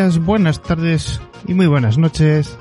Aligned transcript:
Días, 0.00 0.18
buenas 0.18 0.62
tardes 0.62 1.20
y 1.46 1.52
muy 1.52 1.66
buenas 1.66 1.98
noches. 1.98 2.56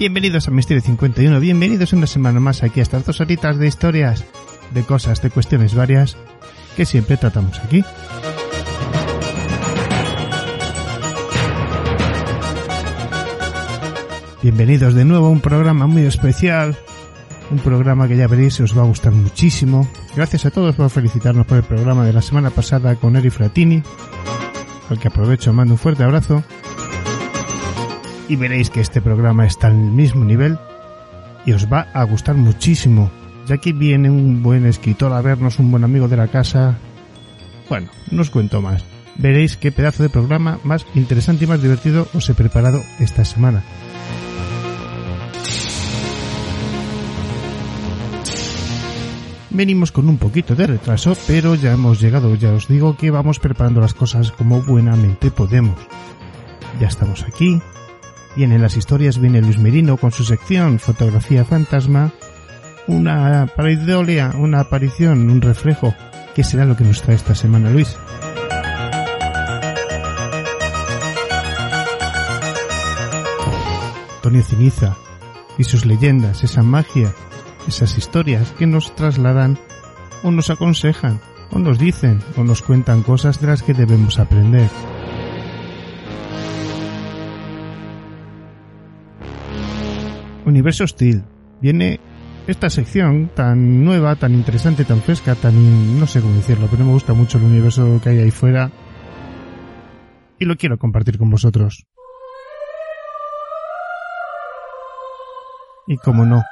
Bienvenidos 0.00 0.48
a 0.48 0.50
Misterio 0.50 0.82
51, 0.82 1.38
bienvenidos 1.38 1.92
una 1.92 2.08
semana 2.08 2.40
más 2.40 2.64
aquí 2.64 2.80
a 2.80 2.82
estas 2.82 3.06
dos 3.06 3.20
horitas 3.20 3.56
de 3.56 3.68
historias, 3.68 4.24
de 4.72 4.82
cosas, 4.82 5.22
de 5.22 5.30
cuestiones 5.30 5.76
varias 5.76 6.16
que 6.76 6.86
siempre 6.86 7.16
tratamos 7.16 7.60
aquí. 7.60 7.84
Bienvenidos 14.42 14.94
de 14.94 15.04
nuevo 15.04 15.26
a 15.26 15.30
un 15.30 15.40
programa 15.40 15.86
muy 15.86 16.02
especial, 16.02 16.76
un 17.52 17.58
programa 17.58 18.08
que 18.08 18.16
ya 18.16 18.26
veréis 18.26 18.58
os 18.58 18.76
va 18.76 18.82
a 18.82 18.86
gustar 18.86 19.12
muchísimo. 19.12 19.86
Gracias 20.16 20.46
a 20.46 20.50
todos 20.50 20.74
por 20.74 20.90
felicitarnos 20.90 21.46
por 21.46 21.58
el 21.58 21.64
programa 21.64 22.04
de 22.04 22.12
la 22.12 22.22
semana 22.22 22.50
pasada 22.50 22.96
con 22.96 23.14
Eri 23.14 23.30
Fratini, 23.30 23.84
al 24.88 24.98
que 24.98 25.08
aprovecho 25.08 25.52
mando 25.52 25.74
un 25.74 25.78
fuerte 25.78 26.02
abrazo. 26.02 26.42
Y 28.28 28.36
veréis 28.36 28.70
que 28.70 28.80
este 28.80 29.00
programa 29.00 29.46
está 29.46 29.68
en 29.68 29.84
el 29.84 29.90
mismo 29.90 30.24
nivel 30.24 30.58
y 31.44 31.52
os 31.52 31.70
va 31.70 31.88
a 31.92 32.04
gustar 32.04 32.36
muchísimo, 32.36 33.10
ya 33.46 33.58
que 33.58 33.72
viene 33.72 34.10
un 34.10 34.42
buen 34.42 34.66
escritor 34.66 35.12
a 35.12 35.20
vernos, 35.20 35.58
un 35.58 35.70
buen 35.70 35.84
amigo 35.84 36.08
de 36.08 36.16
la 36.16 36.28
casa. 36.28 36.78
Bueno, 37.68 37.88
no 38.10 38.22
os 38.22 38.30
cuento 38.30 38.62
más. 38.62 38.84
Veréis 39.16 39.56
qué 39.56 39.72
pedazo 39.72 40.02
de 40.02 40.08
programa 40.08 40.58
más 40.64 40.86
interesante 40.94 41.44
y 41.44 41.48
más 41.48 41.60
divertido 41.60 42.08
os 42.14 42.28
he 42.30 42.34
preparado 42.34 42.80
esta 42.98 43.24
semana. 43.24 43.62
Venimos 49.54 49.92
con 49.92 50.08
un 50.08 50.16
poquito 50.16 50.54
de 50.54 50.66
retraso, 50.66 51.14
pero 51.26 51.54
ya 51.54 51.72
hemos 51.72 52.00
llegado, 52.00 52.34
ya 52.36 52.52
os 52.52 52.68
digo 52.68 52.96
que 52.96 53.10
vamos 53.10 53.38
preparando 53.38 53.82
las 53.82 53.92
cosas 53.92 54.32
como 54.32 54.62
buenamente 54.62 55.30
podemos. 55.30 55.78
Ya 56.80 56.88
estamos 56.88 57.22
aquí. 57.22 57.60
Vienen 58.34 58.62
las 58.62 58.78
historias, 58.78 59.18
viene 59.18 59.42
Luis 59.42 59.58
Merino 59.58 59.98
con 59.98 60.10
su 60.10 60.24
sección 60.24 60.78
Fotografía 60.78 61.44
Fantasma. 61.44 62.12
Una 62.86 63.46
pareidolia, 63.54 64.32
una 64.38 64.60
aparición, 64.60 65.28
un 65.28 65.42
reflejo. 65.42 65.94
¿Qué 66.34 66.44
será 66.44 66.64
lo 66.64 66.74
que 66.74 66.84
nos 66.84 67.02
trae 67.02 67.16
esta 67.16 67.34
semana 67.34 67.68
Luis? 67.68 67.94
Antonio 74.16 74.42
Ciniza 74.44 74.96
y 75.58 75.64
sus 75.64 75.84
leyendas, 75.84 76.42
esa 76.42 76.62
magia, 76.62 77.12
esas 77.68 77.96
historias 77.98 78.52
que 78.52 78.66
nos 78.66 78.94
trasladan 78.94 79.58
o 80.22 80.30
nos 80.30 80.50
aconsejan 80.50 81.20
o 81.50 81.58
nos 81.58 81.78
dicen 81.78 82.20
o 82.36 82.44
nos 82.44 82.62
cuentan 82.62 83.02
cosas 83.02 83.40
de 83.40 83.46
las 83.48 83.62
que 83.62 83.74
debemos 83.74 84.18
aprender. 84.18 84.68
Universo 90.44 90.84
Hostil. 90.84 91.22
Viene 91.60 92.00
esta 92.46 92.68
sección 92.70 93.30
tan 93.34 93.84
nueva, 93.84 94.16
tan 94.16 94.34
interesante, 94.34 94.84
tan 94.84 95.00
fresca, 95.00 95.34
tan... 95.34 96.00
no 96.00 96.06
sé 96.06 96.20
cómo 96.20 96.34
decirlo, 96.34 96.66
pero 96.70 96.84
me 96.84 96.92
gusta 96.92 97.14
mucho 97.14 97.38
el 97.38 97.44
universo 97.44 98.00
que 98.02 98.10
hay 98.10 98.18
ahí 98.18 98.30
fuera 98.30 98.70
y 100.38 100.44
lo 100.44 100.56
quiero 100.56 100.76
compartir 100.76 101.18
con 101.18 101.30
vosotros. 101.30 101.86
Y 105.86 105.96
como 105.98 106.24
no, 106.24 106.42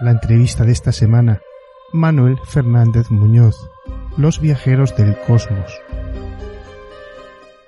la 0.00 0.12
entrevista 0.12 0.64
de 0.64 0.72
esta 0.72 0.92
semana. 0.92 1.40
Manuel 1.92 2.38
Fernández 2.44 3.10
Muñoz, 3.10 3.56
Los 4.16 4.40
viajeros 4.40 4.96
del 4.96 5.16
cosmos. 5.26 5.72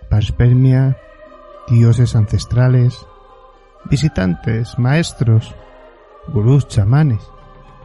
Panspermia, 0.08 0.96
dioses 1.68 2.14
ancestrales, 2.14 3.06
visitantes, 3.90 4.78
maestros, 4.78 5.54
gurús, 6.28 6.68
chamanes, 6.68 7.22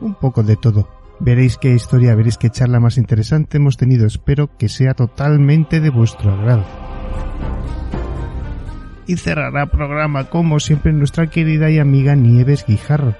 un 0.01 0.13
poco 0.15 0.43
de 0.43 0.57
todo. 0.57 0.89
Veréis 1.19 1.57
qué 1.57 1.73
historia, 1.73 2.13
veréis 2.13 2.37
qué 2.37 2.49
charla 2.49 2.79
más 2.79 2.97
interesante 2.97 3.57
hemos 3.57 3.77
tenido. 3.77 4.05
Espero 4.05 4.55
que 4.57 4.69
sea 4.69 4.93
totalmente 4.93 5.79
de 5.79 5.89
vuestro 5.89 6.31
agrado. 6.31 6.65
Y 9.07 9.17
cerrará 9.17 9.67
programa 9.67 10.25
como 10.29 10.59
siempre 10.59 10.91
nuestra 10.91 11.27
querida 11.27 11.69
y 11.69 11.79
amiga 11.79 12.15
Nieves 12.15 12.65
Guijarro 12.67 13.15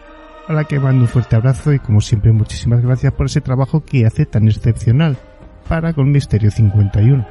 a 0.48 0.54
la 0.54 0.64
que 0.66 0.80
mando 0.80 1.02
un 1.02 1.08
fuerte 1.08 1.36
abrazo 1.36 1.74
y 1.74 1.80
como 1.80 2.02
siempre 2.02 2.32
muchísimas 2.32 2.82
gracias 2.82 3.14
por 3.14 3.26
ese 3.28 3.42
trabajo 3.42 3.84
que 3.84 4.06
hace 4.06 4.26
tan 4.26 4.48
excepcional 4.48 5.18
para 5.68 5.94
con 5.94 6.12
Misterio 6.12 6.52
51. 6.52 7.26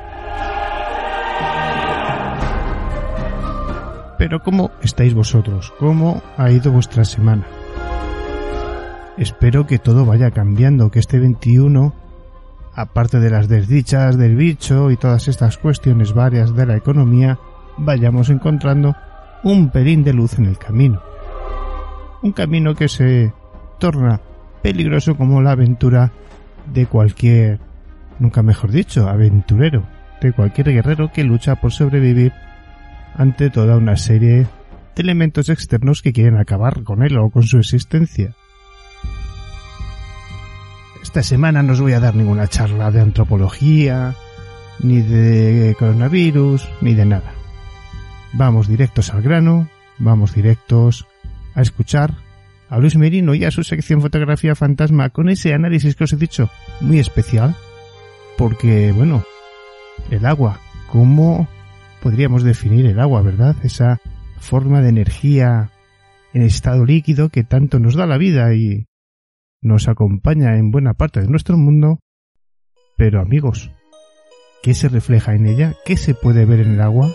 Pero 4.18 4.40
¿cómo 4.42 4.70
estáis 4.82 5.14
vosotros? 5.14 5.72
¿Cómo 5.78 6.22
ha 6.36 6.50
ido 6.50 6.72
vuestra 6.72 7.04
semana? 7.04 7.44
Espero 9.16 9.66
que 9.66 9.78
todo 9.78 10.04
vaya 10.04 10.30
cambiando, 10.30 10.90
que 10.90 10.98
este 10.98 11.20
21, 11.20 11.94
aparte 12.74 13.20
de 13.20 13.30
las 13.30 13.48
desdichas 13.48 14.16
del 14.16 14.34
bicho 14.34 14.90
y 14.90 14.96
todas 14.96 15.28
estas 15.28 15.58
cuestiones 15.58 16.14
varias 16.14 16.54
de 16.54 16.66
la 16.66 16.76
economía, 16.76 17.38
vayamos 17.76 18.30
encontrando 18.30 18.96
un 19.44 19.70
pelín 19.70 20.02
de 20.02 20.14
luz 20.14 20.38
en 20.38 20.46
el 20.46 20.58
camino 20.58 21.13
un 22.24 22.32
camino 22.32 22.74
que 22.74 22.88
se 22.88 23.32
torna 23.78 24.18
peligroso 24.62 25.14
como 25.14 25.42
la 25.42 25.52
aventura 25.52 26.10
de 26.72 26.86
cualquier, 26.86 27.60
nunca 28.18 28.42
mejor 28.42 28.70
dicho, 28.70 29.08
aventurero, 29.10 29.86
de 30.22 30.32
cualquier 30.32 30.72
guerrero 30.72 31.12
que 31.12 31.22
lucha 31.22 31.56
por 31.56 31.70
sobrevivir 31.70 32.32
ante 33.14 33.50
toda 33.50 33.76
una 33.76 33.98
serie 33.98 34.46
de 34.96 35.02
elementos 35.02 35.50
externos 35.50 36.00
que 36.00 36.14
quieren 36.14 36.38
acabar 36.38 36.82
con 36.82 37.02
él 37.02 37.18
o 37.18 37.28
con 37.28 37.42
su 37.42 37.58
existencia. 37.58 38.34
Esta 41.02 41.22
semana 41.22 41.62
no 41.62 41.74
os 41.74 41.82
voy 41.82 41.92
a 41.92 42.00
dar 42.00 42.14
ninguna 42.14 42.48
charla 42.48 42.90
de 42.90 43.02
antropología, 43.02 44.14
ni 44.80 45.02
de 45.02 45.76
coronavirus, 45.78 46.66
ni 46.80 46.94
de 46.94 47.04
nada. 47.04 47.34
Vamos 48.32 48.66
directos 48.66 49.12
al 49.12 49.20
grano, 49.20 49.68
vamos 49.98 50.34
directos 50.34 51.06
a 51.54 51.62
escuchar 51.62 52.14
a 52.68 52.78
Luis 52.78 52.96
Merino 52.96 53.34
y 53.34 53.44
a 53.44 53.50
su 53.50 53.62
sección 53.62 54.00
Fotografía 54.00 54.54
Fantasma 54.54 55.10
con 55.10 55.28
ese 55.28 55.54
análisis 55.54 55.94
que 55.96 56.04
os 56.04 56.12
he 56.12 56.16
dicho 56.16 56.50
muy 56.80 56.98
especial 56.98 57.54
porque, 58.36 58.92
bueno, 58.92 59.22
el 60.10 60.26
agua, 60.26 60.60
¿cómo 60.90 61.48
podríamos 62.02 62.42
definir 62.42 62.86
el 62.86 63.00
agua, 63.00 63.22
verdad? 63.22 63.56
Esa 63.62 64.00
forma 64.38 64.80
de 64.80 64.88
energía 64.88 65.70
en 66.32 66.42
estado 66.42 66.84
líquido 66.84 67.28
que 67.28 67.44
tanto 67.44 67.78
nos 67.78 67.94
da 67.94 68.06
la 68.06 68.18
vida 68.18 68.54
y 68.54 68.86
nos 69.62 69.88
acompaña 69.88 70.56
en 70.56 70.70
buena 70.70 70.94
parte 70.94 71.20
de 71.20 71.28
nuestro 71.28 71.56
mundo. 71.56 72.00
Pero 72.96 73.20
amigos, 73.20 73.70
¿qué 74.62 74.74
se 74.74 74.88
refleja 74.88 75.34
en 75.34 75.46
ella? 75.46 75.74
¿Qué 75.84 75.96
se 75.96 76.14
puede 76.14 76.44
ver 76.44 76.60
en 76.60 76.74
el 76.74 76.80
agua? 76.80 77.10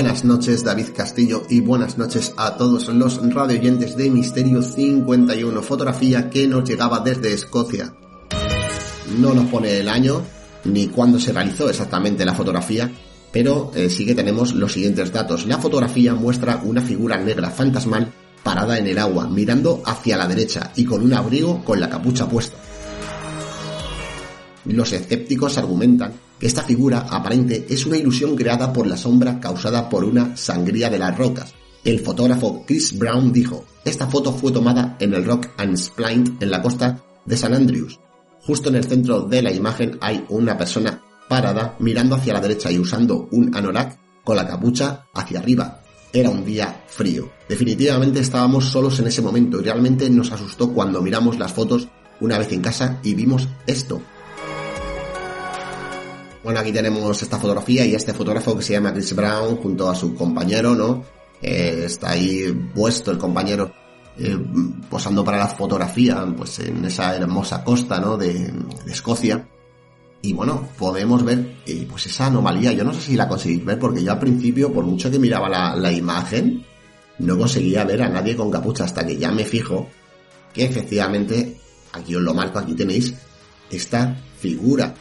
Buenas 0.00 0.24
noches 0.24 0.64
David 0.64 0.94
Castillo 0.96 1.42
y 1.50 1.60
buenas 1.60 1.98
noches 1.98 2.32
a 2.38 2.56
todos 2.56 2.88
los 2.88 3.20
radioyentes 3.34 3.98
de 3.98 4.08
Misterio 4.08 4.62
51, 4.62 5.60
fotografía 5.60 6.30
que 6.30 6.48
nos 6.48 6.66
llegaba 6.66 7.00
desde 7.00 7.34
Escocia. 7.34 7.94
No 9.18 9.34
nos 9.34 9.50
pone 9.50 9.76
el 9.76 9.90
año 9.90 10.22
ni 10.64 10.86
cuándo 10.86 11.20
se 11.20 11.34
realizó 11.34 11.68
exactamente 11.68 12.24
la 12.24 12.32
fotografía, 12.32 12.90
pero 13.30 13.72
eh, 13.74 13.90
sí 13.90 14.06
que 14.06 14.14
tenemos 14.14 14.54
los 14.54 14.72
siguientes 14.72 15.12
datos. 15.12 15.44
La 15.44 15.58
fotografía 15.58 16.14
muestra 16.14 16.62
una 16.64 16.80
figura 16.80 17.18
negra 17.18 17.50
fantasmal 17.50 18.10
parada 18.42 18.78
en 18.78 18.86
el 18.86 18.98
agua, 18.98 19.28
mirando 19.28 19.82
hacia 19.84 20.16
la 20.16 20.26
derecha 20.26 20.72
y 20.76 20.86
con 20.86 21.02
un 21.02 21.12
abrigo 21.12 21.62
con 21.62 21.78
la 21.78 21.90
capucha 21.90 22.26
puesta. 22.26 22.56
Los 24.64 24.94
escépticos 24.94 25.58
argumentan 25.58 26.14
que 26.40 26.46
esta 26.46 26.62
figura 26.62 27.06
aparente 27.10 27.66
es 27.68 27.84
una 27.84 27.98
ilusión 27.98 28.34
creada 28.34 28.72
por 28.72 28.86
la 28.86 28.96
sombra 28.96 29.38
causada 29.38 29.90
por 29.90 30.04
una 30.04 30.36
sangría 30.36 30.88
de 30.88 30.98
las 30.98 31.16
rocas, 31.16 31.54
El 31.82 32.00
fotógrafo 32.00 32.64
Chris 32.66 32.98
Brown 32.98 33.32
dijo, 33.32 33.64
esta 33.84 34.06
foto 34.06 34.32
fue 34.32 34.52
tomada 34.52 34.96
en 35.00 35.14
el 35.14 35.24
Rock 35.24 35.48
and 35.56 35.76
Splint 35.76 36.42
en 36.42 36.50
la 36.50 36.60
costa 36.60 37.02
de 37.24 37.36
San 37.36 37.54
Andrews. 37.54 37.98
Justo 38.42 38.68
en 38.68 38.76
el 38.76 38.84
centro 38.84 39.22
de 39.22 39.40
la 39.40 39.52
imagen 39.52 39.96
hay 40.00 40.24
una 40.28 40.58
persona 40.58 41.02
parada 41.28 41.76
mirando 41.78 42.16
hacia 42.16 42.34
la 42.34 42.40
derecha 42.40 42.70
y 42.70 42.78
usando 42.78 43.28
un 43.30 43.54
anorak 43.56 43.98
con 44.24 44.36
la 44.36 44.46
capucha 44.46 45.06
hacia 45.14 45.38
arriba. 45.38 45.80
Era 46.12 46.28
un 46.28 46.44
día 46.44 46.84
frío. 46.86 47.30
Definitivamente 47.48 48.20
estábamos 48.20 48.66
solos 48.66 48.98
en 49.00 49.06
ese 49.06 49.22
momento 49.22 49.60
y 49.60 49.64
realmente 49.64 50.10
nos 50.10 50.32
asustó 50.32 50.72
cuando 50.72 51.00
miramos 51.00 51.38
las 51.38 51.52
fotos 51.52 51.88
una 52.20 52.38
vez 52.38 52.52
en 52.52 52.60
casa 52.60 52.98
y 53.02 53.14
vimos 53.14 53.48
esto. 53.66 54.02
Bueno, 56.42 56.60
aquí 56.60 56.72
tenemos 56.72 57.22
esta 57.22 57.38
fotografía 57.38 57.84
y 57.84 57.94
este 57.94 58.14
fotógrafo 58.14 58.56
que 58.56 58.62
se 58.62 58.72
llama 58.72 58.92
Chris 58.92 59.14
Brown 59.14 59.56
junto 59.56 59.90
a 59.90 59.94
su 59.94 60.14
compañero, 60.14 60.74
¿no? 60.74 61.04
Eh, 61.42 61.82
está 61.86 62.10
ahí 62.10 62.50
puesto 62.74 63.10
el 63.10 63.18
compañero 63.18 63.72
eh, 64.18 64.38
posando 64.88 65.24
para 65.24 65.38
la 65.38 65.48
fotografía, 65.48 66.26
pues 66.36 66.58
en 66.60 66.84
esa 66.84 67.14
hermosa 67.14 67.62
costa, 67.62 68.00
¿no? 68.00 68.16
De, 68.16 68.52
Escocia. 68.86 69.46
Y 70.22 70.32
bueno, 70.32 70.68
podemos 70.78 71.24
ver 71.24 71.56
eh, 71.66 71.86
pues 71.88 72.06
esa 72.06 72.26
anomalía. 72.26 72.72
Yo 72.72 72.84
no 72.84 72.92
sé 72.92 73.00
si 73.00 73.16
la 73.16 73.28
conseguís 73.28 73.64
ver 73.64 73.78
porque 73.78 74.02
yo 74.02 74.12
al 74.12 74.18
principio, 74.18 74.72
por 74.72 74.84
mucho 74.84 75.10
que 75.10 75.18
miraba 75.18 75.48
la, 75.48 75.76
la 75.76 75.92
imagen, 75.92 76.64
no 77.18 77.38
conseguía 77.38 77.84
ver 77.84 78.02
a 78.02 78.08
nadie 78.08 78.36
con 78.36 78.50
capucha 78.50 78.84
hasta 78.84 79.06
que 79.06 79.16
ya 79.16 79.30
me 79.30 79.44
fijo 79.44 79.88
que 80.52 80.64
efectivamente, 80.64 81.56
aquí 81.92 82.14
os 82.14 82.22
lo 82.22 82.34
marco, 82.34 82.58
aquí 82.58 82.74
tenéis 82.74 83.14
esta 83.70 84.16
figura. 84.38 84.94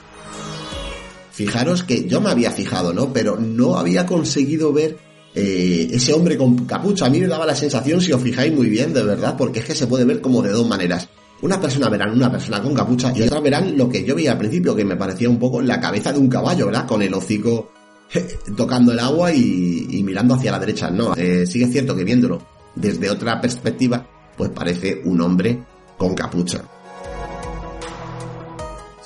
Fijaros 1.39 1.85
que 1.85 2.05
yo 2.05 2.19
me 2.19 2.31
había 2.31 2.51
fijado, 2.51 2.91
¿no? 2.91 3.13
Pero 3.13 3.37
no 3.37 3.77
había 3.77 4.05
conseguido 4.05 4.73
ver 4.73 4.97
eh, 5.33 5.87
ese 5.89 6.11
hombre 6.11 6.35
con 6.35 6.65
capucha. 6.65 7.05
A 7.05 7.09
mí 7.09 7.17
me 7.21 7.27
daba 7.27 7.45
la 7.45 7.55
sensación, 7.55 8.01
si 8.01 8.11
os 8.11 8.21
fijáis 8.21 8.53
muy 8.53 8.67
bien, 8.67 8.93
de 8.93 9.03
verdad, 9.03 9.37
porque 9.37 9.59
es 9.59 9.65
que 9.65 9.73
se 9.73 9.87
puede 9.87 10.03
ver 10.03 10.19
como 10.19 10.41
de 10.41 10.49
dos 10.49 10.67
maneras. 10.67 11.07
Una 11.41 11.61
persona 11.61 11.87
verán 11.87 12.11
una 12.11 12.29
persona 12.29 12.61
con 12.61 12.73
capucha 12.73 13.13
y 13.15 13.21
otra 13.21 13.39
verán 13.39 13.77
lo 13.77 13.87
que 13.87 14.03
yo 14.03 14.15
vi 14.15 14.27
al 14.27 14.37
principio, 14.37 14.75
que 14.75 14.83
me 14.83 14.97
parecía 14.97 15.29
un 15.29 15.39
poco 15.39 15.61
la 15.61 15.79
cabeza 15.79 16.11
de 16.11 16.19
un 16.19 16.27
caballo, 16.27 16.65
¿verdad? 16.65 16.85
Con 16.85 17.01
el 17.01 17.13
hocico 17.13 17.71
tocando 18.57 18.91
el 18.91 18.99
agua 18.99 19.31
y, 19.31 20.01
mirando 20.03 20.33
hacia 20.33 20.51
la 20.51 20.59
derecha. 20.59 20.91
No, 20.91 21.15
eh, 21.15 21.43
es 21.43 21.51
cierto 21.53 21.95
que 21.95 22.03
viéndolo 22.03 22.41
desde 22.75 23.09
otra 23.09 23.39
perspectiva, 23.39 24.05
pues 24.35 24.49
parece 24.49 25.01
un 25.05 25.21
hombre 25.21 25.57
con 25.97 26.13
capucha. 26.15 26.65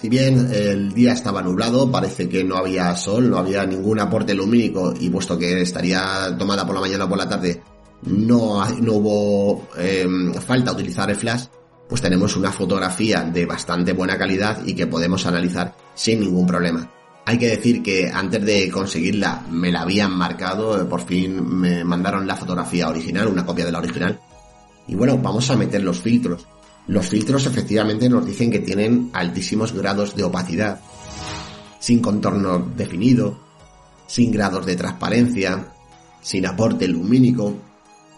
Si 0.04 0.10
bien 0.10 0.50
el 0.52 0.92
día 0.92 1.14
estaba 1.14 1.42
nublado, 1.42 1.90
parece 1.90 2.28
que 2.28 2.44
no 2.44 2.58
había 2.58 2.94
sol, 2.98 3.30
no 3.30 3.38
había 3.38 3.66
ningún 3.66 4.02
aporte 4.02 4.34
lumínico 4.34 4.94
y 5.00 5.10
puesto 5.10 5.40
que 5.40 5.62
estaría 5.62 6.36
tomada 6.38 6.66
por 6.66 6.76
la 6.76 6.82
mañana 6.82 7.06
o 7.06 7.08
por 7.08 7.18
la 7.18 7.30
tarde, 7.30 7.62
no, 8.02 8.62
no 8.82 8.94
hubo 8.96 9.70
em, 9.78 10.34
falta 10.34 10.74
utilizar 10.74 11.10
el 11.10 11.16
flash, 11.16 11.46
pues 11.88 12.02
tenemos 12.02 12.36
una 12.36 12.52
fotografía 12.52 13.22
de 13.22 13.46
bastante 13.46 13.94
buena 13.94 14.18
calidad 14.18 14.66
y 14.66 14.76
que 14.76 14.88
podemos 14.88 15.26
analizar 15.26 15.74
sin 15.96 16.20
ningún 16.20 16.46
problema. 16.46 16.92
Hay 17.26 17.38
que 17.38 17.48
decir 17.48 17.82
que 17.82 18.12
antes 18.14 18.44
de 18.46 18.70
conseguirla 18.70 19.46
me 19.52 19.72
la 19.72 19.84
habían 19.84 20.12
marcado, 20.12 20.82
eh, 20.82 20.84
por 20.84 21.06
fin 21.06 21.62
me 21.62 21.86
mandaron 21.86 22.28
la 22.28 22.36
fotografía 22.36 22.90
original, 22.90 23.28
una 23.28 23.46
copia 23.46 23.64
de 23.64 23.72
la 23.72 23.80
original. 23.80 24.20
Y 24.86 24.96
bueno, 24.96 25.18
vamos 25.18 25.50
a 25.50 25.56
meter 25.56 25.82
los 25.82 26.02
filtros. 26.02 26.46
Los 26.88 27.08
filtros 27.08 27.46
efectivamente 27.46 28.10
nos 28.10 28.26
dicen 28.26 28.52
que 28.52 28.60
tienen 28.60 29.10
altísimos 29.14 29.74
grados 29.74 30.16
de 30.16 30.24
opacidad, 30.24 30.82
sin 31.80 32.00
contorno 32.00 32.72
definido, 32.76 33.40
sin 34.08 34.32
grados 34.32 34.66
de 34.66 34.76
transparencia, 34.76 35.74
sin 36.22 36.46
aporte 36.46 36.88
lumínico 36.88 37.56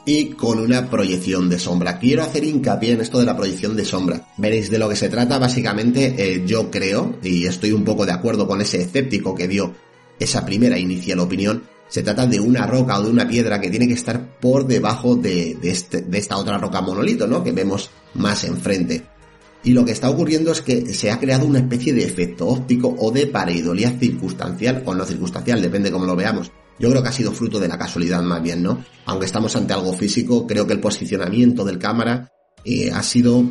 y 0.05 0.29
con 0.29 0.59
una 0.59 0.89
proyección 0.89 1.49
de 1.49 1.59
sombra. 1.59 1.97
Quiero 1.97 2.23
hacer 2.23 2.43
hincapié 2.43 2.93
en 2.93 3.01
esto 3.01 3.19
de 3.19 3.25
la 3.25 3.35
proyección 3.35 3.75
de 3.75 3.85
sombra. 3.85 4.27
Veréis 4.37 4.69
de 4.69 4.79
lo 4.79 4.87
que 4.87 4.95
se 4.95 5.09
trata 5.09 5.39
básicamente, 5.39 6.15
eh, 6.17 6.43
yo 6.45 6.69
creo, 6.69 7.17
y 7.23 7.45
estoy 7.47 7.71
un 7.71 7.83
poco 7.83 8.05
de 8.05 8.11
acuerdo 8.11 8.47
con 8.47 8.61
ese 8.61 8.81
escéptico 8.81 9.33
que 9.33 9.47
dio 9.47 9.73
esa 10.19 10.45
primera 10.45 10.77
inicial 10.77 11.19
opinión, 11.19 11.63
se 11.95 12.03
trata 12.03 12.27
de 12.27 12.41
una 12.41 12.67
roca 12.67 12.99
o 12.99 13.03
de 13.03 13.09
una 13.09 13.25
piedra 13.25 13.61
que 13.61 13.69
tiene 13.69 13.87
que 13.87 13.93
estar 13.93 14.37
por 14.41 14.67
debajo 14.67 15.15
de, 15.15 15.57
este, 15.63 16.01
de 16.01 16.17
esta 16.17 16.35
otra 16.35 16.57
roca 16.57 16.81
monolito, 16.81 17.25
¿no? 17.25 17.41
Que 17.41 17.53
vemos 17.53 17.89
más 18.15 18.43
enfrente. 18.43 19.05
Y 19.63 19.71
lo 19.71 19.85
que 19.85 19.93
está 19.93 20.09
ocurriendo 20.09 20.51
es 20.51 20.61
que 20.61 20.93
se 20.93 21.09
ha 21.09 21.17
creado 21.21 21.45
una 21.45 21.59
especie 21.59 21.93
de 21.93 22.03
efecto 22.03 22.47
óptico 22.47 22.93
o 22.99 23.11
de 23.11 23.27
pareidolia 23.27 23.97
circunstancial 23.97 24.83
o 24.85 24.93
no 24.93 25.05
circunstancial, 25.05 25.61
depende 25.61 25.89
cómo 25.89 26.03
lo 26.03 26.17
veamos. 26.17 26.51
Yo 26.77 26.89
creo 26.89 27.01
que 27.01 27.07
ha 27.07 27.13
sido 27.13 27.31
fruto 27.31 27.61
de 27.61 27.69
la 27.69 27.77
casualidad 27.77 28.21
más 28.23 28.43
bien, 28.43 28.61
¿no? 28.61 28.83
Aunque 29.05 29.27
estamos 29.27 29.55
ante 29.55 29.71
algo 29.71 29.93
físico, 29.93 30.45
creo 30.45 30.67
que 30.67 30.73
el 30.73 30.81
posicionamiento 30.81 31.63
del 31.63 31.79
cámara 31.79 32.29
eh, 32.65 32.91
ha 32.91 33.03
sido 33.03 33.41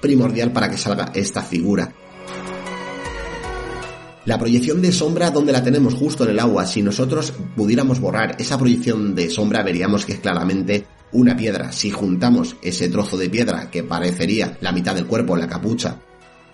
primordial 0.00 0.50
para 0.50 0.68
que 0.68 0.78
salga 0.78 1.12
esta 1.14 1.42
figura. 1.42 1.94
La 4.24 4.38
proyección 4.38 4.82
de 4.82 4.92
sombra, 4.92 5.30
donde 5.30 5.52
la 5.52 5.62
tenemos 5.62 5.94
justo 5.94 6.24
en 6.24 6.30
el 6.30 6.38
agua, 6.38 6.66
si 6.66 6.82
nosotros 6.82 7.32
pudiéramos 7.56 8.00
borrar 8.00 8.36
esa 8.38 8.58
proyección 8.58 9.14
de 9.14 9.30
sombra, 9.30 9.62
veríamos 9.62 10.04
que 10.04 10.12
es 10.12 10.18
claramente 10.18 10.86
una 11.12 11.36
piedra. 11.36 11.72
Si 11.72 11.90
juntamos 11.90 12.56
ese 12.62 12.88
trozo 12.88 13.16
de 13.16 13.30
piedra 13.30 13.70
que 13.70 13.84
parecería 13.84 14.58
la 14.60 14.72
mitad 14.72 14.94
del 14.94 15.06
cuerpo, 15.06 15.36
la 15.36 15.48
capucha, 15.48 15.96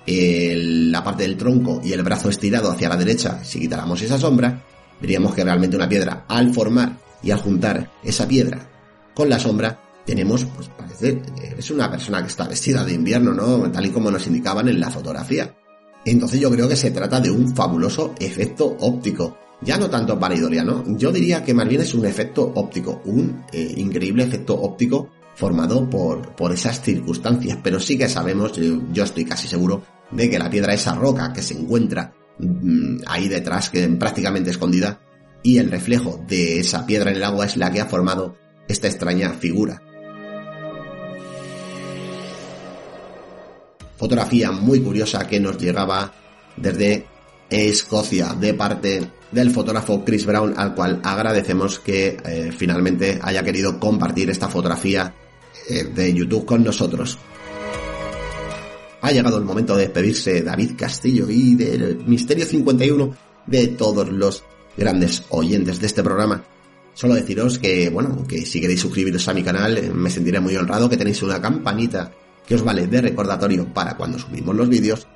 la 0.06 1.02
parte 1.02 1.24
del 1.24 1.36
tronco 1.36 1.80
y 1.82 1.92
el 1.92 2.02
brazo 2.02 2.28
estirado 2.28 2.70
hacia 2.70 2.88
la 2.88 2.96
derecha, 2.96 3.42
si 3.42 3.58
quitáramos 3.60 4.00
esa 4.02 4.18
sombra, 4.18 4.62
veríamos 5.00 5.34
que 5.34 5.44
realmente 5.44 5.76
una 5.76 5.88
piedra, 5.88 6.26
al 6.28 6.52
formar 6.52 6.98
y 7.22 7.30
al 7.30 7.40
juntar 7.40 7.90
esa 8.04 8.28
piedra 8.28 8.70
con 9.14 9.28
la 9.28 9.38
sombra, 9.38 9.80
tenemos, 10.04 10.44
pues 10.44 10.68
parece, 10.68 11.22
es 11.56 11.70
una 11.70 11.90
persona 11.90 12.20
que 12.20 12.28
está 12.28 12.46
vestida 12.46 12.84
de 12.84 12.92
invierno, 12.92 13.32
¿no? 13.32 13.70
Tal 13.70 13.86
y 13.86 13.90
como 13.90 14.10
nos 14.10 14.26
indicaban 14.26 14.68
en 14.68 14.78
la 14.78 14.90
fotografía. 14.90 15.54
Entonces 16.04 16.40
yo 16.40 16.50
creo 16.50 16.68
que 16.68 16.76
se 16.76 16.90
trata 16.90 17.20
de 17.20 17.30
un 17.30 17.54
fabuloso 17.54 18.14
efecto 18.18 18.76
óptico. 18.80 19.38
Ya 19.62 19.78
no 19.78 19.88
tanto 19.88 20.18
para 20.18 20.34
¿no? 20.34 20.84
Yo 20.96 21.10
diría 21.10 21.42
que 21.42 21.54
más 21.54 21.68
bien 21.68 21.80
es 21.80 21.94
un 21.94 22.04
efecto 22.04 22.52
óptico, 22.54 23.00
un 23.06 23.44
eh, 23.52 23.74
increíble 23.76 24.24
efecto 24.24 24.60
óptico 24.60 25.08
formado 25.34 25.88
por, 25.88 26.34
por 26.34 26.52
esas 26.52 26.82
circunstancias. 26.82 27.58
Pero 27.62 27.80
sí 27.80 27.96
que 27.96 28.08
sabemos, 28.08 28.52
yo, 28.92 29.04
estoy 29.04 29.24
casi 29.24 29.48
seguro, 29.48 29.82
de 30.10 30.28
que 30.28 30.38
la 30.38 30.50
piedra, 30.50 30.74
esa 30.74 30.94
roca 30.94 31.32
que 31.32 31.42
se 31.42 31.54
encuentra 31.54 32.12
mm, 32.38 32.98
ahí 33.06 33.28
detrás, 33.28 33.70
que 33.70 33.88
prácticamente 33.88 34.50
escondida, 34.50 35.00
y 35.42 35.58
el 35.58 35.70
reflejo 35.70 36.22
de 36.26 36.60
esa 36.60 36.86
piedra 36.86 37.10
en 37.10 37.16
el 37.16 37.24
agua 37.24 37.46
es 37.46 37.56
la 37.56 37.70
que 37.70 37.80
ha 37.80 37.86
formado 37.86 38.36
esta 38.68 38.88
extraña 38.88 39.30
figura. 39.30 39.82
Fotografía 43.96 44.50
muy 44.52 44.80
curiosa 44.80 45.26
que 45.26 45.40
nos 45.40 45.58
llegaba 45.58 46.12
desde 46.56 47.06
Escocia 47.50 48.34
de 48.34 48.54
parte 48.54 49.10
del 49.30 49.50
fotógrafo 49.50 50.04
Chris 50.04 50.24
Brown 50.24 50.54
al 50.56 50.74
cual 50.74 51.00
agradecemos 51.02 51.78
que 51.78 52.16
eh, 52.24 52.52
finalmente 52.56 53.18
haya 53.22 53.42
querido 53.42 53.78
compartir 53.78 54.30
esta 54.30 54.48
fotografía 54.48 55.14
eh, 55.68 55.84
de 55.84 56.14
YouTube 56.14 56.44
con 56.44 56.64
nosotros. 56.64 57.18
Ha 59.02 59.12
llegado 59.12 59.36
el 59.36 59.44
momento 59.44 59.76
de 59.76 59.82
despedirse 59.82 60.42
David 60.42 60.72
Castillo 60.78 61.28
y 61.28 61.54
del 61.54 61.98
Misterio 62.06 62.46
51 62.46 63.14
de 63.46 63.68
todos 63.68 64.08
los 64.08 64.42
grandes 64.76 65.24
oyentes 65.28 65.78
de 65.80 65.86
este 65.86 66.02
programa. 66.02 66.42
Solo 66.94 67.14
deciros 67.14 67.58
que, 67.58 67.90
bueno, 67.90 68.24
que 68.26 68.46
si 68.46 68.60
queréis 68.60 68.80
suscribiros 68.80 69.28
a 69.28 69.34
mi 69.34 69.42
canal, 69.42 69.76
eh, 69.76 69.90
me 69.92 70.10
sentiré 70.10 70.40
muy 70.40 70.56
honrado 70.56 70.88
que 70.88 70.96
tenéis 70.96 71.22
una 71.22 71.40
campanita 71.40 72.12
que 72.46 72.54
os 72.54 72.62
vale 72.62 72.86
de 72.86 73.00
recordatorio 73.00 73.66
para 73.72 73.96
cuando 73.96 74.18
subimos 74.18 74.54
los 74.54 74.68
vídeos. 74.68 75.06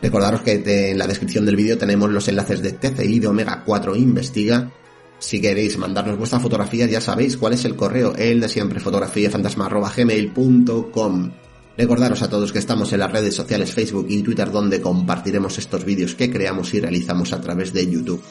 Recordaros 0.00 0.40
que 0.42 0.62
en 0.90 0.98
la 0.98 1.06
descripción 1.06 1.44
del 1.46 1.54
vídeo 1.56 1.76
tenemos 1.78 2.10
los 2.10 2.26
enlaces 2.28 2.62
de 2.62 2.72
TCI 2.72 3.20
de 3.20 3.28
Omega 3.28 3.62
4 3.64 3.94
Investiga. 3.96 4.70
Si 5.18 5.40
queréis 5.40 5.78
mandarnos 5.78 6.18
vuestras 6.18 6.42
fotografías 6.42 6.90
ya 6.90 7.00
sabéis 7.00 7.36
cuál 7.36 7.52
es 7.52 7.64
el 7.64 7.76
correo, 7.76 8.12
el 8.16 8.40
de 8.40 8.48
siempre 8.48 8.80
fotografiafantasma.gmail.com 8.80 11.30
Recordaros 11.76 12.22
a 12.22 12.28
todos 12.28 12.52
que 12.52 12.58
estamos 12.58 12.92
en 12.92 12.98
las 12.98 13.12
redes 13.12 13.34
sociales 13.34 13.72
Facebook 13.72 14.06
y 14.08 14.22
Twitter 14.22 14.50
donde 14.50 14.80
compartiremos 14.80 15.58
estos 15.58 15.84
vídeos 15.84 16.14
que 16.14 16.30
creamos 16.30 16.74
y 16.74 16.80
realizamos 16.80 17.32
a 17.32 17.40
través 17.40 17.72
de 17.72 17.90
YouTube. 17.90 18.22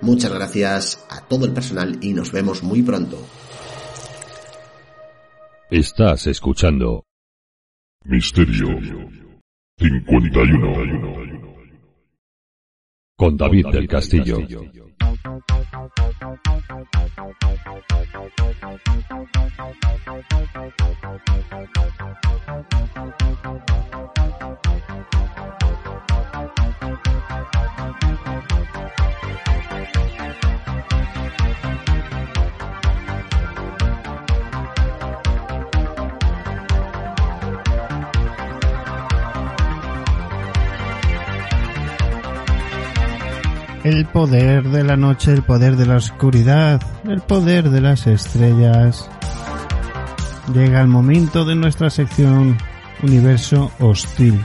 Muchas 0.00 0.32
gracias 0.32 1.00
a 1.08 1.22
todo 1.22 1.46
el 1.46 1.52
personal 1.52 1.98
y 2.00 2.12
nos 2.12 2.30
vemos 2.30 2.62
muy 2.62 2.82
pronto. 2.82 3.18
Estás 5.70 6.26
escuchando 6.26 7.04
Misterio 8.04 8.68
51 9.78 11.54
con 13.16 13.36
David 13.38 13.66
del 13.72 13.88
Castillo. 13.88 14.38
El 43.84 44.06
poder 44.06 44.70
de 44.70 44.82
la 44.82 44.96
noche, 44.96 45.30
el 45.30 45.42
poder 45.42 45.76
de 45.76 45.84
la 45.84 45.96
oscuridad, 45.96 46.80
el 47.06 47.20
poder 47.20 47.68
de 47.68 47.82
las 47.82 48.06
estrellas. 48.06 49.10
Llega 50.54 50.80
el 50.80 50.88
momento 50.88 51.44
de 51.44 51.54
nuestra 51.54 51.90
sección 51.90 52.56
Universo 53.02 53.70
Hostil. 53.80 54.40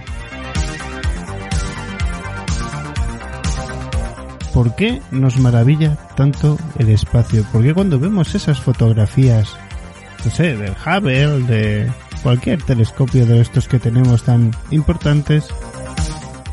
¿Por 4.53 4.75
qué 4.75 5.01
nos 5.10 5.38
maravilla 5.39 5.96
tanto 6.17 6.58
el 6.77 6.89
espacio? 6.89 7.46
¿Por 7.46 7.63
qué 7.63 7.74
cuando 7.74 7.98
vemos 7.98 8.36
esas 8.36 8.60
fotografías, 8.60 9.55
no 10.25 10.31
sé, 10.31 10.58
del 10.58 10.75
Hubble, 10.86 11.43
de 11.43 11.89
cualquier 12.24 12.62
telescopio 12.63 13.25
de 13.25 13.39
estos 13.39 13.69
que 13.69 13.79
tenemos 13.79 14.24
tan 14.24 14.51
importantes, 14.72 15.48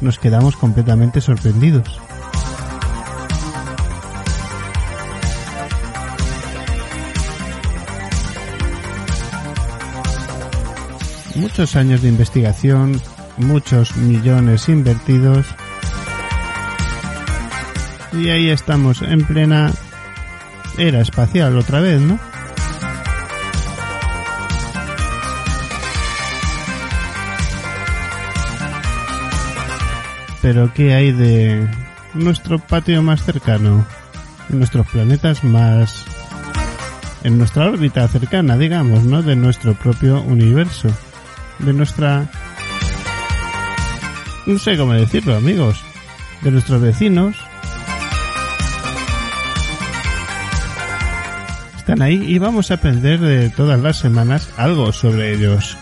nos 0.00 0.20
quedamos 0.20 0.56
completamente 0.56 1.20
sorprendidos? 1.20 2.05
Muchos 11.36 11.76
años 11.76 12.02
de 12.02 12.08
investigación, 12.08 13.00
muchos 13.36 13.96
millones 13.96 14.68
invertidos 14.68 15.46
y 18.12 18.30
ahí 18.30 18.48
estamos 18.48 19.02
en 19.02 19.24
plena 19.24 19.70
era 20.78 21.00
espacial 21.00 21.56
otra 21.58 21.80
vez, 21.80 22.00
¿no? 22.00 22.18
Pero 30.40 30.72
¿qué 30.72 30.94
hay 30.94 31.12
de 31.12 31.68
nuestro 32.14 32.58
patio 32.58 33.02
más 33.02 33.22
cercano? 33.24 33.84
Nuestros 34.48 34.86
planetas 34.86 35.44
más... 35.44 36.04
en 37.24 37.36
nuestra 37.36 37.66
órbita 37.66 38.06
cercana, 38.08 38.56
digamos, 38.56 39.04
¿no? 39.04 39.22
De 39.22 39.36
nuestro 39.36 39.74
propio 39.74 40.22
universo. 40.22 40.88
De 41.58 41.72
nuestra... 41.72 42.30
no 44.46 44.58
sé 44.58 44.76
cómo 44.76 44.92
decirlo, 44.92 45.36
amigos. 45.36 45.82
De 46.42 46.50
nuestros 46.50 46.80
vecinos, 46.80 47.36
están 51.86 52.02
ahí 52.02 52.20
y 52.26 52.38
vamos 52.40 52.72
a 52.72 52.74
aprender 52.74 53.20
de 53.20 53.48
todas 53.48 53.80
las 53.80 53.96
semanas 53.96 54.50
algo 54.56 54.92
sobre 54.92 55.32
ellos. 55.32 55.76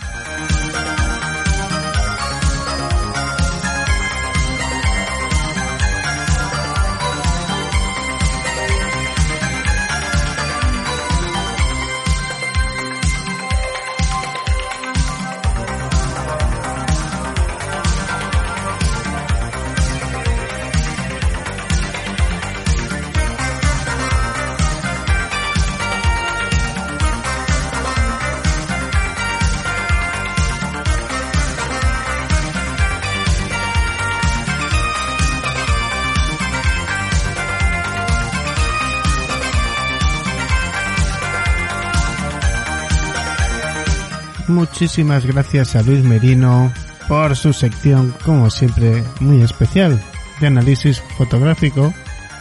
Muchísimas 44.85 45.25
gracias 45.25 45.75
a 45.75 45.81
Luis 45.81 46.03
Merino 46.03 46.71
por 47.07 47.35
su 47.35 47.53
sección, 47.53 48.13
como 48.23 48.51
siempre, 48.51 49.03
muy 49.19 49.41
especial 49.41 49.99
de 50.39 50.45
análisis 50.45 51.01
fotográfico, 51.17 51.91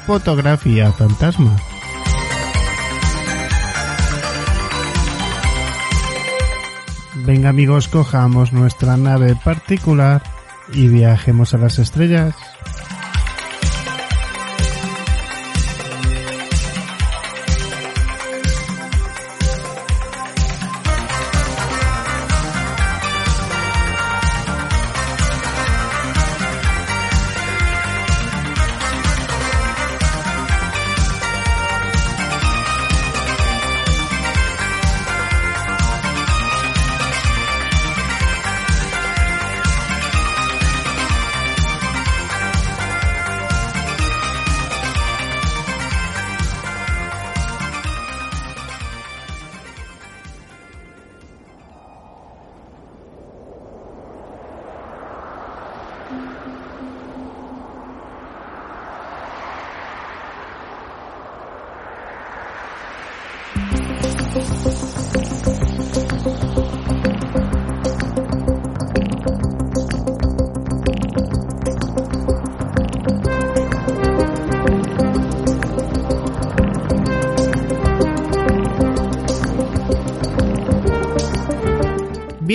fotografía 0.06 0.92
fantasma. 0.92 1.56
Venga 7.24 7.48
amigos, 7.48 7.88
cojamos 7.88 8.52
nuestra 8.52 8.98
nave 8.98 9.34
particular 9.42 10.22
y 10.74 10.88
viajemos 10.88 11.54
a 11.54 11.56
las 11.56 11.78
estrellas. 11.78 12.34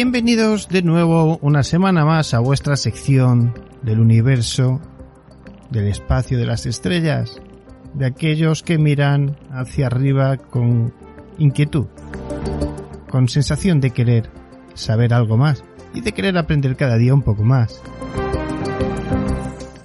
Bienvenidos 0.01 0.70
de 0.70 0.82
nuevo 0.82 1.39
una 1.41 1.62
semana 1.62 2.06
más 2.06 2.34
a 2.34 2.39
vuestra 2.39 2.77
sección 2.77 3.53
del 3.82 4.00
universo, 4.00 4.79
del 5.72 5.88
espacio 5.88 6.38
de 6.38 6.46
las 6.46 6.65
estrellas, 6.65 7.41
de 7.96 8.06
aquellos 8.06 8.63
que 8.63 8.77
miran 8.77 9.36
hacia 9.51 9.88
arriba 9.88 10.38
con 10.38 10.94
inquietud, 11.38 11.88
con 13.10 13.27
sensación 13.27 13.82
de 13.82 13.91
querer 13.91 14.32
saber 14.74 15.13
algo 15.13 15.36
más 15.36 15.65
y 15.94 16.00
de 16.00 16.13
querer 16.13 16.38
aprender 16.38 16.77
cada 16.77 16.96
día 16.96 17.13
un 17.13 17.22
poco 17.22 17.44
más. 17.44 17.82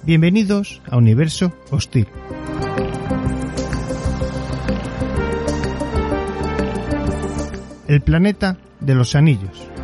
Bienvenidos 0.03 0.81
a 0.89 0.95
Universo 0.95 1.51
Hostil. 1.71 2.07
El 7.89 7.99
planeta 7.99 8.57
de 8.79 8.95
los 8.95 9.13
anillos. 9.13 9.74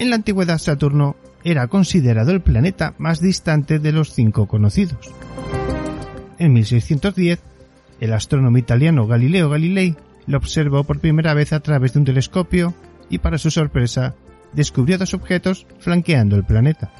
En 0.00 0.08
la 0.08 0.16
antigüedad 0.16 0.56
Saturno 0.56 1.14
era 1.44 1.68
considerado 1.68 2.30
el 2.30 2.40
planeta 2.40 2.94
más 2.96 3.20
distante 3.20 3.78
de 3.78 3.92
los 3.92 4.14
cinco 4.14 4.48
conocidos. 4.48 5.12
En 6.38 6.54
1610, 6.54 7.38
el 8.00 8.14
astrónomo 8.14 8.56
italiano 8.56 9.06
Galileo 9.06 9.50
Galilei 9.50 9.94
lo 10.26 10.38
observó 10.38 10.84
por 10.84 11.00
primera 11.00 11.34
vez 11.34 11.52
a 11.52 11.60
través 11.60 11.92
de 11.92 11.98
un 11.98 12.06
telescopio 12.06 12.72
y 13.10 13.18
para 13.18 13.36
su 13.36 13.50
sorpresa 13.50 14.14
descubrió 14.54 14.96
dos 14.96 15.12
objetos 15.12 15.66
flanqueando 15.80 16.36
el 16.36 16.44
planeta. 16.44 16.90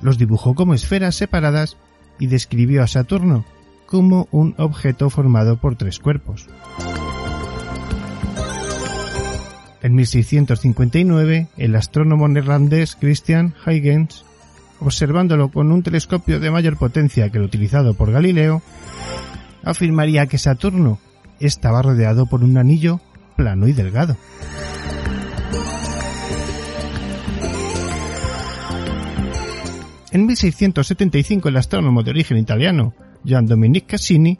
Los 0.00 0.16
dibujó 0.16 0.54
como 0.54 0.74
esferas 0.74 1.16
separadas 1.16 1.76
y 2.20 2.28
describió 2.28 2.84
a 2.84 2.86
Saturno 2.86 3.44
como 3.86 4.28
un 4.30 4.54
objeto 4.58 5.10
formado 5.10 5.60
por 5.60 5.74
tres 5.74 5.98
cuerpos. 5.98 6.46
En 9.80 9.94
1659, 9.94 11.48
el 11.56 11.76
astrónomo 11.76 12.26
neerlandés 12.26 12.96
Christian 12.96 13.54
Huygens, 13.64 14.24
observándolo 14.80 15.50
con 15.50 15.70
un 15.70 15.82
telescopio 15.82 16.40
de 16.40 16.50
mayor 16.50 16.76
potencia 16.76 17.30
que 17.30 17.38
el 17.38 17.44
utilizado 17.44 17.94
por 17.94 18.10
Galileo, 18.10 18.60
afirmaría 19.62 20.26
que 20.26 20.38
Saturno 20.38 20.98
estaba 21.38 21.82
rodeado 21.82 22.26
por 22.26 22.42
un 22.42 22.58
anillo 22.58 23.00
plano 23.36 23.68
y 23.68 23.72
delgado. 23.72 24.16
En 30.10 30.26
1675 30.26 31.48
el 31.50 31.56
astrónomo 31.56 32.02
de 32.02 32.10
origen 32.10 32.38
italiano 32.38 32.94
Gian 33.24 33.46
Dominique 33.46 33.86
Cassini 33.86 34.38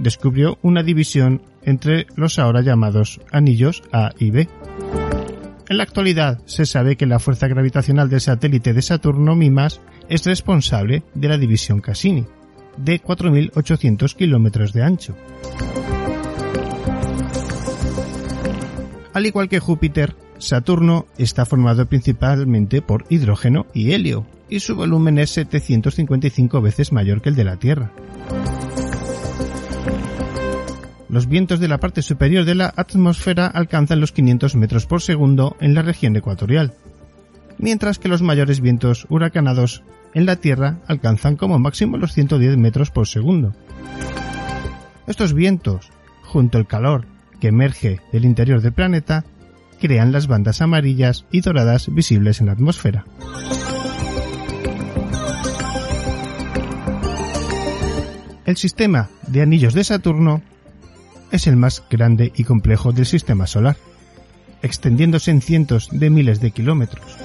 descubrió 0.00 0.58
una 0.62 0.82
división 0.82 1.42
entre 1.62 2.06
los 2.16 2.38
ahora 2.38 2.62
llamados 2.62 3.20
anillos 3.30 3.82
A 3.92 4.10
y 4.18 4.30
B. 4.30 4.48
En 5.68 5.76
la 5.76 5.84
actualidad 5.84 6.40
se 6.46 6.66
sabe 6.66 6.96
que 6.96 7.06
la 7.06 7.20
fuerza 7.20 7.46
gravitacional 7.46 8.08
del 8.08 8.20
satélite 8.20 8.72
de 8.72 8.82
Saturno 8.82 9.36
Mimas 9.36 9.80
es 10.08 10.26
responsable 10.26 11.04
de 11.14 11.28
la 11.28 11.38
división 11.38 11.80
Cassini, 11.80 12.26
de 12.76 13.00
4.800 13.00 14.16
kilómetros 14.16 14.72
de 14.72 14.82
ancho. 14.82 15.16
Al 19.12 19.26
igual 19.26 19.48
que 19.48 19.60
Júpiter, 19.60 20.16
Saturno 20.38 21.06
está 21.18 21.44
formado 21.44 21.86
principalmente 21.86 22.82
por 22.82 23.04
hidrógeno 23.08 23.66
y 23.74 23.92
helio, 23.92 24.26
y 24.48 24.60
su 24.60 24.74
volumen 24.74 25.18
es 25.18 25.30
755 25.30 26.60
veces 26.60 26.92
mayor 26.92 27.20
que 27.20 27.28
el 27.28 27.36
de 27.36 27.44
la 27.44 27.56
Tierra. 27.56 27.92
Los 31.10 31.26
vientos 31.26 31.58
de 31.58 31.66
la 31.66 31.78
parte 31.78 32.02
superior 32.02 32.44
de 32.44 32.54
la 32.54 32.72
atmósfera 32.76 33.48
alcanzan 33.48 33.98
los 33.98 34.12
500 34.12 34.54
metros 34.54 34.86
por 34.86 35.02
segundo 35.02 35.56
en 35.60 35.74
la 35.74 35.82
región 35.82 36.14
ecuatorial, 36.14 36.74
mientras 37.58 37.98
que 37.98 38.08
los 38.08 38.22
mayores 38.22 38.60
vientos 38.60 39.06
huracanados 39.08 39.82
en 40.14 40.24
la 40.24 40.36
Tierra 40.36 40.78
alcanzan 40.86 41.34
como 41.34 41.58
máximo 41.58 41.96
los 41.96 42.12
110 42.12 42.56
metros 42.58 42.92
por 42.92 43.08
segundo. 43.08 43.56
Estos 45.08 45.34
vientos, 45.34 45.90
junto 46.22 46.58
al 46.58 46.68
calor 46.68 47.06
que 47.40 47.48
emerge 47.48 48.00
del 48.12 48.24
interior 48.24 48.60
del 48.60 48.72
planeta, 48.72 49.24
crean 49.80 50.12
las 50.12 50.28
bandas 50.28 50.62
amarillas 50.62 51.26
y 51.32 51.40
doradas 51.40 51.92
visibles 51.92 52.40
en 52.40 52.46
la 52.46 52.52
atmósfera. 52.52 53.04
El 58.44 58.56
sistema 58.56 59.08
de 59.26 59.42
anillos 59.42 59.74
de 59.74 59.82
Saturno 59.82 60.42
es 61.30 61.46
el 61.46 61.56
más 61.56 61.82
grande 61.90 62.32
y 62.36 62.44
complejo 62.44 62.92
del 62.92 63.06
sistema 63.06 63.46
solar, 63.46 63.76
extendiéndose 64.62 65.30
en 65.30 65.40
cientos 65.40 65.88
de 65.90 66.10
miles 66.10 66.40
de 66.40 66.50
kilómetros. 66.50 67.16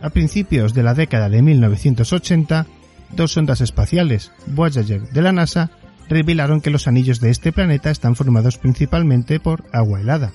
A 0.00 0.10
principios 0.10 0.74
de 0.74 0.82
la 0.82 0.94
década 0.94 1.28
de 1.28 1.42
1980, 1.42 2.66
dos 3.14 3.32
sondas 3.32 3.60
espaciales, 3.60 4.32
Voyager 4.46 5.02
de 5.10 5.22
la 5.22 5.32
NASA, 5.32 5.70
revelaron 6.08 6.60
que 6.60 6.70
los 6.70 6.88
anillos 6.88 7.20
de 7.20 7.30
este 7.30 7.52
planeta 7.52 7.90
están 7.90 8.16
formados 8.16 8.58
principalmente 8.58 9.38
por 9.38 9.64
agua 9.72 10.00
helada. 10.00 10.32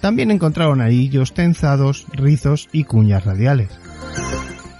También 0.00 0.30
encontraron 0.30 0.80
anillos 0.80 1.34
tensados, 1.34 2.06
rizos 2.12 2.68
y 2.72 2.84
cuñas 2.84 3.24
radiales 3.24 3.70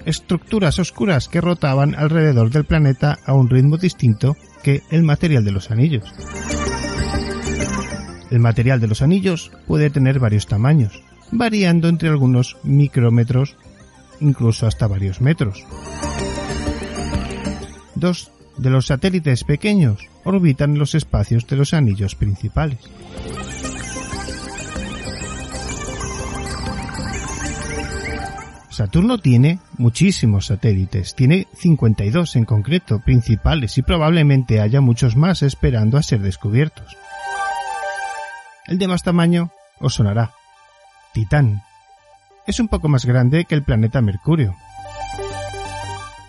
estructuras 0.09 0.79
oscuras 0.79 1.29
que 1.29 1.43
rotaban 1.43 1.95
alrededor 1.95 2.50
del 2.50 2.65
planeta 2.65 3.19
a 3.26 3.35
un 3.35 3.50
ritmo 3.50 3.76
distinto 3.76 4.37
que 4.63 4.82
el 4.91 5.02
material 5.02 5.45
de 5.45 5.52
los 5.52 5.71
anillos. 5.71 6.11
El 8.30 8.41
material 8.41 8.80
de 8.80 8.89
los 8.89 9.02
anillos 9.02 9.52
puede 9.67 9.91
tener 9.91 10.19
varios 10.19 10.47
tamaños, 10.47 11.02
variando 11.30 11.89
entre 11.89 12.09
algunos 12.09 12.56
micrómetros, 12.63 13.56
incluso 14.21 14.67
hasta 14.67 14.87
varios 14.87 15.21
metros. 15.21 15.65
Dos 17.95 18.32
de 18.56 18.71
los 18.71 18.87
satélites 18.87 19.45
pequeños 19.45 20.00
orbitan 20.25 20.78
los 20.78 20.95
espacios 20.95 21.47
de 21.47 21.56
los 21.56 21.75
anillos 21.75 22.15
principales. 22.15 22.80
Saturno 28.78 29.19
tiene 29.19 29.58
muchísimos 29.76 30.47
satélites, 30.47 31.17
tiene 31.17 31.49
52 31.52 32.36
en 32.36 32.45
concreto, 32.45 33.00
principales, 33.00 33.76
y 33.76 33.82
probablemente 33.82 34.60
haya 34.60 34.80
muchos 34.80 35.17
más 35.17 35.43
esperando 35.43 35.99
a 35.99 36.02
ser 36.04 36.21
descubiertos. 36.21 36.97
El 38.69 38.78
de 38.78 38.86
más 38.86 39.02
tamaño 39.02 39.50
os 39.80 39.95
sonará. 39.95 40.30
Titán. 41.12 41.64
Es 42.47 42.60
un 42.60 42.69
poco 42.69 42.86
más 42.86 43.04
grande 43.04 43.47
que 43.47 43.56
el 43.56 43.64
planeta 43.64 44.00
Mercurio. 44.00 44.54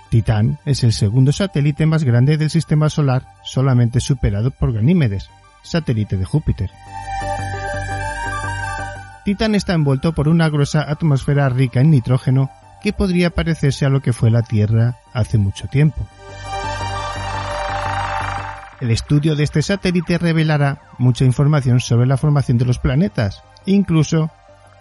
Titán 0.10 0.58
es 0.66 0.84
el 0.84 0.92
segundo 0.92 1.32
satélite 1.32 1.86
más 1.86 2.04
grande 2.04 2.38
del 2.38 2.50
sistema 2.50 2.90
solar, 2.90 3.28
solamente 3.44 4.00
superado 4.00 4.50
por 4.50 4.74
Ganímedes, 4.74 5.30
satélite 5.62 6.18
de 6.18 6.26
Júpiter. 6.26 6.72
Titán 9.26 9.56
está 9.56 9.74
envuelto 9.74 10.14
por 10.14 10.28
una 10.28 10.50
gruesa 10.50 10.82
atmósfera 10.90 11.50
rica 11.50 11.82
en 11.82 11.92
nitrógeno 11.92 12.50
que 12.82 12.94
podría 12.94 13.30
parecerse 13.30 13.86
a 13.86 13.90
lo 13.90 14.02
que 14.02 14.14
fue 14.14 14.32
la 14.32 14.42
Tierra 14.42 14.96
hace 15.14 15.38
mucho 15.38 15.68
tiempo. 15.68 16.08
El 18.80 18.92
estudio 18.92 19.36
de 19.36 19.44
este 19.44 19.62
satélite 19.62 20.18
revelará 20.18 20.82
mucha 20.98 21.26
información 21.26 21.82
sobre 21.82 22.08
la 22.08 22.16
formación 22.16 22.58
de 22.58 22.66
los 22.66 22.80
planetas, 22.80 23.44
incluso, 23.66 24.32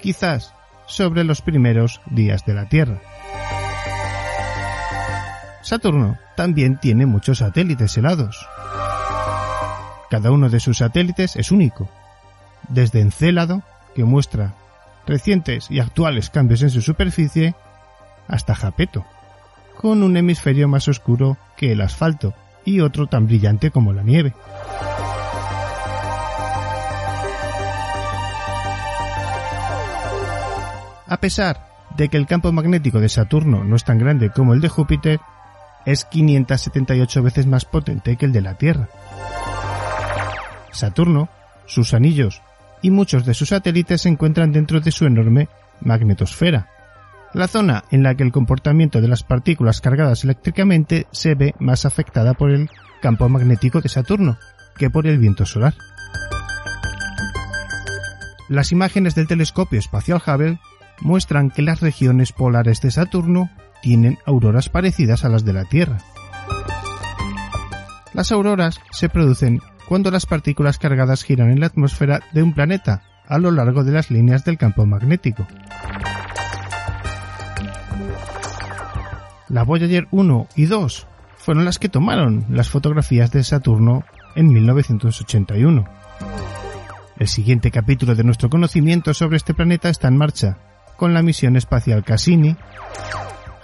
quizás, 0.00 0.54
sobre 0.86 1.24
los 1.24 1.42
primeros 1.42 2.00
días 2.06 2.44
de 2.44 2.54
la 2.54 2.68
Tierra. 2.68 3.00
Saturno 5.62 6.16
también 6.36 6.78
tiene 6.78 7.06
muchos 7.06 7.38
satélites 7.38 7.96
helados. 7.96 8.46
Cada 10.08 10.30
uno 10.30 10.48
de 10.48 10.60
sus 10.60 10.78
satélites 10.78 11.34
es 11.34 11.50
único, 11.50 11.90
desde 12.68 13.00
Encélado 13.00 13.62
que 13.98 14.04
muestra 14.04 14.54
recientes 15.08 15.72
y 15.72 15.80
actuales 15.80 16.30
cambios 16.30 16.62
en 16.62 16.70
su 16.70 16.82
superficie, 16.82 17.56
hasta 18.28 18.54
Japeto, 18.54 19.04
con 19.76 20.04
un 20.04 20.16
hemisferio 20.16 20.68
más 20.68 20.86
oscuro 20.86 21.36
que 21.56 21.72
el 21.72 21.80
asfalto 21.80 22.32
y 22.64 22.78
otro 22.78 23.08
tan 23.08 23.26
brillante 23.26 23.72
como 23.72 23.92
la 23.92 24.04
nieve. 24.04 24.34
A 31.08 31.16
pesar 31.16 31.66
de 31.96 32.08
que 32.08 32.18
el 32.18 32.28
campo 32.28 32.52
magnético 32.52 33.00
de 33.00 33.08
Saturno 33.08 33.64
no 33.64 33.74
es 33.74 33.82
tan 33.82 33.98
grande 33.98 34.30
como 34.30 34.54
el 34.54 34.60
de 34.60 34.68
Júpiter, 34.68 35.18
es 35.86 36.04
578 36.04 37.20
veces 37.24 37.46
más 37.48 37.64
potente 37.64 38.14
que 38.14 38.26
el 38.26 38.32
de 38.32 38.42
la 38.42 38.54
Tierra. 38.54 38.88
Saturno, 40.70 41.28
sus 41.66 41.94
anillos 41.94 42.42
y 42.82 42.90
muchos 42.90 43.24
de 43.24 43.34
sus 43.34 43.48
satélites 43.50 44.02
se 44.02 44.08
encuentran 44.08 44.52
dentro 44.52 44.80
de 44.80 44.90
su 44.90 45.06
enorme 45.06 45.48
magnetosfera, 45.80 46.68
la 47.34 47.48
zona 47.48 47.84
en 47.90 48.02
la 48.02 48.14
que 48.14 48.22
el 48.22 48.32
comportamiento 48.32 49.00
de 49.00 49.08
las 49.08 49.22
partículas 49.22 49.80
cargadas 49.80 50.24
eléctricamente 50.24 51.06
se 51.12 51.34
ve 51.34 51.54
más 51.58 51.84
afectada 51.84 52.34
por 52.34 52.50
el 52.50 52.70
campo 53.00 53.28
magnético 53.28 53.80
de 53.80 53.88
Saturno 53.88 54.38
que 54.76 54.90
por 54.90 55.06
el 55.06 55.18
viento 55.18 55.44
solar. 55.44 55.74
Las 58.48 58.72
imágenes 58.72 59.14
del 59.14 59.26
telescopio 59.26 59.78
espacial 59.78 60.22
Hubble 60.26 60.58
muestran 61.00 61.50
que 61.50 61.62
las 61.62 61.80
regiones 61.80 62.32
polares 62.32 62.80
de 62.80 62.90
Saturno 62.90 63.50
tienen 63.82 64.18
auroras 64.24 64.68
parecidas 64.68 65.24
a 65.24 65.28
las 65.28 65.44
de 65.44 65.52
la 65.52 65.64
Tierra. 65.64 65.98
Las 68.14 68.32
auroras 68.32 68.80
se 68.90 69.08
producen 69.08 69.60
cuando 69.88 70.10
las 70.10 70.26
partículas 70.26 70.78
cargadas 70.78 71.24
giran 71.24 71.50
en 71.50 71.60
la 71.60 71.66
atmósfera 71.66 72.20
de 72.32 72.42
un 72.42 72.52
planeta 72.52 73.02
a 73.26 73.38
lo 73.38 73.50
largo 73.50 73.84
de 73.84 73.92
las 73.92 74.10
líneas 74.10 74.44
del 74.44 74.58
campo 74.58 74.84
magnético. 74.84 75.46
La 79.48 79.62
Voyager 79.64 80.06
1 80.10 80.48
y 80.56 80.66
2 80.66 81.06
fueron 81.36 81.64
las 81.64 81.78
que 81.78 81.88
tomaron 81.88 82.44
las 82.50 82.68
fotografías 82.68 83.30
de 83.30 83.42
Saturno 83.42 84.04
en 84.36 84.48
1981. 84.48 85.84
El 87.18 87.28
siguiente 87.28 87.70
capítulo 87.70 88.14
de 88.14 88.24
nuestro 88.24 88.50
conocimiento 88.50 89.14
sobre 89.14 89.38
este 89.38 89.54
planeta 89.54 89.88
está 89.88 90.08
en 90.08 90.18
marcha, 90.18 90.58
con 90.96 91.14
la 91.14 91.22
misión 91.22 91.56
espacial 91.56 92.04
Cassini, 92.04 92.56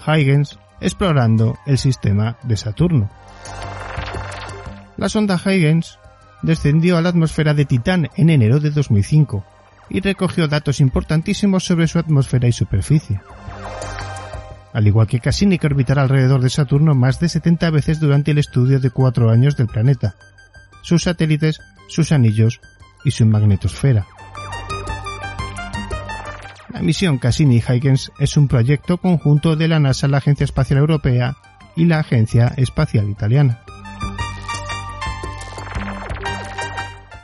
Huygens 0.07 0.59
explorando 0.81 1.59
el 1.67 1.77
sistema 1.79 2.39
de 2.43 2.57
Saturno. 2.57 3.11
La 4.97 5.09
sonda 5.09 5.41
Huygens 5.45 5.99
descendió 6.45 6.97
a 6.97 7.03
la 7.03 7.09
atmósfera 7.09 7.55
de 7.55 7.65
Titán 7.65 8.11
en 8.17 8.31
enero 8.31 8.61
de 8.61 8.71
2005 8.71 9.45
y 9.89 10.01
recogió 10.01 10.47
datos 10.49 10.81
importantísimos 10.81 11.65
sobre 11.65 11.89
su 11.89 11.99
atmósfera 11.99 12.49
y 12.49 12.53
superficie. 12.53 13.21
Al 14.73 14.87
igual 14.87 15.07
que 15.07 15.21
Cassini 15.21 15.59
que 15.59 15.67
orbitará 15.67 16.03
alrededor 16.03 16.41
de 16.41 16.51
Saturno 16.51 16.95
más 16.95 17.21
de 17.21 17.29
70 17.29 17.71
veces 17.71 18.01
durante 18.01 18.33
el 18.33 18.39
estudio 18.39 18.81
de 18.81 18.91
cuatro 18.91 19.31
años 19.31 19.57
del 19.57 19.69
planeta, 19.69 20.17
sus 20.83 21.05
satélites, 21.05 21.61
sus 21.89 22.13
anillos 22.13 22.61
y 23.05 23.11
su 23.11 23.25
magnetosfera. 23.27 24.07
La 26.73 26.83
misión 26.83 27.19
Cassini-Huygens 27.19 28.11
es 28.19 28.37
un 28.37 28.49
proyecto 28.49 28.99
conjunto 28.99 29.55
de 29.55 29.69
la 29.69 29.79
NASA, 29.79 30.09
la 30.09 30.19
Agencia 30.19 30.45
Espacial 30.45 30.81
Europea 30.81 31.37
y 31.77 31.85
la 31.85 32.01
Agencia 32.01 32.53
Espacial 32.57 33.09
Italiana. 33.09 33.64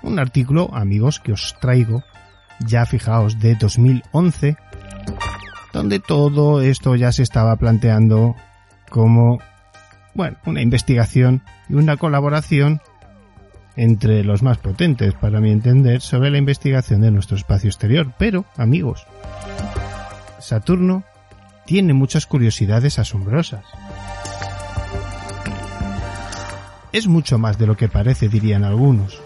Un 0.02 0.18
artículo, 0.18 0.70
amigos, 0.74 1.20
que 1.20 1.32
os 1.32 1.56
traigo, 1.60 2.02
ya 2.60 2.86
fijaos, 2.86 3.38
de 3.38 3.54
2011, 3.54 4.56
donde 5.72 6.00
todo 6.00 6.60
esto 6.62 6.96
ya 6.96 7.12
se 7.12 7.22
estaba 7.22 7.56
planteando 7.56 8.36
como, 8.88 9.38
bueno, 10.14 10.36
una 10.46 10.62
investigación 10.62 11.42
y 11.68 11.74
una 11.74 11.96
colaboración 11.96 12.80
entre 13.76 14.24
los 14.24 14.42
más 14.42 14.58
potentes, 14.58 15.14
para 15.14 15.40
mi 15.40 15.50
entender, 15.50 16.00
sobre 16.00 16.30
la 16.30 16.38
investigación 16.38 17.00
de 17.00 17.10
nuestro 17.10 17.36
espacio 17.36 17.68
exterior. 17.68 18.12
Pero, 18.18 18.44
amigos, 18.56 19.06
Saturno 20.38 21.04
tiene 21.66 21.94
muchas 21.94 22.26
curiosidades 22.26 22.98
asombrosas. 22.98 23.64
Es 26.92 27.06
mucho 27.06 27.38
más 27.38 27.56
de 27.58 27.68
lo 27.68 27.76
que 27.76 27.88
parece, 27.88 28.28
dirían 28.28 28.64
algunos. 28.64 29.22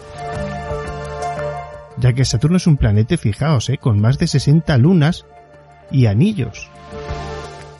Ya 1.97 2.13
que 2.13 2.25
Saturno 2.25 2.57
es 2.57 2.67
un 2.67 2.77
planeta, 2.77 3.17
fijaos, 3.17 3.69
¿eh? 3.69 3.77
con 3.77 3.99
más 3.99 4.17
de 4.17 4.27
60 4.27 4.77
lunas 4.77 5.25
y 5.91 6.07
anillos, 6.07 6.69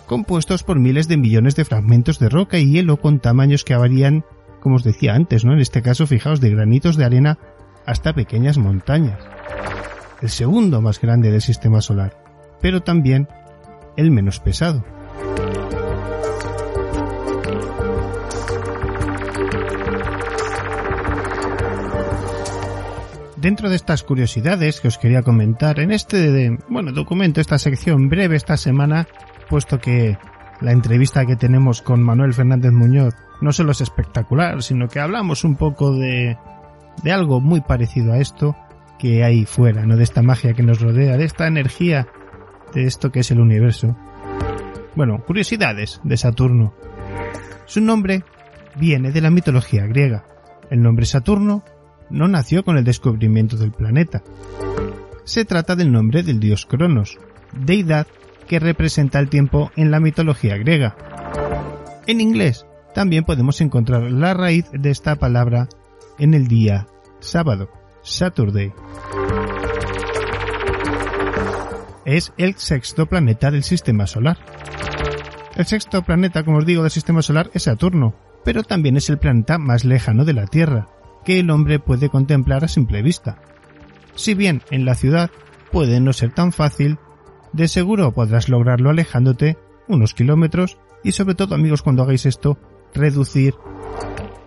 compuestos 0.05 0.63
por 0.63 0.79
miles 0.79 1.07
de 1.07 1.17
millones 1.17 1.55
de 1.55 1.65
fragmentos 1.65 2.19
de 2.19 2.29
roca 2.29 2.57
y 2.57 2.71
hielo 2.71 2.97
con 2.97 3.19
tamaños 3.19 3.63
que 3.63 3.75
varían, 3.75 4.23
como 4.61 4.75
os 4.75 4.83
decía 4.83 5.15
antes, 5.15 5.43
¿no? 5.43 5.53
En 5.53 5.59
este 5.59 5.81
caso, 5.81 6.07
fijaos, 6.07 6.39
de 6.39 6.51
granitos 6.51 6.95
de 6.97 7.05
arena 7.05 7.37
hasta 7.85 8.13
pequeñas 8.13 8.57
montañas. 8.57 9.19
El 10.21 10.29
segundo 10.29 10.81
más 10.81 11.01
grande 11.01 11.31
del 11.31 11.41
sistema 11.41 11.81
solar, 11.81 12.17
pero 12.61 12.81
también 12.81 13.27
el 13.97 14.11
menos 14.11 14.39
pesado. 14.39 14.83
Dentro 23.45 23.69
de 23.69 23.75
estas 23.75 24.01
curiosidades 24.01 24.81
que 24.81 24.87
os 24.87 24.97
quería 24.97 25.21
comentar 25.21 25.79
en 25.79 25.91
este 25.91 26.57
bueno, 26.67 26.91
documento, 26.91 27.39
esta 27.39 27.59
sección 27.59 28.09
breve 28.09 28.37
esta 28.37 28.57
semana, 28.57 29.07
puesto 29.47 29.77
que 29.77 30.17
la 30.61 30.71
entrevista 30.71 31.27
que 31.27 31.35
tenemos 31.35 31.83
con 31.83 32.01
Manuel 32.01 32.33
Fernández 32.33 32.71
Muñoz 32.71 33.13
no 33.41 33.53
solo 33.53 33.73
es 33.73 33.81
espectacular, 33.81 34.63
sino 34.63 34.87
que 34.87 34.99
hablamos 34.99 35.43
un 35.43 35.57
poco 35.57 35.95
de, 35.95 36.39
de 37.03 37.11
algo 37.11 37.39
muy 37.39 37.61
parecido 37.61 38.13
a 38.13 38.17
esto 38.17 38.55
que 38.97 39.23
hay 39.23 39.45
fuera, 39.45 39.85
¿no? 39.85 39.95
De 39.95 40.05
esta 40.05 40.23
magia 40.23 40.55
que 40.55 40.63
nos 40.63 40.81
rodea, 40.81 41.15
de 41.15 41.25
esta 41.25 41.45
energía, 41.45 42.07
de 42.73 42.85
esto 42.85 43.11
que 43.11 43.19
es 43.19 43.29
el 43.29 43.39
universo. 43.39 43.95
Bueno, 44.95 45.23
curiosidades 45.23 46.01
de 46.03 46.17
Saturno. 46.17 46.73
Su 47.67 47.79
nombre 47.79 48.23
viene 48.75 49.11
de 49.11 49.21
la 49.21 49.29
mitología 49.29 49.85
griega. 49.85 50.25
El 50.71 50.81
nombre 50.81 51.05
Saturno 51.05 51.63
no 52.09 52.27
nació 52.27 52.63
con 52.63 52.77
el 52.77 52.83
descubrimiento 52.83 53.57
del 53.57 53.71
planeta. 53.71 54.23
Se 55.23 55.45
trata 55.45 55.75
del 55.75 55.91
nombre 55.91 56.23
del 56.23 56.39
dios 56.39 56.65
Cronos, 56.65 57.17
deidad 57.53 58.07
que 58.47 58.59
representa 58.59 59.19
el 59.19 59.29
tiempo 59.29 59.71
en 59.75 59.91
la 59.91 59.99
mitología 59.99 60.57
griega. 60.57 60.95
En 62.07 62.21
inglés 62.21 62.65
también 62.93 63.23
podemos 63.23 63.59
encontrar 63.61 64.03
la 64.03 64.33
raíz 64.33 64.65
de 64.71 64.91
esta 64.91 65.15
palabra 65.15 65.67
en 66.19 66.33
el 66.33 66.47
día 66.47 66.87
sábado, 67.19 67.69
Saturday. 68.03 68.71
Es 72.05 72.31
el 72.37 72.55
sexto 72.55 73.07
planeta 73.07 73.49
del 73.49 73.63
sistema 73.63 74.05
solar. 74.05 74.37
El 75.55 75.65
sexto 75.65 76.03
planeta, 76.03 76.43
como 76.43 76.59
os 76.59 76.65
digo, 76.65 76.83
del 76.83 76.91
sistema 76.91 77.21
solar 77.21 77.49
es 77.53 77.63
Saturno, 77.63 78.13
pero 78.43 78.63
también 78.63 78.95
es 78.97 79.09
el 79.09 79.17
planeta 79.17 79.57
más 79.57 79.85
lejano 79.85 80.23
de 80.23 80.33
la 80.33 80.45
Tierra, 80.45 80.87
que 81.25 81.39
el 81.39 81.49
hombre 81.49 81.79
puede 81.79 82.09
contemplar 82.09 82.63
a 82.63 82.67
simple 82.67 83.01
vista. 83.01 83.39
Si 84.15 84.33
bien 84.33 84.61
en 84.71 84.85
la 84.85 84.95
ciudad 84.95 85.31
puede 85.71 85.99
no 85.99 86.13
ser 86.13 86.31
tan 86.31 86.51
fácil, 86.51 86.97
de 87.51 87.67
seguro 87.67 88.13
podrás 88.13 88.47
lograrlo 88.47 88.89
alejándote 88.89 89.57
unos 89.87 90.13
kilómetros 90.13 90.77
y 91.03 91.11
sobre 91.11 91.35
todo 91.35 91.55
amigos 91.55 91.81
cuando 91.81 92.03
hagáis 92.03 92.25
esto, 92.25 92.57
reducir 92.93 93.53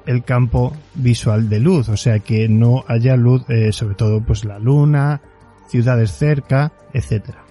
el 0.06 0.24
campo 0.24 0.74
visual 0.94 1.50
de 1.50 1.60
luz, 1.60 1.88
o 1.90 1.96
sea 1.96 2.20
que 2.20 2.48
no 2.48 2.84
haya 2.88 3.16
luz, 3.16 3.44
eh, 3.50 3.72
sobre 3.72 3.94
todo 3.94 4.22
pues 4.22 4.44
la 4.44 4.58
luna, 4.58 5.20
ciudades 5.68 6.12
cerca, 6.12 6.72
etcétera 6.94 7.48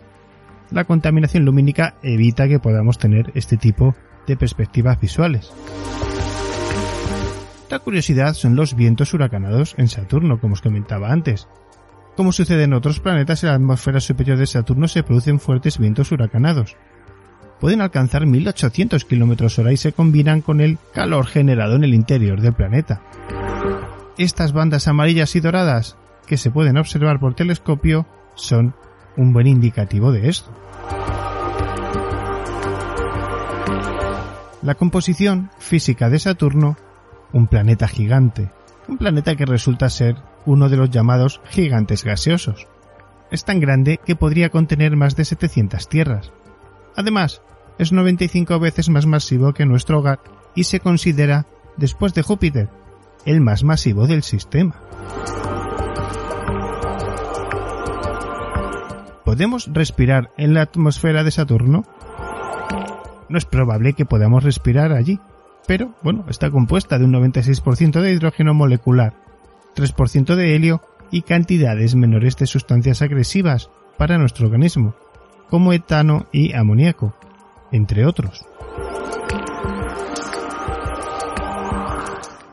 la 0.71 0.83
contaminación 0.83 1.45
lumínica 1.45 1.95
evita 2.01 2.47
que 2.47 2.59
podamos 2.59 2.97
tener 2.97 3.31
este 3.35 3.57
tipo 3.57 3.95
de 4.25 4.35
perspectivas 4.35 4.99
visuales. 4.99 5.51
Otra 7.67 7.79
curiosidad 7.79 8.33
son 8.33 8.55
los 8.55 8.77
vientos 8.77 9.13
huracanados 9.13 9.75
en 9.77 9.89
Saturno, 9.89 10.39
como 10.39 10.53
os 10.53 10.61
comentaba 10.61 11.11
antes. 11.11 11.49
Como 12.15 12.31
sucede 12.31 12.63
en 12.63 12.71
otros 12.71 13.01
planetas, 13.01 13.43
en 13.43 13.49
la 13.49 13.55
atmósfera 13.55 13.99
superior 13.99 14.37
de 14.37 14.47
Saturno 14.47 14.87
se 14.87 15.03
producen 15.03 15.41
fuertes 15.41 15.77
vientos 15.77 16.13
huracanados. 16.13 16.77
Pueden 17.59 17.81
alcanzar 17.81 18.25
1800 18.25 19.03
km 19.03 19.59
hora 19.59 19.73
y 19.73 19.75
se 19.75 19.91
combinan 19.91 20.39
con 20.39 20.61
el 20.61 20.77
calor 20.93 21.27
generado 21.27 21.75
en 21.75 21.83
el 21.83 21.93
interior 21.93 22.39
del 22.39 22.53
planeta. 22.53 23.01
Estas 24.17 24.53
bandas 24.53 24.87
amarillas 24.87 25.35
y 25.35 25.41
doradas, 25.41 25.97
que 26.25 26.37
se 26.37 26.49
pueden 26.49 26.77
observar 26.77 27.19
por 27.19 27.33
telescopio, 27.33 28.07
son 28.35 28.75
un 29.17 29.33
buen 29.33 29.45
indicativo 29.45 30.13
de 30.13 30.29
esto. 30.29 30.55
La 34.61 34.75
composición 34.75 35.51
física 35.59 36.09
de 36.09 36.19
Saturno, 36.19 36.77
un 37.33 37.47
planeta 37.47 37.87
gigante, 37.87 38.51
un 38.87 38.97
planeta 38.97 39.35
que 39.35 39.45
resulta 39.45 39.89
ser 39.89 40.15
uno 40.45 40.69
de 40.69 40.77
los 40.77 40.89
llamados 40.89 41.41
gigantes 41.49 42.03
gaseosos. 42.03 42.67
Es 43.31 43.43
tan 43.43 43.59
grande 43.59 43.99
que 44.03 44.15
podría 44.15 44.49
contener 44.49 44.95
más 44.95 45.15
de 45.15 45.25
700 45.25 45.89
tierras. 45.89 46.31
Además, 46.95 47.41
es 47.77 47.91
95 47.91 48.59
veces 48.59 48.89
más 48.89 49.05
masivo 49.05 49.53
que 49.53 49.65
nuestro 49.65 49.99
hogar 49.99 50.19
y 50.55 50.63
se 50.63 50.79
considera, 50.79 51.45
después 51.75 52.13
de 52.13 52.23
Júpiter, 52.23 52.69
el 53.25 53.41
más 53.41 53.63
masivo 53.63 54.07
del 54.07 54.23
sistema. 54.23 54.75
¿Podemos 59.25 59.69
respirar 59.73 60.31
en 60.37 60.53
la 60.53 60.61
atmósfera 60.61 61.23
de 61.23 61.31
Saturno? 61.31 61.83
No 63.29 63.37
es 63.37 63.45
probable 63.45 63.93
que 63.93 64.05
podamos 64.05 64.43
respirar 64.43 64.93
allí, 64.93 65.19
pero 65.67 65.93
bueno, 66.01 66.25
está 66.29 66.49
compuesta 66.49 66.97
de 66.97 67.05
un 67.05 67.13
96% 67.13 68.01
de 68.01 68.13
hidrógeno 68.13 68.53
molecular, 68.53 69.13
3% 69.75 70.35
de 70.35 70.55
helio 70.55 70.81
y 71.11 71.21
cantidades 71.21 71.93
menores 71.93 72.37
de 72.37 72.47
sustancias 72.47 73.01
agresivas 73.01 73.69
para 73.97 74.17
nuestro 74.17 74.47
organismo, 74.47 74.95
como 75.49 75.73
etano 75.73 76.27
y 76.31 76.53
amoníaco, 76.53 77.13
entre 77.71 78.05
otros. 78.05 78.45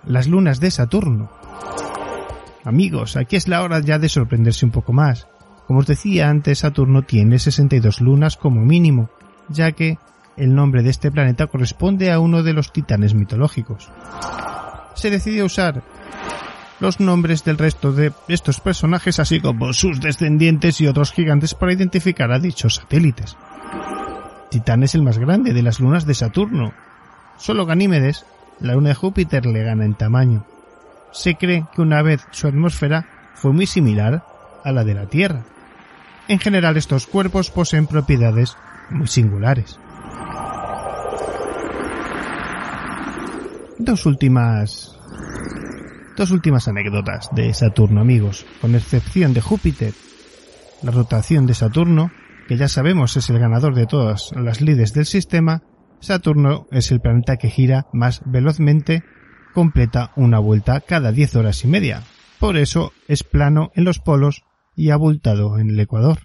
Las 0.07 0.27
lunas 0.29 0.61
de 0.61 0.70
Saturno. 0.70 1.31
Amigos, 2.64 3.16
aquí 3.16 3.37
es 3.37 3.48
la 3.48 3.62
hora 3.62 3.81
ya 3.81 3.98
de 3.98 4.09
sorprenderse 4.09 4.66
un 4.66 4.72
poco 4.72 4.92
más. 4.92 5.29
Como 5.66 5.81
os 5.81 5.87
decía 5.87 6.29
antes, 6.29 6.59
Saturno 6.59 7.03
tiene 7.03 7.38
62 7.38 8.00
lunas 8.00 8.37
como 8.37 8.61
mínimo, 8.62 9.09
ya 9.48 9.72
que 9.72 9.98
el 10.37 10.55
nombre 10.55 10.83
de 10.83 10.90
este 10.90 11.11
planeta 11.11 11.47
corresponde 11.47 12.11
a 12.11 12.20
uno 12.20 12.42
de 12.42 12.53
los 12.53 12.73
titanes 12.73 13.14
mitológicos. 13.14 13.90
Se 14.94 15.11
decidió 15.11 15.44
usar 15.44 15.83
los 16.81 17.01
nombres 17.01 17.44
del 17.44 17.59
resto 17.59 17.92
de 17.92 18.12
estos 18.29 18.61
personajes, 18.61 19.20
así 19.20 19.40
como 19.40 19.73
sus 19.73 20.01
descendientes 20.01 20.81
y 20.81 20.87
otros 20.87 21.12
gigantes, 21.12 21.55
para 21.55 21.73
identificar 21.73 22.33
a 22.33 22.38
dichos 22.38 22.77
satélites. 22.77 23.37
Titán 24.51 24.83
es 24.83 24.94
el 24.94 25.03
más 25.03 25.18
grande 25.18 25.53
de 25.53 25.62
las 25.62 25.81
lunas 25.81 26.07
de 26.07 26.14
Saturno. 26.14 26.73
Solo 27.38 27.66
Ganímedes, 27.66 28.25
la 28.61 28.75
luna 28.75 28.90
de 28.90 28.94
Júpiter, 28.94 29.47
le 29.47 29.62
gana 29.62 29.85
en 29.85 29.94
tamaño. 29.94 30.44
Se 31.12 31.37
cree 31.37 31.66
que 31.75 31.83
una 31.83 32.03
vez 32.03 32.27
su 32.31 32.47
atmósfera 32.47 33.07
fue 33.35 33.53
muy 33.53 33.66
similar 33.66 34.25
a 34.64 34.73
la 34.73 34.85
de 34.85 34.94
la 34.94 35.07
Tierra. 35.07 35.42
En 36.29 36.38
general 36.38 36.77
estos 36.77 37.07
cuerpos 37.07 37.51
poseen 37.51 37.87
propiedades 37.87 38.57
muy 38.90 39.07
singulares. 39.07 39.79
Dos 43.78 44.06
últimas 44.06 44.96
dos 46.16 46.30
últimas 46.30 46.68
anécdotas 46.68 47.28
de 47.32 47.52
Saturno, 47.54 48.00
amigos, 48.00 48.46
con 48.60 48.74
excepción 48.74 49.34
de 49.34 49.40
Júpiter. 49.40 49.92
La 50.82 50.92
rotación 50.92 51.46
de 51.46 51.54
Saturno, 51.54 52.12
que 52.46 52.56
ya 52.56 52.68
sabemos 52.68 53.16
es 53.16 53.30
el 53.30 53.38
ganador 53.38 53.74
de 53.74 53.87
todas 53.87 54.30
las 54.37 54.60
lides 54.60 54.92
del 54.92 55.06
sistema, 55.06 55.62
Saturno 56.00 56.66
es 56.70 56.92
el 56.92 57.00
planeta 57.00 57.37
que 57.37 57.48
gira 57.48 57.87
más 57.92 58.22
velozmente, 58.26 59.02
completa 59.54 60.12
una 60.16 60.38
vuelta 60.38 60.80
cada 60.80 61.10
10 61.10 61.37
horas 61.37 61.64
y 61.64 61.68
media. 61.68 62.02
Por 62.38 62.56
eso 62.56 62.92
es 63.08 63.24
plano 63.24 63.70
en 63.74 63.84
los 63.84 63.98
polos 63.98 64.44
y 64.76 64.90
abultado 64.90 65.58
en 65.58 65.70
el 65.70 65.80
Ecuador. 65.80 66.23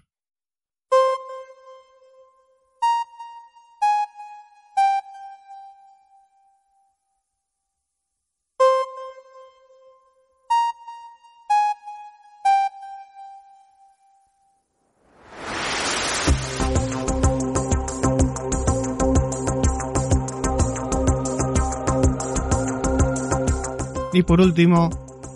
Por 24.30 24.42
último, 24.42 24.92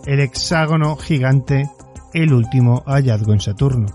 el 0.05 0.19
hexágono 0.19 0.95
gigante, 0.97 1.67
el 2.13 2.31
último 2.31 2.83
hallazgo 2.85 3.33
en 3.33 3.39
Saturno. 3.39 3.87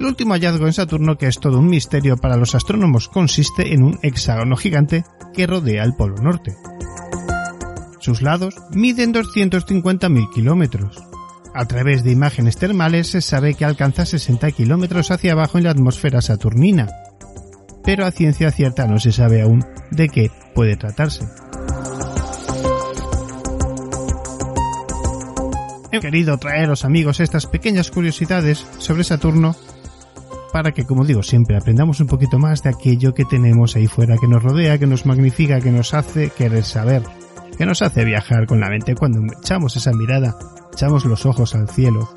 El 0.00 0.06
último 0.06 0.34
hallazgo 0.34 0.66
en 0.66 0.72
Saturno, 0.72 1.18
que 1.18 1.28
es 1.28 1.38
todo 1.38 1.60
un 1.60 1.68
misterio 1.68 2.16
para 2.16 2.36
los 2.36 2.56
astrónomos, 2.56 3.08
consiste 3.08 3.72
en 3.72 3.84
un 3.84 4.00
hexágono 4.02 4.56
gigante 4.56 5.04
que 5.34 5.46
rodea 5.46 5.84
el 5.84 5.94
Polo 5.94 6.16
Norte. 6.16 6.56
Sus 8.00 8.22
lados 8.22 8.56
miden 8.72 9.14
250.000 9.14 10.28
kilómetros. 10.34 11.00
A 11.54 11.66
través 11.66 12.02
de 12.02 12.10
imágenes 12.10 12.56
termales 12.56 13.06
se 13.06 13.20
sabe 13.20 13.54
que 13.54 13.64
alcanza 13.64 14.04
60 14.04 14.50
kilómetros 14.50 15.12
hacia 15.12 15.30
abajo 15.30 15.58
en 15.58 15.64
la 15.64 15.70
atmósfera 15.70 16.20
saturnina, 16.20 16.88
pero 17.84 18.04
a 18.04 18.10
ciencia 18.10 18.50
cierta 18.50 18.88
no 18.88 18.98
se 18.98 19.12
sabe 19.12 19.42
aún 19.42 19.64
de 19.92 20.08
qué 20.08 20.32
puede 20.56 20.76
tratarse. 20.76 21.24
He 25.96 26.00
querido 26.00 26.38
traeros 26.38 26.84
amigos 26.84 27.20
estas 27.20 27.46
pequeñas 27.46 27.90
curiosidades 27.90 28.66
sobre 28.78 29.04
Saturno 29.04 29.56
para 30.52 30.72
que, 30.72 30.84
como 30.84 31.04
digo, 31.04 31.22
siempre 31.22 31.56
aprendamos 31.56 32.00
un 32.00 32.06
poquito 32.06 32.38
más 32.38 32.62
de 32.62 32.70
aquello 32.70 33.12
que 33.12 33.24
tenemos 33.24 33.76
ahí 33.76 33.86
fuera, 33.86 34.16
que 34.16 34.28
nos 34.28 34.42
rodea, 34.42 34.78
que 34.78 34.86
nos 34.86 35.04
magnifica, 35.04 35.60
que 35.60 35.70
nos 35.70 35.92
hace 35.92 36.30
querer 36.30 36.64
saber, 36.64 37.02
que 37.58 37.66
nos 37.66 37.82
hace 37.82 38.04
viajar 38.04 38.46
con 38.46 38.60
la 38.60 38.70
mente 38.70 38.94
cuando 38.94 39.20
echamos 39.40 39.76
esa 39.76 39.92
mirada 39.92 40.36
echamos 40.76 41.06
los 41.06 41.24
ojos 41.24 41.54
al 41.54 41.68
cielo. 41.70 42.10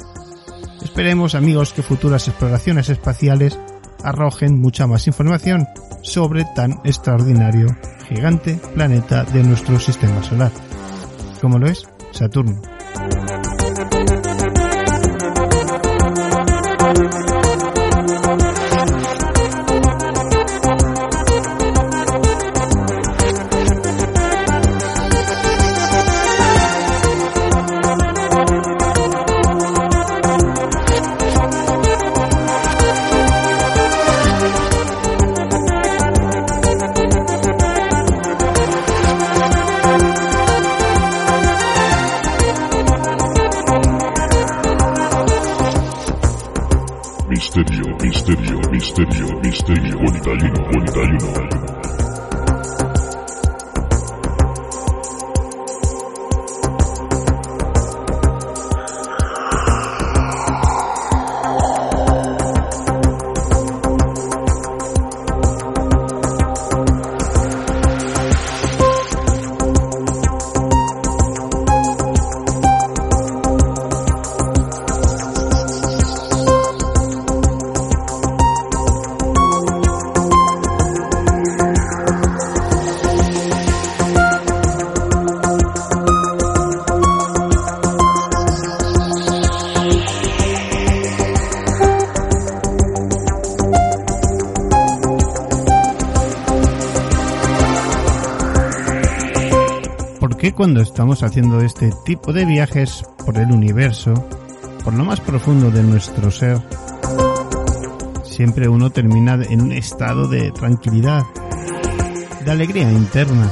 Esperemos, 0.83 1.33
amigos, 1.33 1.71
que 1.71 1.81
futuras 1.81 2.27
exploraciones 2.27 2.89
espaciales 2.89 3.57
arrojen 4.03 4.59
mucha 4.59 4.85
más 4.85 5.07
información 5.07 5.65
sobre 6.01 6.45
tan 6.55 6.73
extraordinario, 6.83 7.67
gigante 8.07 8.59
planeta 8.73 9.23
de 9.23 9.43
nuestro 9.43 9.79
sistema 9.79 10.21
solar, 10.23 10.51
como 11.41 11.57
lo 11.57 11.67
es 11.67 11.87
Saturno. 12.11 12.78
Cuando 100.59 100.81
estamos 100.81 101.23
haciendo 101.23 101.61
este 101.61 101.89
tipo 102.03 102.33
de 102.33 102.43
viajes 102.43 103.05
por 103.25 103.37
el 103.37 103.49
universo, 103.49 104.13
por 104.83 104.93
lo 104.93 105.05
más 105.05 105.21
profundo 105.21 105.71
de 105.71 105.81
nuestro 105.83 106.29
ser, 106.31 106.59
siempre 108.25 108.67
uno 108.67 108.89
termina 108.89 109.39
en 109.49 109.61
un 109.61 109.71
estado 109.71 110.27
de 110.27 110.51
tranquilidad, 110.51 111.23
de 112.43 112.51
alegría 112.51 112.91
interna? 112.91 113.49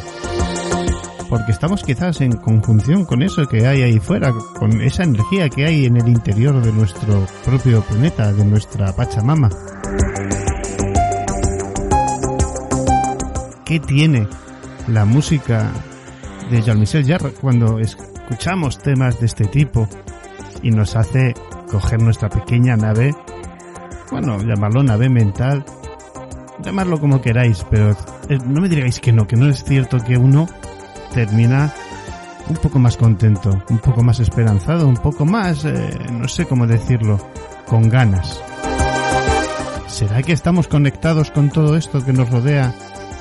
Porque 1.29 1.53
estamos 1.53 1.81
quizás 1.81 2.19
en 2.19 2.33
conjunción 2.33 3.05
con 3.05 3.23
eso 3.23 3.47
que 3.47 3.65
hay 3.65 3.83
ahí 3.83 3.99
fuera, 4.01 4.33
con 4.59 4.81
esa 4.81 5.03
energía 5.03 5.47
que 5.47 5.65
hay 5.65 5.85
en 5.85 5.95
el 5.95 6.09
interior 6.09 6.61
de 6.61 6.73
nuestro 6.73 7.25
propio 7.45 7.83
planeta, 7.83 8.33
de 8.33 8.43
nuestra 8.43 8.93
Pachamama. 8.93 9.49
¿Qué 13.63 13.79
tiene 13.79 14.27
la 14.89 15.05
música 15.05 15.71
de 16.49 16.61
Jean-Michel 16.61 17.05
Jarre 17.05 17.31
cuando 17.31 17.79
escuchamos 17.79 18.77
temas 18.79 19.19
de 19.19 19.25
este 19.25 19.45
tipo 19.45 19.87
y 20.61 20.71
nos 20.71 20.95
hace 20.95 21.33
coger 21.69 22.01
nuestra 22.01 22.29
pequeña 22.29 22.75
nave, 22.75 23.13
bueno, 24.11 24.37
llamarlo 24.39 24.83
nave 24.83 25.09
mental, 25.09 25.65
llamarlo 26.63 26.99
como 26.99 27.21
queráis, 27.21 27.65
pero 27.69 27.91
eh, 28.29 28.37
no 28.45 28.61
me 28.61 28.69
digáis 28.69 28.99
que 28.99 29.11
no, 29.11 29.27
que 29.27 29.35
no 29.35 29.49
es 29.49 29.63
cierto 29.63 29.97
que 29.99 30.17
uno 30.17 30.47
termina 31.13 31.73
un 32.49 32.55
poco 32.55 32.79
más 32.79 32.95
contento, 32.95 33.61
un 33.69 33.79
poco 33.79 34.01
más 34.03 34.19
esperanzado, 34.19 34.87
un 34.87 34.97
poco 34.97 35.25
más, 35.25 35.65
eh, 35.65 35.89
no 36.11 36.27
sé 36.27 36.45
cómo 36.45 36.65
decirlo, 36.65 37.19
con 37.67 37.89
ganas. 37.89 38.41
¿Será 39.87 40.21
que 40.23 40.33
estamos 40.33 40.67
conectados 40.67 41.31
con 41.31 41.49
todo 41.49 41.75
esto 41.75 42.03
que 42.05 42.13
nos 42.13 42.29
rodea 42.29 42.73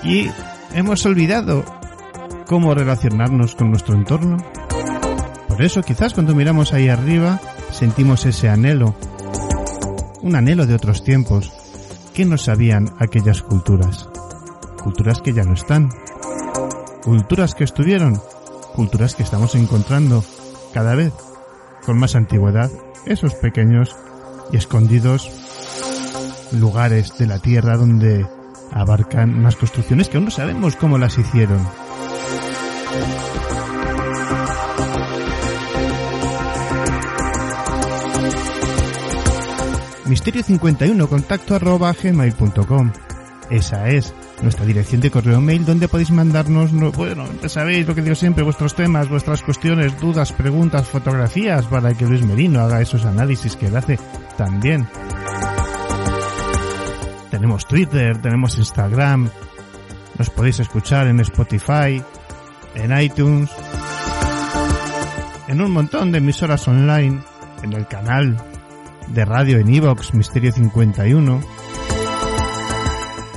y 0.03 0.29
hemos 0.75 1.05
olvidado 1.07 1.65
cómo 2.47 2.75
relacionarnos 2.75 3.55
con 3.55 3.71
nuestro 3.71 3.95
entorno? 3.95 4.37
Por 5.49 5.63
eso 5.63 5.83
quizás 5.83 6.15
cuando 6.15 6.35
miramos 6.35 6.73
ahí 6.73 6.89
arriba 6.89 7.41
sentimos 7.71 8.27
ese 8.27 8.49
anhelo, 8.49 8.95
un 10.23 10.37
anhelo 10.37 10.67
de 10.67 10.75
otros 10.75 11.05
tiempos. 11.05 11.53
¿Qué 12.15 12.25
nos 12.25 12.45
sabían 12.45 12.95
aquellas 12.99 13.43
culturas? 13.43 14.09
Culturas 14.83 15.21
que 15.21 15.33
ya 15.33 15.45
no 15.45 15.55
están. 15.55 15.91
Culturas 17.03 17.55
que 17.55 17.65
estuvieron. 17.65 18.21
Culturas 18.75 19.15
que 19.15 19.23
estamos 19.23 19.55
encontrando 19.55 20.25
cada 20.73 20.95
vez 20.95 21.13
con 21.85 21.99
más 21.99 22.15
antigüedad. 22.15 22.71
Esos 23.05 23.35
pequeños 23.35 23.95
y 24.53 24.57
escondidos 24.57 25.31
lugares 26.53 27.17
de 27.19 27.27
la 27.27 27.39
Tierra 27.39 27.77
donde 27.77 28.27
abarcan 28.73 29.43
más 29.43 29.57
construcciones 29.57 30.09
que 30.09 30.17
aún 30.17 30.27
no 30.27 30.31
sabemos 30.31 30.77
cómo 30.77 30.99
las 30.99 31.19
hicieron. 31.19 31.67
Misterio51 40.07 41.09
contacto 41.09 41.55
arroba 41.57 41.93
gmail.com 41.93 42.93
Esa 43.51 43.89
es 43.89 44.15
nuestra 44.43 44.65
dirección 44.67 45.01
de 45.01 45.11
correo 45.11 45.41
mail 45.41 45.65
donde 45.65 45.89
podéis 45.89 46.11
mandarnos, 46.11 46.73
no- 46.73 46.93
bueno, 46.93 47.25
sabéis 47.49 47.87
lo 47.87 47.95
que 47.95 48.03
digo 48.03 48.15
siempre, 48.15 48.45
vuestros 48.45 48.75
temas, 48.75 49.09
vuestras 49.09 49.43
cuestiones, 49.43 49.99
dudas, 50.01 50.33
preguntas, 50.33 50.87
fotografías 50.87 51.65
para 51.67 51.95
que 51.95 52.07
Luis 52.07 52.23
Merino 52.25 52.61
haga 52.61 52.81
esos 52.81 53.05
análisis 53.05 53.57
que 53.57 53.67
él 53.67 53.77
hace 53.77 53.99
también. 54.37 54.87
Tenemos 57.31 57.67
Twitter, 57.67 58.21
tenemos 58.21 58.57
Instagram, 58.59 59.29
nos 60.19 60.31
podéis 60.31 60.61
escuchar 60.61 61.07
en 61.09 61.21
Spotify, 61.21 62.03
en 62.75 63.01
iTunes, 63.01 63.51
en 65.49 65.61
un 65.61 65.71
montón 65.71 66.13
de 66.13 66.19
emisoras 66.19 66.67
online, 66.69 67.21
en 67.63 67.73
el 67.73 67.87
canal 67.87 68.37
de 69.09 69.25
radio 69.25 69.59
en 69.59 69.73
Evox 69.73 70.15
Misterio 70.15 70.53
51, 70.53 71.41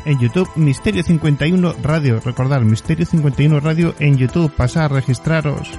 en 0.06 0.20
YouTube 0.20 0.50
Misterio 0.56 1.04
51 1.04 1.76
Radio, 1.84 2.20
recordad 2.20 2.62
Misterio 2.62 3.06
51 3.06 3.60
Radio 3.60 3.94
en 4.00 4.18
YouTube, 4.18 4.52
pasar, 4.52 4.92
registraros. 4.92 5.72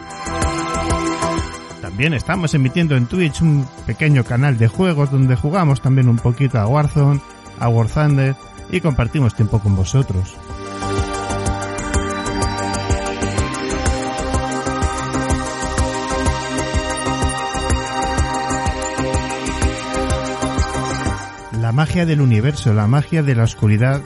También 1.80 2.14
estamos 2.14 2.54
emitiendo 2.54 2.96
en 2.96 3.06
Twitch 3.06 3.42
un 3.42 3.66
pequeño 3.86 4.24
canal 4.24 4.56
de 4.58 4.68
juegos 4.68 5.10
donde 5.10 5.36
jugamos 5.36 5.80
también 5.80 6.08
un 6.08 6.16
poquito 6.16 6.58
a 6.58 6.66
Warzone, 6.66 7.20
a 7.58 7.68
War 7.68 7.88
Thunder 7.88 8.36
y 8.70 8.80
compartimos 8.80 9.34
tiempo 9.34 9.58
con 9.58 9.74
vosotros. 9.74 10.36
Magia 21.80 22.04
del 22.04 22.20
universo, 22.20 22.74
la 22.74 22.86
magia 22.86 23.22
de 23.22 23.34
la 23.34 23.44
oscuridad 23.44 24.02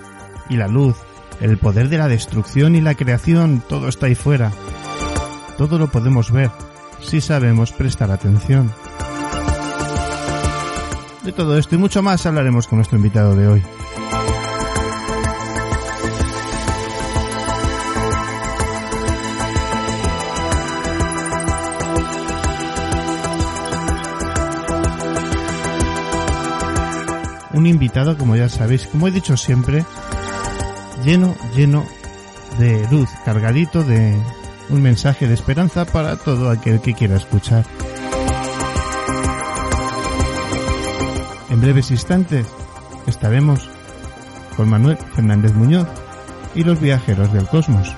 y 0.49 0.57
la 0.57 0.69
luz, 0.69 0.95
el 1.41 1.59
poder 1.59 1.89
de 1.89 1.99
la 1.99 2.07
destrucción 2.07 2.77
y 2.77 2.81
la 2.81 2.95
creación, 2.95 3.65
todo 3.69 3.89
está 3.89 4.07
ahí 4.07 4.15
fuera. 4.15 4.53
Todo 5.59 5.77
lo 5.77 5.89
podemos 5.89 6.31
ver 6.31 6.53
si 7.01 7.21
sabemos 7.21 7.73
prestar 7.73 8.13
atención. 8.13 8.73
De 11.25 11.33
todo 11.33 11.59
esto 11.59 11.75
y 11.75 11.79
mucho 11.79 12.01
más 12.01 12.25
hablaremos 12.27 12.69
con 12.69 12.79
nuestro 12.79 12.97
invitado 12.97 13.35
de 13.35 13.49
hoy. 13.49 13.63
Un 27.65 27.71
invitado, 27.71 28.19
como 28.19 28.37
ya 28.37 28.51
sabéis, 28.51 28.87
como 28.87 29.09
he 29.09 29.11
dicho 29.11 29.39
siempre, 29.39 29.87
lleno, 31.03 31.35
lleno 31.57 31.87
de 32.59 32.87
luz, 32.91 33.09
cargadito 33.25 33.83
de 33.83 34.15
un 34.69 34.83
mensaje 34.83 35.27
de 35.27 35.33
esperanza 35.33 35.87
para 35.87 36.17
todo 36.17 36.51
aquel 36.51 36.83
que 36.83 36.93
quiera 36.93 37.17
escuchar. 37.17 37.65
En 41.49 41.59
breves 41.63 41.91
instantes 41.91 42.47
estaremos 43.07 43.71
con 44.59 44.69
Manuel 44.69 44.99
Fernández 45.15 45.55
Muñoz 45.55 45.89
y 46.55 46.65
los 46.65 46.79
viajeros 46.79 47.33
del 47.33 47.47
cosmos. 47.47 47.97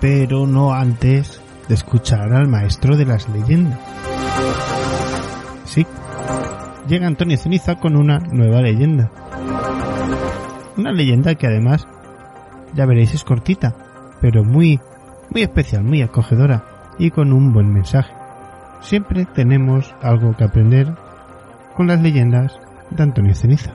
Pero, 0.00 0.46
no 0.46 0.72
antes 0.72 1.40
de 1.68 1.74
escuchar 1.74 2.32
al 2.32 2.48
maestro 2.48 2.96
de 2.96 3.04
las 3.04 3.28
leyendas. 3.28 3.78
Sí, 5.64 5.86
llega 6.88 7.06
Antonio 7.06 7.36
Ceniza 7.36 7.76
con 7.76 7.96
una 7.96 8.18
nueva 8.18 8.62
leyenda. 8.62 9.10
Una 10.76 10.92
leyenda 10.92 11.34
que 11.34 11.46
además, 11.46 11.86
ya 12.74 12.86
veréis, 12.86 13.14
es 13.14 13.24
cortita, 13.24 13.76
pero 14.20 14.42
muy, 14.42 14.80
muy 15.30 15.42
especial, 15.42 15.84
muy 15.84 16.02
acogedora 16.02 16.64
y 16.98 17.10
con 17.10 17.32
un 17.32 17.52
buen 17.52 17.72
mensaje. 17.72 18.12
Siempre 18.80 19.26
tenemos 19.26 19.94
algo 20.02 20.34
que 20.36 20.44
aprender 20.44 20.94
con 21.76 21.86
las 21.86 22.00
leyendas 22.00 22.58
de 22.90 23.02
Antonio 23.02 23.34
Ceniza. 23.34 23.74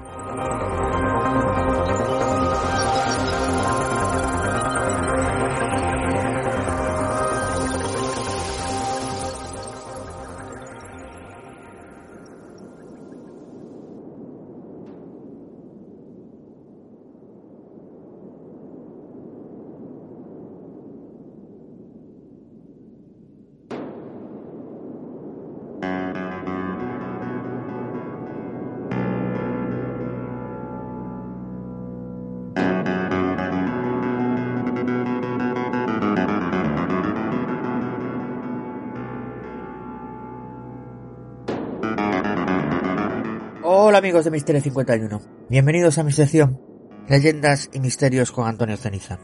De 44.24 44.32
Misterio 44.32 44.62
51, 44.62 45.22
bienvenidos 45.50 45.98
a 45.98 46.04
mi 46.04 46.14
sección 46.14 46.62
Leyendas 47.10 47.70
y 47.74 47.82
Misterios 47.82 48.32
con 48.32 48.48
Antonio 48.48 48.78
Ceniza. 48.78 49.20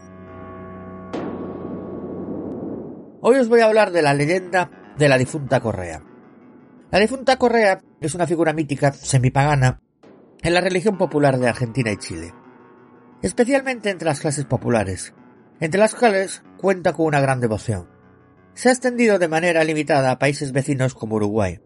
Hoy 3.22 3.38
os 3.38 3.48
voy 3.48 3.62
a 3.62 3.68
hablar 3.68 3.92
de 3.92 4.02
la 4.02 4.14
leyenda 4.14 4.94
de 4.98 5.08
la 5.08 5.18
difunta 5.18 5.62
Correa. 5.62 6.04
La 6.92 7.00
difunta 7.00 7.38
Correa 7.38 7.82
es 8.02 8.16
una 8.16 8.28
figura 8.28 8.52
mítica 8.52 8.92
semipagana 8.92 9.82
en 10.42 10.54
la 10.54 10.60
religión 10.60 10.98
popular 10.98 11.40
de 11.40 11.48
Argentina 11.48 11.90
y 11.94 11.98
Chile, 11.98 12.34
especialmente 13.22 13.92
entre 13.92 14.10
las 14.10 14.20
clases 14.20 14.44
populares, 14.44 15.14
entre 15.62 15.80
las 15.80 15.96
cuales 15.96 16.44
cuenta 16.58 16.92
con 16.92 17.06
una 17.06 17.22
gran 17.22 17.40
devoción. 17.40 17.88
Se 18.56 18.68
ha 18.68 18.74
extendido 18.74 19.20
de 19.20 19.30
manera 19.30 19.64
limitada 19.64 20.12
a 20.12 20.20
países 20.20 20.52
vecinos 20.52 20.96
como 20.96 21.16
Uruguay, 21.16 21.62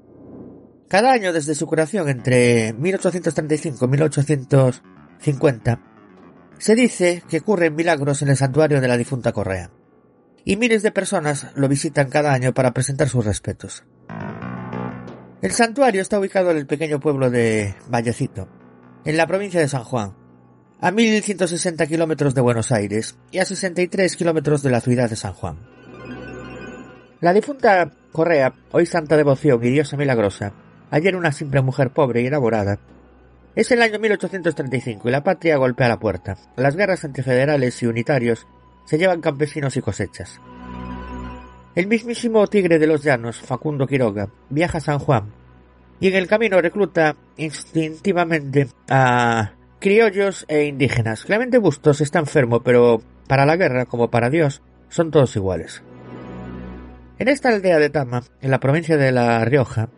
cada 0.87 1.11
año 1.11 1.33
desde 1.33 1.55
su 1.55 1.67
creación 1.67 2.09
entre 2.09 2.73
1835 2.73 3.85
y 3.85 3.87
1850, 3.87 5.81
se 6.57 6.75
dice 6.75 7.23
que 7.27 7.39
ocurren 7.39 7.75
milagros 7.75 8.21
en 8.21 8.29
el 8.29 8.37
santuario 8.37 8.79
de 8.81 8.87
la 8.87 8.97
difunta 8.97 9.31
Correa, 9.31 9.71
y 10.43 10.57
miles 10.57 10.83
de 10.83 10.91
personas 10.91 11.47
lo 11.55 11.67
visitan 11.67 12.09
cada 12.09 12.33
año 12.33 12.53
para 12.53 12.71
presentar 12.73 13.09
sus 13.09 13.25
respetos. 13.25 13.83
El 15.41 15.51
santuario 15.51 16.01
está 16.01 16.19
ubicado 16.19 16.51
en 16.51 16.57
el 16.57 16.67
pequeño 16.67 16.99
pueblo 16.99 17.29
de 17.29 17.75
Vallecito, 17.89 18.47
en 19.03 19.17
la 19.17 19.27
provincia 19.27 19.59
de 19.59 19.67
San 19.67 19.83
Juan, 19.83 20.15
a 20.81 20.91
1160 20.91 21.87
kilómetros 21.87 22.35
de 22.35 22.41
Buenos 22.41 22.71
Aires 22.71 23.17
y 23.31 23.39
a 23.39 23.45
63 23.45 24.15
kilómetros 24.15 24.61
de 24.63 24.69
la 24.69 24.81
ciudad 24.81 25.09
de 25.09 25.15
San 25.15 25.33
Juan. 25.33 25.57
La 27.21 27.33
difunta 27.33 27.91
Correa, 28.11 28.53
hoy 28.71 28.85
santa 28.85 29.17
devoción 29.17 29.63
y 29.63 29.69
diosa 29.71 29.97
milagrosa, 29.97 30.53
ayer 30.91 31.15
una 31.15 31.31
simple 31.31 31.61
mujer 31.61 31.91
pobre 31.91 32.21
y 32.21 32.27
elaborada. 32.27 32.79
Es 33.55 33.71
el 33.71 33.81
año 33.81 33.99
1835 33.99 35.07
y 35.07 35.11
la 35.11 35.23
patria 35.23 35.57
golpea 35.57 35.88
la 35.88 35.99
puerta. 35.99 36.38
Las 36.55 36.75
guerras 36.75 37.03
entre 37.03 37.23
federales 37.23 37.81
y 37.81 37.88
unitarios 37.88 38.47
se 38.86 38.97
llevan 38.97 39.21
campesinos 39.21 39.77
y 39.77 39.81
cosechas. 39.81 40.39
El 41.75 41.88
mismísimo 41.88 42.47
tigre 42.47 42.79
de 42.79 42.88
los 42.88 43.03
llanos, 43.03 43.41
Facundo 43.41 43.88
Quiroga, 43.88 44.29
viaja 44.49 44.77
a 44.77 44.81
San 44.81 44.99
Juan 44.99 45.31
y 45.99 46.07
en 46.07 46.15
el 46.15 46.27
camino 46.27 46.61
recluta 46.61 47.15
instintivamente 47.38 48.67
a 48.89 49.53
criollos 49.79 50.45
e 50.47 50.65
indígenas. 50.65 51.23
Clemente 51.23 51.57
Bustos 51.57 52.01
está 52.01 52.19
enfermo, 52.19 52.61
pero 52.61 53.01
para 53.27 53.45
la 53.45 53.55
guerra, 53.55 53.86
como 53.86 54.09
para 54.09 54.29
Dios, 54.29 54.61
son 54.89 55.11
todos 55.11 55.36
iguales. 55.36 55.83
En 57.17 57.27
esta 57.27 57.49
aldea 57.49 57.79
de 57.79 57.89
Tama, 57.89 58.23
en 58.41 58.51
la 58.51 58.59
provincia 58.59 58.97
de 58.97 59.11
La 59.11 59.43
Rioja, 59.45 59.89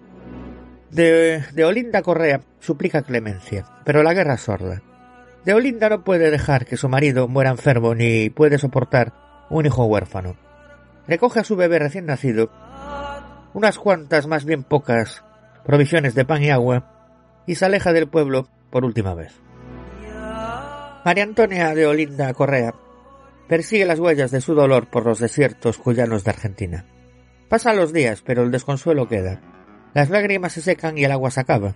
de, 0.92 1.64
Olinda 1.64 2.02
Correa 2.02 2.42
suplica 2.60 3.02
clemencia, 3.02 3.66
pero 3.86 4.04
la 4.04 4.14
guerra 4.14 4.38
sorda. 4.38 4.82
De 5.46 5.54
Olinda 5.54 5.90
no 5.90 6.04
puede 6.04 6.32
dejar 6.32 6.66
que 6.66 6.78
su 6.78 6.90
marido 6.90 7.28
muera 7.28 7.52
enfermo 7.52 7.96
ni 7.96 8.30
puede 8.30 8.58
soportar 8.58 9.14
un 9.50 9.66
hijo 9.66 9.86
huérfano. 9.86 10.36
Recoge 11.08 11.40
a 11.40 11.44
su 11.44 11.56
bebé 11.56 11.80
recién 11.80 12.06
nacido, 12.06 12.52
unas 13.54 13.80
cuantas, 13.80 14.28
más 14.28 14.46
bien 14.46 14.64
pocas, 14.64 15.24
provisiones 15.66 16.16
de 16.16 16.26
pan 16.26 16.44
y 16.44 16.50
agua, 16.50 17.44
y 17.46 17.56
se 17.56 17.66
aleja 17.66 17.94
del 17.94 18.10
pueblo 18.10 18.48
por 18.70 18.84
última 18.84 19.14
vez. 19.14 19.34
María 21.06 21.24
Antonia 21.24 21.74
de 21.74 21.88
Olinda 21.88 22.34
Correa 22.34 22.74
persigue 23.48 23.86
las 23.86 24.00
huellas 24.00 24.32
de 24.32 24.42
su 24.42 24.54
dolor 24.54 24.90
por 24.90 25.06
los 25.06 25.20
desiertos 25.20 25.78
cuyanos 25.78 26.26
de 26.26 26.32
Argentina. 26.32 26.86
Pasan 27.48 27.78
los 27.78 27.94
días, 27.94 28.22
pero 28.26 28.44
el 28.44 28.52
desconsuelo 28.52 29.08
queda. 29.08 29.57
Las 29.98 30.12
lágrimas 30.12 30.54
se 30.54 30.62
secan 30.62 30.96
y 30.96 31.06
el 31.06 31.12
agua 31.12 31.32
se 31.32 31.40
acaba. 31.40 31.74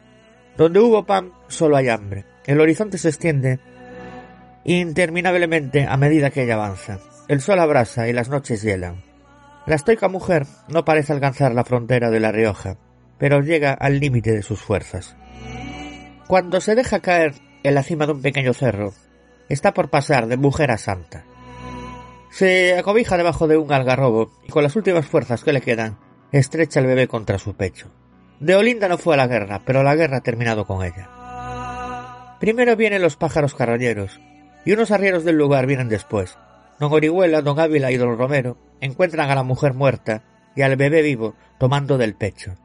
Donde 0.56 0.80
hubo 0.80 1.08
pan, 1.08 1.32
solo 1.48 1.76
hay 1.76 1.90
hambre. 1.90 2.24
El 2.46 2.62
horizonte 2.62 3.00
se 3.00 3.10
extiende 3.10 3.60
interminablemente 4.64 5.88
a 5.88 5.98
medida 5.98 6.30
que 6.30 6.44
ella 6.44 6.54
avanza. 6.54 7.00
El 7.28 7.42
sol 7.42 7.58
abrasa 7.58 8.08
y 8.08 8.14
las 8.14 8.30
noches 8.30 8.62
hielan. 8.62 9.04
La 9.66 9.74
estoica 9.74 10.08
mujer 10.08 10.46
no 10.68 10.86
parece 10.86 11.14
alcanzar 11.14 11.56
la 11.56 11.64
frontera 11.64 12.12
de 12.12 12.20
La 12.20 12.32
Rioja, 12.32 12.78
pero 13.18 13.42
llega 13.42 13.74
al 13.74 14.00
límite 14.00 14.34
de 14.34 14.44
sus 14.44 14.62
fuerzas. 14.62 15.16
Cuando 16.28 16.62
se 16.62 16.76
deja 16.76 17.00
caer 17.00 17.34
en 17.64 17.74
la 17.74 17.82
cima 17.82 18.06
de 18.06 18.12
un 18.12 18.22
pequeño 18.22 18.54
cerro, 18.54 18.94
está 19.50 19.74
por 19.74 19.90
pasar 19.90 20.28
de 20.28 20.38
mujer 20.38 20.70
a 20.70 20.78
santa. 20.78 21.26
Se 22.30 22.78
acobija 22.78 23.18
debajo 23.18 23.48
de 23.48 23.58
un 23.58 23.74
algarrobo 23.74 24.30
y 24.48 24.52
con 24.52 24.62
las 24.62 24.76
últimas 24.76 25.08
fuerzas 25.08 25.44
que 25.44 25.54
le 25.54 25.62
quedan, 25.62 25.98
estrecha 26.32 26.82
el 26.82 26.86
bebé 26.86 27.08
contra 27.08 27.40
su 27.40 27.56
pecho. 27.56 27.90
De 28.42 28.56
Olinda 28.56 28.88
no 28.88 28.98
fue 28.98 29.14
a 29.14 29.18
la 29.18 29.28
guerra, 29.28 29.62
pero 29.64 29.84
la 29.84 29.96
guerra 29.96 30.18
ha 30.18 30.22
terminado 30.22 30.66
con 30.66 30.84
ella. 30.84 32.38
Primero 32.40 32.76
vienen 32.76 33.04
los 33.04 33.16
pájaros 33.16 33.54
carroñeros, 33.54 34.20
y 34.66 34.72
unos 34.72 34.90
arrieros 34.90 35.24
del 35.24 35.38
lugar 35.38 35.68
vienen 35.68 35.90
después. 35.90 36.40
Don 36.80 36.92
Orihuela, 36.92 37.44
Don 37.44 37.60
Ávila 37.60 37.92
y 37.92 37.98
Don 37.98 38.18
Romero 38.18 38.58
encuentran 38.80 39.30
a 39.30 39.36
la 39.36 39.44
mujer 39.44 39.76
muerta 39.76 40.24
y 40.56 40.64
al 40.64 40.76
bebé 40.76 41.04
vivo 41.04 41.36
tomando 41.60 42.00
del 42.00 42.16
pecho. 42.16 42.56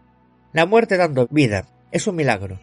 La 0.55 0.65
muerte 0.65 0.97
dando 0.97 1.29
vida 1.31 1.67
es 1.93 2.07
un 2.07 2.17
milagro. 2.17 2.59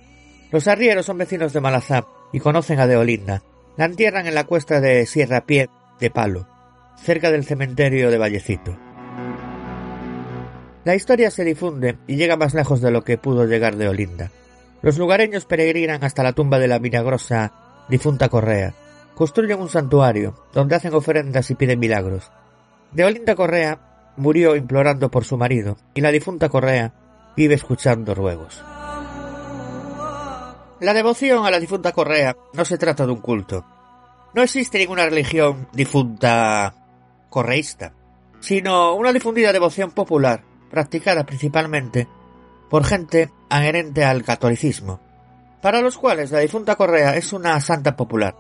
Los 0.52 0.68
arrieros 0.68 1.06
son 1.06 1.20
vecinos 1.20 1.54
de 1.54 1.62
Malazá 1.62 2.08
y 2.32 2.40
conocen 2.40 2.80
a 2.80 2.88
Deolinda. 2.88 3.44
La 3.78 3.86
entierran 3.86 4.26
en 4.26 4.34
la 4.34 4.46
cuesta 4.46 4.82
de 4.82 5.06
Sierra 5.06 5.46
Pie 5.46 5.70
de 6.00 6.10
Palo, 6.10 6.48
cerca 6.98 7.30
del 7.30 7.46
cementerio 7.46 8.10
de 8.10 8.18
Vallecito. 8.18 8.76
La 10.86 10.96
historia 10.96 11.32
se 11.32 11.46
difunde 11.46 11.98
y 12.08 12.18
llega 12.18 12.36
más 12.36 12.54
lejos 12.54 12.82
de 12.82 12.92
lo 12.92 13.04
que 13.04 13.18
pudo 13.18 13.46
llegar 13.46 13.78
de 13.78 13.88
Olinda. 13.88 14.32
Los 14.82 14.98
lugareños 14.98 15.46
peregrinan 15.46 16.04
hasta 16.04 16.24
la 16.24 16.34
tumba 16.34 16.60
de 16.60 16.68
la 16.68 16.80
milagrosa 16.80 17.54
difunta 17.88 18.28
Correa. 18.28 18.74
Construyen 19.16 19.62
un 19.62 19.70
santuario 19.70 20.36
donde 20.52 20.76
hacen 20.76 20.94
ofrendas 20.94 21.50
y 21.50 21.56
piden 21.56 21.80
milagros. 21.80 22.32
De 22.92 23.06
Olinda 23.06 23.36
Correa 23.36 23.80
murió 24.18 24.58
implorando 24.58 25.10
por 25.10 25.24
su 25.24 25.38
marido 25.38 25.78
y 25.94 26.02
la 26.02 26.12
difunta 26.12 26.50
Correa 26.50 26.94
vive 27.38 27.56
escuchando 27.56 28.14
ruegos. 28.14 28.62
La 30.82 30.94
devoción 30.94 31.46
a 31.46 31.52
la 31.52 31.62
difunta 31.62 31.94
Correa 31.94 32.36
no 32.54 32.66
se 32.66 32.78
trata 32.78 33.06
de 33.06 33.14
un 33.14 33.22
culto. 33.22 33.66
No 34.34 34.42
existe 34.42 34.80
ninguna 34.80 35.06
religión 35.06 35.70
difunta 35.72 36.74
correísta, 37.30 37.94
sino 38.42 38.96
una 38.96 39.14
difundida 39.14 39.54
devoción 39.54 39.92
popular 39.92 40.44
practicada 40.74 41.24
principalmente 41.24 42.08
por 42.68 42.84
gente 42.84 43.30
adherente 43.48 44.04
al 44.04 44.24
catolicismo, 44.24 45.00
para 45.62 45.82
los 45.82 46.00
cuales 46.00 46.32
la 46.32 46.40
difunta 46.40 46.76
Correa 46.76 47.16
es 47.16 47.32
una 47.32 47.62
santa 47.62 47.96
popular, 47.96 48.36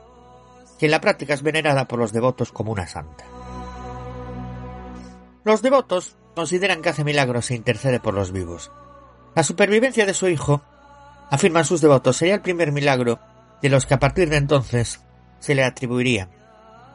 que 0.80 0.88
en 0.88 0.92
la 0.92 1.00
práctica 1.00 1.36
es 1.36 1.44
venerada 1.44 1.88
por 1.88 2.00
los 2.00 2.12
devotos 2.12 2.52
como 2.52 2.72
una 2.72 2.88
santa. 2.88 3.24
Los 5.44 5.62
devotos 5.62 6.18
consideran 6.34 6.82
que 6.82 6.90
hace 6.90 7.04
milagros 7.04 7.52
e 7.52 7.56
intercede 7.56 8.00
por 8.00 8.16
los 8.16 8.32
vivos. 8.32 8.72
La 9.36 9.44
supervivencia 9.44 10.08
de 10.08 10.16
su 10.16 10.28
hijo, 10.28 10.64
afirman 11.30 11.66
sus 11.66 11.82
devotos, 11.82 12.18
sería 12.18 12.34
el 12.34 12.42
primer 12.42 12.72
milagro 12.72 13.20
de 13.62 13.70
los 13.70 13.86
que 13.86 13.94
a 13.94 14.00
partir 14.00 14.32
de 14.32 14.38
entonces 14.38 15.02
se 15.38 15.54
le 15.54 15.64
atribuiría. 15.64 16.30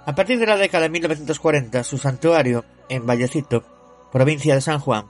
A 0.05 0.17
partir 0.17 0.41
de 0.41 0.47
la 0.47 0.57
década 0.57 0.83
de 0.83 0.91
1940, 0.91 1.85
su 1.85 1.97
santuario, 1.97 2.65
en 2.89 3.07
Vallecito, 3.07 3.63
provincia 4.11 4.57
de 4.57 4.61
San 4.63 4.81
Juan, 4.81 5.07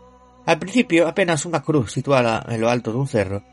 al 0.48 0.58
principio 0.58 1.06
apenas 1.06 1.44
una 1.44 1.60
cruz 1.60 1.92
situada 1.92 2.42
en 2.48 2.62
lo 2.62 2.70
alto 2.70 2.90
de 2.90 2.96
un 2.96 3.06
cerro, 3.06 3.44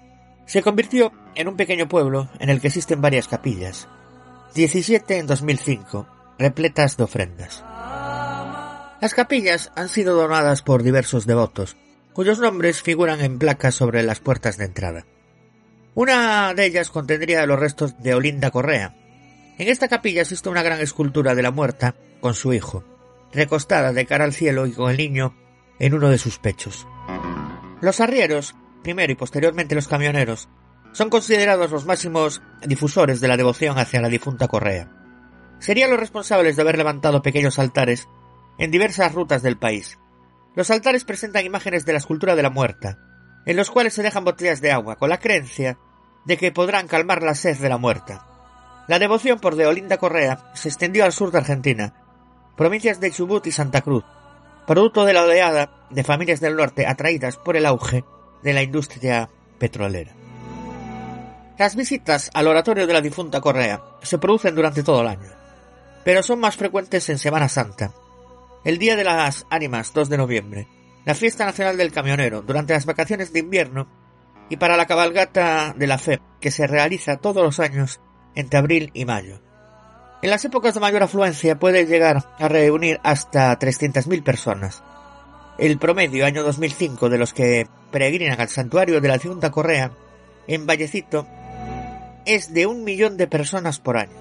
se 0.45 0.61
convirtió 0.61 1.11
en 1.35 1.49
un 1.49 1.57
pequeño 1.57 1.89
pueblo 1.89 2.29
en 2.39 2.49
el 2.49 2.61
que 2.61 2.67
existen 2.67 3.01
varias 3.01 3.27
capillas, 3.27 3.89
17 4.53 5.17
en 5.17 5.27
2005, 5.27 6.07
repletas 6.39 6.95
de 6.95 7.03
ofrendas. 7.03 7.65
Las 9.01 9.13
capillas 9.13 9.73
han 9.75 9.89
sido 9.89 10.15
donadas 10.15 10.61
por 10.61 10.83
diversos 10.83 11.25
devotos, 11.25 11.75
cuyos 12.13 12.39
nombres 12.39 12.81
figuran 12.81 13.19
en 13.19 13.39
placas 13.39 13.75
sobre 13.75 14.01
las 14.01 14.21
puertas 14.21 14.55
de 14.55 14.63
entrada. 14.63 15.05
Una 15.95 16.53
de 16.53 16.65
ellas 16.65 16.89
contendría 16.91 17.45
los 17.45 17.59
restos 17.59 18.01
de 18.01 18.13
Olinda 18.13 18.51
Correa. 18.51 18.95
En 19.57 19.67
esta 19.67 19.89
capilla 19.89 20.21
existe 20.21 20.47
una 20.47 20.63
gran 20.63 20.79
escultura 20.79 21.35
de 21.35 21.43
la 21.43 21.51
muerta 21.51 21.93
con 22.21 22.35
su 22.35 22.53
hijo, 22.53 22.85
recostada 23.33 23.91
de 23.91 24.05
cara 24.05 24.23
al 24.23 24.31
cielo 24.31 24.65
y 24.65 24.71
con 24.71 24.89
el 24.89 24.95
niño 24.95 25.35
en 25.79 25.93
uno 25.93 26.09
de 26.09 26.17
sus 26.17 26.39
pechos. 26.39 26.87
Los 27.81 27.99
arrieros, 27.99 28.55
primero 28.83 29.11
y 29.11 29.15
posteriormente 29.15 29.75
los 29.75 29.87
camioneros, 29.87 30.49
son 30.93 31.09
considerados 31.09 31.71
los 31.71 31.85
máximos 31.85 32.41
difusores 32.65 33.19
de 33.19 33.27
la 33.27 33.37
devoción 33.37 33.77
hacia 33.77 34.01
la 34.01 34.07
difunta 34.07 34.47
Correa. 34.47 34.89
Serían 35.59 35.89
los 35.89 35.99
responsables 35.99 36.55
de 36.55 36.61
haber 36.61 36.77
levantado 36.77 37.21
pequeños 37.21 37.59
altares 37.59 38.07
en 38.57 38.71
diversas 38.71 39.13
rutas 39.13 39.41
del 39.41 39.57
país. 39.57 39.99
Los 40.55 40.71
altares 40.71 41.03
presentan 41.03 41.45
imágenes 41.45 41.85
de 41.85 41.91
la 41.91 41.97
escultura 41.97 42.35
de 42.35 42.43
la 42.43 42.49
muerta, 42.49 42.97
en 43.45 43.57
los 43.57 43.69
cuales 43.71 43.93
se 43.93 44.03
dejan 44.03 44.23
botellas 44.23 44.61
de 44.61 44.71
agua 44.71 44.95
con 44.95 45.09
la 45.09 45.19
creencia 45.19 45.77
de 46.25 46.37
que 46.37 46.51
podrán 46.51 46.87
calmar 46.87 47.23
la 47.23 47.35
sed 47.35 47.57
de 47.57 47.69
la 47.69 47.77
muerta. 47.77 48.25
La 48.87 48.99
devoción 48.99 49.39
por 49.39 49.55
Deolinda 49.55 49.97
Correa 49.97 50.51
se 50.53 50.69
extendió 50.69 51.03
al 51.03 51.11
sur 51.11 51.31
de 51.31 51.39
Argentina, 51.39 51.93
provincias 52.55 52.99
de 52.99 53.11
Chubut 53.11 53.45
y 53.47 53.51
Santa 53.51 53.81
Cruz, 53.81 54.05
producto 54.65 55.05
de 55.05 55.13
la 55.13 55.23
oleada 55.23 55.87
de 55.89 56.03
familias 56.03 56.39
del 56.39 56.55
norte 56.55 56.87
atraídas 56.87 57.37
por 57.37 57.55
el 57.55 57.65
auge 57.65 58.03
de 58.43 58.53
la 58.53 58.63
industria 58.63 59.29
petrolera. 59.57 60.13
Las 61.57 61.75
visitas 61.75 62.29
al 62.33 62.47
oratorio 62.47 62.85
de 62.85 62.93
la 62.93 63.01
difunta 63.01 63.39
Correa 63.39 63.81
se 64.01 64.17
producen 64.17 64.55
durante 64.55 64.83
todo 64.83 65.01
el 65.01 65.07
año, 65.07 65.31
pero 66.03 66.21
son 66.21 66.39
más 66.39 66.57
frecuentes 66.57 67.07
en 67.09 67.17
Semana 67.17 67.47
Santa, 67.47 67.93
el 68.65 68.77
Día 68.77 68.95
de 68.95 69.03
las 69.03 69.45
Ánimas 69.49 69.93
2 69.93 70.09
de 70.09 70.17
noviembre, 70.17 70.67
la 71.05 71.15
Fiesta 71.15 71.45
Nacional 71.45 71.77
del 71.77 71.91
Camionero 71.91 72.41
durante 72.41 72.73
las 72.73 72.85
vacaciones 72.85 73.31
de 73.31 73.39
invierno 73.39 73.87
y 74.49 74.57
para 74.57 74.75
la 74.75 74.85
cabalgata 74.85 75.73
de 75.77 75.87
la 75.87 75.97
fe 75.97 76.19
que 76.41 76.51
se 76.51 76.67
realiza 76.67 77.17
todos 77.17 77.43
los 77.43 77.59
años 77.59 78.01
entre 78.35 78.59
abril 78.59 78.91
y 78.93 79.05
mayo. 79.05 79.41
En 80.25 80.31
las 80.31 80.43
épocas 80.43 80.73
de 80.73 80.79
mayor 80.79 81.03
afluencia 81.03 81.59
puede 81.59 81.85
llegar 81.85 82.23
a 82.39 82.47
reunir 82.47 82.99
hasta 83.03 83.59
300.000 83.59 84.23
personas. 84.23 84.83
El 85.59 85.77
promedio 85.77 86.25
año 86.25 86.41
2005 86.41 87.09
de 87.09 87.19
los 87.19 87.31
que 87.31 87.67
peregrinan 87.91 88.41
al 88.41 88.49
santuario 88.49 88.99
de 88.99 89.07
la 89.07 89.19
Ciudad 89.19 89.51
Correa 89.51 89.91
en 90.47 90.65
Vallecito 90.65 91.27
es 92.25 92.55
de 92.55 92.65
un 92.65 92.83
millón 92.83 93.17
de 93.17 93.27
personas 93.27 93.79
por 93.79 93.97
año. 93.97 94.17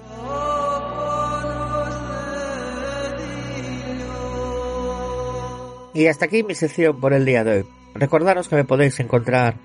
Y 5.95 6.05
hasta 6.05 6.25
aquí 6.25 6.43
mi 6.43 6.53
sección 6.53 7.01
por 7.01 7.13
el 7.13 7.25
día 7.25 7.43
de 7.43 7.51
hoy. 7.51 7.65
Recordaros 7.95 8.47
que 8.47 8.57
me 8.57 8.63
podéis 8.63 8.99
encontrar 8.99 9.55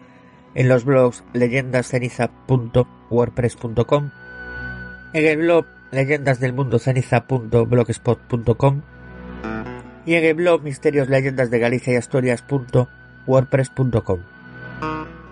en 0.54 0.70
los 0.70 0.86
blogs 0.86 1.22
leyendasceniza.wordpress.com, 1.34 4.10
en 5.12 5.26
el 5.26 5.36
blog 5.36 5.66
leyendasdelmundoceniza.blogspot.com 5.92 8.82
y 10.06 10.14
en 10.14 10.24
el 10.24 10.34
blog 10.34 10.62
misterios 10.62 11.08
leyendas 11.08 11.50
de 11.50 11.58
Galicia 11.58 11.92
y 11.92 11.96
Asturias.wordpress.com. 11.96 14.20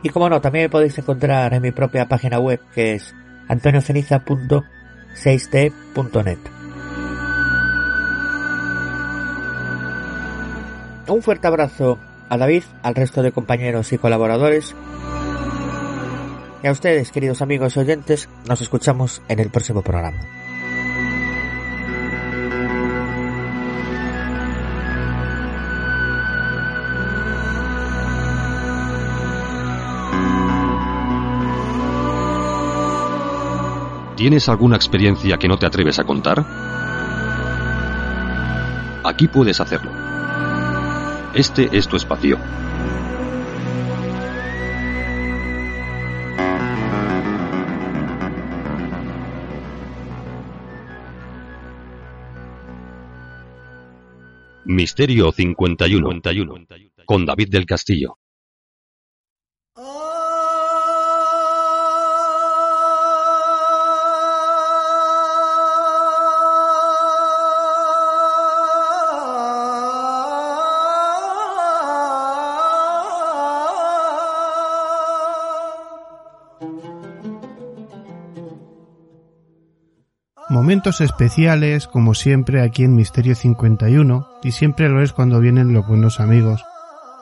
Y 0.02 0.09
como 0.11 0.28
no, 0.28 0.40
también 0.40 0.64
me 0.66 0.70
podéis 0.70 0.96
encontrar 0.98 1.54
en 1.54 1.62
mi 1.62 1.70
propia 1.72 2.06
página 2.06 2.38
web 2.38 2.61
que 2.74 2.94
es 2.94 3.16
antonioceniza.6t.net. 3.48 6.38
Un 11.09 11.22
fuerte 11.22 11.46
abrazo 11.46 11.98
a 12.28 12.36
David, 12.36 12.64
al 12.82 12.94
resto 12.94 13.22
de 13.22 13.32
compañeros 13.32 13.90
y 13.92 13.98
colaboradores. 13.98 14.74
Y 16.62 16.66
a 16.66 16.72
ustedes, 16.72 17.12
queridos 17.12 17.40
amigos 17.40 17.76
y 17.76 17.80
oyentes, 17.80 18.28
nos 18.46 18.61
escuchamos 18.61 19.22
en 19.28 19.40
el 19.40 19.50
próximo 19.50 19.82
programa. 19.82 20.18
¿Tienes 34.18 34.48
alguna 34.48 34.74
experiencia 34.74 35.36
que 35.36 35.46
no 35.46 35.58
te 35.58 35.66
atreves 35.66 36.00
a 36.00 36.04
contar? 36.04 36.44
Aquí 39.04 39.28
puedes 39.28 39.60
hacerlo. 39.60 39.92
Este 41.34 41.68
es 41.70 41.86
tu 41.86 41.94
espacio. 41.94 42.36
Misterio 54.64 55.30
51 55.30 56.08
con 57.06 57.24
David 57.24 57.50
del 57.50 57.66
Castillo. 57.66 58.17
Momentos 80.68 81.00
especiales, 81.00 81.86
como 81.86 82.12
siempre, 82.12 82.60
aquí 82.60 82.84
en 82.84 82.94
Misterio 82.94 83.34
51, 83.34 84.28
y 84.42 84.50
siempre 84.52 84.90
lo 84.90 85.00
es 85.00 85.14
cuando 85.14 85.40
vienen 85.40 85.72
los 85.72 85.88
buenos 85.88 86.20
amigos, 86.20 86.62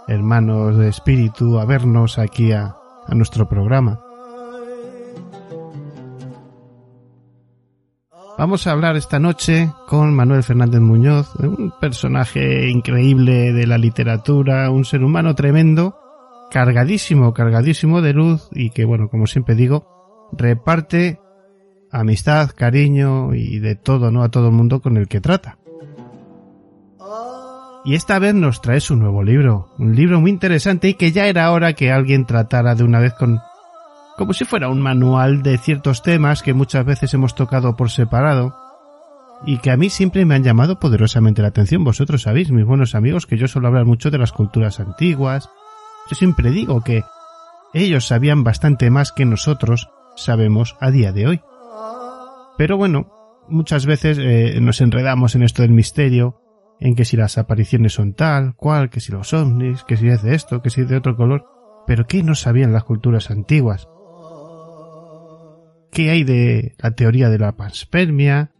hermanos 0.08 0.76
de 0.76 0.88
espíritu, 0.88 1.60
a 1.60 1.64
vernos 1.64 2.18
aquí 2.18 2.50
a, 2.50 2.74
a 3.06 3.14
nuestro 3.14 3.48
programa. 3.48 4.00
Vamos 8.36 8.66
a 8.66 8.72
hablar 8.72 8.96
esta 8.96 9.20
noche 9.20 9.70
con 9.86 10.12
Manuel 10.12 10.42
Fernández 10.42 10.80
Muñoz, 10.80 11.32
un 11.36 11.72
personaje 11.80 12.68
increíble 12.68 13.52
de 13.52 13.66
la 13.68 13.78
literatura, 13.78 14.68
un 14.70 14.84
ser 14.84 15.04
humano 15.04 15.36
tremendo, 15.36 15.96
cargadísimo, 16.50 17.32
cargadísimo 17.32 18.02
de 18.02 18.12
luz 18.12 18.48
y 18.50 18.70
que, 18.70 18.84
bueno, 18.84 19.08
como 19.08 19.28
siempre 19.28 19.54
digo, 19.54 20.28
reparte 20.32 21.20
amistad, 22.00 22.50
cariño 22.50 23.34
y 23.34 23.58
de 23.58 23.74
todo, 23.74 24.10
¿no? 24.10 24.22
A 24.22 24.30
todo 24.30 24.48
el 24.48 24.54
mundo 24.54 24.80
con 24.80 24.96
el 24.96 25.08
que 25.08 25.20
trata. 25.20 25.58
Y 27.84 27.94
esta 27.94 28.18
vez 28.18 28.34
nos 28.34 28.60
trae 28.60 28.80
su 28.80 28.96
nuevo 28.96 29.22
libro, 29.22 29.68
un 29.78 29.94
libro 29.94 30.20
muy 30.20 30.30
interesante 30.30 30.88
y 30.88 30.94
que 30.94 31.12
ya 31.12 31.26
era 31.28 31.52
hora 31.52 31.74
que 31.74 31.92
alguien 31.92 32.26
tratara 32.26 32.74
de 32.74 32.82
una 32.82 32.98
vez 32.98 33.14
con 33.14 33.40
como 34.16 34.32
si 34.32 34.44
fuera 34.44 34.68
un 34.68 34.80
manual 34.80 35.42
de 35.42 35.58
ciertos 35.58 36.02
temas 36.02 36.42
que 36.42 36.54
muchas 36.54 36.84
veces 36.84 37.12
hemos 37.14 37.34
tocado 37.34 37.76
por 37.76 37.90
separado 37.90 38.56
y 39.44 39.58
que 39.58 39.70
a 39.70 39.76
mí 39.76 39.90
siempre 39.90 40.24
me 40.24 40.34
han 40.34 40.42
llamado 40.42 40.80
poderosamente 40.80 41.42
la 41.42 41.48
atención. 41.48 41.84
Vosotros 41.84 42.22
sabéis, 42.22 42.50
mis 42.50 42.64
buenos 42.64 42.94
amigos, 42.94 43.26
que 43.26 43.36
yo 43.36 43.46
suelo 43.46 43.68
hablar 43.68 43.84
mucho 43.84 44.10
de 44.10 44.18
las 44.18 44.32
culturas 44.32 44.80
antiguas. 44.80 45.50
Yo 46.10 46.16
siempre 46.16 46.50
digo 46.50 46.80
que 46.80 47.04
ellos 47.74 48.06
sabían 48.06 48.42
bastante 48.42 48.90
más 48.90 49.12
que 49.12 49.26
nosotros 49.26 49.90
sabemos 50.16 50.76
a 50.80 50.90
día 50.90 51.12
de 51.12 51.26
hoy. 51.26 51.40
Pero 52.56 52.76
bueno, 52.76 53.10
muchas 53.48 53.86
veces 53.86 54.18
eh, 54.20 54.58
nos 54.60 54.80
enredamos 54.80 55.34
en 55.34 55.42
esto 55.42 55.62
del 55.62 55.72
misterio, 55.72 56.40
en 56.80 56.94
que 56.94 57.04
si 57.04 57.16
las 57.16 57.38
apariciones 57.38 57.94
son 57.94 58.14
tal, 58.14 58.54
cual, 58.54 58.90
que 58.90 59.00
si 59.00 59.12
los 59.12 59.32
ovnis, 59.32 59.84
que 59.84 59.96
si 59.96 60.08
es 60.08 60.22
de 60.22 60.34
esto, 60.34 60.62
que 60.62 60.70
si 60.70 60.82
es 60.82 60.88
de 60.88 60.96
otro 60.96 61.16
color. 61.16 61.46
Pero 61.86 62.06
¿qué 62.06 62.22
no 62.22 62.34
sabían 62.34 62.72
las 62.72 62.84
culturas 62.84 63.30
antiguas? 63.30 63.88
qué 65.96 66.10
hay 66.10 66.24
de 66.24 66.74
la 66.78 66.90
teoría 66.90 67.30
de 67.30 67.38
la 67.38 67.56
panspermia, 67.56 68.50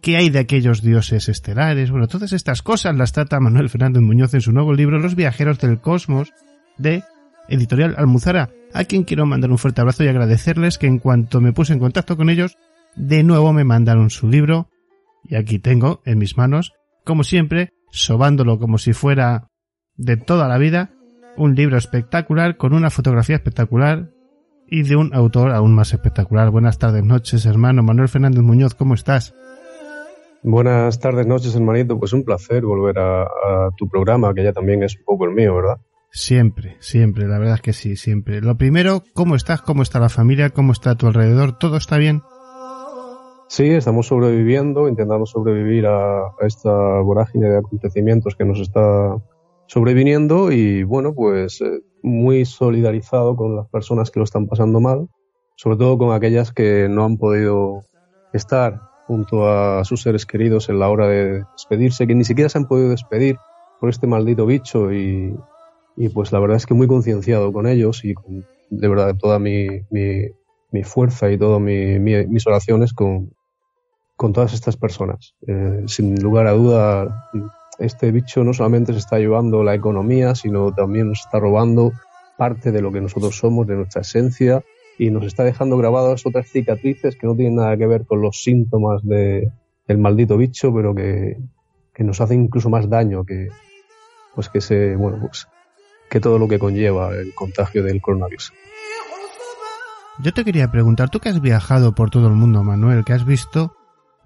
qué 0.00 0.16
hay 0.16 0.30
de 0.30 0.38
aquellos 0.38 0.82
dioses 0.82 1.28
estelares. 1.28 1.90
Bueno, 1.90 2.06
todas 2.06 2.32
estas 2.32 2.62
cosas 2.62 2.96
las 2.96 3.10
trata 3.10 3.40
Manuel 3.40 3.68
Fernández 3.68 4.04
Muñoz 4.04 4.34
en 4.34 4.40
su 4.40 4.52
nuevo 4.52 4.72
libro 4.72 5.00
Los 5.00 5.16
viajeros 5.16 5.58
del 5.58 5.80
cosmos 5.80 6.32
de 6.78 7.02
Editorial 7.48 7.96
Almuzara, 7.98 8.50
a 8.72 8.84
quien 8.84 9.02
quiero 9.02 9.26
mandar 9.26 9.50
un 9.50 9.58
fuerte 9.58 9.80
abrazo 9.80 10.04
y 10.04 10.08
agradecerles 10.08 10.78
que 10.78 10.86
en 10.86 11.00
cuanto 11.00 11.40
me 11.40 11.52
puse 11.52 11.72
en 11.72 11.80
contacto 11.80 12.16
con 12.16 12.30
ellos, 12.30 12.56
de 12.96 13.22
nuevo 13.22 13.52
me 13.52 13.64
mandaron 13.64 14.10
su 14.10 14.28
libro 14.28 14.68
y 15.24 15.36
aquí 15.36 15.58
tengo 15.58 16.00
en 16.04 16.18
mis 16.18 16.36
manos, 16.36 16.72
como 17.04 17.24
siempre, 17.24 17.70
sobándolo 17.90 18.58
como 18.58 18.78
si 18.78 18.92
fuera 18.92 19.48
de 19.96 20.16
toda 20.16 20.48
la 20.48 20.58
vida, 20.58 20.90
un 21.36 21.54
libro 21.54 21.76
espectacular 21.76 22.56
con 22.56 22.72
una 22.72 22.90
fotografía 22.90 23.36
espectacular 23.36 24.10
y 24.68 24.82
de 24.82 24.96
un 24.96 25.14
autor 25.14 25.52
aún 25.52 25.74
más 25.74 25.92
espectacular. 25.92 26.50
Buenas 26.50 26.78
tardes, 26.78 27.04
noches, 27.04 27.46
hermano 27.46 27.82
Manuel 27.82 28.08
Fernández 28.08 28.42
Muñoz, 28.42 28.74
¿cómo 28.74 28.94
estás? 28.94 29.34
Buenas 30.42 31.00
tardes, 31.00 31.26
noches, 31.26 31.56
hermanito. 31.56 31.98
Pues 31.98 32.12
un 32.12 32.22
placer 32.22 32.62
volver 32.62 32.98
a, 33.00 33.26
tu 33.76 33.88
programa, 33.88 34.32
que 34.32 34.44
ya 34.44 34.52
también 34.52 34.82
es 34.84 34.96
un 34.96 35.04
poco 35.04 35.24
el 35.24 35.32
mío, 35.32 35.56
¿verdad? 35.56 35.80
Siempre, 36.10 36.76
siempre, 36.78 37.26
la 37.26 37.38
verdad 37.38 37.56
es 37.56 37.62
que 37.62 37.72
sí, 37.72 37.96
siempre. 37.96 38.40
Lo 38.40 38.56
primero, 38.56 39.02
¿cómo 39.12 39.34
estás? 39.34 39.60
¿Cómo 39.60 39.82
está 39.82 39.98
la 39.98 40.08
familia? 40.08 40.50
¿Cómo 40.50 40.72
está 40.72 40.92
a 40.92 40.94
tu 40.94 41.08
alrededor? 41.08 41.58
¿Todo 41.58 41.76
está 41.76 41.98
bien? 41.98 42.22
Sí, 43.48 43.70
estamos 43.70 44.08
sobreviviendo, 44.08 44.88
intentando 44.88 45.24
sobrevivir 45.24 45.86
a 45.86 46.32
esta 46.40 47.00
vorágine 47.00 47.48
de 47.48 47.58
acontecimientos 47.58 48.34
que 48.34 48.44
nos 48.44 48.60
está 48.60 49.16
sobreviniendo 49.66 50.50
y 50.52 50.82
bueno, 50.82 51.14
pues 51.14 51.60
eh, 51.60 51.80
muy 52.02 52.44
solidarizado 52.44 53.36
con 53.36 53.56
las 53.56 53.68
personas 53.68 54.10
que 54.10 54.20
lo 54.20 54.24
están 54.24 54.46
pasando 54.46 54.80
mal, 54.80 55.08
sobre 55.56 55.76
todo 55.76 55.96
con 55.96 56.12
aquellas 56.12 56.52
que 56.52 56.88
no 56.88 57.04
han 57.04 57.18
podido 57.18 57.84
estar 58.32 58.80
junto 59.06 59.48
a 59.48 59.84
sus 59.84 60.02
seres 60.02 60.26
queridos 60.26 60.68
en 60.68 60.80
la 60.80 60.88
hora 60.88 61.06
de 61.06 61.44
despedirse, 61.52 62.06
que 62.06 62.14
ni 62.14 62.24
siquiera 62.24 62.48
se 62.48 62.58
han 62.58 62.66
podido 62.66 62.90
despedir 62.90 63.36
por 63.80 63.90
este 63.90 64.06
maldito 64.06 64.46
bicho 64.46 64.92
y, 64.92 65.36
y 65.96 66.08
pues 66.08 66.32
la 66.32 66.40
verdad 66.40 66.56
es 66.56 66.66
que 66.66 66.74
muy 66.74 66.88
concienciado 66.88 67.52
con 67.52 67.66
ellos 67.66 68.04
y 68.04 68.14
con 68.14 68.44
de 68.70 68.88
verdad 68.88 69.14
toda 69.16 69.38
mi, 69.38 69.68
mi, 69.90 70.82
fuerza 70.82 71.30
y 71.30 71.38
todas 71.38 71.60
mi, 71.60 71.98
mis 71.98 72.46
oraciones 72.46 72.92
con, 72.92 73.32
con 74.16 74.32
todas 74.32 74.54
estas 74.54 74.76
personas. 74.76 75.34
Eh, 75.46 75.84
sin 75.86 76.20
lugar 76.20 76.46
a 76.46 76.52
duda, 76.52 77.30
este 77.78 78.10
bicho 78.10 78.42
no 78.44 78.54
solamente 78.54 78.92
se 78.92 78.98
está 78.98 79.18
llevando 79.18 79.62
la 79.62 79.74
economía, 79.74 80.34
sino 80.34 80.72
también 80.72 81.08
nos 81.08 81.20
está 81.20 81.38
robando 81.38 81.92
parte 82.38 82.72
de 82.72 82.80
lo 82.82 82.90
que 82.90 83.00
nosotros 83.00 83.36
somos, 83.36 83.66
de 83.66 83.76
nuestra 83.76 84.00
esencia, 84.02 84.62
y 84.98 85.10
nos 85.10 85.26
está 85.26 85.44
dejando 85.44 85.76
grabadas 85.76 86.24
otras 86.24 86.48
cicatrices 86.48 87.16
que 87.16 87.26
no 87.26 87.34
tienen 87.34 87.56
nada 87.56 87.76
que 87.76 87.86
ver 87.86 88.06
con 88.06 88.22
los 88.22 88.42
síntomas 88.42 89.02
de, 89.04 89.50
del 89.86 89.98
maldito 89.98 90.38
bicho, 90.38 90.72
pero 90.74 90.94
que, 90.94 91.36
que 91.94 92.04
nos 92.04 92.20
hacen 92.20 92.44
incluso 92.44 92.70
más 92.70 92.88
daño 92.88 93.24
que, 93.24 93.48
pues 94.34 94.48
que 94.48 94.62
se, 94.62 94.96
bueno, 94.96 95.18
pues, 95.20 95.46
que 96.08 96.20
todo 96.20 96.38
lo 96.38 96.48
que 96.48 96.58
conlleva 96.58 97.14
el 97.14 97.34
contagio 97.34 97.82
del 97.82 98.00
coronavirus. 98.00 98.52
Yo 100.18 100.32
te 100.32 100.44
quería 100.44 100.70
preguntar, 100.70 101.10
tú 101.10 101.20
que 101.20 101.28
has 101.28 101.42
viajado 101.42 101.94
por 101.94 102.08
todo 102.08 102.28
el 102.28 102.34
mundo, 102.34 102.62
Manuel, 102.62 103.04
que 103.04 103.12
has 103.12 103.26
visto 103.26 103.76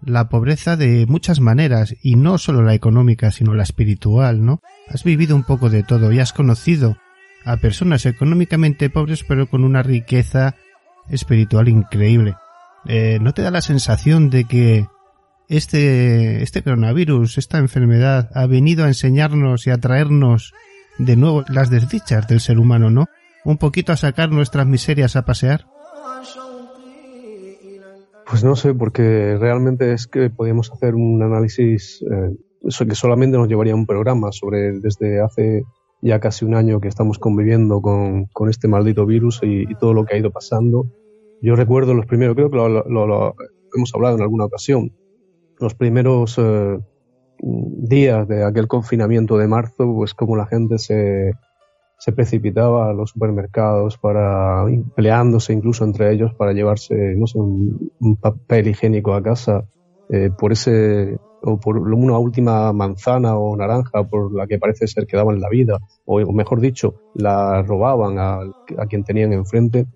la 0.03 0.29
pobreza 0.29 0.77
de 0.77 1.07
muchas 1.07 1.41
maneras, 1.41 1.95
y 2.03 2.17
no 2.17 2.39
solo 2.39 2.63
la 2.63 2.75
económica, 2.75 3.31
sino 3.31 3.55
la 3.55 3.63
espiritual, 3.63 4.45
¿no? 4.45 4.61
Has 4.89 5.05
vivido 5.05 5.37
un 5.37 5.45
poco 5.45 5.71
de 5.71 5.83
todo 5.83 6.13
y 6.13 6.21
has 6.21 6.33
conocido 6.33 6.97
a 7.45 7.57
personas 7.57 8.05
económicamente 8.07 8.91
pobres 8.91 9.25
pero 9.25 9.49
con 9.49 9.65
una 9.65 9.83
riqueza 9.83 10.57
espiritual 11.09 11.69
increíble. 11.69 12.35
Eh, 12.87 13.19
¿No 13.21 13.35
te 13.35 13.43
da 13.43 13.51
la 13.51 13.61
sensación 13.61 14.31
de 14.31 14.45
que 14.45 14.87
este, 15.49 16.43
este 16.43 16.63
coronavirus, 16.63 17.39
esta 17.39 17.59
enfermedad, 17.59 18.31
ha 18.35 18.47
venido 18.47 18.85
a 18.85 18.89
enseñarnos 18.89 19.67
y 19.67 19.71
a 19.71 19.79
traernos 19.79 20.55
de 20.99 21.17
nuevo 21.17 21.45
las 21.49 21.71
desdichas 21.71 22.29
del 22.29 22.41
ser 22.41 22.59
humano, 22.59 22.91
¿no? 22.91 23.07
Un 23.45 23.59
poquito 23.59 23.93
a 23.93 23.97
sacar 23.97 24.31
nuestras 24.31 24.67
miserias 24.67 25.17
a 25.17 25.25
pasear. 25.25 25.67
Pues 28.31 28.45
no 28.45 28.55
sé, 28.55 28.75
porque 28.75 29.37
realmente 29.41 29.93
es 29.93 30.07
que 30.07 30.31
podíamos 30.31 30.71
hacer 30.71 30.95
un 30.95 31.21
análisis 31.21 32.01
eh, 32.09 32.37
que 32.63 32.95
solamente 32.95 33.37
nos 33.37 33.49
llevaría 33.49 33.75
un 33.75 33.87
programa 33.87 34.31
sobre 34.31 34.79
desde 34.79 35.21
hace 35.21 35.65
ya 36.01 36.21
casi 36.21 36.45
un 36.45 36.55
año 36.55 36.81
que 36.81 36.87
estamos 36.87 37.19
conviviendo 37.19 37.83
con, 37.83 38.29
este 38.49 38.69
maldito 38.69 39.05
virus 39.05 39.41
y, 39.43 39.67
todo 39.81 39.95
lo 39.95 40.05
que 40.05 40.15
ha 40.15 40.19
ido 40.19 40.31
pasando. 40.31 40.87
Yo 41.43 41.57
recuerdo 41.57 41.93
los 41.93 42.07
primeros, 42.07 42.37
creo 42.37 42.51
que 42.51 42.57
lo, 42.57 43.35
hemos 43.75 43.95
hablado 43.97 44.17
en 44.17 44.23
alguna 44.23 44.45
ocasión, 44.45 44.93
los 45.59 45.75
primeros 45.75 46.39
eh, 46.39 46.79
días 47.41 48.29
de 48.29 48.45
aquel 48.45 48.69
confinamiento 48.69 49.39
de 49.39 49.49
marzo, 49.49 49.93
pues 49.93 50.15
como 50.15 50.37
la 50.37 50.47
gente 50.47 50.79
se, 50.79 51.33
se 52.01 52.13
precipitaba 52.13 52.89
a 52.89 52.95
los 52.95 53.11
supermercados 53.11 53.99
para 53.99 54.65
peleándose 54.97 55.53
incluso 55.53 55.85
entre 55.85 56.11
ellos 56.13 56.33
para 56.35 56.53
llevarse 56.55 56.95
no 57.15 57.27
un, 57.35 58.17
papel 58.17 58.69
higiénico 58.69 59.13
a 59.13 59.23
casa 59.23 59.67
eh, 60.09 60.31
por 60.37 60.53
ese 60.53 61.19
o 61.43 61.61
por 61.61 61.77
una 61.77 62.17
última 62.17 62.73
manzana 62.73 63.37
o 63.37 63.55
naranja 63.55 64.05
por 64.05 64.35
la 64.35 64.47
que 64.47 64.59
parece 64.59 64.87
ser 64.87 65.07
que 65.07 65.19
daban 65.19 65.41
la 65.41 65.51
vida 65.51 65.79
o 66.07 66.33
mejor 66.33 66.61
dicho 66.61 66.95
la 67.15 67.63
robaban 67.63 68.19
a, 68.19 68.41
a 68.79 68.87
quien 68.87 69.05
tenían 69.05 69.33
enfrente. 69.35 69.87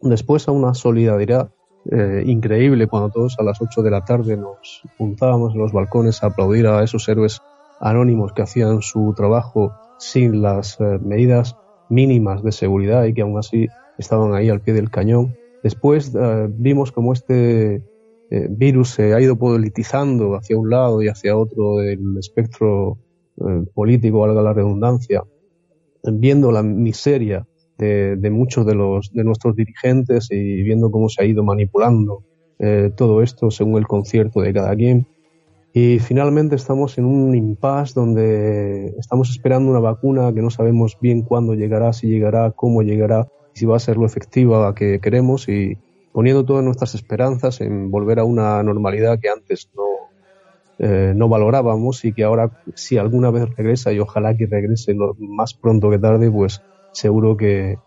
Después 0.00 0.48
a 0.48 0.52
una 0.52 0.72
solidaridad 0.72 1.50
eh, 1.90 2.22
increíble 2.24 2.86
cuando 2.86 3.10
todos 3.10 3.36
a 3.38 3.42
las 3.42 3.60
8 3.60 3.82
de 3.82 3.90
la 3.90 4.02
tarde 4.02 4.38
nos 4.38 4.82
juntábamos 4.96 5.54
en 5.54 5.60
los 5.60 5.72
balcones 5.72 6.22
a 6.22 6.28
aplaudir 6.28 6.66
a 6.66 6.82
esos 6.82 7.06
héroes 7.08 7.42
anónimos 7.80 8.32
que 8.32 8.42
hacían 8.42 8.80
su 8.80 9.12
trabajo 9.14 9.74
sin 10.04 10.42
las 10.42 10.78
eh, 10.80 10.98
medidas 11.02 11.56
mínimas 11.88 12.42
de 12.42 12.52
seguridad 12.52 13.04
y 13.04 13.14
que 13.14 13.22
aún 13.22 13.38
así 13.38 13.68
estaban 13.98 14.34
ahí 14.34 14.50
al 14.50 14.60
pie 14.60 14.74
del 14.74 14.90
cañón. 14.90 15.34
Después 15.62 16.14
eh, 16.14 16.48
vimos 16.50 16.92
como 16.92 17.12
este 17.14 17.76
eh, 18.30 18.46
virus 18.50 18.90
se 18.90 19.14
ha 19.14 19.20
ido 19.20 19.36
politizando 19.36 20.34
hacia 20.34 20.58
un 20.58 20.68
lado 20.68 21.02
y 21.02 21.08
hacia 21.08 21.36
otro 21.36 21.78
del 21.78 22.18
espectro 22.18 22.98
político, 23.74 24.20
valga 24.20 24.42
la 24.42 24.52
redundancia, 24.52 25.24
viendo 26.04 26.52
la 26.52 26.62
miseria 26.62 27.44
de, 27.78 28.14
de, 28.14 28.30
muchos 28.30 28.64
de, 28.64 28.76
los, 28.76 29.10
de 29.12 29.24
nuestros 29.24 29.56
dirigentes 29.56 30.28
y 30.30 30.62
viendo 30.62 30.88
cómo 30.92 31.08
se 31.08 31.20
ha 31.20 31.26
ido 31.26 31.42
manipulando 31.42 32.22
todo 32.96 33.22
esto 33.22 33.50
según 33.50 33.78
el 33.78 33.88
concierto 33.88 34.40
de 34.40 34.52
cada 34.52 34.76
quien. 34.76 35.08
Y 35.76 35.98
finalmente 35.98 36.54
estamos 36.54 36.96
en 36.98 37.04
un 37.04 37.34
impasse 37.34 37.94
donde 37.96 38.94
estamos 38.96 39.28
esperando 39.28 39.72
una 39.72 39.80
vacuna 39.80 40.32
que 40.32 40.40
no 40.40 40.48
sabemos 40.48 40.96
bien 41.00 41.22
cuándo 41.22 41.54
llegará, 41.54 41.92
si 41.92 42.06
llegará, 42.06 42.52
cómo 42.52 42.82
llegará, 42.82 43.26
si 43.54 43.66
va 43.66 43.74
a 43.76 43.80
ser 43.80 43.96
lo 43.96 44.06
efectiva 44.06 44.72
que 44.72 45.00
queremos 45.00 45.48
y 45.48 45.76
poniendo 46.12 46.44
todas 46.44 46.64
nuestras 46.64 46.94
esperanzas 46.94 47.60
en 47.60 47.90
volver 47.90 48.20
a 48.20 48.24
una 48.24 48.62
normalidad 48.62 49.18
que 49.18 49.28
antes 49.28 49.68
no, 49.74 49.82
eh, 50.78 51.12
no 51.16 51.28
valorábamos 51.28 52.04
y 52.04 52.12
que 52.12 52.22
ahora 52.22 52.52
si 52.76 52.96
alguna 52.96 53.32
vez 53.32 53.48
regresa 53.56 53.92
y 53.92 53.98
ojalá 53.98 54.36
que 54.36 54.46
regrese 54.46 54.94
más 55.18 55.54
pronto 55.54 55.90
que 55.90 55.98
tarde, 55.98 56.30
pues 56.30 56.62
seguro 56.92 57.36
que, 57.36 57.78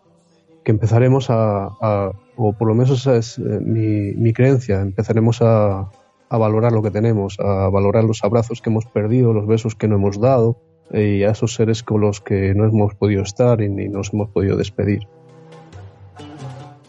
que 0.62 0.72
empezaremos 0.72 1.30
a, 1.30 1.70
a, 1.80 2.12
o 2.36 2.52
por 2.52 2.68
lo 2.68 2.74
menos 2.74 2.90
esa 2.90 3.16
es 3.16 3.38
eh, 3.38 3.60
mi, 3.62 4.12
mi 4.12 4.34
creencia, 4.34 4.82
empezaremos 4.82 5.40
a, 5.40 5.88
a 6.30 6.38
valorar 6.38 6.72
lo 6.72 6.82
que 6.82 6.90
tenemos, 6.90 7.38
a 7.40 7.68
valorar 7.68 8.04
los 8.04 8.22
abrazos 8.24 8.60
que 8.60 8.70
hemos 8.70 8.86
perdido, 8.86 9.32
los 9.32 9.46
besos 9.46 9.74
que 9.74 9.88
no 9.88 9.96
hemos 9.96 10.20
dado 10.20 10.60
y 10.92 11.22
a 11.22 11.30
esos 11.30 11.54
seres 11.54 11.82
con 11.82 12.00
los 12.00 12.20
que 12.20 12.54
no 12.54 12.64
hemos 12.64 12.94
podido 12.94 13.22
estar 13.22 13.60
y 13.60 13.68
ni 13.68 13.88
nos 13.88 14.12
hemos 14.12 14.30
podido 14.30 14.56
despedir. 14.56 15.00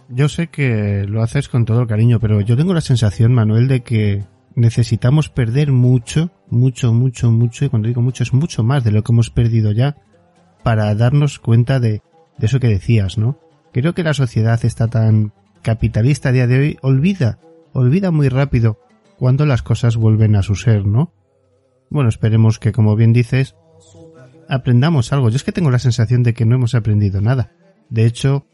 Yo 0.10 0.28
sé 0.28 0.48
que 0.48 1.06
lo 1.08 1.22
haces 1.22 1.50
con 1.50 1.66
todo 1.66 1.82
el 1.82 1.88
cariño, 1.88 2.20
pero 2.20 2.42
yo 2.42 2.58
tengo 2.58 2.74
la 2.74 2.82
sensación, 2.82 3.34
Manuel, 3.34 3.68
de 3.68 3.82
que 3.82 4.24
necesitamos 4.56 5.30
perder 5.30 5.72
mucho, 5.72 6.32
mucho, 6.50 6.92
mucho, 6.94 7.32
mucho, 7.32 7.66
y 7.66 7.70
cuando 7.70 7.88
digo 7.88 8.02
mucho 8.02 8.24
es 8.24 8.34
mucho 8.34 8.64
más 8.64 8.84
de 8.84 8.92
lo 8.92 9.04
que 9.04 9.12
hemos 9.12 9.30
perdido 9.30 9.72
ya, 9.72 9.98
para 10.64 10.94
darnos 10.96 11.40
cuenta 11.40 11.80
de, 11.80 12.02
de 12.38 12.46
eso 12.46 12.60
que 12.60 12.68
decías, 12.68 13.18
¿no? 13.18 13.38
Creo 13.72 13.94
que 13.94 14.04
la 14.04 14.16
sociedad 14.16 14.60
está 14.66 14.88
tan 14.88 15.32
capitalista 15.62 16.30
a 16.30 16.32
día 16.32 16.48
de 16.48 16.60
hoy, 16.60 16.78
olvida, 16.82 17.38
olvida 17.74 18.10
muy 18.10 18.30
rápido 18.30 18.80
cuando 19.20 19.46
las 19.46 19.62
cosas 19.62 19.98
vuelven 19.98 20.38
a 20.38 20.44
su 20.44 20.56
ser, 20.56 20.86
¿no? 20.86 21.14
Bueno, 21.90 22.08
esperemos 22.08 22.58
que, 22.58 22.72
como 22.72 22.96
bien 22.96 23.12
dices, 23.12 23.54
aprendamos 24.48 25.12
algo. 25.12 25.30
Yo 25.30 25.36
es 25.36 25.44
que 25.44 25.52
tengo 25.52 25.72
la 25.72 25.80
sensación 25.80 26.24
de 26.24 26.34
que 26.34 26.46
no 26.46 26.56
hemos 26.56 26.74
aprendido 26.74 27.20
nada. 27.20 27.52
De 27.90 28.06
hecho, 28.06 28.48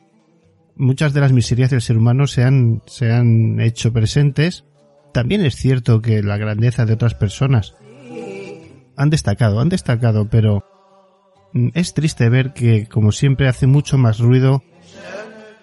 muchas 0.76 1.14
de 1.14 1.22
las 1.22 1.34
miserias 1.34 1.70
del 1.70 1.84
ser 1.84 1.98
humano 1.98 2.26
se 2.26 2.44
han, 2.44 2.82
se 2.88 3.12
han 3.12 3.60
hecho 3.60 3.94
presentes. 3.94 4.66
También 5.14 5.46
es 5.46 5.56
cierto 5.56 6.02
que 6.02 6.24
la 6.24 6.38
grandeza 6.38 6.88
de 6.88 6.94
otras 6.94 7.14
personas 7.14 7.76
han 8.98 9.12
destacado, 9.12 9.60
han 9.60 9.70
destacado, 9.70 10.30
pero 10.32 10.66
es 11.76 11.94
triste 11.94 12.28
ver 12.28 12.54
que, 12.54 12.88
como 12.88 13.12
siempre, 13.12 13.48
hace 13.48 13.68
mucho 13.68 14.00
más 14.00 14.18
ruido 14.18 14.64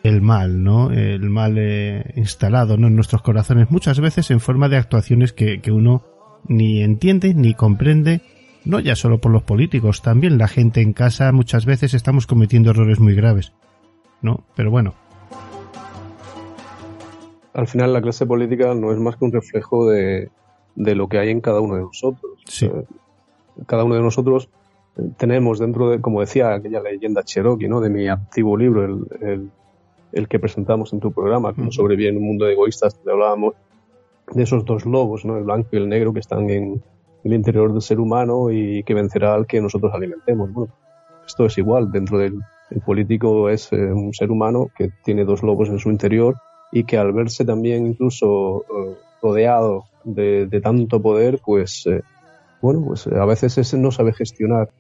el 0.03 0.21
mal, 0.21 0.63
¿no? 0.63 0.91
El 0.91 1.31
mal 1.31 1.57
eh, 1.59 2.13
instalado, 2.17 2.77
¿no? 2.77 2.89
En 2.89 2.97
nuestros 2.97 3.23
corazones, 3.23 3.71
muchas 3.71 4.01
veces 4.01 4.31
en 4.31 4.41
forma 4.41 4.69
de 4.69 4.77
actuaciones 4.77 5.33
que, 5.33 5.61
que 5.61 5.73
uno 5.73 6.03
ni 6.49 6.83
entiende 6.83 7.35
ni 7.35 7.55
comprende, 7.55 8.21
no 8.65 8.81
ya 8.81 8.97
solo 8.97 9.19
por 9.19 9.33
los 9.33 9.43
políticos, 9.43 10.03
también 10.03 10.39
la 10.39 10.49
gente 10.49 10.81
en 10.81 10.93
casa 10.93 11.31
muchas 11.33 11.67
veces 11.67 11.95
estamos 11.95 12.27
cometiendo 12.27 12.71
errores 12.71 12.99
muy 12.99 13.15
graves, 13.15 13.53
¿no? 14.23 14.45
Pero 14.57 14.71
bueno. 14.71 14.95
Al 17.55 17.69
final 17.69 17.93
la 17.93 18.01
clase 18.01 18.27
política 18.27 18.75
no 18.75 18.93
es 18.93 18.99
más 18.99 19.17
que 19.17 19.25
un 19.25 19.33
reflejo 19.33 19.89
de, 19.89 20.31
de 20.75 20.95
lo 20.95 21.09
que 21.09 21.19
hay 21.19 21.31
en 21.31 21.41
cada 21.41 21.61
uno 21.61 21.77
de 21.77 21.83
nosotros. 21.83 22.41
Sí. 22.47 22.67
Eh, 22.67 22.85
cada 23.67 23.85
uno 23.85 23.95
de 23.95 24.01
nosotros 24.01 24.49
eh, 24.97 25.03
tenemos 25.17 25.59
dentro 25.59 25.91
de, 25.91 26.01
como 26.01 26.21
decía 26.21 26.55
aquella 26.55 26.81
leyenda 26.81 27.23
Cherokee, 27.23 27.69
¿no? 27.69 27.81
De 27.81 27.91
mi 27.91 28.09
antiguo 28.09 28.57
libro, 28.57 28.85
el, 28.85 29.07
el 29.21 29.51
el 30.13 30.29
que 30.29 30.39
presentamos 30.39 30.93
en 30.93 31.01
tu 31.01 31.13
programa, 31.13 31.55
como 31.55 31.73
sobrevive 31.73 32.11
en 32.11 32.19
un 32.19 32.25
mundo 32.25 32.45
de 32.45 32.53
egoístas, 32.53 32.97
donde 32.97 33.13
hablábamos 33.13 33.55
de 34.33 34.43
esos 34.43 34.65
dos 34.65 34.87
lobos, 34.87 35.25
¿no? 35.25 35.37
el 35.37 35.45
blanco 35.45 35.71
y 35.73 35.77
el 35.77 35.89
negro, 35.89 36.13
que 36.13 36.21
están 36.21 36.49
en 36.51 36.83
el 37.25 37.33
interior 37.33 37.73
del 37.73 37.83
ser 37.83 38.01
humano 38.01 38.51
y 38.51 38.83
que 38.85 38.95
vencerá 38.95 39.35
al 39.35 39.47
que 39.47 39.61
nosotros 39.61 39.93
alimentemos. 39.95 40.53
Bueno, 40.53 40.73
esto 41.27 41.47
es 41.47 41.57
igual, 41.59 41.91
dentro 41.91 42.19
del 42.19 42.41
el 42.73 42.81
político 42.81 43.51
es 43.51 43.73
eh, 43.73 43.77
un 43.77 44.15
ser 44.15 44.31
humano 44.31 44.71
que 44.77 44.91
tiene 45.05 45.25
dos 45.25 45.43
lobos 45.43 45.69
en 45.69 45.79
su 45.79 45.91
interior 45.91 46.37
y 46.71 46.85
que 46.85 46.97
al 46.97 47.13
verse 47.13 47.45
también 47.45 47.87
incluso 47.87 48.63
eh, 48.63 48.97
rodeado 49.23 49.85
de, 50.05 50.47
de, 50.47 50.61
tanto 50.61 51.01
poder, 51.03 51.41
pues 51.45 51.87
eh, 51.87 52.03
bueno, 52.63 52.83
pues 52.87 53.07
a 53.07 53.25
veces 53.27 53.59
ese 53.59 53.77
no 53.77 53.91
sabe 53.91 54.13
gestionar 54.13 54.71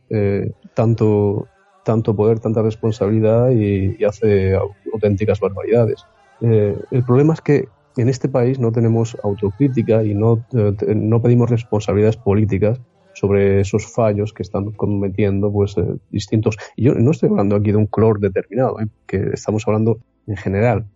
tanto 0.74 1.48
tanto 1.84 2.14
poder, 2.14 2.40
tanta 2.40 2.62
responsabilidad 2.62 3.50
y, 3.50 4.02
hace 4.04 4.54
auténticas 4.92 5.40
barbaridades. 5.40 6.04
Eh, 6.40 6.76
el 6.90 7.04
problema 7.04 7.34
es 7.34 7.40
que 7.40 7.68
en 7.96 8.08
este 8.08 8.28
país 8.28 8.58
no 8.58 8.72
tenemos 8.72 9.16
autocrítica 9.22 10.02
y 10.02 10.14
no, 10.14 10.44
eh, 10.54 10.94
no 10.94 11.20
pedimos 11.20 11.50
responsabilidades 11.50 12.16
políticas 12.16 12.80
sobre 13.14 13.60
esos 13.60 13.86
fallos 13.92 14.32
que 14.32 14.42
están 14.42 14.72
cometiendo 14.72 15.52
pues 15.52 15.76
eh, 15.76 15.84
distintos 16.10 16.56
y 16.76 16.84
yo 16.84 16.94
no 16.94 17.10
estoy 17.10 17.28
hablando 17.28 17.56
aquí 17.56 17.70
de 17.70 17.76
un 17.76 17.86
color 17.86 18.18
determinado 18.18 18.76
que 19.06 19.30
estamos 19.34 19.68
hablando 19.68 19.98
en 20.26 20.36
general 20.36 20.86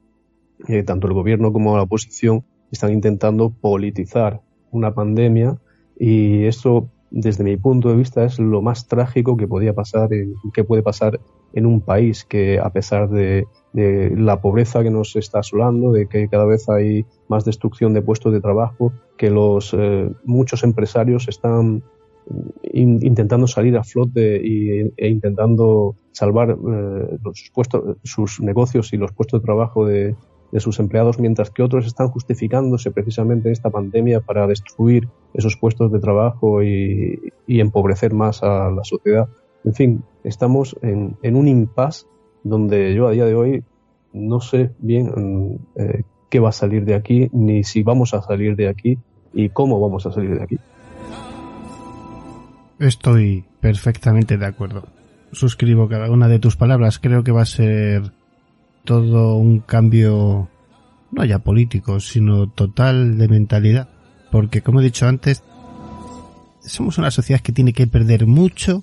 tanto 0.87 1.07
el 1.07 1.12
gobierno 1.12 1.53
como 1.53 1.76
la 1.76 1.82
oposición 1.82 2.43
están 2.72 2.91
intentando 2.91 3.51
politizar 3.51 4.41
una 4.70 4.95
pandemia 4.95 5.59
y 5.99 6.45
esto 6.45 6.89
desde 7.11 7.45
mi 7.45 7.57
punto 7.57 7.89
de 7.89 7.97
vista, 7.97 8.25
es 8.25 8.39
lo 8.39 8.63
más 8.63 8.89
trágico 8.89 9.37
que 9.37 9.47
podía 9.47 9.75
pasar, 9.75 10.13
en, 10.13 10.35
que 10.53 10.65
puede 10.65 10.83
pasar 10.83 11.21
en 11.53 11.67
un 11.67 11.81
país 11.81 12.25
que, 12.25 12.59
a 12.59 12.71
pesar 12.71 13.09
de, 13.09 13.47
de, 13.73 14.15
la 14.17 14.41
pobreza 14.41 14.83
que 14.83 14.91
nos 14.91 15.17
está 15.17 15.41
asolando, 15.41 15.93
de 15.93 16.07
que 16.07 16.29
cada 16.29 16.45
vez 16.45 16.69
hay 16.69 17.07
más 17.29 17.45
destrucción 17.45 17.95
de 17.95 18.03
puestos 18.03 18.33
de 18.33 18.41
trabajo, 18.41 18.93
que 19.17 19.31
los 19.31 19.75
eh, 19.77 20.11
muchos 20.25 20.65
empresarios 20.65 21.29
están 21.29 21.83
in, 22.63 22.99
intentando 23.03 23.47
salir 23.47 23.77
a 23.77 23.85
flote 23.85 24.41
y, 24.43 24.93
e 24.97 25.09
intentando 25.09 25.95
salvar 26.13 26.51
eh, 26.51 27.19
sus, 27.35 27.51
puestos, 27.51 27.97
sus 28.03 28.41
negocios 28.41 28.93
y 28.93 28.97
los 28.97 29.13
puestos 29.13 29.41
de 29.41 29.45
trabajo 29.45 29.87
de, 29.87 30.17
de 30.53 30.61
sus 30.61 30.78
empleados, 30.78 31.18
mientras 31.18 31.51
que 31.51 31.62
otros 31.62 31.86
están 31.86 32.09
justificándose 32.09 32.90
precisamente 32.90 33.49
en 33.49 33.53
esta 33.53 33.70
pandemia 33.70 34.20
para 34.20 34.47
destruir 34.47 35.09
esos 35.34 35.57
puestos 35.57 35.92
de 35.92 35.99
trabajo 35.99 36.62
y, 36.62 37.32
empobrecer 37.49 38.12
más 38.12 38.42
a 38.42 38.70
la 38.70 38.84
sociedad. 38.84 39.28
En 39.64 39.74
fin, 39.74 40.05
estamos 40.24 40.76
en, 40.82 41.16
un 41.22 41.49
impasse 41.49 42.07
donde 42.42 42.94
yo 42.94 43.09
a 43.09 43.12
día 43.12 43.24
de 43.24 43.34
hoy 43.34 43.64
no 44.12 44.40
sé 44.40 44.70
bien 44.78 45.61
eh, 45.74 46.03
qué 46.30 46.40
va 46.40 46.51
a 46.51 46.53
salir 46.53 46.84
de 46.84 46.94
aquí, 46.94 47.28
ni 47.32 47.64
si 47.64 47.82
vamos 47.82 48.14
a 48.14 48.22
salir 48.22 48.57
de 48.57 48.68
aquí 48.68 48.99
y 49.32 49.49
cómo 49.51 49.80
vamos 49.80 50.07
a 50.07 50.12
salir 50.12 50.36
de 50.38 50.42
aquí. 50.42 50.59
Estoy 52.78 53.44
perfectamente 53.61 54.36
de 54.36 54.47
acuerdo. 54.47 54.84
Suscribo 55.32 55.88
cada 55.88 56.11
una 56.11 56.28
de 56.28 56.38
tus 56.38 56.57
palabras. 56.57 56.99
Creo 56.99 57.24
que 57.24 57.32
va 57.32 57.42
a 57.42 57.47
ser 57.47 58.12
todo 58.87 59.37
un 59.37 59.61
cambio, 59.61 60.49
no 61.12 61.24
ya 61.26 61.41
político, 61.41 62.01
sino 62.01 62.49
total 62.49 63.18
de 63.18 63.28
mentalidad. 63.28 63.91
Porque, 64.30 64.62
como 64.62 64.80
he 64.80 64.84
dicho 64.84 65.07
antes, 65.07 65.43
somos 66.61 66.97
una 66.97 67.11
sociedad 67.11 67.41
que 67.41 67.53
tiene 67.53 67.74
que 67.74 67.87
perder 67.87 68.26
mucho 68.26 68.82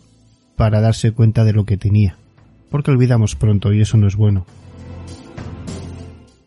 para 0.56 0.80
darse 0.82 1.12
cuenta 1.12 1.43
de 1.43 1.54
lo 1.54 1.66
que 1.66 1.78
tenía. 1.78 2.18
Porque 2.70 2.91
olvidamos 2.91 3.36
pronto 3.36 3.74
y 3.74 3.82
eso 3.82 3.97
no 3.97 4.08
es 4.08 4.16
bueno. 4.16 4.45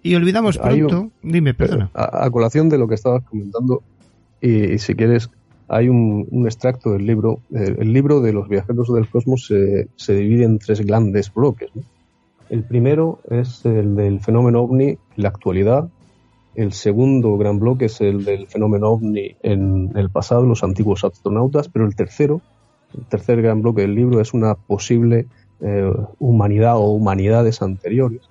Y 0.03 0.15
olvidamos 0.15 0.59
pronto. 0.59 1.01
Un, 1.01 1.13
Dime, 1.33 1.53
perdona. 1.55 1.91
A, 1.93 2.27
a, 2.27 2.31
colación 2.31 2.69
de 2.69 2.79
lo 2.79 2.87
que 2.87 2.95
estabas 2.95 3.25
comentando, 3.25 3.83
y, 4.41 4.75
y 4.75 4.79
si 4.79 4.95
quieres, 4.95 5.31
hay 5.67 5.89
un, 5.89 6.29
un, 6.31 6.47
extracto 6.47 6.93
del 6.93 7.07
libro. 7.07 7.41
El, 7.51 7.81
el, 7.81 7.93
libro 7.93 8.21
de 8.21 8.33
los 8.33 8.49
viajeros 8.49 8.93
del 8.95 9.09
cosmos 9.09 9.47
se, 9.47 9.89
se 9.97 10.15
divide 10.15 10.45
en 10.45 10.59
tres 10.59 10.81
grandes 10.83 11.33
bloques. 11.35 11.71
¿no? 11.75 11.83
El 12.49 12.63
primero 12.63 13.19
es 13.29 13.65
el 13.65 13.97
del 13.97 14.21
fenómeno 14.21 14.63
ovni, 14.63 14.99
la 15.17 15.29
actualidad. 15.29 15.89
El 16.55 16.73
segundo 16.73 17.37
gran 17.37 17.59
bloque 17.59 17.87
es 17.87 18.01
el 18.01 18.25
del 18.25 18.47
fenómeno 18.47 18.91
ovni 18.91 19.37
en 19.43 19.93
el 19.97 20.11
pasado, 20.11 20.45
los 20.45 20.63
antiguos 20.63 21.05
astronautas. 21.05 21.69
Pero 21.69 21.87
el 21.87 21.97
tercero, 21.97 22.41
el 22.97 23.05
tercer 23.07 23.43
gran 23.43 23.63
bloque 23.63 23.83
del 23.83 23.95
libro 23.95 24.21
es 24.21 24.33
una 24.33 24.55
posible 24.55 25.27
eh, 25.61 25.93
humanidad 26.19 26.77
o 26.77 26.91
humanidades 26.91 27.63
anteriores. 27.63 28.23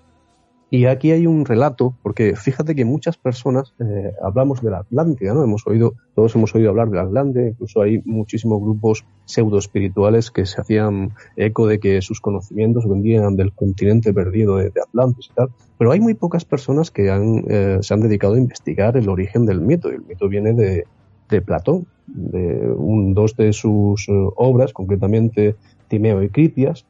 Y 0.76 0.88
aquí 0.88 1.12
hay 1.12 1.26
un 1.26 1.46
relato, 1.46 1.96
porque 2.04 2.36
fíjate 2.36 2.76
que 2.76 2.84
muchas 2.84 3.16
personas 3.16 3.74
eh, 3.80 4.12
hablamos 4.22 4.62
de 4.62 4.72
la 4.72 4.80
Atlántida, 4.80 5.34
¿no? 5.34 5.42
Hemos 5.42 5.66
oído, 5.66 5.94
todos 6.16 6.36
hemos 6.36 6.54
oído 6.54 6.70
hablar 6.70 6.90
de 6.90 6.98
la 6.98 7.04
Atlántida, 7.04 7.48
incluso 7.48 7.82
hay 7.82 8.02
muchísimos 8.04 8.60
grupos 8.60 9.06
pseudo 9.24 9.58
espirituales 9.58 10.32
que 10.32 10.46
se 10.46 10.60
hacían 10.60 11.14
eco 11.38 11.66
de 11.66 11.80
que 11.80 12.02
sus 12.02 12.20
conocimientos 12.20 12.90
vendían 12.90 13.38
del 13.38 13.54
continente 13.54 14.14
perdido 14.14 14.58
de, 14.58 14.70
de 14.70 14.82
Atlantis 14.82 15.30
y 15.32 15.34
tal. 15.34 15.48
Pero 15.78 15.94
hay 15.94 16.02
muy 16.02 16.14
pocas 16.14 16.44
personas 16.44 16.92
que 16.92 17.10
han, 17.10 17.46
eh, 17.48 17.78
se 17.80 17.94
han 17.94 18.02
dedicado 18.02 18.34
a 18.34 18.38
investigar 18.38 18.98
el 18.98 19.08
origen 19.08 19.46
del 19.46 19.62
mito, 19.62 19.90
y 19.90 19.96
el 19.96 20.02
mito 20.02 20.28
viene 20.28 20.52
de, 20.52 20.84
de 21.30 21.42
Platón, 21.42 21.88
de 22.06 22.70
un, 22.70 23.14
dos 23.14 23.38
de 23.38 23.54
sus 23.54 24.10
uh, 24.10 24.34
obras, 24.36 24.74
concretamente 24.74 25.56
Timeo 25.88 26.22
y 26.22 26.28
Critias, 26.28 26.86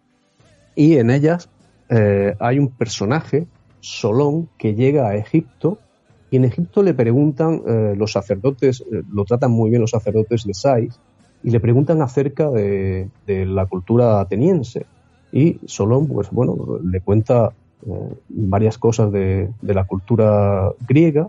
y 0.74 0.98
en 0.98 1.12
ellas 1.12 1.52
eh, 1.90 2.36
hay 2.40 2.58
un 2.58 2.70
personaje 2.70 3.46
Solón 3.86 4.50
que 4.58 4.74
llega 4.74 5.08
a 5.08 5.16
Egipto 5.16 5.78
y 6.32 6.38
en 6.38 6.46
Egipto 6.46 6.82
le 6.82 6.96
preguntan 6.96 7.62
eh, 7.68 7.94
los 7.96 8.12
sacerdotes, 8.14 8.82
eh, 8.82 9.04
lo 9.12 9.26
tratan 9.26 9.52
muy 9.52 9.70
bien 9.70 9.82
los 9.82 9.92
sacerdotes 9.92 10.44
de 10.44 10.56
Sais 10.56 11.00
y 11.44 11.52
le 11.52 11.60
preguntan 11.60 12.02
acerca 12.02 12.50
de, 12.50 13.10
la 13.28 13.68
cultura 13.68 14.20
ateniense. 14.20 14.88
Y 15.32 15.60
Solón 15.66 16.08
pues 16.08 16.32
bueno 16.32 16.80
le 16.84 17.00
cuenta 17.02 17.54
eh, 17.86 18.16
varias 18.30 18.80
cosas 18.80 19.12
de, 19.12 19.52
la 19.62 19.84
cultura 19.84 20.72
griega 20.88 21.28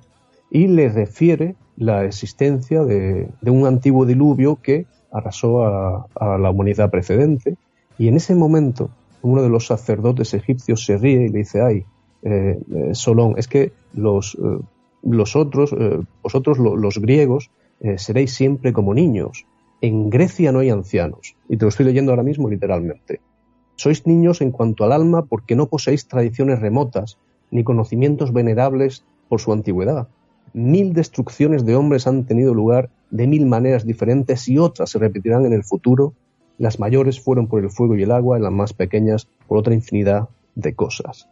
y 0.51 0.67
le 0.69 0.89
refiere 0.89 1.57
la 1.77 2.07
existencia 2.07 2.85
de, 2.85 3.29
de 3.43 3.51
un 3.51 3.67
antiguo 3.67 4.07
diluvio 4.07 4.57
que 4.63 4.87
arrasó 5.13 5.63
a, 5.63 6.07
a 6.15 6.39
la 6.39 6.51
humanidad 6.51 6.91
precedente. 6.91 7.57
Y 7.99 8.09
en 8.09 8.17
ese 8.17 8.35
momento 8.35 8.89
uno 9.21 9.43
de 9.43 9.51
los 9.51 9.67
sacerdotes 9.67 10.33
egipcios 10.33 10.87
se 10.87 10.97
ríe 10.97 11.25
y 11.25 11.29
le 11.29 11.39
dice 11.39 11.61
ay 11.61 11.85
eh, 12.29 12.59
eh, 12.75 12.91
Solón, 12.93 13.35
es 13.37 13.47
que 13.47 13.71
los, 13.95 14.35
eh, 14.35 14.59
otros, 15.37 15.75
vosotros 16.23 16.59
los 16.59 16.99
griegos, 16.99 17.51
seréis 17.97 18.35
siempre 18.35 18.73
como 18.73 18.95
niños. 18.95 19.47
En 19.81 20.11
Grecia 20.11 20.51
no 20.51 20.59
hay 20.59 20.71
ancianos. 20.71 21.37
Y 21.49 21.57
te 21.57 21.65
lo 21.65 21.69
estoy 21.69 21.87
leyendo 21.87 22.11
ahora 22.11 22.25
mismo 22.25 22.49
literalmente. 22.49 23.21
Sois 23.77 24.07
niños 24.07 24.41
en 24.41 24.51
cuanto 24.51 24.83
al 24.83 24.93
alma 24.93 25.27
porque 25.27 25.55
no 25.55 25.67
poseéis 25.67 26.09
tradiciones 26.09 26.59
remotas, 26.59 27.19
ni 27.53 27.63
conocimientos 27.63 28.33
venerables 28.33 29.05
por 29.29 29.41
su 29.41 29.53
antigüedad. 29.53 30.09
Mil 30.53 30.95
destrucciones 30.95 31.65
de 31.65 31.77
hombres 31.77 32.09
han 32.09 32.25
tenido 32.25 32.55
lugar 32.55 32.91
de 33.11 33.29
mil 33.29 33.47
maneras 33.47 33.87
diferentes 33.87 34.49
y 34.49 34.59
otras 34.59 34.91
se 34.91 34.99
repetirán 34.99 35.45
en 35.47 35.53
el 35.53 35.63
futuro. 35.63 36.15
Las 36.59 36.81
mayores 36.81 37.21
fueron 37.21 37.47
por 37.47 37.63
el 37.63 37.71
fuego 37.71 37.95
y 37.95 38.03
el 38.03 38.11
agua 38.11 38.41
las 38.41 38.53
más 38.53 38.73
pequeñas 38.73 39.29
por 39.47 39.59
otra 39.59 39.75
infinidad 39.75 40.29
de 40.57 40.75
cosas. 40.75 41.29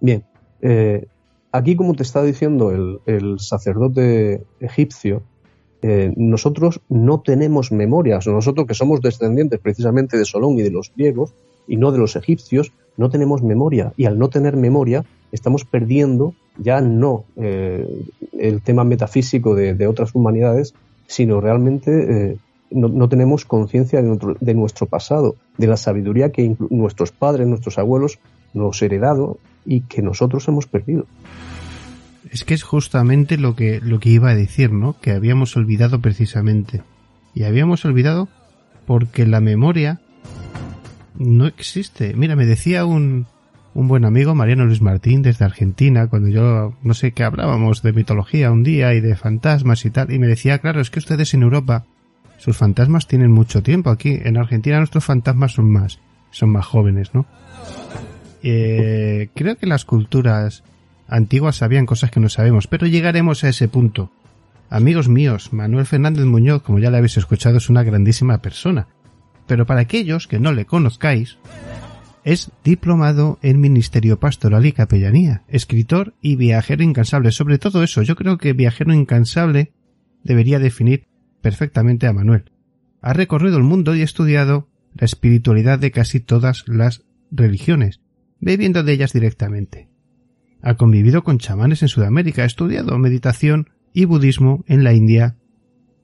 Bien, 0.00 0.24
eh, 0.62 1.06
aquí 1.52 1.76
como 1.76 1.94
te 1.94 2.02
está 2.02 2.22
diciendo 2.22 2.70
el, 2.70 3.38
sacerdote 3.38 4.42
egipcio, 4.60 5.22
eh, 5.82 6.12
nosotros 6.16 6.80
no 6.88 7.20
tenemos 7.20 7.72
memorias, 7.72 8.26
nosotros 8.26 8.66
que 8.66 8.74
somos 8.74 9.00
descendientes 9.00 9.60
precisamente 9.60 10.18
de 10.18 10.24
Solón 10.24 10.58
y 10.58 10.62
de 10.62 10.70
los 10.70 10.92
griegos 10.94 11.34
y 11.66 11.76
no 11.76 11.92
de 11.92 11.98
los 11.98 12.16
egipcios, 12.16 12.72
no 12.96 13.08
tenemos 13.08 13.42
memoria 13.42 13.92
y 13.96 14.04
al 14.06 14.18
no 14.18 14.28
tener 14.28 14.56
memoria 14.56 15.04
estamos 15.32 15.64
perdiendo 15.64 16.34
ya 16.58 16.80
no 16.80 17.24
eh, 17.36 17.86
el 18.38 18.60
tema 18.62 18.84
metafísico 18.84 19.54
de, 19.54 19.86
otras 19.86 20.14
humanidades, 20.14 20.74
sino 21.06 21.40
realmente 21.40 22.38
no, 22.70 23.08
tenemos 23.08 23.44
conciencia 23.44 24.02
de, 24.02 24.36
de, 24.40 24.54
nuestro 24.54 24.86
pasado, 24.86 25.36
de 25.56 25.66
la 25.66 25.76
sabiduría 25.76 26.30
que 26.30 26.54
nuestros 26.68 27.12
padres, 27.12 27.46
nuestros 27.46 27.78
abuelos 27.78 28.18
nos 28.54 28.82
heredado 28.82 29.38
y 29.64 29.82
que 29.82 30.02
nosotros 30.02 30.46
hemos 30.48 30.66
perdido. 30.66 31.06
Es 32.30 32.44
que 32.44 32.54
es 32.54 32.62
justamente 32.62 33.38
lo 33.38 33.56
que, 33.56 33.80
lo 33.80 33.98
que 33.98 34.10
iba 34.10 34.30
a 34.30 34.34
decir, 34.34 34.72
¿no? 34.72 34.96
Que 35.00 35.12
habíamos 35.12 35.56
olvidado 35.56 36.00
precisamente. 36.00 36.82
Y 37.34 37.44
habíamos 37.44 37.84
olvidado 37.84 38.28
porque 38.86 39.26
la 39.26 39.40
memoria 39.40 40.00
no 41.18 41.46
existe. 41.46 42.14
Mira, 42.14 42.36
me 42.36 42.46
decía 42.46 42.84
un, 42.84 43.26
un 43.74 43.88
buen 43.88 44.04
amigo, 44.04 44.34
Mariano 44.34 44.64
Luis 44.64 44.80
Martín, 44.80 45.22
desde 45.22 45.44
Argentina, 45.44 46.08
cuando 46.08 46.28
yo 46.28 46.74
no 46.82 46.94
sé 46.94 47.12
qué 47.12 47.24
hablábamos 47.24 47.82
de 47.82 47.92
mitología 47.92 48.50
un 48.50 48.62
día 48.62 48.94
y 48.94 49.00
de 49.00 49.16
fantasmas 49.16 49.84
y 49.84 49.90
tal, 49.90 50.12
y 50.12 50.18
me 50.18 50.26
decía, 50.26 50.58
claro, 50.58 50.80
es 50.80 50.90
que 50.90 50.98
ustedes 50.98 51.34
en 51.34 51.42
Europa, 51.42 51.84
sus 52.38 52.56
fantasmas 52.56 53.06
tienen 53.06 53.30
mucho 53.30 53.62
tiempo. 53.62 53.90
Aquí 53.90 54.18
en 54.22 54.36
Argentina 54.36 54.78
nuestros 54.78 55.04
fantasmas 55.04 55.52
son 55.52 55.70
más, 55.70 56.00
son 56.30 56.50
más 56.50 56.66
jóvenes, 56.66 57.14
¿no? 57.14 57.26
Eh, 58.42 59.28
creo 59.34 59.56
que 59.56 59.66
las 59.66 59.84
culturas 59.84 60.64
antiguas 61.08 61.56
sabían 61.56 61.86
cosas 61.86 62.10
que 62.10 62.20
no 62.20 62.28
sabemos, 62.28 62.66
pero 62.66 62.86
llegaremos 62.86 63.44
a 63.44 63.48
ese 63.48 63.68
punto. 63.68 64.12
Amigos 64.68 65.08
míos, 65.08 65.52
Manuel 65.52 65.86
Fernández 65.86 66.24
Muñoz, 66.24 66.62
como 66.62 66.78
ya 66.78 66.90
le 66.90 66.98
habéis 66.98 67.16
escuchado, 67.16 67.58
es 67.58 67.68
una 67.68 67.82
grandísima 67.82 68.40
persona. 68.40 68.86
Pero 69.46 69.66
para 69.66 69.80
aquellos 69.80 70.28
que 70.28 70.38
no 70.38 70.52
le 70.52 70.64
conozcáis, 70.64 71.38
es 72.24 72.52
diplomado 72.62 73.38
en 73.42 73.60
Ministerio 73.60 74.20
Pastoral 74.20 74.66
y 74.66 74.72
Capellanía, 74.72 75.42
escritor 75.48 76.14
y 76.20 76.36
viajero 76.36 76.84
incansable. 76.84 77.32
Sobre 77.32 77.58
todo 77.58 77.82
eso, 77.82 78.02
yo 78.02 78.14
creo 78.14 78.38
que 78.38 78.52
viajero 78.52 78.92
incansable 78.94 79.72
debería 80.22 80.58
definir 80.58 81.06
perfectamente 81.40 82.06
a 82.06 82.12
Manuel. 82.12 82.52
Ha 83.00 83.12
recorrido 83.12 83.56
el 83.56 83.64
mundo 83.64 83.94
y 83.96 84.02
estudiado 84.02 84.68
la 84.94 85.06
espiritualidad 85.06 85.78
de 85.78 85.90
casi 85.90 86.20
todas 86.20 86.64
las 86.68 87.04
religiones, 87.30 87.99
bebiendo 88.40 88.82
de 88.82 88.92
ellas 88.92 89.12
directamente. 89.12 89.88
Ha 90.62 90.74
convivido 90.74 91.22
con 91.22 91.38
chamanes 91.38 91.82
en 91.82 91.88
Sudamérica, 91.88 92.42
ha 92.42 92.46
estudiado 92.46 92.98
meditación 92.98 93.70
y 93.92 94.04
budismo 94.04 94.64
en 94.66 94.84
la 94.84 94.92
India 94.92 95.36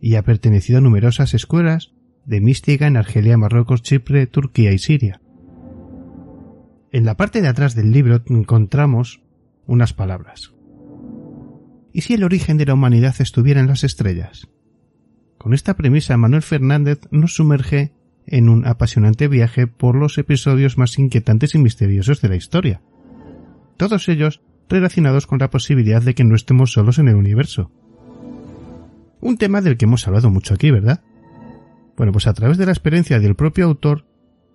y 0.01 0.15
ha 0.15 0.23
pertenecido 0.23 0.79
a 0.79 0.83
numerosas 0.83 1.35
escuelas 1.35 1.93
de 2.25 2.41
mística 2.41 2.87
en 2.87 2.97
Argelia, 2.97 3.39
Marruecos, 3.39 3.83
Chipre, 3.83 4.27
Turquía 4.27 4.73
y 4.73 4.79
Siria. 4.79 5.21
En 6.93 7.05
la 7.05 7.17
parte 7.17 7.43
de 7.43 7.49
atrás 7.49 7.75
del 7.75 7.93
libro 7.93 8.23
encontramos 8.27 9.23
unas 9.67 9.93
palabras. 9.93 10.55
¿Y 11.93 12.03
si 12.03 12.15
el 12.15 12.25
origen 12.25 12.59
de 12.59 12.67
la 12.67 12.75
humanidad 12.75 13.15
estuviera 13.21 13.61
en 13.61 13.69
las 13.69 13.85
estrellas? 13.85 14.49
Con 15.39 15.55
esta 15.55 15.77
premisa 15.77 16.17
Manuel 16.17 16.43
Fernández 16.43 17.01
nos 17.11 17.35
sumerge 17.35 17.93
en 18.27 18.49
un 18.49 18.67
apasionante 18.67 19.29
viaje 19.29 19.67
por 19.67 19.97
los 19.97 20.19
episodios 20.19 20.79
más 20.79 20.99
inquietantes 20.99 21.55
y 21.55 21.59
misteriosos 21.59 22.21
de 22.21 22.29
la 22.29 22.37
historia. 22.37 22.83
Todos 23.77 24.09
ellos 24.09 24.43
relacionados 24.69 25.27
con 25.27 25.39
la 25.39 25.51
posibilidad 25.51 26.03
de 26.03 26.15
que 26.15 26.25
no 26.25 26.35
estemos 26.35 26.73
solos 26.73 26.99
en 26.99 27.09
el 27.09 27.17
universo. 27.17 27.71
Un 29.21 29.39
tema 29.39 29.61
del 29.61 29.77
que 29.77 29.85
hemos 29.85 30.07
hablado 30.07 30.31
mucho 30.31 30.55
aquí, 30.55 30.71
¿verdad? 30.71 31.03
Bueno, 31.97 32.13
pues 32.13 32.27
a 32.27 32.35
través 32.35 32.59
de 32.59 32.67
la 32.67 32.73
experiencia 32.73 33.21
del 33.21 33.37
propio 33.37 33.67
autor 33.67 34.07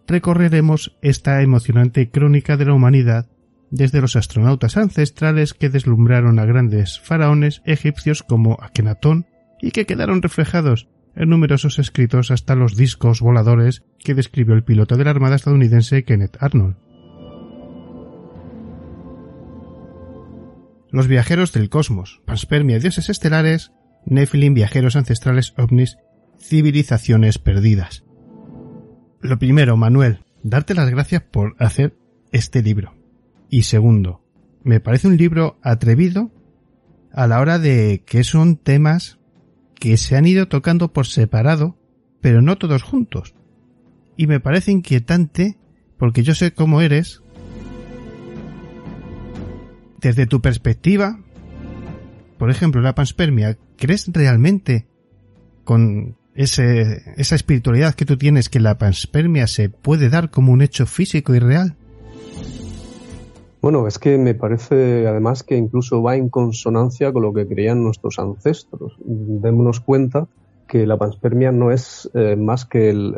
recorreremos 0.07 0.97
esta 1.01 1.41
emocionante 1.41 2.09
crónica 2.09 2.57
de 2.57 2.65
la 2.65 2.74
humanidad 2.74 3.30
desde 3.72 4.01
los 4.01 4.15
astronautas 4.15 4.78
ancestrales 4.78 5.53
que 5.53 5.69
deslumbraron 5.69 6.39
a 6.39 6.45
grandes 6.45 6.99
faraones 6.99 7.61
egipcios 7.65 8.22
como 8.22 8.57
Akenatón 8.61 9.26
y 9.61 9.72
que 9.72 9.86
quedaron 9.86 10.22
reflejados 10.22 10.89
en 11.16 11.30
numerosos 11.30 11.80
escritos 11.80 12.32
hasta 12.32 12.55
los 12.55 12.76
discos 12.76 13.22
voladores 13.22 13.84
que 13.99 14.14
describió 14.14 14.53
el 14.55 14.64
piloto 14.64 14.97
de 14.97 15.05
la 15.05 15.12
Armada 15.12 15.36
estadounidense 15.36 16.03
Kenneth 16.03 16.38
Arnold. 16.39 16.76
Los 20.91 21.07
viajeros 21.07 21.53
del 21.53 21.70
cosmos, 21.70 22.22
panspermia, 22.26 22.80
dioses 22.80 23.09
estelares, 23.09 23.72
Nephilim, 24.05 24.53
viajeros 24.53 24.95
ancestrales, 24.95 25.53
ovnis, 25.57 25.97
civilizaciones 26.39 27.38
perdidas. 27.38 28.03
Lo 29.22 29.38
primero, 29.39 29.78
Manuel, 29.78 30.26
darte 30.43 30.74
las 30.74 30.89
gracias 30.89 31.22
por 31.22 31.55
hacer 31.59 31.95
este 32.32 32.62
libro. 32.62 32.95
Y 33.49 33.64
segundo, 33.64 34.26
me 34.64 34.80
parece 34.80 35.07
un 35.07 35.18
libro 35.18 35.59
atrevido 35.62 36.32
a 37.14 37.28
la 37.28 37.39
hora 37.39 37.59
de 37.59 38.03
que 38.05 38.24
son 38.24 38.57
temas 38.57 39.20
que 39.82 39.97
se 39.97 40.15
han 40.15 40.27
ido 40.27 40.47
tocando 40.47 40.93
por 40.93 41.07
separado, 41.07 41.75
pero 42.21 42.43
no 42.43 42.55
todos 42.55 42.84
juntos. 42.84 43.34
Y 44.15 44.27
me 44.27 44.39
parece 44.39 44.71
inquietante 44.71 45.57
porque 45.97 46.21
yo 46.21 46.36
sé 46.36 46.53
cómo 46.53 46.82
eres. 46.82 47.23
Desde 49.99 50.27
tu 50.27 50.39
perspectiva, 50.39 51.19
por 52.38 52.51
ejemplo, 52.51 52.79
la 52.82 52.93
panspermia, 52.93 53.57
¿crees 53.75 54.07
realmente 54.13 54.86
con 55.63 56.15
ese, 56.36 57.01
esa 57.17 57.34
espiritualidad 57.34 57.95
que 57.95 58.05
tú 58.05 58.17
tienes 58.17 58.49
que 58.49 58.59
la 58.59 58.77
panspermia 58.77 59.47
se 59.47 59.69
puede 59.69 60.09
dar 60.09 60.29
como 60.29 60.51
un 60.51 60.61
hecho 60.61 60.86
físico 60.86 61.34
y 61.34 61.39
real? 61.39 61.75
Bueno, 63.62 63.88
es 63.88 63.99
que 63.99 64.18
me 64.18 64.34
parece 64.34 65.07
además 65.07 65.43
que 65.43 65.55
incluso 65.55 66.01
va 66.01 66.16
en 66.16 66.30
consonancia 66.30 67.14
con 67.14 67.22
lo 67.22 67.32
que 67.32 67.47
creían 67.47 67.84
nuestros 67.84 68.18
ancestros. 68.18 68.97
Démonos 69.05 69.80
cuenta 69.80 70.28
que 70.68 70.88
la 70.88 70.97
panspermia 70.97 71.51
no 71.51 71.70
es 71.70 72.09
eh, 72.16 72.36
más 72.36 72.66
que 72.66 72.89
el, 72.89 73.16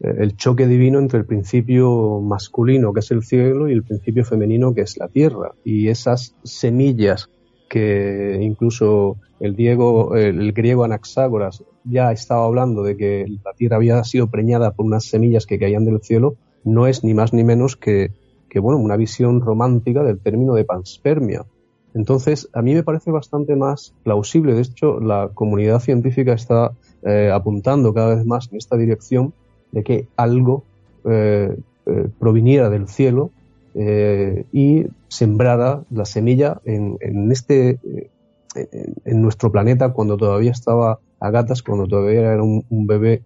el, 0.00 0.36
choque 0.36 0.66
divino 0.66 0.98
entre 0.98 1.18
el 1.18 1.26
principio 1.26 2.20
masculino, 2.20 2.94
que 2.94 3.00
es 3.00 3.10
el 3.10 3.22
cielo, 3.22 3.68
y 3.68 3.72
el 3.72 3.82
principio 3.82 4.24
femenino, 4.24 4.72
que 4.72 4.80
es 4.82 4.96
la 4.96 5.08
tierra. 5.08 5.52
Y 5.62 5.88
esas 5.88 6.34
semillas 6.42 7.28
que 7.68 8.38
incluso 8.40 9.16
el, 9.40 9.56
Diego, 9.56 10.16
el 10.16 10.52
griego 10.52 10.84
Anaxágoras 10.84 11.64
ya 11.84 12.12
estaba 12.12 12.46
hablando 12.46 12.82
de 12.82 12.96
que 12.96 13.26
la 13.44 13.52
tierra 13.52 13.76
había 13.76 14.02
sido 14.04 14.28
preñada 14.28 14.70
por 14.70 14.86
unas 14.86 15.04
semillas 15.04 15.44
que 15.44 15.58
caían 15.58 15.84
del 15.84 16.00
cielo, 16.00 16.36
no 16.64 16.86
es 16.86 17.04
ni 17.04 17.12
más 17.12 17.32
ni 17.32 17.44
menos 17.44 17.76
que 17.76 18.10
que 18.52 18.60
bueno, 18.60 18.78
una 18.78 18.98
visión 18.98 19.40
romántica 19.40 20.02
del 20.04 20.18
término 20.20 20.52
de 20.52 20.66
panspermia. 20.66 21.46
Entonces, 21.94 22.50
a 22.52 22.60
mí 22.60 22.74
me 22.74 22.82
parece 22.82 23.10
bastante 23.10 23.56
más 23.56 23.94
plausible. 24.02 24.52
De 24.52 24.60
hecho, 24.60 25.00
la 25.00 25.30
comunidad 25.32 25.80
científica 25.80 26.34
está 26.34 26.72
eh, 27.02 27.30
apuntando 27.32 27.94
cada 27.94 28.14
vez 28.14 28.26
más 28.26 28.50
en 28.52 28.58
esta 28.58 28.76
dirección 28.76 29.32
de 29.70 29.82
que 29.82 30.06
algo 30.18 30.64
eh, 31.06 31.56
eh, 31.86 32.08
proviniera 32.18 32.68
del 32.68 32.88
cielo 32.88 33.30
y 33.74 34.84
sembrara 35.08 35.82
la 35.90 36.04
semilla 36.04 36.60
en, 36.66 37.32
este, 37.32 37.78
en, 38.54 39.22
nuestro 39.22 39.50
planeta 39.50 39.94
cuando 39.94 40.18
todavía 40.18 40.50
estaba 40.50 40.98
a 41.20 41.30
gatas, 41.30 41.62
cuando 41.62 41.86
todavía 41.86 42.34
era 42.34 42.42
un 42.42 42.86
bebé 42.86 43.22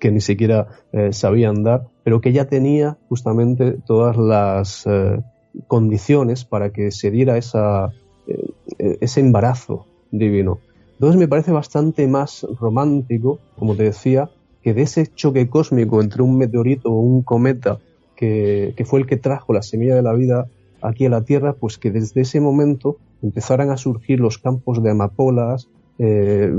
que 0.00 0.10
ni 0.10 0.22
siquiera 0.22 0.68
sabía 1.10 1.50
andar, 1.50 1.88
pero 2.04 2.20
que 2.20 2.32
ya 2.32 2.46
tenía 2.46 2.98
justamente 3.08 3.72
todas 3.86 4.16
las 4.16 4.86
eh, 4.86 5.20
condiciones 5.66 6.44
para 6.44 6.70
que 6.72 6.90
se 6.90 7.10
diera 7.10 7.36
esa, 7.36 7.90
eh, 8.26 8.98
ese 9.00 9.20
embarazo 9.20 9.86
divino. 10.10 10.58
Entonces 10.92 11.18
me 11.18 11.28
parece 11.28 11.52
bastante 11.52 12.06
más 12.06 12.46
romántico, 12.58 13.38
como 13.56 13.74
te 13.74 13.84
decía, 13.84 14.30
que 14.62 14.74
de 14.74 14.82
ese 14.82 15.06
choque 15.06 15.48
cósmico 15.48 16.02
entre 16.02 16.22
un 16.22 16.36
meteorito 16.36 16.90
o 16.90 17.00
un 17.00 17.22
cometa 17.22 17.78
que, 18.16 18.74
que 18.76 18.84
fue 18.84 19.00
el 19.00 19.06
que 19.06 19.16
trajo 19.16 19.52
la 19.52 19.62
semilla 19.62 19.94
de 19.94 20.02
la 20.02 20.12
vida 20.12 20.46
aquí 20.82 21.06
a 21.06 21.10
la 21.10 21.22
Tierra, 21.22 21.54
pues 21.54 21.78
que 21.78 21.90
desde 21.90 22.22
ese 22.22 22.40
momento 22.40 22.98
empezaran 23.22 23.70
a 23.70 23.76
surgir 23.76 24.20
los 24.20 24.38
campos 24.38 24.82
de 24.82 24.90
amapolas, 24.90 25.68
eh, 25.98 26.50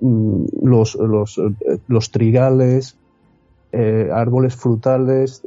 mm, 0.00 0.44
los, 0.62 0.96
los, 0.96 1.38
eh, 1.38 1.78
los, 1.86 2.10
trigales, 2.10 2.96
eh, 3.72 4.08
árboles 4.12 4.56
frutales, 4.56 5.42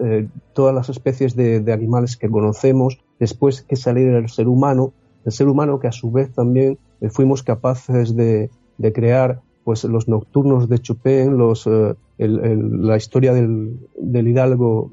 todas 0.54 0.76
las 0.76 0.90
especies 0.90 1.36
de, 1.36 1.72
animales 1.72 2.18
que 2.18 2.30
conocemos, 2.30 3.00
después 3.20 3.62
que 3.64 3.76
saliera 3.76 4.18
el 4.18 4.30
ser 4.30 4.48
humano, 4.48 4.94
el 5.26 5.32
ser 5.32 5.48
humano 5.48 5.80
que 5.80 5.88
a 5.88 5.92
su 5.92 6.12
vez 6.12 6.32
también 6.32 6.78
fuimos 7.10 7.44
capaces 7.44 8.16
de, 8.16 8.50
crear 8.94 9.42
pues 9.64 9.84
los 9.84 10.08
nocturnos 10.08 10.68
de 10.70 10.80
Chopin, 10.80 11.38
los, 11.38 11.70
la 12.18 12.98
historia 12.98 13.34
del, 13.34 13.80
del 13.98 14.28
hidalgo 14.28 14.92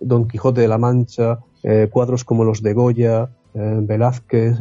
Don 0.00 0.28
Quijote 0.28 0.60
de 0.60 0.68
la 0.68 0.78
Mancha, 0.78 1.40
cuadros 1.90 2.24
como 2.24 2.44
los 2.44 2.62
de 2.62 2.74
Goya, 2.74 3.30
Velázquez, 3.54 4.58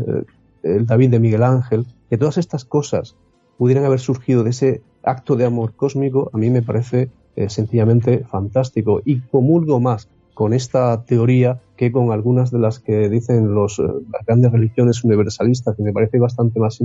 el 0.63 0.86
David 0.86 1.11
de 1.11 1.19
Miguel 1.19 1.43
Ángel, 1.43 1.86
que 2.09 2.17
todas 2.17 2.38
estas 2.38 2.65
cosas 2.65 3.15
pudieran 3.57 3.86
haber 3.86 3.99
surgido 3.99 4.43
de 4.43 4.51
ese 4.51 4.82
acto 5.03 5.36
de 5.36 5.45
amor 5.45 5.73
cósmico, 5.75 6.30
a 6.34 6.38
mí 6.38 6.49
me 6.49 6.61
parece 6.61 7.09
eh, 7.39 7.49
sencillamente 7.49 8.25
fantástico 8.25 9.01
y 9.05 9.21
comulgo 9.21 9.79
más 9.79 10.09
con 10.33 10.53
esta 10.53 11.05
teoría 11.05 11.61
que 11.77 11.89
con 11.89 12.11
algunas 12.11 12.51
de 12.51 12.59
las 12.59 12.79
que 12.79 13.07
dicen 13.07 13.53
los, 13.53 13.79
eh, 13.79 13.83
las 14.11 14.25
grandes 14.25 14.51
religiones 14.51 15.05
universalistas, 15.05 15.75
que 15.77 15.83
me 15.83 15.93
parece 15.93 16.19
bastante 16.19 16.59
más 16.59 16.79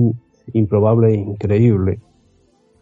improbable 0.52 1.09
e 1.09 1.16
increíble. 1.16 1.98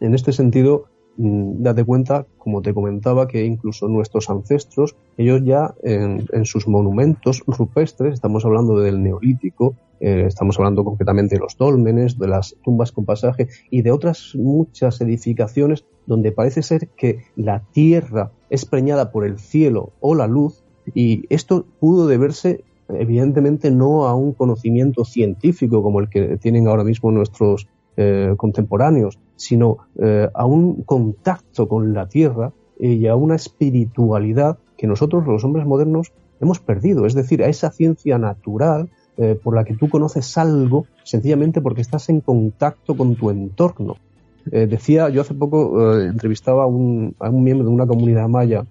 En 0.01 0.15
este 0.15 0.33
sentido, 0.33 0.87
Mm, 1.17 1.63
date 1.63 1.85
cuenta, 1.85 2.27
como 2.39 2.63
te 2.63 2.73
comentaba, 2.73 3.29
que 3.29 3.45
incluso 3.45 3.87
nuestros 3.89 4.31
ancestros, 4.31 4.97
ellos 5.19 5.43
ya 5.45 5.75
en, 5.83 6.45
sus 6.45 6.67
monumentos 6.67 7.43
rupestres, 7.47 8.15
estamos 8.15 8.45
hablando 8.47 8.79
del 8.79 9.03
neolítico, 9.03 9.75
eh, 10.01 10.25
estamos 10.27 10.59
hablando 10.59 10.85
concretamente 10.85 11.35
de 11.35 11.41
los 11.41 11.57
dólmenes, 11.59 12.19
de 12.19 12.29
las 12.29 12.57
tumbas 12.65 12.93
con 12.93 13.05
pasaje 13.05 13.49
y 13.71 13.83
de 13.83 13.91
otras 13.91 14.35
muchas 14.35 15.01
edificaciones 15.03 15.85
donde 16.07 16.33
parece 16.33 16.63
ser 16.63 16.89
que 16.89 17.25
la 17.37 17.61
tierra 17.73 18.31
es 18.51 18.65
preñada 18.65 19.13
por 19.13 19.25
el 19.25 19.39
cielo 19.39 19.91
o 20.01 20.15
la 20.15 20.27
luz 20.27 20.63
y 20.95 21.25
esto 21.29 21.65
pudo 21.81 22.07
deberse 22.07 22.65
evidentemente 22.89 23.71
no 23.71 24.07
a 24.07 24.15
un 24.15 24.33
conocimiento 24.33 25.05
científico 25.05 25.83
como 25.83 26.01
el 26.01 26.09
que 26.09 26.37
tienen 26.37 26.67
ahora 26.69 26.85
mismo 26.85 27.11
nuestros 27.11 27.69
eh, 27.97 28.35
contemporáneos, 28.37 29.19
sino 29.37 29.79
eh, 29.99 30.29
a 30.33 30.47
un 30.47 30.83
contacto 30.83 31.69
con 31.69 31.93
la 31.93 32.09
tierra 32.09 32.53
y 32.79 33.07
a 33.07 33.17
una 33.17 33.37
espiritualidad 33.37 34.59
que 34.77 34.87
nosotros, 34.87 35.27
los 35.27 35.45
hombres 35.45 35.67
modernos, 35.67 36.13
hemos 36.41 36.59
perdido. 36.59 37.07
Es 37.07 37.15
decir, 37.15 37.43
a 37.43 37.49
esa 37.49 37.71
ciencia 37.71 38.19
natural 38.19 38.91
eh, 39.17 39.39
por 39.41 39.55
la 39.55 39.65
que 39.65 39.75
tú 39.75 39.89
conoces 39.89 40.37
algo 40.39 40.87
sencillamente 41.05 41.61
porque 41.61 41.83
estás 41.83 42.09
en 42.09 42.21
contacto 42.21 42.97
con 42.97 43.15
tu 43.15 43.31
entorno. 43.31 43.97
Decía, 44.45 45.09
yo 45.09 45.21
hace 45.21 45.35
poco 45.35 46.01
entrevistaba 46.01 46.65
a 46.65 46.67
un, 46.67 47.15
a 47.19 47.31
un 47.31 47.45
miembro 47.45 47.67
de 47.67 47.73
una 47.73 47.87
comunidad 47.87 48.29
maya 48.29 48.67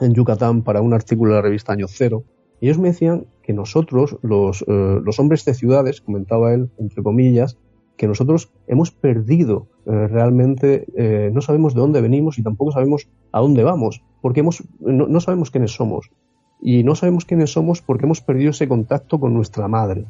en 0.00 0.14
Yucatán 0.14 0.62
para 0.62 0.80
un 0.80 0.92
artículo 0.94 1.32
de 1.32 1.36
la 1.36 1.42
revista 1.42 1.72
Año 1.72 1.86
Cero. 1.88 2.24
Y 2.60 2.66
ellos 2.66 2.78
me 2.78 2.88
decían 2.88 3.26
que 3.42 3.52
nosotros, 3.52 4.16
los, 4.22 4.64
los 4.66 5.18
hombres 5.18 5.44
de 5.44 5.54
ciudades, 5.54 6.00
comentaba 6.00 6.54
él, 6.54 6.70
entre 6.78 7.02
comillas, 7.02 7.58
que 7.96 8.06
nosotros 8.06 8.50
hemos 8.66 8.90
perdido 8.90 9.68
eh, 9.86 10.08
realmente, 10.08 10.86
eh, 10.96 11.30
no 11.32 11.40
sabemos 11.40 11.74
de 11.74 11.80
dónde 11.80 12.00
venimos 12.00 12.38
y 12.38 12.42
tampoco 12.42 12.72
sabemos 12.72 13.08
a 13.32 13.40
dónde 13.40 13.62
vamos, 13.62 14.02
porque 14.20 14.40
hemos, 14.40 14.64
no, 14.80 15.20
sabemos 15.20 15.50
quiénes 15.50 15.72
somos. 15.72 16.10
Y 16.60 16.82
no 16.82 16.94
sabemos 16.94 17.24
quiénes 17.24 17.52
somos 17.52 17.82
porque 17.82 18.06
hemos 18.06 18.20
perdido 18.20 18.50
ese 18.50 18.68
contacto 18.68 19.20
con 19.20 19.34
nuestra 19.34 19.68
madre. 19.68 20.06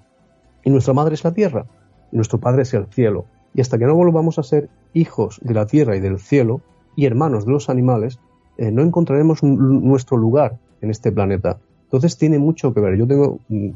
Y 0.64 0.70
nuestra 0.70 0.94
madre 0.94 1.14
es 1.14 1.24
la 1.24 1.34
tierra, 1.34 1.66
y 2.12 2.16
nuestro 2.16 2.38
padre 2.38 2.62
es 2.62 2.72
el 2.74 2.86
cielo. 2.86 3.26
Y 3.54 3.60
hasta 3.60 3.78
que 3.78 3.86
no 3.86 3.94
volvamos 3.94 4.38
a 4.38 4.42
ser 4.42 4.68
hijos 4.92 5.40
de 5.42 5.54
la 5.54 5.66
tierra 5.66 5.96
y 5.96 6.00
del 6.00 6.18
cielo, 6.18 6.60
y 6.96 7.06
hermanos 7.06 7.46
de 7.46 7.52
los 7.52 7.70
animales, 7.70 8.18
eh, 8.58 8.70
no 8.70 8.82
encontraremos 8.82 9.42
nuestro 9.42 10.16
lugar 10.16 10.58
en 10.80 10.90
este 10.90 11.10
planeta. 11.12 11.58
Entonces 11.84 12.18
tiene 12.18 12.38
mucho 12.38 12.74
que 12.74 12.80
ver. 12.80 12.96
Yo 12.96 13.06
tengo 13.06 13.38
mm, 13.48 13.70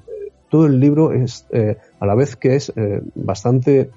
todo 0.48 0.66
el 0.66 0.80
libro 0.80 1.12
es, 1.12 1.46
eh, 1.50 1.76
a 2.00 2.06
la 2.06 2.14
vez 2.14 2.36
que 2.36 2.56
es 2.56 2.72
eh, 2.74 3.02
bastante 3.14 3.90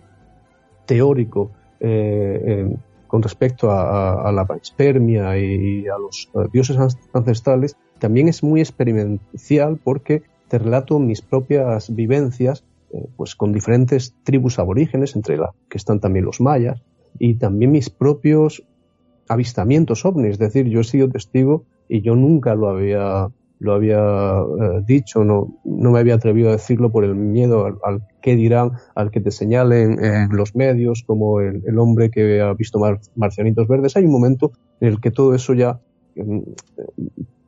teórico 0.86 1.52
eh, 1.80 2.76
con 3.08 3.22
respecto 3.22 3.72
a, 3.72 4.32
la 4.32 4.46
panspermia 4.46 5.38
y, 5.38 5.86
a 5.88 5.98
los 5.98 6.30
dioses 6.54 6.78
ancestrales, 7.12 7.76
también 8.00 8.30
es 8.30 8.42
muy 8.42 8.62
experimental 8.62 9.78
porque 9.84 10.24
te 10.48 10.58
relato 10.58 10.98
mis 10.98 11.22
propias 11.22 11.94
vivencias 11.94 12.64
pues 13.16 13.36
con 13.36 13.54
diferentes 13.54 14.16
tribus 14.24 14.60
aborígenes, 14.60 15.16
entre 15.16 15.38
las 15.38 15.52
que 15.70 15.78
están 15.78 16.00
también 16.00 16.26
los 16.26 16.42
mayas, 16.42 16.82
y 17.20 17.36
también 17.36 17.72
mis 17.72 17.90
propios 17.90 18.64
avistamientos 19.28 20.06
ovnis, 20.06 20.32
es 20.32 20.40
decir, 20.40 20.68
yo 20.68 20.82
he 20.82 20.84
sido 20.84 21.10
testigo 21.10 21.66
y 21.88 22.02
yo 22.02 22.16
nunca 22.16 22.56
lo 22.56 22.70
había 22.70 23.30
lo 23.62 23.74
había 23.74 24.00
eh, 24.00 24.82
dicho, 24.88 25.24
no, 25.24 25.60
no 25.64 25.92
me 25.92 26.00
había 26.00 26.16
atrevido 26.16 26.50
a 26.50 26.54
decirlo 26.54 26.92
por 26.92 27.04
el 27.04 27.14
miedo 27.14 27.78
al, 27.84 28.08
que 28.20 28.36
dirán, 28.36 28.72
al 28.96 29.12
que 29.12 29.22
te 29.22 29.30
señalen 29.30 30.04
en 30.04 30.36
los 30.36 30.56
medios 30.56 31.04
como 31.06 31.42
el, 31.42 31.78
hombre 31.78 32.10
que 32.10 32.42
ha 32.42 32.54
visto 32.54 32.80
marcianitos 33.16 33.68
verdes. 33.68 33.96
Hay 33.96 34.06
un 34.06 34.12
momento 34.12 34.52
en 34.80 34.88
el 34.88 35.00
que 35.00 35.12
todo 35.12 35.36
eso 35.36 35.54
ya 35.54 35.80
mm, 36.16 36.40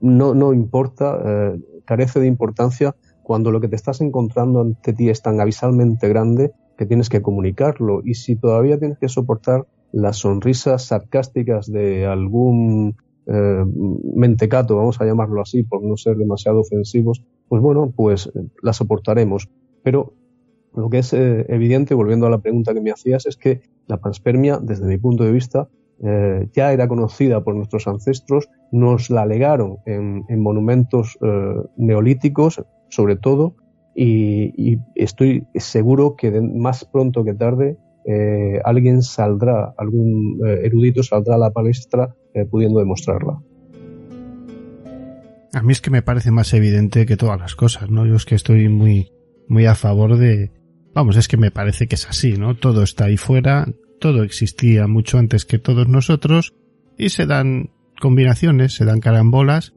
no, 0.01 0.35
no 0.35 0.53
importa, 0.53 1.19
eh, 1.25 1.59
carece 1.83 2.19
de 2.19 2.27
importancia 2.27 2.95
cuando 3.23 3.51
lo 3.51 3.61
que 3.61 3.69
te 3.69 3.75
estás 3.75 4.01
encontrando 4.01 4.61
ante 4.61 4.93
ti 4.93 5.09
es 5.09 5.21
tan 5.21 5.39
avisalmente 5.39 6.07
grande 6.09 6.51
que 6.77 6.85
tienes 6.85 7.09
que 7.09 7.21
comunicarlo. 7.21 8.01
Y 8.03 8.15
si 8.15 8.35
todavía 8.35 8.77
tienes 8.77 8.97
que 8.97 9.09
soportar 9.09 9.65
las 9.91 10.17
sonrisas 10.17 10.85
sarcásticas 10.85 11.71
de 11.71 12.05
algún 12.05 12.95
eh, 13.25 13.63
mentecato, 14.15 14.75
vamos 14.75 14.99
a 14.99 15.05
llamarlo 15.05 15.41
así, 15.41 15.63
por 15.63 15.83
no 15.83 15.95
ser 15.95 16.17
demasiado 16.17 16.59
ofensivos, 16.59 17.23
pues 17.47 17.61
bueno, 17.61 17.93
pues 17.95 18.27
eh, 18.27 18.47
la 18.61 18.73
soportaremos. 18.73 19.49
Pero 19.83 20.13
lo 20.75 20.89
que 20.89 20.99
es 20.99 21.13
eh, 21.13 21.45
evidente, 21.47 21.93
volviendo 21.93 22.25
a 22.25 22.29
la 22.29 22.39
pregunta 22.39 22.73
que 22.73 22.81
me 22.81 22.91
hacías, 22.91 23.25
es 23.27 23.37
que 23.37 23.61
la 23.87 23.97
panspermia, 23.97 24.59
desde 24.61 24.87
mi 24.87 24.97
punto 24.97 25.23
de 25.23 25.31
vista, 25.31 25.69
ya 26.53 26.73
era 26.73 26.89
conocida 26.89 27.45
por 27.45 27.55
nuestros 27.55 27.87
ancestros, 27.87 28.49
nos 28.73 29.09
la 29.09 29.25
legaron 29.25 29.77
en, 29.85 30.25
monumentos 30.41 31.17
neolíticos, 31.77 32.61
sobre 32.93 33.15
todo, 33.15 33.55
y, 33.95 34.77
estoy 34.95 35.45
seguro 35.55 36.15
que 36.15 36.31
más 36.41 36.85
pronto 36.85 37.23
que 37.23 37.33
tarde 37.33 37.77
alguien 38.65 39.01
saldrá, 39.01 39.73
algún 39.77 40.39
erudito 40.63 41.03
saldrá 41.03 41.35
a 41.35 41.37
la 41.37 41.51
palestra 41.51 42.15
eh, 42.35 42.45
pudiendo 42.45 42.79
demostrarla. 42.79 43.39
A 45.53 45.61
mí 45.61 45.71
es 45.71 45.81
que 45.81 45.91
me 45.91 46.01
parece 46.01 46.31
más 46.31 46.51
evidente 46.55 47.05
que 47.05 47.15
todas 47.15 47.39
las 47.39 47.53
cosas, 47.53 47.91
¿no? 47.91 48.07
Yo 48.07 48.15
es 48.15 48.25
que 48.25 48.33
estoy 48.33 48.69
muy, 48.69 49.11
muy 49.47 49.67
a 49.67 49.75
favor 49.75 50.17
de, 50.17 50.51
vamos, 50.95 51.15
es 51.15 51.27
que 51.27 51.37
me 51.37 51.51
parece 51.51 51.85
que 51.85 51.93
es 51.93 52.09
así, 52.09 52.33
¿no? 52.33 52.55
Todo 52.55 52.81
está 52.81 53.05
ahí 53.05 53.17
fuera, 53.17 53.67
todo 53.99 54.23
existía 54.23 54.87
mucho 54.87 55.19
antes 55.19 55.45
que 55.45 55.59
todos 55.59 55.87
nosotros 55.87 56.55
y 56.97 57.09
se 57.09 57.27
dan 57.27 57.69
combinaciones, 58.01 58.73
se 58.73 58.83
dan 58.83 58.99
carambolas 58.99 59.75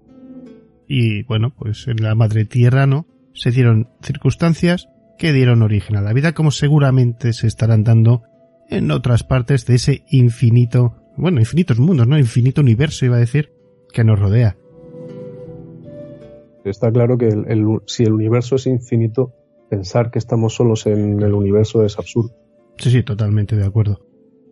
y 0.88 1.22
bueno, 1.24 1.54
pues 1.56 1.88
en 1.88 2.02
la 2.02 2.14
madre 2.14 2.44
tierra, 2.44 2.86
¿no? 2.86 3.06
Se 3.34 3.50
dieron 3.50 3.88
circunstancias 4.02 4.88
que 5.18 5.32
dieron 5.32 5.62
origen 5.62 5.96
a 5.96 6.02
la 6.02 6.12
vida 6.12 6.32
como 6.32 6.50
seguramente 6.50 7.32
se 7.32 7.46
estarán 7.46 7.84
dando 7.84 8.22
en 8.68 8.90
otras 8.90 9.22
partes 9.22 9.66
de 9.66 9.76
ese 9.76 10.04
infinito 10.10 11.06
bueno, 11.16 11.40
infinitos 11.40 11.78
mundos, 11.78 12.06
¿no? 12.06 12.18
Infinito 12.18 12.60
universo, 12.60 13.06
iba 13.06 13.16
a 13.16 13.20
decir, 13.20 13.52
que 13.92 14.04
nos 14.04 14.18
rodea. 14.18 14.56
Está 16.64 16.90
claro 16.90 17.16
que 17.16 17.30
si 17.86 18.02
el 18.04 18.12
universo 18.12 18.56
es 18.56 18.66
infinito, 18.66 19.32
pensar 19.70 20.10
que 20.10 20.18
estamos 20.18 20.54
solos 20.54 20.86
en 20.86 21.22
el 21.22 21.32
universo 21.32 21.84
es 21.84 21.98
absurdo. 21.98 22.34
Sí, 22.78 22.90
sí, 22.90 23.02
totalmente 23.02 23.56
de 23.56 23.64
acuerdo. 23.64 24.00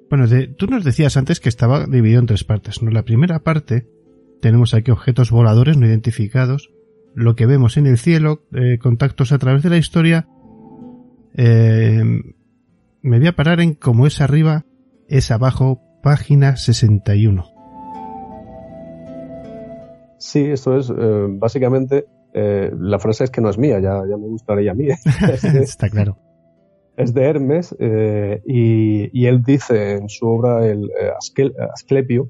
Bueno, 0.08 0.26
tú 0.56 0.66
nos 0.66 0.84
decías 0.84 1.16
antes 1.16 1.40
que 1.40 1.48
estaba 1.48 1.86
dividido 1.86 2.20
en 2.20 2.26
tres 2.26 2.44
partes. 2.44 2.82
¿no? 2.82 2.90
La 2.90 3.02
primera 3.02 3.40
parte 3.40 3.88
tenemos 4.44 4.74
aquí 4.74 4.90
objetos 4.90 5.30
voladores 5.30 5.78
no 5.78 5.86
identificados, 5.86 6.70
lo 7.14 7.34
que 7.34 7.46
vemos 7.46 7.78
en 7.78 7.86
el 7.86 7.96
cielo, 7.96 8.42
eh, 8.52 8.76
contactos 8.78 9.32
a 9.32 9.38
través 9.38 9.62
de 9.62 9.70
la 9.70 9.78
historia. 9.78 10.28
Eh, 11.34 12.04
me 13.00 13.18
voy 13.18 13.26
a 13.26 13.34
parar 13.34 13.62
en 13.62 13.72
cómo 13.72 14.06
es 14.06 14.20
arriba, 14.20 14.66
es 15.08 15.30
abajo, 15.30 15.80
página 16.02 16.58
61. 16.58 17.46
Sí, 20.18 20.40
esto 20.40 20.76
es 20.76 20.90
eh, 20.90 21.26
básicamente 21.30 22.04
eh, 22.34 22.70
la 22.78 22.98
frase 22.98 23.24
es 23.24 23.30
que 23.30 23.40
no 23.40 23.48
es 23.48 23.56
mía, 23.56 23.80
ya, 23.80 24.02
ya 24.06 24.18
me 24.18 24.28
gustaría 24.28 24.72
a 24.72 24.74
mí. 24.74 24.88
Está 25.62 25.88
claro. 25.88 26.18
Es 26.98 27.14
de 27.14 27.24
Hermes 27.24 27.74
eh, 27.78 28.42
y, 28.44 29.24
él 29.24 29.42
dice 29.42 29.92
en 29.92 30.10
su 30.10 30.26
obra 30.26 30.66
el 30.66 30.90
Asclepio, 31.72 32.28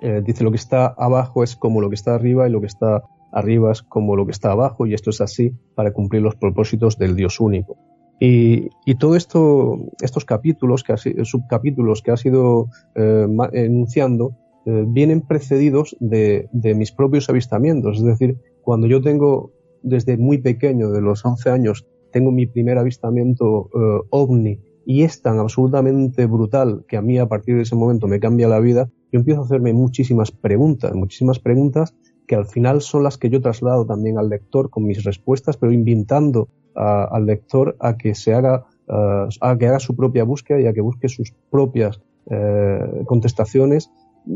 dice 0.00 0.44
lo 0.44 0.50
que 0.50 0.56
está 0.56 0.86
abajo 0.86 1.42
es 1.44 1.56
como 1.56 1.80
lo 1.80 1.88
que 1.88 1.94
está 1.94 2.14
arriba 2.14 2.48
y 2.48 2.50
lo 2.50 2.60
que 2.60 2.66
está 2.66 3.02
arriba 3.32 3.72
es 3.72 3.82
como 3.82 4.16
lo 4.16 4.26
que 4.26 4.32
está 4.32 4.50
abajo 4.52 4.86
y 4.86 4.94
esto 4.94 5.10
es 5.10 5.20
así 5.20 5.52
para 5.74 5.92
cumplir 5.92 6.22
los 6.22 6.36
propósitos 6.36 6.98
del 6.98 7.16
Dios 7.16 7.40
único. 7.40 7.76
Y, 8.20 8.68
y, 8.84 8.96
todo 8.96 9.16
esto, 9.16 9.78
estos 10.02 10.26
capítulos, 10.26 10.84
que 10.84 10.92
ha, 10.92 10.96
subcapítulos 10.98 12.02
que 12.02 12.10
ha 12.10 12.18
sido 12.18 12.66
eh, 12.94 13.26
enunciando, 13.52 14.36
eh, 14.66 14.84
vienen 14.86 15.22
precedidos 15.22 15.96
de, 16.00 16.46
de, 16.52 16.74
mis 16.74 16.92
propios 16.92 17.30
avistamientos. 17.30 17.96
Es 17.96 18.04
decir, 18.04 18.36
cuando 18.60 18.86
yo 18.86 19.00
tengo, 19.00 19.52
desde 19.82 20.18
muy 20.18 20.36
pequeño, 20.36 20.90
de 20.90 21.00
los 21.00 21.24
11 21.24 21.48
años, 21.48 21.86
tengo 22.12 22.30
mi 22.30 22.46
primer 22.46 22.76
avistamiento 22.76 23.70
eh, 23.74 24.06
ovni 24.10 24.60
y 24.84 25.02
es 25.02 25.22
tan 25.22 25.38
absolutamente 25.38 26.26
brutal 26.26 26.84
que 26.88 26.98
a 26.98 27.02
mí 27.02 27.18
a 27.18 27.26
partir 27.26 27.56
de 27.56 27.62
ese 27.62 27.76
momento 27.76 28.06
me 28.06 28.20
cambia 28.20 28.48
la 28.48 28.60
vida, 28.60 28.90
yo 29.12 29.18
empiezo 29.18 29.42
a 29.42 29.44
hacerme 29.44 29.72
muchísimas 29.72 30.30
preguntas, 30.30 30.94
muchísimas 30.94 31.38
preguntas 31.38 31.94
que 32.26 32.36
al 32.36 32.46
final 32.46 32.80
son 32.80 33.02
las 33.02 33.18
que 33.18 33.28
yo 33.28 33.40
traslado 33.40 33.84
también 33.86 34.18
al 34.18 34.28
lector 34.28 34.70
con 34.70 34.84
mis 34.84 35.02
respuestas, 35.02 35.56
pero 35.56 35.72
invitando 35.72 36.48
al 36.76 37.26
lector 37.26 37.76
a 37.80 37.96
que 37.96 38.14
se 38.14 38.32
haga, 38.32 38.66
a 38.88 39.58
que 39.58 39.66
haga 39.66 39.80
su 39.80 39.96
propia 39.96 40.22
búsqueda 40.22 40.60
y 40.60 40.66
a 40.66 40.72
que 40.72 40.80
busque 40.80 41.08
sus 41.08 41.34
propias 41.50 42.00
eh, 42.30 43.02
contestaciones, 43.06 43.90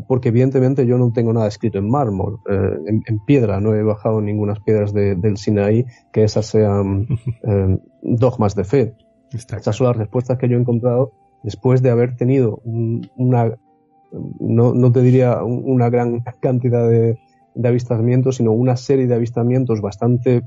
porque 0.09 0.31
evidentemente 0.31 0.87
yo 0.87 0.99
no 0.99 1.13
tengo 1.13 1.33
nada 1.33 1.47
escrito 1.47 1.79
en 1.79 1.89
mármol, 1.89 2.41
eh, 2.51 2.79
en, 3.07 3.25
piedra, 3.25 3.61
no 3.61 3.75
he 3.75 3.83
bajado 3.83 4.21
ninguna 4.21 4.55
piedras 4.55 4.93
del 4.93 5.37
Sinaí 5.37 5.87
que 6.13 6.25
esas 6.25 6.47
sean 6.47 7.07
eh, 7.45 7.79
dogmas 8.03 8.57
de 8.57 8.65
fe. 8.65 8.95
Estas 9.33 9.77
son 9.77 9.89
las 9.89 9.97
respuestas 9.97 10.39
que 10.39 10.49
yo 10.49 10.57
he 10.57 10.61
encontrado 10.61 11.13
después 11.45 11.83
de 11.83 11.91
haber 11.91 12.17
tenido 12.17 12.61
una, 12.65 13.57
no, 14.41 14.75
no, 14.75 14.93
te 14.93 15.03
diría 15.03 15.43
una 15.43 15.91
gran 15.91 16.21
cantidad 16.41 16.89
de, 16.89 17.19
avistamientos, 17.63 18.37
sino 18.37 18.53
una 18.53 18.77
serie 18.77 19.07
de 19.07 19.15
avistamientos 19.15 19.81
bastante 19.81 20.43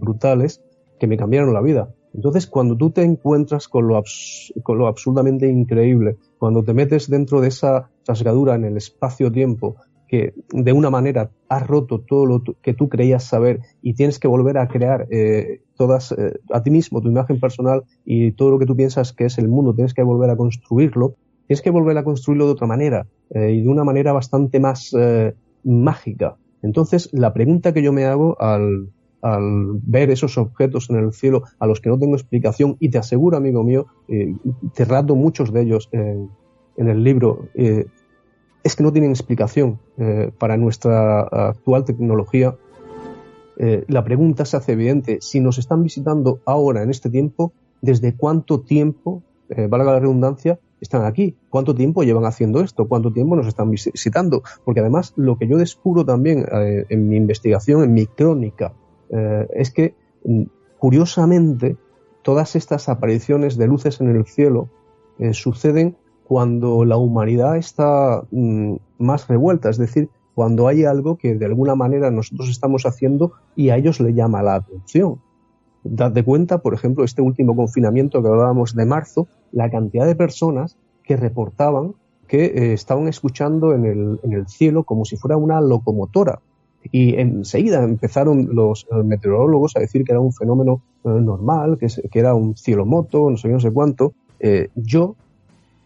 brutales 0.00 0.60
que 0.98 1.06
me 1.06 1.16
cambiaron 1.16 1.54
la 1.54 1.60
vida. 1.60 1.88
Entonces, 2.14 2.46
cuando 2.46 2.76
tú 2.76 2.90
te 2.90 3.02
encuentras 3.02 3.68
con 3.68 3.86
lo, 3.86 4.02
con 4.62 4.78
lo 4.78 4.88
absurdamente 4.88 5.48
increíble, 5.48 6.16
cuando 6.38 6.64
te 6.64 6.74
metes 6.74 7.08
dentro 7.08 7.40
de 7.40 7.48
esa 7.48 7.90
rasgadura 8.06 8.54
en 8.54 8.64
el 8.64 8.76
espacio-tiempo, 8.76 9.76
que 10.08 10.32
de 10.50 10.72
una 10.72 10.88
manera 10.88 11.30
has 11.50 11.66
roto 11.66 12.00
todo 12.00 12.24
lo 12.24 12.42
que 12.62 12.72
tú 12.72 12.88
creías 12.88 13.24
saber 13.24 13.60
y 13.82 13.94
tienes 13.94 14.18
que 14.18 14.26
volver 14.26 14.56
a 14.56 14.66
crear 14.66 15.06
eh, 15.10 15.60
todas 15.76 16.12
eh, 16.12 16.40
a 16.50 16.62
ti 16.62 16.70
mismo, 16.70 17.02
tu 17.02 17.08
imagen 17.08 17.38
personal 17.38 17.84
y 18.06 18.32
todo 18.32 18.50
lo 18.50 18.58
que 18.58 18.64
tú 18.64 18.74
piensas 18.74 19.12
que 19.12 19.26
es 19.26 19.36
el 19.36 19.48
mundo, 19.48 19.74
tienes 19.74 19.92
que 19.92 20.02
volver 20.02 20.30
a 20.30 20.36
construirlo, 20.36 21.14
tienes 21.48 21.62
que 21.62 21.70
volver 21.70 21.98
a 21.98 22.04
construirlo 22.04 22.46
de 22.46 22.52
otra 22.52 22.68
manera 22.68 23.06
eh, 23.30 23.50
y 23.50 23.62
de 23.62 23.68
una 23.68 23.82
manera 23.82 24.12
bastante 24.12 24.60
más 24.60 24.94
mágica. 25.64 26.36
Entonces, 26.62 27.08
la 27.12 27.32
pregunta 27.32 27.72
que 27.72 27.82
yo 27.82 27.92
me 27.92 28.04
hago 28.04 28.36
al, 28.40 28.90
ver 29.82 30.10
esos 30.10 30.38
objetos 30.38 30.90
en 30.90 30.96
el 30.96 31.12
cielo 31.12 31.42
a 31.58 31.66
los 31.66 31.80
que 31.80 31.88
no 31.88 31.98
tengo 31.98 32.14
explicación 32.14 32.76
y 32.78 32.90
te 32.90 32.98
aseguro, 32.98 33.36
amigo 33.36 33.64
mío, 33.64 33.86
eh, 34.08 34.34
te 34.74 34.84
rato 34.84 35.16
muchos 35.16 35.52
de 35.52 35.62
ellos 35.62 35.88
en, 35.92 36.30
el 36.76 37.02
libro, 37.02 37.48
eh, 37.54 37.86
es 38.62 38.76
que 38.76 38.84
no 38.84 38.92
tienen 38.92 39.10
explicación 39.10 39.80
eh, 39.98 40.30
para 40.38 40.56
nuestra 40.56 41.20
actual 41.22 41.84
tecnología. 41.84 42.56
la 43.88 44.04
pregunta 44.04 44.44
se 44.44 44.56
hace 44.56 44.72
evidente, 44.72 45.18
si 45.20 45.40
nos 45.40 45.58
están 45.58 45.82
visitando 45.82 46.38
ahora, 46.44 46.84
en 46.84 46.90
este 46.90 47.10
tiempo, 47.10 47.52
¿desde 47.82 48.14
cuánto 48.14 48.60
tiempo, 48.60 49.22
valga 49.48 49.94
la 49.94 49.98
redundancia, 49.98 50.60
están 50.80 51.04
aquí? 51.04 51.36
¿Cuánto 51.50 51.74
tiempo 51.74 52.02
llevan 52.02 52.24
haciendo 52.24 52.60
esto? 52.60 52.88
¿Cuánto 52.88 53.12
tiempo 53.12 53.36
nos 53.36 53.46
están 53.46 53.70
visitando? 53.70 54.42
Porque 54.64 54.80
además 54.80 55.12
lo 55.16 55.36
que 55.36 55.48
yo 55.48 55.56
descubro 55.56 56.04
también 56.04 56.46
en 56.50 57.08
mi 57.08 57.16
investigación, 57.16 57.82
en 57.82 57.94
mi 57.94 58.06
crónica 58.06 58.72
eh, 59.10 59.46
es 59.54 59.70
que, 59.70 59.94
mm, 60.24 60.42
curiosamente, 60.78 61.76
todas 62.22 62.56
estas 62.56 62.88
apariciones 62.88 63.56
de 63.56 63.66
luces 63.66 64.00
en 64.00 64.08
el 64.14 64.26
cielo 64.26 64.68
eh, 65.18 65.32
suceden 65.32 65.96
cuando 66.24 66.84
la 66.84 66.96
humanidad 66.96 67.56
está 67.56 68.22
mm, 68.30 68.74
más 68.98 69.28
revuelta, 69.28 69.70
es 69.70 69.78
decir, 69.78 70.10
cuando 70.34 70.68
hay 70.68 70.84
algo 70.84 71.16
que 71.16 71.34
de 71.34 71.46
alguna 71.46 71.74
manera 71.74 72.10
nosotros 72.10 72.48
estamos 72.48 72.86
haciendo 72.86 73.32
y 73.56 73.70
a 73.70 73.76
ellos 73.76 73.98
le 74.00 74.14
llama 74.14 74.42
la 74.42 74.56
atención. 74.56 75.20
Dad 75.84 76.12
de 76.12 76.24
cuenta, 76.24 76.58
por 76.58 76.74
ejemplo, 76.74 77.04
este 77.04 77.22
último 77.22 77.54
confinamiento 77.54 78.22
que 78.22 78.28
hablábamos 78.28 78.74
de 78.74 78.84
marzo, 78.84 79.28
la 79.52 79.70
cantidad 79.70 80.06
de 80.06 80.16
personas 80.16 80.76
que 81.04 81.16
reportaban 81.16 81.94
que 82.26 82.44
eh, 82.44 82.72
estaban 82.74 83.08
escuchando 83.08 83.74
en 83.74 83.86
el, 83.86 84.20
en 84.22 84.32
el 84.34 84.46
cielo 84.46 84.84
como 84.84 85.04
si 85.04 85.16
fuera 85.16 85.36
una 85.36 85.60
locomotora. 85.60 86.40
Y 86.92 87.16
enseguida 87.16 87.82
empezaron 87.82 88.54
los 88.54 88.86
eh, 88.90 89.02
meteorólogos 89.02 89.76
a 89.76 89.80
decir 89.80 90.04
que 90.04 90.12
era 90.12 90.20
un 90.20 90.32
fenómeno 90.32 90.82
eh, 91.04 91.08
normal, 91.08 91.78
que, 91.78 91.88
era 92.18 92.34
un 92.34 92.56
cielo 92.56 92.86
moto, 92.86 93.30
no 93.30 93.36
sé 93.36 93.48
no 93.48 93.60
sé 93.60 93.70
cuánto. 93.72 94.12
Yo 94.76 95.16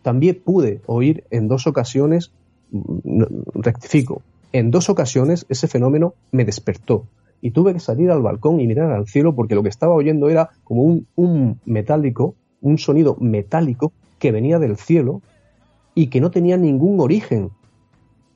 también 0.03 0.43
pude 0.45 0.83
oír 0.87 1.25
en 1.31 1.49
dos 1.49 1.67
ocasiones, 1.67 2.33
mm, 2.71 3.23
rectifico, 3.55 4.21
en 4.53 4.71
dos 4.71 4.91
ocasiones 4.91 5.47
ese 5.49 5.69
fenómeno 5.69 6.13
me 6.33 6.45
despertó 6.45 7.07
y 7.43 7.51
tuve 7.51 7.75
que 7.75 7.81
salir 7.81 8.11
al 8.11 8.23
balcón 8.23 8.61
y 8.61 8.67
mirar 8.67 8.93
al 8.93 9.07
cielo 9.07 9.35
porque 9.35 9.55
lo 9.55 9.63
que 9.63 9.69
estaba 9.69 9.95
oyendo 9.95 10.31
era 10.31 10.51
como 10.65 10.85
un, 10.85 11.07
un 11.17 11.61
metálico, 11.67 12.37
un 12.63 12.79
sonido 12.79 13.17
metálico 13.21 13.93
que 14.19 14.33
venía 14.33 14.59
del 14.61 14.77
cielo 14.77 15.21
y 15.95 16.07
que 16.07 16.21
no 16.21 16.31
tenía 16.31 16.57
ningún 16.57 17.01
origen. 17.01 17.51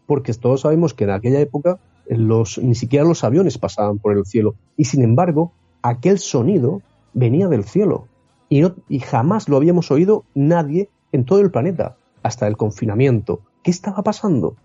Porque 0.06 0.34
todos 0.34 0.62
sabemos 0.62 0.92
que 0.92 1.04
en 1.04 1.10
aquella 1.10 1.40
época 1.40 1.78
los, 2.08 2.58
ni 2.58 2.74
siquiera 2.74 3.04
los 3.04 3.24
aviones 3.24 3.58
pasaban 3.58 3.98
por 3.98 4.16
el 4.16 4.26
cielo. 4.26 4.56
Y 4.76 4.84
sin 4.84 5.02
embargo, 5.02 5.52
aquel 5.82 6.18
sonido 6.18 6.82
venía 7.14 7.48
del 7.48 7.64
cielo. 7.64 8.08
Y, 8.48 8.60
no, 8.60 8.74
y 8.88 8.98
jamás 8.98 9.48
lo 9.48 9.56
habíamos 9.56 9.90
oído 9.90 10.24
nadie 10.34 10.88
en 11.12 11.24
todo 11.24 11.40
el 11.40 11.50
planeta, 11.50 11.96
hasta 12.22 12.46
el 12.46 12.56
confinamiento. 12.56 13.40
¿Qué 13.62 13.70
estaba 13.70 14.02
pasando? 14.02 14.56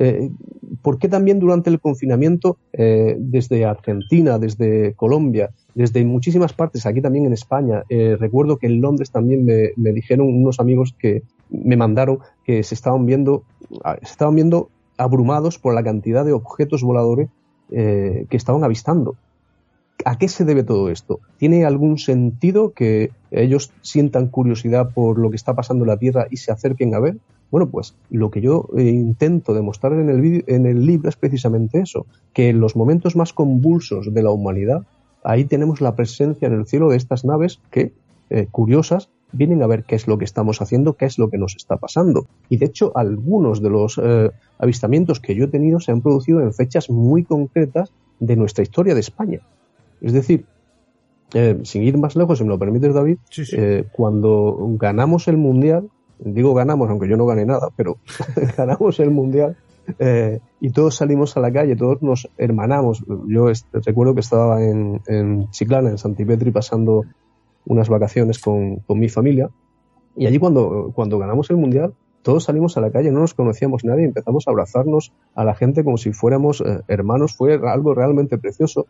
Eh, 0.00 0.30
¿Por 0.80 0.98
qué 0.98 1.08
también 1.08 1.40
durante 1.40 1.70
el 1.70 1.80
confinamiento, 1.80 2.56
eh, 2.72 3.16
desde 3.18 3.64
Argentina, 3.64 4.38
desde 4.38 4.94
Colombia, 4.94 5.50
desde 5.74 6.04
muchísimas 6.04 6.52
partes, 6.52 6.86
aquí 6.86 7.00
también 7.00 7.26
en 7.26 7.32
España, 7.32 7.82
eh, 7.88 8.16
recuerdo 8.18 8.58
que 8.58 8.68
en 8.68 8.80
Londres 8.80 9.10
también 9.10 9.44
me, 9.44 9.72
me, 9.76 9.92
dijeron 9.92 10.28
unos 10.28 10.60
amigos 10.60 10.94
que 10.96 11.22
me 11.50 11.76
mandaron 11.76 12.20
que 12.44 12.62
se 12.62 12.76
estaban 12.76 13.06
viendo, 13.06 13.42
se 14.02 14.12
estaban 14.12 14.36
viendo 14.36 14.70
abrumados 14.96 15.58
por 15.58 15.74
la 15.74 15.82
cantidad 15.82 16.24
de 16.24 16.32
objetos 16.32 16.82
voladores 16.82 17.28
que 17.70 18.26
estaban 18.30 18.64
avistando. 18.64 19.16
¿A 20.06 20.16
qué 20.16 20.28
se 20.28 20.46
debe 20.46 20.62
todo 20.62 20.88
esto? 20.88 21.20
¿Tiene 21.36 21.66
algún 21.66 21.98
sentido 21.98 22.72
que 22.72 23.10
ellos 23.30 23.72
sientan 23.82 24.28
curiosidad 24.28 24.90
por 24.94 25.18
lo 25.18 25.28
que 25.28 25.36
está 25.36 25.54
pasando 25.54 25.84
en 25.84 25.88
la 25.88 25.98
Tierra 25.98 26.26
y 26.30 26.38
se 26.38 26.50
acerquen 26.50 26.94
a 26.94 27.00
ver? 27.00 27.18
Bueno, 27.50 27.70
pues 27.70 27.96
lo 28.10 28.30
que 28.30 28.40
yo 28.40 28.68
eh, 28.76 28.82
intento 28.82 29.54
demostrar 29.54 29.92
en 29.94 30.08
el, 30.10 30.44
en 30.46 30.66
el 30.66 30.84
libro 30.84 31.08
es 31.08 31.16
precisamente 31.16 31.80
eso, 31.80 32.06
que 32.32 32.50
en 32.50 32.60
los 32.60 32.76
momentos 32.76 33.16
más 33.16 33.32
convulsos 33.32 34.12
de 34.12 34.22
la 34.22 34.30
humanidad, 34.30 34.84
ahí 35.24 35.44
tenemos 35.44 35.80
la 35.80 35.96
presencia 35.96 36.46
en 36.46 36.54
el 36.54 36.66
cielo 36.66 36.90
de 36.90 36.96
estas 36.96 37.24
naves 37.24 37.60
que, 37.70 37.92
eh, 38.30 38.48
curiosas, 38.50 39.10
vienen 39.32 39.62
a 39.62 39.66
ver 39.66 39.84
qué 39.84 39.94
es 39.94 40.06
lo 40.06 40.18
que 40.18 40.24
estamos 40.24 40.60
haciendo, 40.62 40.94
qué 40.94 41.04
es 41.04 41.18
lo 41.18 41.30
que 41.30 41.38
nos 41.38 41.56
está 41.56 41.76
pasando. 41.76 42.26
Y 42.48 42.56
de 42.56 42.66
hecho, 42.66 42.92
algunos 42.96 43.62
de 43.62 43.70
los 43.70 44.00
eh, 44.02 44.30
avistamientos 44.58 45.20
que 45.20 45.34
yo 45.34 45.44
he 45.44 45.48
tenido 45.48 45.80
se 45.80 45.92
han 45.92 46.00
producido 46.00 46.40
en 46.40 46.52
fechas 46.52 46.90
muy 46.90 47.24
concretas 47.24 47.92
de 48.20 48.36
nuestra 48.36 48.62
historia 48.62 48.94
de 48.94 49.00
España. 49.00 49.40
Es 50.00 50.12
decir, 50.12 50.46
eh, 51.34 51.58
sin 51.64 51.82
ir 51.82 51.98
más 51.98 52.16
lejos, 52.16 52.38
si 52.38 52.44
me 52.44 52.50
lo 52.50 52.58
permites, 52.58 52.94
David, 52.94 53.18
eh, 53.52 53.84
cuando 53.92 54.56
ganamos 54.78 55.28
el 55.28 55.36
Mundial, 55.36 55.88
digo 56.18 56.54
ganamos, 56.54 56.90
aunque 56.90 57.08
yo 57.08 57.16
no 57.16 57.26
gané 57.26 57.44
nada, 57.46 57.68
pero 57.76 57.98
ganamos 58.56 58.98
el 59.00 59.10
Mundial, 59.10 59.56
y 60.60 60.70
todos 60.70 60.96
salimos 60.96 61.36
a 61.36 61.40
la 61.40 61.52
calle, 61.52 61.76
todos 61.76 62.02
nos 62.02 62.28
hermanamos. 62.36 63.04
Yo 63.26 63.50
recuerdo 63.72 64.14
que 64.14 64.20
estaba 64.20 64.62
en, 64.62 65.00
en 65.06 65.50
Chiclana, 65.50 65.90
en 65.90 65.98
Santipetri, 65.98 66.50
pasando 66.50 67.04
unas 67.66 67.88
vacaciones 67.88 68.38
con, 68.38 68.82
mi 68.88 69.08
familia. 69.08 69.50
Y 70.16 70.26
allí 70.26 70.38
cuando, 70.38 70.92
cuando 70.94 71.18
ganamos 71.18 71.48
el 71.50 71.56
Mundial, 71.56 71.94
todos 72.22 72.44
salimos 72.44 72.76
a 72.76 72.80
la 72.80 72.90
calle, 72.90 73.12
no 73.12 73.20
nos 73.20 73.34
conocíamos 73.34 73.84
nadie, 73.84 74.04
empezamos 74.04 74.46
a 74.46 74.50
abrazarnos 74.50 75.12
a 75.34 75.44
la 75.44 75.54
gente 75.54 75.84
como 75.84 75.96
si 75.96 76.12
fuéramos 76.12 76.60
eh, 76.60 76.80
hermanos, 76.88 77.34
fue 77.36 77.54
algo 77.54 77.94
realmente 77.94 78.36
precioso. 78.38 78.86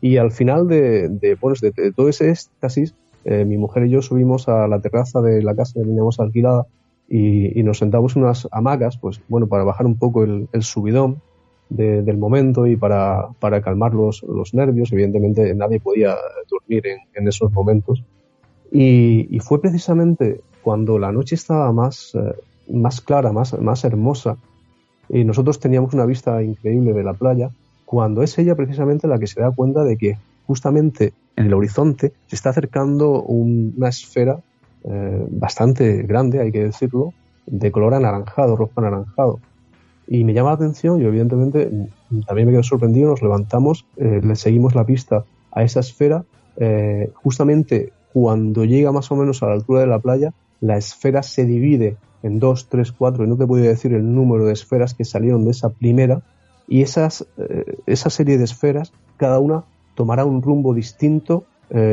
Y 0.00 0.16
al 0.16 0.32
final 0.32 0.66
de, 0.66 1.08
de, 1.08 1.38
de, 1.38 1.92
todo 1.92 2.08
ese 2.08 2.30
éxtasis, 2.30 2.96
eh, 3.24 3.44
mi 3.44 3.56
mujer 3.56 3.86
y 3.86 3.90
yo 3.90 4.02
subimos 4.02 4.48
a 4.48 4.66
la 4.68 4.80
terraza 4.80 5.20
de 5.20 5.42
la 5.42 5.54
casa 5.54 5.74
que 5.74 5.86
teníamos 5.86 6.18
alquilada 6.20 6.66
y, 7.08 7.62
nos 7.62 7.78
sentamos 7.78 8.16
unas 8.16 8.48
hamacas, 8.50 8.96
pues 8.96 9.20
bueno, 9.28 9.46
para 9.46 9.64
bajar 9.64 9.86
un 9.86 9.96
poco 9.96 10.24
el, 10.24 10.48
subidón 10.60 11.20
del 11.68 12.16
momento 12.18 12.66
y 12.66 12.76
para, 12.76 13.28
para 13.38 13.60
calmar 13.60 13.94
los, 13.94 14.22
los, 14.22 14.54
nervios. 14.54 14.92
Evidentemente 14.92 15.54
nadie 15.54 15.78
podía 15.78 16.16
dormir 16.50 16.86
en, 16.86 16.98
en 17.14 17.28
esos 17.28 17.52
momentos. 17.52 18.02
Y, 18.72 19.38
fue 19.40 19.60
precisamente 19.60 20.40
cuando 20.62 20.98
la 20.98 21.12
noche 21.12 21.34
estaba 21.34 21.70
más, 21.72 22.14
eh, 22.14 22.34
más 22.72 23.02
clara, 23.02 23.30
más, 23.32 23.58
más 23.60 23.84
hermosa, 23.84 24.38
y 25.10 25.24
nosotros 25.24 25.60
teníamos 25.60 25.92
una 25.92 26.06
vista 26.06 26.42
increíble 26.42 26.94
de 26.94 27.04
la 27.04 27.12
playa, 27.12 27.50
cuando 27.84 28.22
es 28.22 28.38
ella 28.38 28.54
precisamente 28.54 29.06
la 29.06 29.18
que 29.18 29.26
se 29.26 29.42
da 29.42 29.50
cuenta 29.50 29.84
de 29.84 29.98
que 29.98 30.16
justamente 30.46 31.12
en 31.36 31.46
el 31.46 31.54
horizonte 31.54 32.12
se 32.26 32.36
está 32.36 32.50
acercando 32.50 33.22
una 33.22 33.88
esfera 33.88 34.38
eh, 34.84 35.26
bastante 35.30 36.02
grande, 36.02 36.40
hay 36.40 36.52
que 36.52 36.64
decirlo, 36.64 37.12
de 37.46 37.70
color 37.70 37.94
anaranjado, 37.94 38.56
rojo 38.56 38.72
anaranjado. 38.76 39.40
Y 40.06 40.24
me 40.24 40.34
llama 40.34 40.50
la 40.50 40.56
atención 40.56 41.00
y 41.00 41.04
evidentemente 41.04 41.70
también 42.26 42.46
me 42.46 42.52
quedo 42.52 42.62
sorprendido, 42.62 43.10
nos 43.10 43.22
levantamos, 43.22 43.86
eh, 43.96 44.20
le 44.22 44.36
seguimos 44.36 44.74
la 44.74 44.84
pista 44.84 45.24
a 45.52 45.62
esa 45.62 45.80
esfera, 45.80 46.24
eh, 46.56 47.10
justamente 47.14 47.92
cuando 48.12 48.64
llega 48.64 48.92
más 48.92 49.10
o 49.10 49.16
menos 49.16 49.42
a 49.42 49.46
la 49.46 49.54
altura 49.54 49.80
de 49.80 49.86
la 49.86 49.98
playa, 49.98 50.32
la 50.60 50.76
esfera 50.76 51.22
se 51.22 51.44
divide 51.44 51.96
en 52.22 52.38
dos, 52.38 52.68
tres, 52.68 52.92
cuatro, 52.92 53.24
y 53.24 53.28
no 53.28 53.36
te 53.36 53.46
puedo 53.46 53.64
decir 53.64 53.94
el 53.94 54.14
número 54.14 54.44
de 54.44 54.52
esferas 54.52 54.94
que 54.94 55.04
salieron 55.04 55.44
de 55.44 55.52
esa 55.52 55.70
primera, 55.70 56.22
y 56.68 56.82
esas, 56.82 57.26
eh, 57.38 57.76
esa 57.86 58.10
serie 58.10 58.38
de 58.38 58.44
esferas, 58.44 58.92
cada 59.16 59.38
una 59.38 59.64
tomará 59.94 60.24
un 60.24 60.42
rumbo 60.42 60.74
distinto 60.74 61.44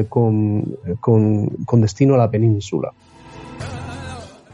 con, 0.10 0.78
con 1.00 1.82
destino 1.82 2.16
a 2.16 2.18
la 2.18 2.30
península. 2.30 2.92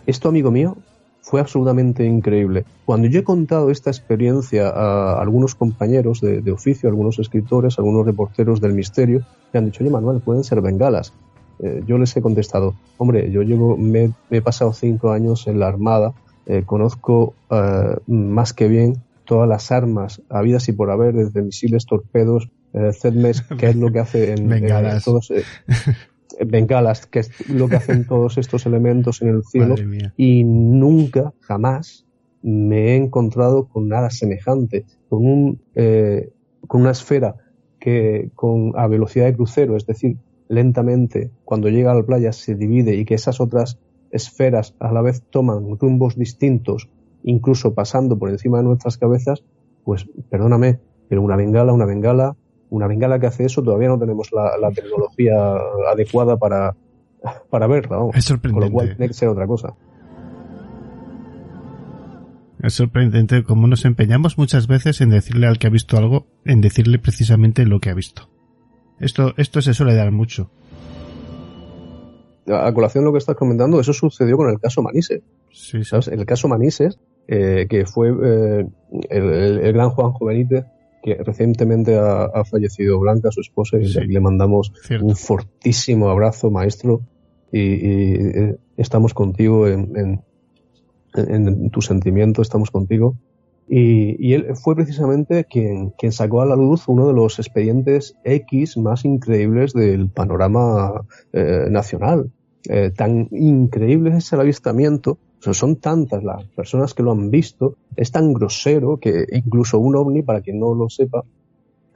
Esto, 0.05 0.29
amigo 0.29 0.51
mío, 0.51 0.77
fue 1.25 1.41
absolutamente 1.41 2.05
increíble. 2.05 2.65
Cuando 2.85 3.07
yo 3.07 3.19
he 3.19 3.23
contado 3.23 3.71
esta 3.71 3.89
experiencia 3.89 4.69
a 4.69 5.19
algunos 5.19 5.55
compañeros 5.55 6.21
de, 6.21 6.51
oficio, 6.51 6.87
algunos 6.87 7.17
escritores, 7.17 7.79
algunos 7.79 8.05
reporteros 8.05 8.61
del 8.61 8.73
misterio, 8.73 9.23
me 9.51 9.57
han 9.57 9.65
dicho, 9.65 9.83
oye 9.83 9.89
Manuel, 9.89 10.21
pueden 10.21 10.43
ser 10.43 10.61
bengalas. 10.61 11.13
Eh, 11.57 11.81
yo 11.87 11.97
les 11.97 12.15
he 12.15 12.21
contestado, 12.21 12.75
hombre, 12.97 13.31
yo 13.31 13.41
llevo, 13.41 13.75
me, 13.75 14.11
he 14.29 14.41
pasado 14.41 14.71
cinco 14.73 15.09
años 15.09 15.47
en 15.47 15.59
la 15.59 15.67
Armada, 15.67 16.13
eh, 16.45 16.61
conozco 16.63 17.33
eh, 17.49 17.95
más 18.05 18.53
que 18.53 18.67
bien 18.67 19.01
todas 19.23 19.49
las 19.49 19.71
armas 19.71 20.21
habidas 20.29 20.69
y 20.69 20.73
por 20.73 20.91
haber, 20.91 21.15
desde 21.15 21.41
misiles, 21.41 21.87
torpedos, 21.87 22.49
ZMES, 22.75 23.41
que 23.57 23.67
es 23.67 23.75
lo 23.75 23.91
que 23.91 23.99
hace 23.99 24.33
en, 24.33 24.47
bengalas. 24.47 25.03
todos, 25.03 25.31
bengalas, 26.45 27.05
que 27.05 27.19
es 27.19 27.49
lo 27.49 27.67
que 27.67 27.77
hacen 27.77 28.05
todos 28.05 28.37
estos 28.37 28.65
elementos 28.65 29.21
en 29.21 29.29
el 29.29 29.43
cielo, 29.43 29.75
y 30.17 30.43
nunca, 30.43 31.33
jamás, 31.41 32.05
me 32.41 32.91
he 32.91 32.95
encontrado 32.95 33.67
con 33.67 33.87
nada 33.87 34.09
semejante, 34.09 34.85
con 35.09 35.25
un, 35.25 35.61
eh, 35.73 36.31
con 36.67 36.81
una 36.81 36.91
esfera 36.91 37.35
que 37.79 38.29
con 38.35 38.73
a 38.75 38.87
velocidad 38.87 39.25
de 39.25 39.35
crucero, 39.35 39.75
es 39.75 39.85
decir, 39.85 40.17
lentamente, 40.47 41.31
cuando 41.43 41.69
llega 41.69 41.91
a 41.91 41.95
la 41.95 42.03
playa 42.03 42.33
se 42.33 42.55
divide 42.55 42.95
y 42.95 43.05
que 43.05 43.15
esas 43.15 43.39
otras 43.39 43.79
esferas 44.11 44.75
a 44.79 44.91
la 44.91 45.01
vez 45.01 45.23
toman 45.29 45.77
rumbos 45.79 46.15
distintos, 46.15 46.89
incluso 47.23 47.73
pasando 47.73 48.17
por 48.17 48.29
encima 48.29 48.59
de 48.59 48.65
nuestras 48.65 48.97
cabezas, 48.97 49.43
pues 49.83 50.07
perdóname, 50.29 50.79
pero 51.09 51.21
una 51.21 51.35
bengala, 51.35 51.73
una 51.73 51.85
bengala 51.85 52.35
una 52.69 52.87
bengala 52.87 53.19
que 53.19 53.27
hace 53.27 53.45
eso, 53.45 53.63
todavía 53.63 53.87
no 53.87 53.99
tenemos 53.99 54.31
la, 54.31 54.71
tecnología 54.71 55.35
adecuada 55.91 56.37
para, 56.37 56.75
para 57.49 57.67
verla. 57.67 57.97
Es 58.13 58.25
sorprendente. 58.25 58.59
Con 58.59 58.69
lo 58.69 58.73
cual 58.73 58.95
tiene 58.95 59.07
que 59.07 59.13
ser 59.13 59.29
otra 59.29 59.47
cosa. 59.47 59.75
Es 62.61 62.73
sorprendente 62.73 63.43
cómo 63.43 63.67
nos 63.67 63.85
empeñamos 63.85 64.37
muchas 64.37 64.67
veces 64.67 64.99
en 65.01 65.11
decirle 65.11 65.47
al 65.47 65.59
que 65.59 65.67
ha 65.67 65.69
visto 65.69 65.97
algo, 65.97 66.25
en 66.45 66.61
decirle 66.61 66.97
precisamente 66.97 67.65
lo 67.65 67.79
que 67.79 67.91
ha 67.91 67.93
visto. 67.93 68.29
Esto, 68.99 69.33
esto 69.37 69.61
se 69.61 69.73
suele 69.73 69.93
dar 69.93 70.11
mucho. 70.11 70.49
A 72.47 72.71
colación 72.73 73.03
lo 73.03 73.11
que 73.11 73.17
estás 73.17 73.35
comentando, 73.35 73.79
eso 73.79 73.93
sucedió 73.93 74.37
con 74.37 74.49
el 74.49 74.59
caso 74.59 74.81
Manises. 74.81 75.21
Sí, 75.51 75.79
El 76.11 76.25
caso 76.25 76.47
Manises, 76.47 76.99
eh, 77.27 77.65
que 77.69 77.85
fue 77.85 78.09
eh, 78.09 78.67
el, 79.09 79.23
el, 79.63 79.73
gran 79.73 79.89
Juan 79.89 80.13
Benítez, 80.21 80.65
que 81.05 81.13
recientemente 81.23 81.99
ha, 81.99 82.43
fallecido 82.45 82.99
Blanca, 82.99 83.29
su 83.29 83.41
esposa, 83.41 83.77
y 83.77 84.07
le 84.07 84.19
mandamos 84.19 84.73
un 84.99 85.15
fortísimo 85.15 86.09
abrazo, 86.09 86.49
maestro, 86.49 87.03
y, 87.51 87.59
eh, 87.59 88.57
estamos 88.75 89.13
contigo 89.13 89.67
en, 89.67 90.23
tu 91.71 91.81
sentimiento, 91.83 92.41
estamos 92.41 92.71
contigo. 92.71 93.15
Y, 93.69 94.33
él 94.33 94.47
fue 94.55 94.75
precisamente 94.75 95.45
quien, 95.45 95.91
quien 95.91 96.11
sacó 96.11 96.41
a 96.41 96.47
la 96.47 96.55
luz 96.55 96.87
uno 96.87 97.07
de 97.07 97.13
los 97.13 97.37
expedientes 97.37 98.15
X 98.23 98.75
más 98.75 99.05
increíbles 99.05 99.73
del 99.73 100.09
panorama 100.09 101.05
eh, 101.33 101.67
nacional. 101.69 102.31
Eh, 102.67 102.89
tan 102.89 103.27
increíble 103.29 104.17
es 104.17 104.33
el 104.33 104.39
avistamiento 104.39 105.19
son 105.53 105.77
tantas 105.77 106.23
las 106.23 106.43
personas 106.45 106.93
que 106.93 107.03
lo 107.03 107.11
han 107.11 107.29
visto, 107.29 107.75
es 107.95 108.11
tan 108.11 108.33
grosero 108.33 108.97
que 108.97 109.25
incluso 109.31 109.79
un 109.79 109.95
ovni, 109.95 110.21
para 110.21 110.41
quien 110.41 110.59
no 110.59 110.73
lo 110.73 110.89
sepa, 110.89 111.23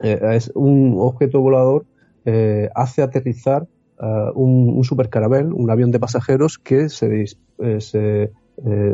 eh, 0.00 0.18
es 0.32 0.50
un 0.54 0.96
objeto 0.98 1.40
volador, 1.40 1.84
eh, 2.24 2.68
hace 2.74 3.02
aterrizar 3.02 3.66
uh, 3.98 4.30
un, 4.34 4.76
un 4.76 4.84
supercarabel, 4.84 5.52
un 5.52 5.70
avión 5.70 5.90
de 5.90 5.98
pasajeros 5.98 6.58
que 6.58 6.88
se, 6.88 7.26
eh, 7.58 8.30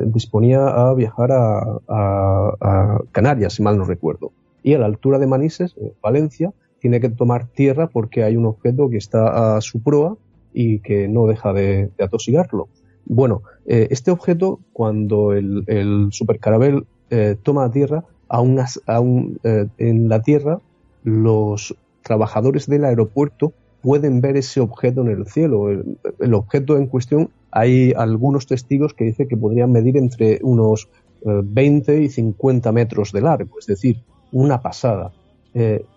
disponía 0.07 0.67
a 0.69 0.95
viajar 0.95 1.33
a, 1.33 1.81
a, 1.89 2.99
Canarias, 3.13 3.55
si 3.55 3.63
mal 3.63 3.79
no 3.79 3.85
recuerdo. 3.85 4.33
Y 4.63 4.75
a 4.75 4.79
la 4.79 4.87
altura 4.87 5.19
de 5.19 5.27
Manises, 5.27 5.77
Valencia, 6.03 6.53
tiene 6.81 7.01
que 7.01 7.09
tomar 7.09 7.47
tierra 7.47 7.89
porque 7.89 8.25
hay 8.25 8.37
un 8.37 8.47
objeto 8.47 8.91
que 8.91 8.97
está 8.97 9.57
a 9.57 9.61
su 9.61 9.83
proa 9.83 10.17
y 10.53 10.81
que 10.81 11.09
no 11.09 11.27
deja 11.27 11.53
de, 11.53 11.91
de 11.97 12.05
atosigarlo. 12.05 12.69
Bueno, 13.05 13.43
eh, 13.67 13.89
este 13.91 14.11
objeto, 14.11 14.61
cuando 14.73 15.33
el, 15.33 15.65
el 15.67 16.09
supercarabel 16.13 16.87
eh, 17.11 17.37
toma 17.43 17.71
tierra, 17.71 18.05
aún, 18.29 19.41
eh, 19.43 19.67
en 19.79 20.09
la 20.09 20.23
Tierra, 20.23 20.61
los 21.03 21.77
trabajadores 22.03 22.67
del 22.67 22.85
aeropuerto 22.85 23.53
pueden 23.83 24.21
ver 24.21 24.37
ese 24.37 24.61
objeto 24.61 25.03
en 25.03 25.09
el 25.09 25.27
cielo. 25.27 25.71
El, 25.71 26.35
objeto 26.35 26.77
en 26.77 26.87
cuestión, 26.87 27.31
hay 27.51 27.93
algunos 27.97 28.47
testigos 28.47 28.95
que 28.95 29.05
dicen 29.05 29.29
que 29.29 29.37
podrían 29.37 29.73
medir 29.73 29.97
entre 29.97 30.41
unos 30.43 30.89
20 31.25 32.03
y 32.03 32.09
50 32.09 32.71
metros 32.73 33.13
de 33.13 33.21
largo, 33.21 33.59
es 33.59 33.67
decir, 33.67 34.03
una 34.33 34.61
pasada. 34.61 35.13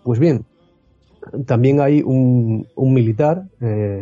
pues 0.03 0.19
bien, 0.19 0.45
también 1.45 1.81
hay 1.81 2.01
un, 2.01 2.67
un 2.75 2.93
militar, 2.93 3.45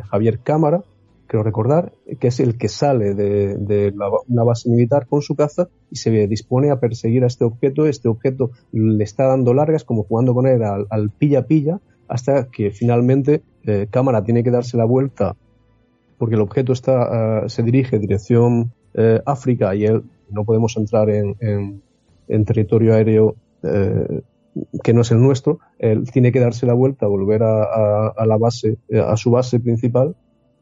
Javier 0.10 0.40
Cámara, 0.40 0.84
creo 1.28 1.44
recordar, 1.44 1.94
que 2.20 2.30
es 2.30 2.40
el 2.40 2.58
que 2.58 2.70
sale 2.70 3.14
de, 3.14 3.94
una 4.28 4.44
base 4.44 4.70
militar 4.70 5.08
con 5.08 5.22
su 5.22 5.36
caza 5.36 5.70
y 5.92 5.98
se 5.98 6.10
dispone 6.28 6.72
a 6.72 6.80
perseguir 6.80 7.24
a 7.24 7.28
este 7.28 7.44
objeto. 7.44 7.86
Este 7.86 8.08
objeto 8.08 8.52
le 8.72 9.04
está 9.04 9.28
dando 9.28 9.54
largas, 9.54 9.84
como 9.84 10.04
jugando 10.04 10.34
con 10.34 10.48
él 10.48 10.62
al 10.64 11.10
pilla-pilla, 11.12 11.80
hasta 12.08 12.48
que 12.50 12.72
finalmente 12.72 13.44
eh, 13.64 13.88
Cámara 13.90 14.24
tiene 14.24 14.44
que 14.44 14.52
darse 14.52 14.78
la 14.78 14.86
vuelta 14.86 15.36
porque 16.18 16.36
el 16.36 16.42
objeto 16.42 16.74
está, 16.74 17.44
ah, 17.44 17.50
se 17.50 17.62
dirige 17.62 18.00
dirección 18.00 18.72
eh, 18.94 19.22
África 19.26 19.76
y 19.76 19.86
él 19.86 20.04
no 20.32 20.46
podemos 20.46 20.76
entrar 20.78 21.10
en, 21.10 21.82
territorio 22.46 22.96
aéreo 22.96 23.36
eh, 23.62 24.22
que 24.84 24.94
no 24.94 25.02
es 25.02 25.12
el 25.12 25.22
nuestro. 25.22 25.60
Él 25.78 26.10
tiene 26.12 26.32
que 26.32 26.40
darse 26.40 26.66
la 26.66 26.74
vuelta, 26.74 27.06
volver 27.06 27.44
a, 27.44 28.08
a 28.08 28.26
la 28.26 28.38
base, 28.38 28.78
a 28.92 29.16
su 29.16 29.30
base 29.30 29.60
principal 29.60 30.16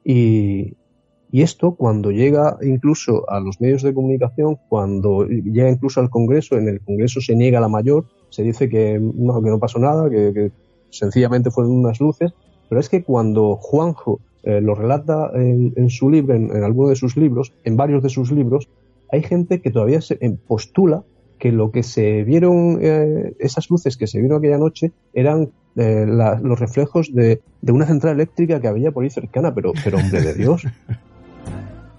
y, 0.06 0.78
esto 1.32 1.76
cuando 1.76 2.12
llega 2.12 2.58
incluso 2.62 3.30
a 3.30 3.42
los 3.42 3.60
medios 3.60 3.82
de 3.82 3.94
comunicación, 3.94 4.58
cuando 4.70 5.26
llega 5.26 5.70
incluso 5.70 6.00
al 6.00 6.10
Congreso, 6.10 6.58
en 6.58 6.70
el 6.70 6.80
Congreso 6.80 7.20
se 7.20 7.36
niega 7.36 7.60
la 7.60 7.68
mayor, 7.68 8.06
se 8.30 8.42
dice 8.42 8.70
que 8.70 8.98
no, 9.02 9.42
que 9.42 9.50
no 9.50 9.60
pasó 9.60 9.78
nada, 9.80 10.10
que, 10.10 10.54
sencillamente 10.92 11.52
fueron 11.52 11.74
unas 11.74 12.00
luces, 12.00 12.32
pero 12.70 12.80
es 12.80 12.88
que 12.88 13.04
cuando 13.04 13.58
Juanjo 13.58 14.22
eh, 14.44 14.62
lo 14.62 14.76
relata 14.76 15.30
en, 15.34 15.90
su 15.90 16.10
libro, 16.10 16.36
en, 16.36 16.64
alguno 16.64 16.88
de 16.88 16.96
sus 16.96 17.18
libros, 17.18 17.52
en 17.66 17.76
varios 17.76 18.02
de 18.02 18.08
sus 18.08 18.32
libros, 18.32 18.70
hay 19.12 19.22
gente 19.22 19.60
que 19.60 19.72
todavía 19.72 20.00
se 20.00 20.18
postula 20.48 21.04
que 21.38 21.52
lo 21.52 21.72
que 21.72 21.84
se 21.84 22.24
vieron, 22.24 22.80
eh, 22.82 23.36
esas 23.40 23.70
luces 23.70 23.98
que 23.98 24.08
se 24.08 24.20
vieron 24.20 24.38
aquella 24.38 24.58
noche, 24.58 24.94
eran 25.14 25.52
eh, 25.76 26.06
los 26.08 26.60
reflejos 26.60 27.14
de, 27.14 27.42
una 27.62 27.86
central 27.86 28.16
eléctrica 28.16 28.60
que 28.60 28.68
había 28.68 28.92
por 28.92 29.04
ahí 29.04 29.10
cercana, 29.10 29.54
pero, 29.54 29.74
pero 29.84 29.98
hombre 29.98 30.22
de 30.22 30.34
Dios. 30.34 30.64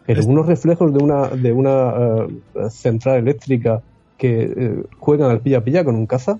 Pero 0.07 0.25
unos 0.25 0.47
reflejos 0.47 0.95
de 0.95 1.03
una, 1.03 1.27
de 1.27 1.51
una 1.51 2.27
eh, 2.55 2.71
central 2.71 3.17
eléctrica 3.19 3.83
que 4.17 4.85
juegan 5.01 5.33
al 5.33 5.41
pilla-pilla 5.41 5.83
con 5.83 5.97
un 5.97 6.07
caza. 6.07 6.39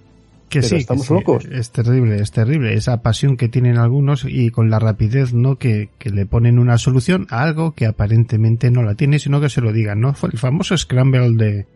Que 0.49 0.63
sí, 0.63 0.77
estamos 0.77 1.11
locos. 1.11 1.47
Es 1.47 1.73
terrible, 1.73 2.23
es 2.23 2.31
terrible. 2.31 2.75
Esa 2.75 3.03
pasión 3.03 3.37
que 3.37 3.49
tienen 3.49 3.77
algunos 3.77 4.25
y 4.25 4.51
con 4.51 4.71
la 4.71 4.79
rapidez, 4.79 5.35
¿no? 5.35 5.57
Que, 5.57 5.89
que 5.99 6.11
le 6.11 6.27
ponen 6.27 6.61
una 6.61 6.79
solución 6.79 7.27
a 7.29 7.43
algo 7.43 7.73
que 7.73 7.87
aparentemente 7.87 8.71
no 8.71 8.85
la 8.85 8.95
tiene, 8.95 9.19
sino 9.19 9.41
que 9.41 9.49
se 9.49 9.61
lo 9.61 9.73
digan, 9.73 10.01
¿no? 10.01 10.15
El 10.23 10.39
famoso 10.39 10.77
scramble 10.77 11.33
de, 11.33 11.67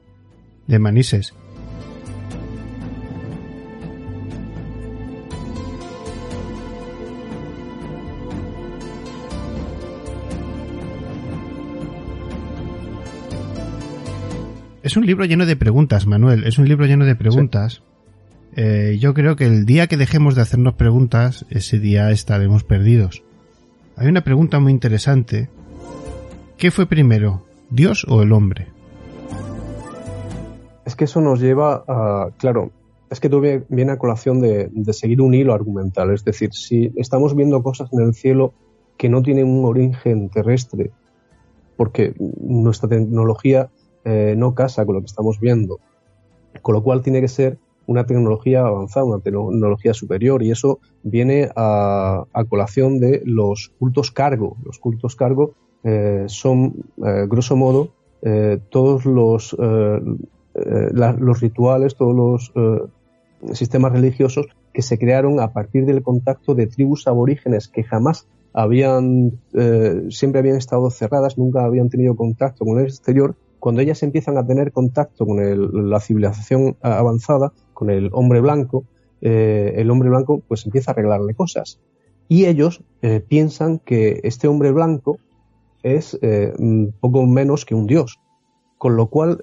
de 0.69 0.79
Manises. 0.79 1.35
Es 14.83 14.97
un 14.97 15.05
libro 15.05 15.27
lleno 15.27 15.45
de 15.45 15.57
preguntas, 15.57 16.07
Manuel. 16.07 16.45
Es 16.45 16.59
un 16.59 16.67
libro 16.67 16.87
lleno 16.87 17.05
de 17.05 17.15
preguntas. 17.15 17.83
Eh, 18.57 18.97
yo 18.99 19.13
creo 19.13 19.37
que 19.37 19.45
el 19.45 19.67
día 19.67 19.87
que 19.89 19.99
dejemos 19.99 20.35
de 20.35 20.41
hacernos 20.41 20.75
preguntas, 20.75 21.45
ese 21.51 21.79
día 21.79 22.11
estaremos 22.11 22.65
perdidos. 22.65 23.23
Hay 23.97 24.09
una 24.09 24.25
pregunta 24.25 24.59
muy 24.59 24.73
interesante. 24.73 25.51
¿Qué 26.57 26.71
fue 26.71 26.87
primero, 26.87 27.45
Dios 27.69 28.07
o 28.09 28.23
el 28.23 28.33
hombre? 28.33 28.69
Es 30.87 30.97
que 30.97 31.05
eso 31.05 31.21
nos 31.21 31.41
lleva 31.41 31.85
a, 31.87 32.31
claro, 32.39 32.71
es 33.11 33.21
que 33.21 33.29
todo 33.29 33.43
viene 33.69 33.93
a 33.93 33.99
colación 33.99 34.41
de, 34.41 34.71
seguir 34.93 35.21
un 35.21 35.35
hilo 35.35 35.53
argumental. 35.53 36.11
Es 36.11 36.25
decir, 36.25 36.55
si 36.55 36.91
estamos 36.97 37.37
viendo 37.37 37.63
cosas 37.63 37.93
en 37.93 38.01
el 38.01 38.15
cielo 38.15 38.55
que 38.97 39.11
no 39.11 39.23
tienen 39.23 39.47
un 39.47 39.67
origen 39.67 40.31
terrestre, 40.31 40.91
porque 41.77 42.15
nuestra 42.19 42.89
tecnología 42.89 43.69
eh, 44.05 44.35
no 44.37 44.55
casa 44.55 44.85
con 44.85 44.97
lo 44.97 45.01
que 45.01 45.07
estamos 45.07 45.41
viendo, 45.41 45.79
con 46.63 46.75
lo 46.75 46.83
cual 46.83 47.03
tiene 47.03 47.21
que 47.21 47.29
ser 47.29 47.59
una 47.91 48.07
tecnología 48.07 48.61
avanzada, 48.61 49.05
una 49.05 49.19
tecnología 49.19 49.95
superior, 49.95 50.45
y 50.45 50.53
eso 50.53 50.79
viene 51.03 51.51
a, 51.57 52.25
colación 52.49 53.01
de 53.01 53.21
los 53.25 53.73
cultos 53.81 54.13
cargo. 54.13 54.57
Los 54.65 54.79
cultos 54.79 55.17
cargo 55.17 55.55
eh, 55.83 56.23
son, 56.29 56.85
eh, 57.05 57.27
grosso 57.29 57.57
modo, 57.57 57.89
eh, 58.23 58.61
todos 58.71 59.07
los, 59.07 59.57
los 60.55 61.41
rituales, 61.41 61.97
todos 61.97 62.15
los 62.15 63.59
sistemas 63.59 63.91
religiosos 63.91 64.47
que 64.73 64.83
se 64.83 64.97
crearon 64.97 65.41
a 65.41 65.53
partir 65.53 65.85
del 65.85 66.05
contacto 66.05 66.55
de 66.55 66.69
tribus 66.69 67.09
aborígenes 67.09 67.67
que 67.67 67.83
jamás 67.83 68.29
habían, 68.53 69.41
siempre 70.11 70.39
habían 70.39 70.59
estado 70.59 70.91
cerradas, 70.91 71.39
nunca 71.39 71.65
habían 71.65 71.89
tenido 71.89 72.15
contacto 72.15 72.65
con 72.65 72.79
el 72.79 72.85
exterior 72.85 73.35
cuando 73.61 73.83
ellas 73.83 74.03
empiezan 74.03 74.39
a 74.39 74.47
tener 74.47 74.73
contacto 74.73 75.27
con 75.27 75.91
la 75.91 76.01
civilización 76.01 76.77
avanzada, 76.81 77.53
con 77.75 77.91
el 77.91 78.11
hombre 78.13 78.41
blanco, 78.41 78.85
eh, 79.21 79.75
el 79.77 79.91
hombre 79.91 80.09
blanco 80.09 80.43
pues 80.49 80.65
empieza 80.65 80.91
a 80.91 80.95
arreglarle 80.95 81.35
cosas. 81.35 81.79
Y 82.27 82.47
ellos 82.47 82.83
eh, 83.03 83.21
piensan 83.21 83.79
que 83.79 84.21
este 84.25 84.49
hombre 84.49 84.73
blanco 84.73 85.19
es 85.83 86.19
eh, 86.23 86.53
poco 87.01 87.27
menos 87.27 87.65
que 87.65 87.75
un 87.75 87.87
dios. 87.87 88.19
Con 88.79 88.97
lo 88.97 89.09
cual 89.09 89.39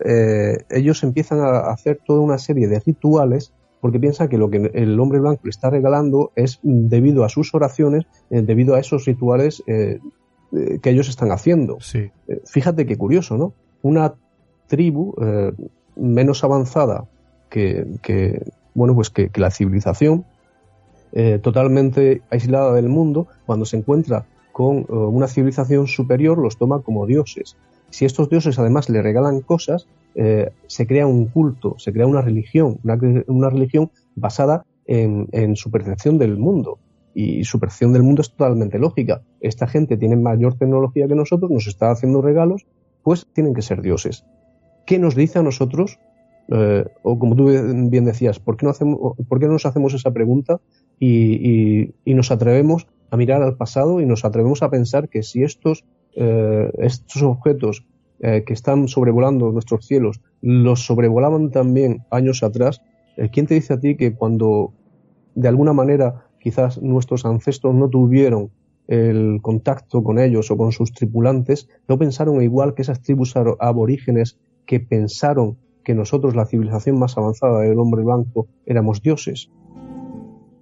ellos 0.71 1.03
empiezan 1.03 1.41
a 1.41 1.69
hacer 1.69 1.99
toda 2.03 2.21
una 2.21 2.39
serie 2.39 2.67
de 2.67 2.79
rituales 2.79 3.53
porque 3.81 3.99
piensan 3.99 4.29
que 4.29 4.39
lo 4.39 4.49
que 4.49 4.71
el 4.73 4.99
hombre 4.99 5.19
blanco 5.19 5.41
le 5.43 5.51
está 5.51 5.69
regalando 5.69 6.31
es 6.35 6.59
debido 6.63 7.23
a 7.23 7.29
sus 7.29 7.53
oraciones, 7.53 8.05
debido 8.31 8.73
a 8.73 8.79
esos 8.79 9.05
rituales 9.05 9.61
que 9.67 10.89
ellos 10.89 11.07
están 11.07 11.31
haciendo. 11.31 11.77
fíjate 12.45 12.87
qué 12.87 12.97
curioso, 12.97 13.37
¿no? 13.37 13.53
Una 13.81 14.13
tribu 14.67 15.15
eh, 15.21 15.51
menos 15.95 16.43
avanzada 16.43 17.05
que, 17.49 17.87
bueno, 18.75 18.93
pues 18.93 19.09
que, 19.09 19.31
la 19.35 19.49
civilización, 19.49 20.25
eh, 21.13 21.39
totalmente 21.41 22.21
aislada 22.29 22.73
del 22.73 22.89
mundo, 22.89 23.27
cuando 23.45 23.65
se 23.65 23.77
encuentra 23.77 24.25
con 24.51 24.79
eh, 24.79 24.85
una 24.89 25.27
civilización 25.27 25.87
superior, 25.87 26.37
los 26.37 26.57
toma 26.57 26.81
como 26.81 27.07
dioses. 27.07 27.55
Si 27.89 28.05
estos 28.05 28.29
dioses 28.29 28.59
además 28.59 28.89
le 28.89 29.01
regalan 29.01 29.41
cosas, 29.41 29.87
se 30.65 30.87
crea 30.87 31.05
un 31.05 31.27
culto, 31.27 31.75
se 31.77 31.93
crea 31.93 32.07
una 32.07 32.21
religión, 32.21 32.79
una, 33.27 33.49
religión 33.51 33.91
basada 34.15 34.65
en, 34.87 35.55
su 35.55 35.69
percepción 35.69 36.17
del 36.17 36.37
mundo. 36.37 36.79
Y 37.13 37.43
su 37.43 37.59
percepción 37.59 37.93
del 37.93 38.01
mundo 38.01 38.23
es 38.23 38.31
totalmente 38.31 38.79
lógica. 38.79 39.21
Esta 39.41 39.67
gente 39.67 39.95
tiene 39.95 40.15
mayor 40.15 40.55
tecnología 40.55 41.07
que 41.07 41.13
nosotros, 41.13 41.51
nos 41.51 41.67
está 41.67 41.91
haciendo 41.91 42.21
regalos 42.21 42.65
pues 43.07 43.25
tienen 43.31 43.53
que 43.53 43.61
ser 43.61 43.81
dioses. 43.81 44.25
¿Qué 44.85 44.99
nos 44.99 45.15
dice 45.15 45.39
a 45.39 45.41
nosotros? 45.41 45.97
Eh, 46.49 46.83
o 47.03 47.17
como 47.17 47.37
tú 47.37 47.45
bien 47.89 48.03
decías, 48.03 48.37
¿por 48.37 48.57
qué 48.57 48.65
no, 48.65 48.71
hacemos, 48.71 48.99
no 49.17 49.47
nos 49.47 49.65
hacemos 49.65 49.93
esa 49.93 50.11
pregunta 50.11 50.59
y, 50.99 51.93
nos 52.05 52.31
atrevemos 52.31 52.85
a 53.09 53.15
mirar 53.15 53.43
al 53.43 53.55
pasado 53.55 54.01
y 54.01 54.05
nos 54.05 54.25
atrevemos 54.25 54.61
a 54.61 54.69
pensar 54.69 55.07
que 55.07 55.23
si 55.23 55.41
estos, 55.41 55.85
eh, 56.17 56.69
estos 56.79 57.23
objetos 57.23 57.85
eh, 58.19 58.43
que 58.45 58.51
están 58.51 58.89
sobrevolando 58.89 59.53
nuestros 59.53 59.85
cielos 59.85 60.19
los 60.41 60.85
sobrevolaban 60.85 61.51
también 61.51 62.03
años 62.11 62.43
atrás, 62.43 62.81
¿quién 63.31 63.47
te 63.47 63.53
dice 63.53 63.71
a 63.71 63.79
ti 63.79 63.95
que 63.95 64.15
cuando 64.15 64.73
de 65.33 65.47
alguna 65.47 65.71
manera 65.71 66.25
quizás 66.41 66.81
nuestros 66.81 67.23
ancestros 67.23 67.73
no 67.73 67.87
tuvieron 67.87 68.51
el 68.87 69.39
contacto 69.41 70.03
con 70.03 70.19
ellos 70.19 70.49
o 70.51 70.57
con 70.57 70.71
sus 70.71 70.93
tripulantes, 70.93 71.67
no 71.87 71.97
pensaron 71.97 72.41
igual 72.41 72.73
que 72.73 72.81
esas 72.81 73.01
tribus 73.01 73.35
aborígenes 73.35 74.37
que 74.65 74.79
pensaron 74.79 75.57
que 75.83 75.95
nosotros, 75.95 76.35
la 76.35 76.45
civilización 76.45 76.99
más 76.99 77.17
avanzada 77.17 77.61
del 77.61 77.79
hombre 77.79 78.03
blanco, 78.03 78.47
éramos 78.65 79.01
dioses. 79.01 79.49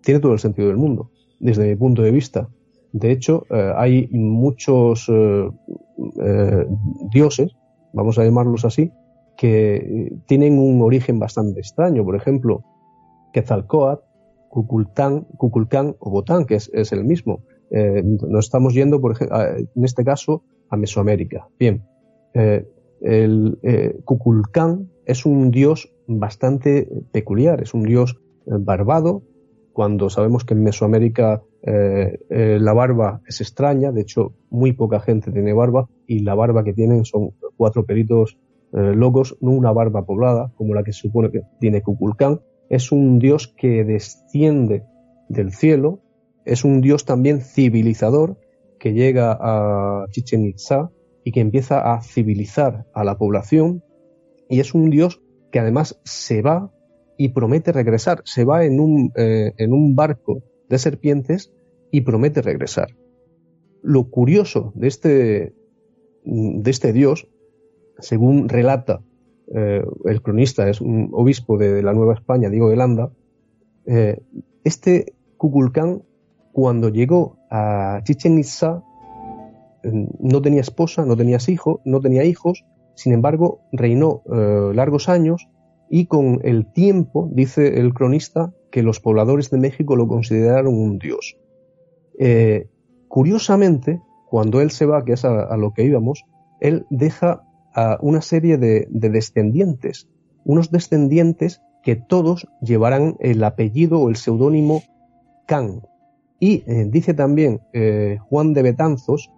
Tiene 0.01 0.19
todo 0.19 0.33
el 0.33 0.39
sentido 0.39 0.67
del 0.67 0.77
mundo, 0.77 1.09
desde 1.39 1.67
mi 1.67 1.75
punto 1.75 2.03
de 2.03 2.11
vista. 2.11 2.47
De 2.91 3.11
hecho, 3.11 3.45
eh, 3.49 3.73
hay 3.75 4.07
muchos 4.11 5.09
eh, 5.09 5.49
eh, 6.21 6.67
dioses, 7.11 7.55
vamos 7.91 8.19
a 8.19 8.23
llamarlos 8.23 8.65
así, 8.65 8.91
que 9.35 10.13
tienen 10.27 10.59
un 10.59 10.81
origen 10.81 11.19
bastante 11.19 11.59
extraño. 11.59 12.05
Por 12.05 12.15
ejemplo, 12.15 12.63
Quetzalcoatl, 13.33 14.03
Cuculcán, 14.49 15.95
o 15.99 16.09
Botán, 16.09 16.45
que 16.45 16.55
es 16.55 16.91
el 16.93 17.03
mismo. 17.03 17.41
Eh, 17.71 18.03
nos 18.03 18.45
estamos 18.45 18.73
yendo, 18.73 19.01
por 19.01 19.13
ejemplo, 19.13 19.37
en 19.75 19.83
este 19.83 20.03
caso, 20.03 20.43
a 20.69 20.77
Mesoamérica. 20.77 21.47
Bien, 21.59 21.83
eh, 22.33 22.65
el 23.01 23.57
eh, 23.63 23.99
es 25.05 25.25
un 25.25 25.51
dios 25.51 25.93
bastante 26.07 26.87
peculiar, 27.11 27.61
es 27.61 27.73
un 27.73 27.83
dios 27.83 28.19
barbado, 28.45 29.23
cuando 29.73 30.09
sabemos 30.09 30.45
que 30.45 30.53
en 30.53 30.63
Mesoamérica 30.63 31.43
la 31.63 32.73
barba 32.73 33.21
es 33.27 33.41
extraña, 33.41 33.91
de 33.91 34.01
hecho 34.01 34.33
muy 34.51 34.73
poca 34.73 34.99
gente 34.99 35.31
tiene 35.31 35.51
barba 35.51 35.89
y 36.05 36.19
la 36.19 36.35
barba 36.35 36.63
que 36.63 36.73
tienen 36.73 37.05
son 37.05 37.31
cuatro 37.57 37.85
peritos 37.85 38.37
locos, 38.71 39.35
no 39.41 39.51
una 39.51 39.71
barba 39.71 40.05
poblada 40.05 40.51
como 40.55 40.75
la 40.75 40.83
que 40.83 40.93
se 40.93 41.01
supone 41.01 41.31
que 41.31 41.41
tiene 41.59 41.81
Kukulcán. 41.81 42.39
Es 42.69 42.91
un 42.91 43.17
dios 43.17 43.47
que 43.47 43.83
desciende 43.83 44.83
del 45.27 45.51
cielo 45.51 46.04
es 46.45 46.63
un 46.63 46.81
dios 46.81 47.05
también 47.05 47.41
civilizador 47.41 48.37
que 48.79 48.93
llega 48.93 49.37
a 49.39 50.05
Chichen 50.11 50.45
Itza 50.45 50.91
y 51.23 51.31
que 51.31 51.41
empieza 51.41 51.93
a 51.93 52.01
civilizar 52.01 52.85
a 52.93 53.03
la 53.03 53.17
población 53.17 53.83
y 54.47 54.59
es 54.59 54.73
un 54.73 54.91
dios 54.91 55.21
que 55.51 55.59
además 55.59 55.99
se 56.03 56.41
va 56.41 56.71
y 57.17 57.29
promete 57.29 57.71
regresar, 57.71 58.21
se 58.25 58.45
va 58.45 58.65
en 58.65 58.79
un, 58.79 59.11
eh, 59.15 59.53
en 59.57 59.73
un 59.73 59.95
barco 59.95 60.43
de 60.69 60.77
serpientes 60.77 61.51
y 61.91 62.01
promete 62.01 62.41
regresar. 62.41 62.89
Lo 63.81 64.09
curioso 64.09 64.73
de 64.75 64.87
este, 64.87 65.53
de 66.23 66.71
este 66.71 66.93
dios, 66.93 67.27
según 67.99 68.49
relata 68.49 69.01
eh, 69.53 69.83
el 70.05 70.21
cronista, 70.21 70.69
es 70.69 70.81
un 70.81 71.09
obispo 71.13 71.57
de, 71.57 71.81
la 71.81 71.93
Nueva 71.93 72.13
España, 72.13 72.49
Diego 72.49 72.69
de 72.69 72.75
Landa, 72.75 73.11
eh, 73.85 74.19
este 74.63 75.13
Kukulcán 75.37 76.03
cuando 76.55 76.87
llegó 76.87 77.35
a 77.49 77.99
Chichen 78.05 78.39
Itza, 78.39 78.81
no 79.83 80.41
tenía 80.41 80.61
esposa, 80.61 81.05
no 81.05 81.17
tenía 81.17 81.37
hijos, 81.49 81.81
no 81.83 81.99
tenía 81.99 82.23
hijos, 82.23 82.63
sin 82.93 83.11
embargo, 83.11 83.59
reinó 83.73 84.23
eh, 84.31 84.71
largos 84.73 85.09
años 85.09 85.49
y 85.89 86.05
con 86.05 86.39
el 86.45 86.71
tiempo, 86.71 87.29
dice 87.33 87.81
el 87.81 87.93
cronista, 87.93 88.53
que 88.71 88.83
los 88.83 89.01
pobladores 89.01 89.49
de 89.49 89.57
México 89.57 89.97
lo 89.97 90.07
consideraron 90.07 90.73
un 90.75 90.97
dios. 90.97 91.37
Eh, 92.17 92.69
curiosamente, 93.09 94.01
cuando 94.29 94.61
él 94.61 94.71
se 94.71 94.85
va, 94.85 95.03
que 95.03 95.11
es 95.11 95.25
a, 95.25 95.57
lo 95.57 95.73
que 95.73 95.83
íbamos, 95.83 96.23
él 96.61 96.85
deja 96.89 97.43
a 97.73 97.97
una 98.01 98.21
serie 98.21 98.57
de, 98.57 98.87
de 98.89 99.09
descendientes, 99.09 100.07
unos 100.45 100.71
descendientes 100.71 101.61
que 101.83 101.97
todos 101.97 102.47
llevarán 102.61 103.17
el 103.19 103.43
apellido 103.43 103.99
o 103.99 104.07
el 104.07 104.15
seudónimo 104.15 104.83
Can, 105.47 105.81
y 106.45 106.63
eh, 106.67 106.85
dice 106.87 107.15
también 107.15 107.61
eh, 107.73 108.19
Juan 108.29 108.53
de 108.53 108.61
Betanzos, 108.61 109.31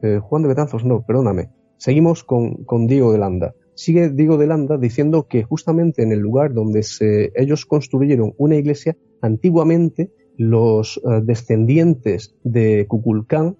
eh, 0.00 0.20
Juan 0.22 0.42
de 0.42 0.48
Betanzos, 0.48 0.84
no, 0.84 1.02
perdóname, 1.02 1.50
seguimos 1.76 2.22
con, 2.22 2.86
Diego 2.86 3.10
de 3.10 3.18
Landa. 3.18 3.56
Sigue 3.74 4.08
Diego 4.10 4.38
de 4.38 4.46
Landa 4.46 4.78
diciendo 4.78 5.26
que 5.26 5.42
justamente 5.42 6.04
en 6.04 6.12
el 6.12 6.20
lugar 6.20 6.54
donde 6.54 6.84
se, 6.84 7.32
ellos 7.34 7.66
construyeron 7.66 8.32
una 8.38 8.54
iglesia, 8.54 8.96
antiguamente 9.22 10.12
los 10.36 11.00
descendientes 11.24 12.36
de 12.44 12.86
Cuculcán 12.86 13.56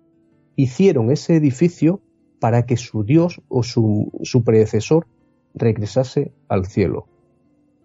hicieron 0.55 1.10
ese 1.10 1.35
edificio 1.35 2.02
para 2.39 2.66
que 2.66 2.77
su 2.77 3.02
dios 3.02 3.43
o 3.48 3.65
su, 3.65 4.12
su 4.23 4.44
predecesor 4.44 5.09
regresase 5.55 6.31
al 6.48 6.66
cielo. 6.66 7.09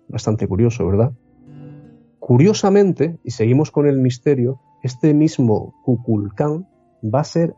Bastante 0.10 0.48
curioso, 0.48 0.86
¿verdad? 0.86 1.14
Curiosamente, 2.26 3.18
y 3.26 3.32
seguimos 3.32 3.70
con 3.70 3.86
el 3.86 3.98
misterio, 3.98 4.62
este 4.82 5.14
mismo 5.14 5.74
Kukulcán 5.84 6.66
va 7.04 7.20
a 7.20 7.26
ser 7.26 7.54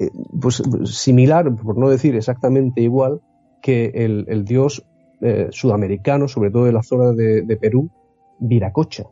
eh, 0.00 0.10
pues, 0.40 0.62
similar, 0.84 1.54
por 1.56 1.76
no 1.76 1.90
decir 1.90 2.16
exactamente 2.16 2.80
igual, 2.80 3.20
que 3.60 3.92
el, 3.94 4.46
dios 4.46 4.86
eh, 5.20 5.48
sudamericanos, 5.50 6.32
sobre 6.32 6.50
todo 6.50 6.64
de 6.64 6.72
la 6.72 6.82
zona 6.82 7.12
de, 7.12 7.58
Perú, 7.60 7.90
Viracocha. 8.38 9.04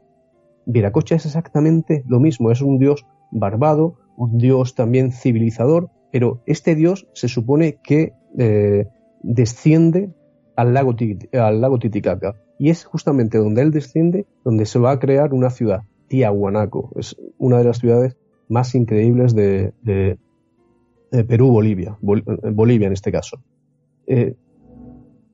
Viracocha 0.64 1.16
es 1.16 1.26
exactamente 1.26 2.04
lo 2.08 2.20
mismo, 2.20 2.50
es 2.50 2.62
un 2.62 2.78
dios 2.78 3.04
barbado, 3.32 3.98
un 4.16 4.38
dios 4.38 4.74
también 4.74 5.12
civilizador, 5.12 5.90
pero 6.10 6.42
este 6.46 6.74
dios 6.74 7.06
se 7.12 7.28
supone 7.28 7.80
que 7.84 8.14
eh, 8.38 8.88
desciende 9.20 10.14
al 10.56 10.72
lago 10.72 10.96
Titicaca 10.96 12.34
y 12.58 12.70
es 12.70 12.84
justamente 12.84 13.38
donde 13.38 13.62
él 13.62 13.70
desciende 13.70 14.26
donde 14.44 14.66
se 14.66 14.78
va 14.78 14.92
a 14.92 14.98
crear 14.98 15.34
una 15.34 15.50
ciudad, 15.50 15.82
Tiahuanaco, 16.08 16.92
es 16.96 17.16
una 17.38 17.58
de 17.58 17.64
las 17.64 17.78
ciudades 17.78 18.16
más 18.48 18.74
increíbles 18.74 19.34
de, 19.34 19.72
Perú, 21.28 21.50
Bolivia, 21.50 21.96
Bolivia 22.00 22.88
en 22.88 22.92
este 22.92 23.12
caso. 23.12 23.40
Eh, 24.06 24.34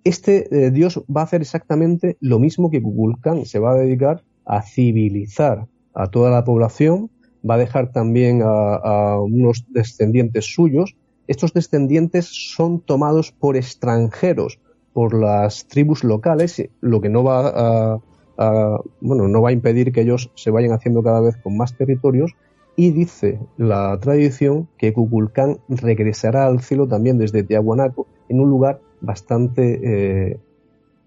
este 0.04 0.66
eh, 0.66 0.70
dios 0.70 1.02
va 1.14 1.22
a 1.22 1.24
hacer 1.24 1.40
exactamente 1.40 2.16
lo 2.20 2.38
mismo 2.38 2.70
que 2.70 2.82
Kukulcán, 2.82 3.44
se 3.46 3.58
va 3.58 3.72
a 3.72 3.76
dedicar 3.76 4.22
a 4.44 4.62
civilizar 4.62 5.66
a 5.94 6.06
toda 6.08 6.30
la 6.30 6.44
población, 6.44 7.10
va 7.48 7.54
a 7.54 7.58
dejar 7.58 7.92
también 7.92 8.42
a, 8.44 9.18
unos 9.20 9.64
descendientes 9.68 10.52
suyos. 10.52 10.96
Estos 11.26 11.52
descendientes 11.52 12.26
son 12.26 12.80
tomados 12.80 13.32
por 13.32 13.56
extranjeros, 13.56 14.58
por 14.92 15.14
las 15.14 15.66
tribus 15.66 16.04
locales, 16.04 16.62
lo 16.80 17.00
que 17.00 17.08
no 17.08 17.24
va 17.24 18.00
a, 18.38 18.80
bueno, 19.00 19.28
no 19.28 19.42
va 19.42 19.50
a 19.50 19.52
impedir 19.52 19.92
que 19.92 20.00
ellos 20.00 20.30
se 20.34 20.50
vayan 20.50 20.72
haciendo 20.72 21.02
cada 21.02 21.20
vez 21.20 21.36
con 21.36 21.56
más 21.56 21.76
territorios. 21.76 22.34
Y 22.76 22.92
dice 22.92 23.38
la 23.58 23.98
tradición 24.00 24.68
que 24.78 24.92
Kukulcán 24.92 25.58
regresará 25.68 26.46
al 26.46 26.60
cielo 26.60 26.88
también 26.88 27.18
desde 27.18 27.42
Tiahuanaco 27.42 28.06
en 28.28 28.40
un 28.40 28.48
lugar 28.48 28.80
bastante 29.00 29.80
eh, 29.82 30.38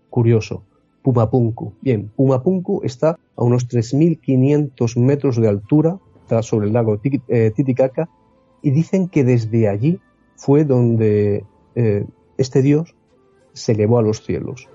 curioso. 0.09 0.63
Pumapunku. 1.01 1.73
Bien, 1.81 2.09
Pumapunku 2.15 2.81
está 2.83 3.17
a 3.35 3.43
unos 3.43 3.67
3.500 3.67 4.99
metros 4.99 5.37
de 5.37 5.47
altura, 5.47 5.99
sobre 6.41 6.67
el 6.67 6.73
lago 6.73 6.99
eh, 7.27 7.51
Titicaca, 7.55 8.09
y 8.61 8.71
dicen 8.71 9.07
que 9.07 9.23
desde 9.23 9.67
allí 9.67 9.99
fue 10.35 10.63
donde 10.63 11.45
eh, 11.75 12.05
este 12.37 12.61
dios 12.61 12.95
se 13.53 13.71
elevó 13.73 13.99
a 13.99 14.01
los 14.01 14.23
cielos. 14.23 14.67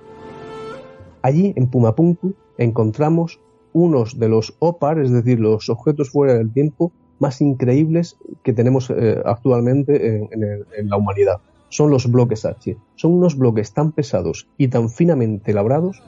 Allí, 1.23 1.53
en 1.57 1.69
Pumapunku, 1.69 2.35
encontramos 2.57 3.41
unos 3.73 4.19
de 4.19 4.29
los 4.29 4.55
OPAR, 4.59 4.99
es 4.99 5.11
decir, 5.11 5.41
los 5.41 5.69
objetos 5.69 6.11
fuera 6.11 6.35
del 6.35 6.53
tiempo, 6.53 6.93
más 7.19 7.41
increíbles 7.41 8.17
que 8.43 8.53
tenemos 8.53 8.91
eh, 8.91 9.21
actualmente 9.25 10.29
en, 10.31 10.89
la 10.89 10.97
humanidad. 10.97 11.41
Son 11.69 11.91
los 11.91 12.11
bloques 12.11 12.45
H. 12.45 12.77
Son 12.95 13.13
unos 13.13 13.37
bloques 13.37 13.73
tan 13.73 13.93
pesados 13.93 14.49
y 14.57 14.69
tan 14.69 14.89
finamente 14.89 15.53
labrados 15.53 16.03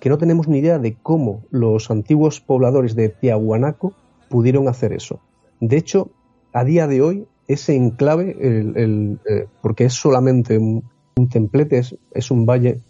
que 0.00 0.08
no 0.08 0.16
tenemos 0.16 0.48
ni 0.48 0.58
idea 0.58 0.78
de 0.78 0.94
cómo 0.94 1.42
los 1.50 1.90
antiguos 1.90 2.40
pobladores 2.40 2.94
de 2.94 3.10
Tiahuanaco 3.10 3.92
pudieron 4.30 4.66
hacer 4.68 4.92
eso. 4.92 5.20
De 5.60 5.76
hecho, 5.76 6.10
a 6.52 6.64
día 6.64 6.86
de 6.86 7.02
hoy, 7.02 7.26
ese 7.48 7.74
enclave, 7.74 8.34
eh, 8.40 9.46
porque 9.60 9.84
es 9.84 9.92
solamente 9.92 10.56
un, 10.56 10.84
templete, 11.28 11.82
es, 12.12 12.30
un 12.30 12.46
valle 12.46 12.80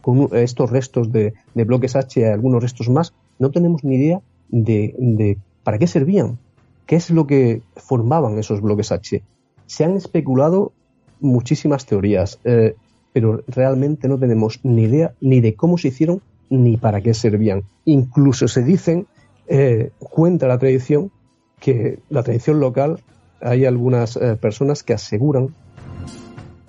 con 0.00 0.28
estos 0.32 0.70
restos 0.70 1.12
de, 1.12 1.34
bloques 1.54 1.96
H 1.96 2.20
y 2.20 2.24
algunos 2.24 2.62
restos 2.62 2.88
más, 2.88 3.12
no 3.38 3.50
tenemos 3.50 3.84
ni 3.84 3.96
idea 3.96 4.20
de, 4.48 5.38
para 5.62 5.78
qué 5.78 5.86
servían, 5.86 6.38
qué 6.86 6.96
es 6.96 7.10
lo 7.10 7.26
que 7.26 7.62
formaban 7.76 8.38
esos 8.38 8.60
bloques 8.60 8.92
H. 8.92 9.22
Se 9.66 9.84
han 9.84 9.96
especulado 9.96 10.72
muchísimas 11.20 11.86
teorías, 11.86 12.40
eh, 12.44 12.74
pero 13.12 13.42
realmente 13.46 14.08
no 14.08 14.18
tenemos 14.18 14.60
ni 14.62 14.82
idea 14.82 15.14
ni 15.20 15.40
de 15.40 15.54
cómo 15.54 15.78
se 15.78 15.88
hicieron 15.88 16.22
ni 16.48 16.76
para 16.76 17.00
qué 17.00 17.14
servían. 17.14 17.62
Incluso 17.84 18.48
se 18.48 18.62
dicen, 18.62 19.06
eh, 19.46 19.90
cuenta 19.98 20.48
la 20.48 20.58
tradición, 20.58 21.10
que 21.60 21.98
la 22.08 22.22
tradición 22.22 22.60
local, 22.60 23.00
hay 23.40 23.64
algunas 23.64 24.16
eh, 24.16 24.36
personas 24.36 24.82
que 24.82 24.92
aseguran 24.92 25.54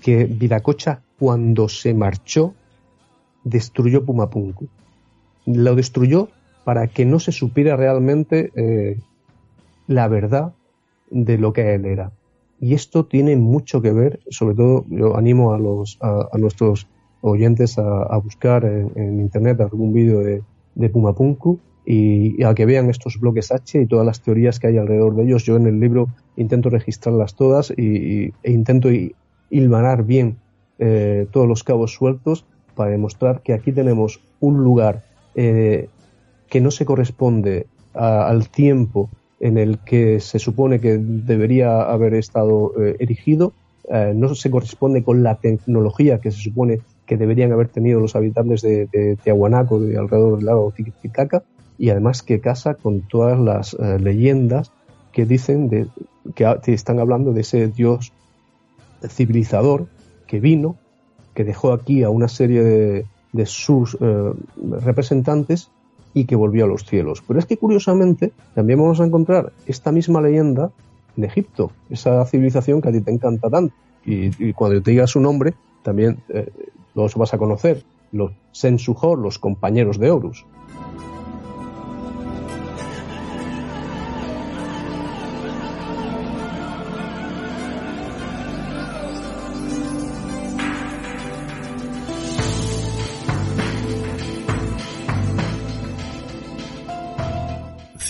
que 0.02 0.26
Viracocha, 0.26 1.02
cuando 1.18 1.70
se 1.70 1.94
marchó, 1.94 2.54
destruyó 3.44 4.04
Pumapunku. 4.06 4.68
Lo 5.46 5.76
destruyó 5.76 6.30
para 6.64 6.88
que 6.88 7.06
no 7.06 7.20
se 7.20 7.32
supiera 7.32 7.76
realmente 7.76 8.52
eh, 8.56 9.00
la 9.88 10.08
verdad 10.08 10.54
de 11.10 11.38
lo 11.38 11.54
que 11.54 11.74
él 11.74 11.86
era. 11.86 12.12
Y 12.60 12.74
esto 12.74 13.06
tiene 13.06 13.36
mucho 13.36 13.82
que 13.82 13.92
ver, 13.92 14.20
sobre 14.30 14.56
todo 14.56 14.86
yo 14.90 15.18
animo 15.18 15.54
a, 15.54 15.58
los, 15.58 15.98
a 16.02 16.38
nuestros 16.38 16.88
oyentes 17.22 17.78
a, 17.78 18.18
buscar 18.18 18.66
en, 18.66 19.20
internet 19.20 19.62
algún 19.62 19.94
vídeo 19.94 20.20
de, 20.20 20.44
Pumapunku 20.90 21.60
y, 21.86 22.44
a 22.44 22.54
que 22.54 22.66
vean 22.66 22.90
estos 22.90 23.20
bloques 23.20 23.52
H 23.52 23.82
y 23.82 23.86
todas 23.86 24.06
las 24.06 24.22
teorías 24.22 24.60
que 24.60 24.68
hay 24.68 24.78
alrededor 24.78 25.16
de 25.16 25.24
ellos. 25.24 25.44
Yo 25.44 25.56
en 25.56 25.68
el 25.68 25.80
libro 25.80 26.10
intento 26.36 26.70
registrarlas 26.70 27.36
todas 27.36 27.72
y, 27.72 28.34
e 28.44 28.52
intento 28.52 28.90
hilvanar 29.52 30.04
bien 30.04 30.38
eh, 30.80 31.28
todos 31.32 31.48
los 31.48 31.64
cabos 31.64 31.94
sueltos 31.94 32.46
para 32.74 32.90
demostrar 32.90 33.42
que 33.42 33.54
aquí 33.54 33.72
tenemos 33.72 34.20
un 34.40 34.64
lugar 34.64 35.04
eh, 35.36 35.90
que 36.50 36.60
no 36.60 36.72
se 36.72 36.86
corresponde 36.86 37.68
al 37.94 38.50
tiempo 38.50 39.10
en 39.40 39.58
el 39.58 39.80
que 39.80 40.20
se 40.20 40.40
supone 40.40 40.80
que 40.80 40.98
debería 40.98 41.82
haber 41.82 42.14
estado 42.14 42.74
eh, 42.82 42.96
erigido, 43.00 43.54
no 44.16 44.34
se 44.36 44.50
corresponde 44.50 45.04
con 45.04 45.22
la 45.22 45.36
tecnología 45.36 46.22
que 46.22 46.32
se 46.32 46.40
supone 46.40 46.80
que 47.06 47.18
deberían 47.18 47.52
haber 47.52 47.68
tenido 47.68 48.00
los 48.00 48.16
habitantes 48.16 48.62
de, 48.62 48.86
de 48.86 49.18
Tiahuanaco, 49.22 49.82
de 49.82 49.98
alrededor 49.98 50.38
del 50.38 50.46
lago 50.46 50.72
Titicaca, 50.72 51.44
y 51.78 51.90
además 51.90 52.24
que 52.24 52.40
casa 52.40 52.76
con 52.76 53.02
todas 53.02 53.38
las 53.38 53.74
leyendas 54.00 54.72
que 55.12 55.26
dicen 55.26 55.68
de, 55.68 55.88
que 56.36 56.74
están 56.74 57.00
hablando 57.00 57.34
de 57.34 57.42
ese 57.42 57.68
dios 57.68 58.14
civilizador 59.08 59.88
que 60.28 60.40
vino, 60.40 60.78
que 61.34 61.44
dejó 61.44 61.74
aquí 61.74 62.04
a 62.04 62.10
una 62.10 62.28
serie 62.28 62.64
de, 62.64 63.46
sus 63.46 63.98
eh, 64.00 64.34
representantes 64.82 65.72
y 66.14 66.26
que 66.26 66.36
volvió 66.36 66.66
a 66.66 66.68
los 66.68 66.86
cielos. 66.86 67.24
Pero 67.26 67.40
es 67.40 67.46
que 67.46 67.58
curiosamente 67.58 68.34
también 68.54 68.80
vamos 68.80 69.00
a 69.00 69.06
encontrar 69.06 69.54
esta 69.66 69.92
misma 69.92 70.22
leyenda 70.22 70.72
en 71.18 71.24
Egipto, 71.24 71.72
esa 71.90 72.26
civilización 72.26 72.82
que 72.82 72.90
a 72.90 72.92
ti 72.92 73.02
te 73.02 73.12
encanta 73.12 73.50
tanto. 73.50 73.74
Y, 74.06 74.54
cuando 74.54 74.82
te 74.82 74.92
diga 74.92 75.06
su 75.06 75.20
nombre, 75.20 75.54
también 75.84 76.24
eh, 76.30 76.50
los 76.96 77.16
vas 77.16 77.34
a 77.34 77.38
conocer, 77.38 77.84
los 78.12 78.32
Sensujor, 78.52 79.20
los 79.20 79.38
compañeros 79.38 80.00
de 80.00 80.12
Horus. 80.12 80.46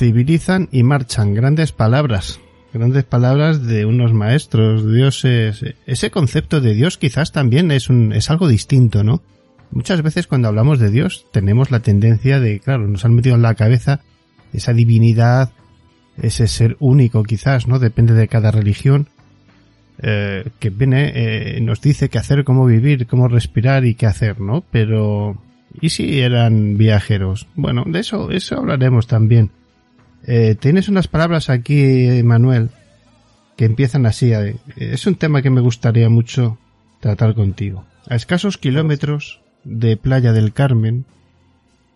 Civilizan 0.02 0.68
y 0.72 0.82
marchan. 0.82 1.36
Grandes 1.36 1.72
palabras. 1.72 2.40
Grandes 2.74 3.04
palabras 3.04 3.68
de 3.68 3.86
unos 3.86 4.14
maestros, 4.14 4.92
dioses. 4.92 5.64
Ese 5.86 6.10
concepto 6.10 6.60
de 6.60 6.74
Dios 6.74 6.98
quizás 6.98 7.32
también 7.32 7.70
es 7.70 7.88
un, 7.88 8.12
es 8.12 8.32
algo 8.32 8.48
distinto, 8.48 9.04
¿no? 9.04 9.22
Muchas 9.70 10.02
veces 10.02 10.26
cuando 10.26 10.48
hablamos 10.48 10.80
de 10.80 10.90
Dios 10.90 11.28
tenemos 11.32 11.70
la 11.70 11.82
tendencia 11.82 12.40
de, 12.40 12.60
claro, 12.60 12.88
nos 12.88 13.06
han 13.06 13.14
metido 13.14 13.36
en 13.36 13.44
la 13.44 13.54
cabeza 13.54 14.02
esa 14.54 14.74
divinidad, 14.74 15.52
ese 16.20 16.48
ser 16.48 16.78
único 16.80 17.22
quizás, 17.22 17.68
¿no? 17.68 17.78
Depende 17.78 18.16
de 18.16 18.28
cada 18.28 18.50
religión, 18.50 19.08
eh, 20.02 20.50
que 20.58 20.72
viene, 20.72 21.12
eh, 21.14 21.62
nos 21.62 21.80
dice 21.80 22.10
qué 22.10 22.18
hacer, 22.18 22.44
cómo 22.44 22.66
vivir, 22.66 23.06
cómo 23.06 23.28
respirar 23.28 23.86
y 23.86 23.94
qué 23.94 24.08
hacer, 24.08 24.42
¿no? 24.42 24.64
Pero, 24.72 25.38
¿y 25.80 25.90
si 25.90 26.22
eran 26.22 26.76
viajeros? 26.80 27.46
Bueno, 27.54 27.84
de 27.86 28.00
eso, 28.00 28.32
eso 28.32 28.58
hablaremos 28.58 29.06
también. 29.06 29.52
Eh, 30.26 30.56
tienes 30.60 30.88
unas 30.88 31.08
palabras 31.08 31.50
aquí, 31.50 32.22
Manuel, 32.24 32.70
que 33.56 33.66
empiezan 33.66 34.06
así. 34.06 34.34
Eh, 34.34 34.58
es 34.78 35.06
un 35.08 35.16
tema 35.16 35.42
que 35.42 35.50
me 35.50 35.62
gustaría 35.62 36.10
mucho 36.10 36.58
tratar 37.00 37.34
contigo. 37.34 37.86
A 38.10 38.16
escasos 38.16 38.58
kilómetros 38.58 39.42
de 39.64 39.98
Playa 39.98 40.34
del 40.34 40.54
Carmen, 40.54 41.06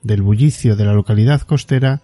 del 0.04 0.22
bullicio 0.22 0.76
de 0.76 0.86
la 0.86 0.94
localidad 0.94 1.42
costera, 1.42 2.02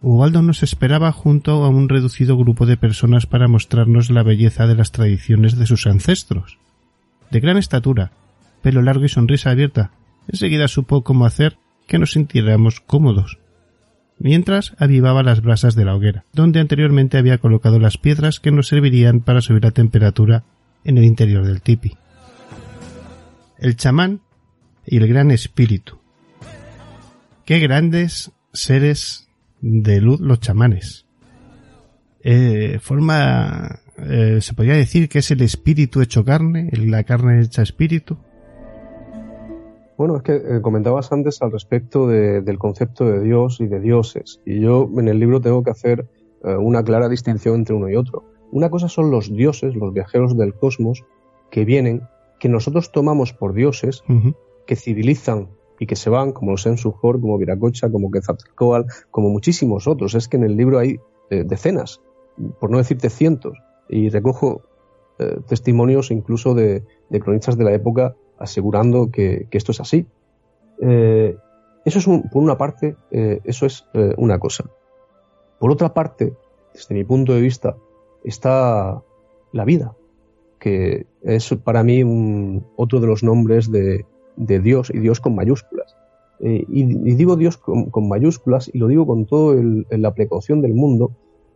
Ubaldo 0.00 0.42
nos 0.42 0.62
esperaba 0.62 1.12
junto 1.12 1.64
a 1.64 1.68
un 1.68 1.88
reducido 1.88 2.36
grupo 2.36 2.66
de 2.66 2.76
personas 2.76 3.26
para 3.26 3.48
mostrarnos 3.48 4.10
la 4.10 4.22
belleza 4.22 4.66
de 4.66 4.74
las 4.74 4.92
tradiciones 4.92 5.56
de 5.56 5.66
sus 5.66 5.86
ancestros. 5.86 6.58
De 7.30 7.40
gran 7.40 7.56
estatura, 7.56 8.12
pelo 8.60 8.82
largo 8.82 9.06
y 9.06 9.08
sonrisa 9.08 9.50
abierta, 9.50 9.92
enseguida 10.28 10.68
supo 10.68 11.02
cómo 11.02 11.24
hacer 11.24 11.56
que 11.86 11.98
nos 11.98 12.12
sintiéramos 12.12 12.80
cómodos 12.80 13.38
mientras 14.24 14.72
avivaba 14.78 15.22
las 15.22 15.42
brasas 15.42 15.74
de 15.74 15.84
la 15.84 15.94
hoguera, 15.94 16.24
donde 16.32 16.58
anteriormente 16.58 17.18
había 17.18 17.36
colocado 17.36 17.78
las 17.78 17.98
piedras 17.98 18.40
que 18.40 18.50
nos 18.50 18.68
servirían 18.68 19.20
para 19.20 19.42
subir 19.42 19.62
la 19.62 19.70
temperatura 19.70 20.44
en 20.82 20.96
el 20.96 21.04
interior 21.04 21.44
del 21.44 21.60
tipi. 21.60 21.94
El 23.58 23.76
chamán 23.76 24.22
y 24.86 24.96
el 24.96 25.06
Gran 25.08 25.30
Espíritu. 25.30 25.98
Qué 27.44 27.58
grandes 27.58 28.32
seres 28.54 29.28
de 29.60 30.00
luz 30.00 30.20
los 30.20 30.40
chamanes. 30.40 31.04
Eh, 32.22 32.78
forma, 32.80 33.80
eh, 33.98 34.38
se 34.40 34.54
podría 34.54 34.74
decir 34.74 35.10
que 35.10 35.18
es 35.18 35.30
el 35.32 35.42
espíritu 35.42 36.00
hecho 36.00 36.24
carne, 36.24 36.70
la 36.72 37.04
carne 37.04 37.42
hecha 37.42 37.60
espíritu. 37.60 38.16
Bueno, 39.96 40.16
es 40.16 40.22
que 40.22 40.34
eh, 40.34 40.60
comentabas 40.60 41.12
antes 41.12 41.40
al 41.40 41.52
respecto 41.52 42.08
del 42.08 42.58
concepto 42.58 43.04
de 43.04 43.20
Dios 43.20 43.60
y 43.60 43.66
de 43.66 43.80
dioses, 43.80 44.40
y 44.44 44.60
yo 44.60 44.88
en 44.96 45.08
el 45.08 45.20
libro 45.20 45.40
tengo 45.40 45.62
que 45.62 45.70
hacer 45.70 46.08
eh, 46.42 46.56
una 46.56 46.82
clara 46.82 47.08
distinción 47.08 47.56
entre 47.56 47.76
uno 47.76 47.88
y 47.88 47.96
otro. 47.96 48.24
Una 48.50 48.70
cosa 48.70 48.88
son 48.88 49.10
los 49.10 49.32
dioses, 49.32 49.76
los 49.76 49.92
viajeros 49.92 50.36
del 50.36 50.54
cosmos, 50.54 51.04
que 51.50 51.64
vienen, 51.64 52.02
que 52.40 52.48
nosotros 52.48 52.90
tomamos 52.90 53.32
por 53.32 53.52
dioses, 53.52 54.02
que 54.66 54.76
civilizan 54.76 55.48
y 55.78 55.86
que 55.86 55.96
se 55.96 56.10
van, 56.10 56.32
como 56.32 56.52
los 56.52 56.64
como 57.00 57.38
Viracocha, 57.38 57.90
como 57.90 58.10
Quetzalcóatl, 58.10 58.88
como 59.10 59.30
muchísimos 59.30 59.86
otros. 59.86 60.14
Es 60.14 60.28
que 60.28 60.36
en 60.36 60.44
el 60.44 60.56
libro 60.56 60.78
hay 60.78 60.98
eh, 61.30 61.44
decenas, 61.44 62.00
por 62.60 62.70
no 62.70 62.78
decirte 62.78 63.10
cientos, 63.10 63.56
y 63.88 64.08
recojo 64.08 64.62
testimonios 65.46 66.10
incluso 66.10 66.54
de, 66.54 66.82
de 67.08 67.20
cronistas 67.20 67.56
de 67.56 67.62
la 67.62 67.72
época 67.72 68.16
asegurando 68.38 69.10
que, 69.10 69.48
esto 69.50 69.72
es 69.72 69.80
así. 69.80 70.06
Eh, 70.80 71.36
eso 71.84 71.98
es, 71.98 72.06
por 72.06 72.42
una 72.42 72.56
parte, 72.56 72.96
eh, 73.10 73.40
eso 73.44 73.66
es 73.66 73.86
eh, 73.94 74.14
una 74.16 74.38
cosa. 74.38 74.64
Por 75.58 75.70
otra 75.70 75.92
parte, 75.92 76.34
desde 76.72 76.94
mi 76.94 77.04
punto 77.04 77.34
de 77.34 77.40
vista, 77.40 77.76
está 78.24 79.02
la 79.52 79.64
vida, 79.64 79.94
que 80.58 81.06
es 81.22 81.54
para 81.62 81.82
mí 81.82 82.02
un, 82.02 82.66
otro 82.76 83.00
de 83.00 83.06
los 83.06 83.22
nombres 83.22 83.70
de, 83.70 84.06
Dios 84.36 84.90
y 84.92 84.98
Dios 84.98 85.20
con 85.20 85.34
mayúsculas. 85.34 85.96
Y, 86.40 87.14
digo 87.14 87.36
Dios 87.36 87.56
con, 87.56 88.08
mayúsculas 88.08 88.68
y 88.72 88.78
lo 88.78 88.88
digo 88.88 89.06
con 89.06 89.24
toda 89.24 89.56
la 89.90 90.12
precaución 90.14 90.60
del 90.60 90.74
mundo, 90.74 91.12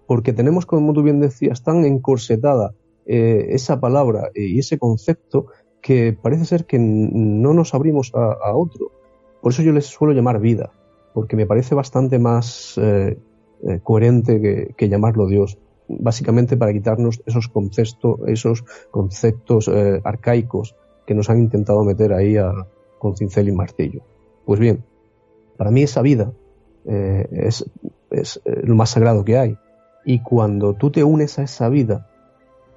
porque 0.07 0.33
tenemos, 0.33 0.65
como 0.65 0.93
tú 0.93 1.03
bien 1.03 1.21
decías, 1.21 1.63
tan 1.63 1.85
encorsetada 1.85 2.75
esa 3.05 3.81
palabra 3.81 4.31
y 4.35 4.59
ese 4.59 4.79
concepto 4.79 5.47
que 5.89 6.13
parece 6.13 6.45
ser 6.45 6.67
que 6.67 6.79
no 6.79 7.55
nos 7.55 7.73
abrimos 7.73 8.13
a, 8.15 8.55
otro. 8.55 8.93
Por 9.41 9.53
eso 9.53 9.63
yo 9.63 9.73
les 9.73 9.87
suelo 9.87 10.13
llamar 10.13 10.39
vida, 10.39 10.71
porque 11.15 11.35
me 11.35 11.47
parece 11.47 11.75
bastante 11.75 12.19
más 12.19 12.77
eh, 12.77 13.17
eh, 13.67 13.81
coherente 13.83 14.75
que, 14.77 14.89
llamarlo 14.91 15.27
Dios. 15.27 15.57
Básicamente 15.89 16.59
para 16.59 16.75
quitarnos 16.75 17.23
esos 17.25 17.49
conceptos, 17.49 18.21
esos 18.27 18.65
conceptos 18.91 19.67
eh, 19.69 20.03
arcaicos 20.05 20.77
que 21.07 21.15
nos 21.15 21.31
han 21.31 21.39
intentado 21.39 21.83
meter 21.85 22.13
ahí 22.13 22.37
con 22.99 23.17
cincel 23.17 23.49
y 23.49 23.53
martillo. 23.53 24.03
Pues 24.45 24.61
bien, 24.61 24.85
para 25.57 25.71
mí 25.71 25.85
esa 25.85 26.03
vida 26.03 26.31
es, 26.85 27.65
es 28.11 28.43
lo 28.45 28.75
más 28.75 28.91
sagrado 28.91 29.25
que 29.25 29.39
hay. 29.39 29.57
Y 30.05 30.23
cuando 30.23 30.75
tú 30.75 30.91
te 30.91 31.03
unes 31.03 31.39
a 31.39 31.45
esa 31.45 31.71
vida, 31.71 32.11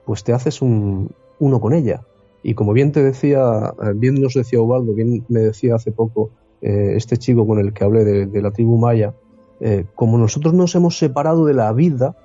pues 0.06 0.24
te 0.24 0.32
haces 0.32 0.62
un, 0.62 1.14
uno 1.40 1.60
con 1.60 1.74
ella 1.74 2.06
y 2.44 2.54
como 2.54 2.74
bien 2.74 2.92
te 2.92 3.04
decía, 3.04 3.74
eh, 3.84 3.94
bien 3.96 4.16
nos 4.16 4.34
decía 4.34 4.62
Ubaldo, 4.62 4.94
bien 4.94 5.24
me 5.30 5.42
decía 5.42 5.76
hace 5.76 5.92
poco 5.92 6.32
eh, 6.62 6.94
este 6.96 7.18
chico 7.18 7.46
con 7.46 7.60
el 7.60 7.74
que 7.74 7.84
hablé 7.84 8.04
de, 8.04 8.42
la 8.42 8.52
tribu 8.52 8.78
maya, 8.78 9.14
eh, 9.60 9.86
como 9.96 10.18
nosotros 10.18 10.54
nos 10.54 10.74
hemos 10.76 10.98
separado 10.98 11.46
de 11.46 11.54
la 11.54 11.72
vida, 11.72 12.16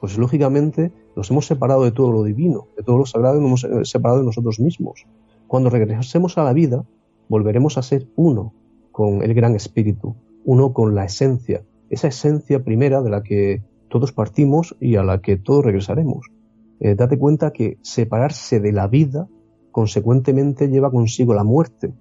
pues 0.00 0.16
lógicamente 0.18 0.92
nos 1.16 1.30
hemos 1.30 1.46
separado 1.46 1.84
de 1.84 1.90
todo 1.90 2.12
lo 2.12 2.22
divino, 2.22 2.68
de 2.76 2.84
todo 2.84 2.98
lo 2.98 3.06
sagrado 3.06 3.40
nos 3.40 3.64
hemos 3.64 3.90
separado 3.90 4.20
de 4.20 4.26
nosotros 4.26 4.60
mismos. 4.60 5.06
Cuando 5.48 5.70
regresemos 5.70 6.38
a 6.38 6.44
la 6.44 6.52
vida, 6.52 6.84
volveremos 7.28 7.78
a 7.78 7.82
ser 7.82 8.06
uno 8.14 8.52
con 8.92 9.22
el 9.22 9.34
gran 9.34 9.56
espíritu, 9.56 10.14
uno 10.44 10.72
con 10.72 10.94
la 10.94 11.04
esencia, 11.04 11.62
esa 11.90 12.08
esencia 12.08 12.62
primera 12.62 13.02
de 13.02 13.10
la 13.10 13.22
que 13.22 13.62
todos 13.88 14.12
partimos 14.12 14.76
y 14.80 14.96
a 14.96 15.02
la 15.02 15.20
que 15.20 15.36
todos 15.36 15.64
regresaremos. 15.64 16.30
Eh, 16.80 16.94
date 16.94 17.18
cuenta 17.18 17.52
que 17.52 17.78
separarse 17.82 18.60
de 18.60 18.72
la 18.72 18.86
vida 18.86 19.28
consecuentemente 19.72 20.68
lleva 20.68 20.90
consigo 20.90 21.34
la 21.34 21.44
muerte 21.44 21.92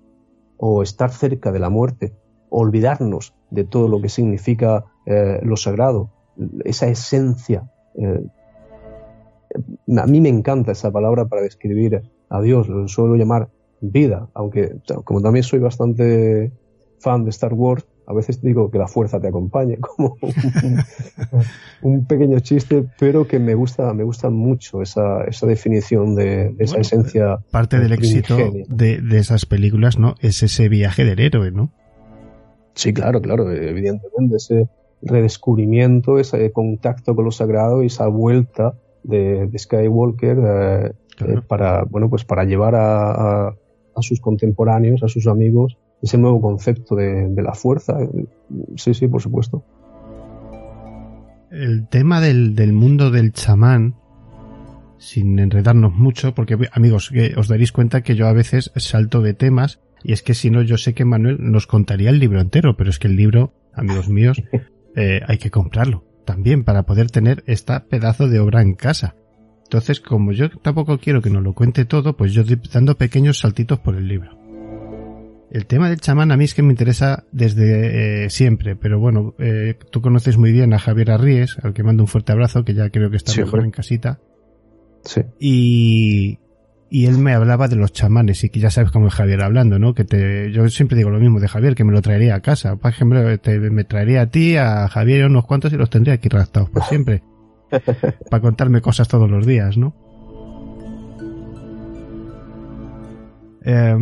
o 0.58 0.84
estar 0.84 1.12
cerca 1.12 1.52
de 1.52 1.60
la 1.60 1.70
muerte, 1.70 2.14
olvidarnos 2.50 3.34
de 3.52 3.64
todo 3.64 3.88
lo 3.88 4.02
que 4.02 4.10
significa 4.10 4.86
eh, 5.06 5.40
lo 5.44 5.58
sagrado, 5.58 6.12
esa 6.64 6.88
esencia. 6.88 7.72
Eh, 7.96 8.26
a 9.98 10.06
mí 10.06 10.22
me 10.22 10.30
encanta 10.30 10.72
esa 10.72 10.92
palabra 10.92 11.26
para 11.26 11.42
describir 11.42 12.04
a 12.30 12.42
Dios, 12.42 12.68
lo 12.68 12.88
suelo 12.88 13.16
llamar 13.16 13.50
vida, 13.82 14.30
aunque 14.34 14.76
como 15.04 15.22
también 15.22 15.44
soy 15.44 15.60
bastante 15.60 16.52
fan 17.00 17.24
de 17.24 17.30
Star 17.30 17.54
Wars, 17.54 17.86
a 18.08 18.14
veces 18.14 18.42
digo 18.42 18.72
que 18.72 18.78
la 18.78 18.88
fuerza 18.88 19.20
te 19.20 19.28
acompañe, 19.28 19.78
como 19.82 20.18
un, 21.82 22.06
pequeño 22.06 22.40
chiste, 22.40 22.86
pero 22.98 23.28
que 23.28 23.38
me 23.38 23.54
gusta, 23.54 23.94
me 23.94 24.04
gusta 24.04 24.30
mucho 24.30 24.82
esa, 24.82 25.26
esa 25.26 25.46
definición 25.46 26.16
de, 26.16 26.56
esa 26.58 26.78
esencia. 26.78 27.40
Parte 27.52 27.80
del 27.80 27.92
éxito 27.92 28.38
de, 28.70 29.02
de, 29.02 29.18
esas 29.20 29.46
películas, 29.46 30.00
¿no? 30.00 30.16
Es 30.22 30.42
ese 30.42 30.70
viaje 30.70 31.04
del 31.04 31.20
héroe, 31.20 31.52
¿no? 31.52 31.74
Sí, 32.76 32.94
claro, 32.94 33.22
claro, 33.22 33.52
evidentemente, 33.52 34.38
ese 34.38 34.70
redescubrimiento, 35.02 36.18
ese 36.18 36.52
contacto 36.54 37.14
con 37.14 37.26
lo 37.26 37.32
sagrado 37.32 37.84
y 37.84 37.88
esa 37.88 38.08
vuelta 38.08 38.76
de, 39.04 39.50
Skywalker 39.58 40.38
eh, 40.40 40.92
eh, 41.26 41.42
para, 41.46 41.84
bueno, 41.84 42.10
pues 42.10 42.24
para 42.24 42.46
llevar 42.46 42.76
a, 42.76 43.48
a 43.48 44.02
sus 44.02 44.22
contemporáneos, 44.22 45.04
a 45.04 45.10
sus 45.10 45.28
amigos, 45.28 45.78
ese 46.02 46.18
nuevo 46.18 46.42
concepto 46.42 46.96
de, 46.96 47.30
la 47.36 47.54
fuerza. 47.54 47.98
Sí, 48.76 48.94
sí, 48.94 49.08
por 49.08 49.22
supuesto. 49.22 49.64
El 51.52 51.88
tema 51.88 52.22
del, 52.22 52.56
del 52.56 52.74
mundo 52.74 53.10
del 53.10 53.32
chamán, 53.32 53.96
sin 54.98 55.40
enredarnos 55.40 55.94
mucho, 55.94 56.34
porque 56.36 56.58
amigos, 56.72 57.10
que 57.10 57.34
os 57.38 57.48
daréis 57.48 57.72
cuenta 57.72 58.02
que 58.02 58.16
yo 58.16 58.28
a 58.28 58.34
veces 58.34 58.72
salto 58.76 59.22
de 59.22 59.34
temas, 59.34 59.80
y 60.04 60.14
es 60.14 60.22
que 60.22 60.34
si 60.34 60.50
no, 60.50 60.62
yo 60.62 60.78
sé 60.78 60.94
que 60.94 61.06
Manuel 61.06 61.38
nos 61.40 61.68
contaría 61.68 62.10
el 62.10 62.20
libro 62.20 62.42
entero, 62.42 62.78
pero 62.78 62.90
es 62.90 63.00
que 63.00 63.08
el 63.08 63.16
libro, 63.16 63.54
amigos 63.74 64.10
míos, 64.10 64.42
eh, 64.96 65.22
hay 65.28 65.38
que 65.38 65.52
comprarlo 65.52 66.04
también 66.28 66.64
para 66.64 66.84
poder 66.84 67.10
tener 67.10 67.44
esta 67.48 67.86
pedazo 67.86 68.28
de 68.28 68.40
obra 68.40 68.62
en 68.62 68.76
casa. 68.76 69.16
Entonces, 69.64 70.00
como 70.00 70.34
yo 70.34 70.50
tampoco 70.50 71.00
quiero 71.00 71.22
que 71.22 71.30
nos 71.30 71.42
lo 71.42 71.54
cuente 71.54 71.86
todo, 71.86 72.16
pues 72.16 72.34
yo 72.34 72.42
estoy 72.42 72.60
dando 72.72 72.98
pequeños 72.98 73.40
saltitos 73.40 73.80
por 73.80 73.96
el 73.96 74.08
libro. 74.08 74.38
El 75.50 75.66
tema 75.66 75.90
del 75.90 76.02
chamán 76.02 76.32
a 76.32 76.38
mí 76.38 76.44
es 76.44 76.54
que 76.54 76.62
me 76.62 76.72
interesa 76.72 77.24
desde 77.32 78.26
eh, 78.26 78.30
siempre, 78.30 78.76
pero 78.76 79.00
bueno, 79.00 79.34
eh, 79.40 79.76
tú 79.92 80.02
conoces 80.02 80.38
muy 80.38 80.52
bien 80.52 80.74
a 80.74 80.80
Javier 80.80 81.12
Arríes, 81.12 81.58
al 81.64 81.74
que 81.74 81.84
mando 81.84 82.04
un 82.04 82.08
fuerte 82.08 82.34
abrazo, 82.34 82.66
que 82.66 82.74
ya 82.74 82.90
creo 82.90 83.10
que 83.10 83.18
está 83.18 83.34
mejor 83.36 83.64
en 83.64 83.72
casita. 83.72 84.20
Sí. 85.06 85.22
Y, 85.40 86.40
y 86.90 87.06
él 87.06 87.18
me 87.18 87.34
hablaba 87.34 87.70
de 87.70 87.78
los 87.78 87.94
chamanes, 87.94 88.44
y 88.44 88.50
que 88.50 88.60
ya 88.60 88.70
sabes 88.70 88.92
cómo 88.92 89.08
es 89.08 89.14
Javier 89.14 89.42
hablando, 89.42 89.80
¿no? 89.80 89.94
Que 89.94 90.04
te, 90.04 90.52
yo 90.52 90.68
siempre 90.68 90.98
digo 90.98 91.10
lo 91.10 91.20
mismo 91.20 91.40
de 91.40 91.48
Javier, 91.48 91.76
que 91.76 91.86
me 91.86 91.94
lo 91.94 92.02
traería 92.02 92.36
a 92.36 92.42
casa. 92.42 92.76
Por 92.76 92.92
ejemplo, 92.92 93.24
me 93.24 93.84
traería 93.86 94.24
a 94.24 94.30
ti, 94.30 94.58
a 94.58 94.90
Javier 94.90 95.22
y 95.22 95.24
unos 95.24 95.46
cuantos 95.46 95.72
y 95.72 95.78
los 95.78 95.90
tendría 95.90 96.16
aquí 96.16 96.28
raptados 96.28 96.70
por 96.70 96.84
siempre. 96.90 97.24
para 98.30 98.42
contarme 98.42 98.82
cosas 98.82 99.08
todos 99.08 99.32
los 99.32 99.46
días, 99.46 99.78
¿no? 99.78 99.96
Eh, 103.64 103.98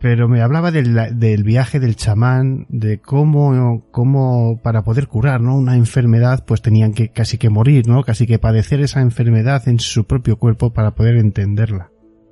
pero 0.00 0.28
me 0.28 0.42
hablaba 0.42 0.70
del, 0.70 1.18
del, 1.18 1.42
viaje 1.42 1.80
del 1.80 1.96
chamán, 1.96 2.66
de 2.68 3.00
cómo, 3.00 3.84
cómo 3.90 4.60
para 4.62 4.82
poder 4.82 5.08
curar, 5.08 5.40
¿no? 5.40 5.56
Una 5.56 5.76
enfermedad, 5.76 6.44
pues 6.46 6.62
tenían 6.62 6.92
que 6.92 7.08
casi 7.08 7.36
que 7.36 7.50
morir, 7.50 7.88
¿no? 7.88 8.04
Casi 8.04 8.26
que 8.26 8.38
padecer 8.38 8.80
esa 8.80 9.00
enfermedad 9.00 9.66
en 9.68 9.80
su 9.80 10.04
propio 10.04 10.36
cuerpo 10.38 10.72
para 10.72 10.94
poder 10.94 11.16
entenderla. 11.16 11.90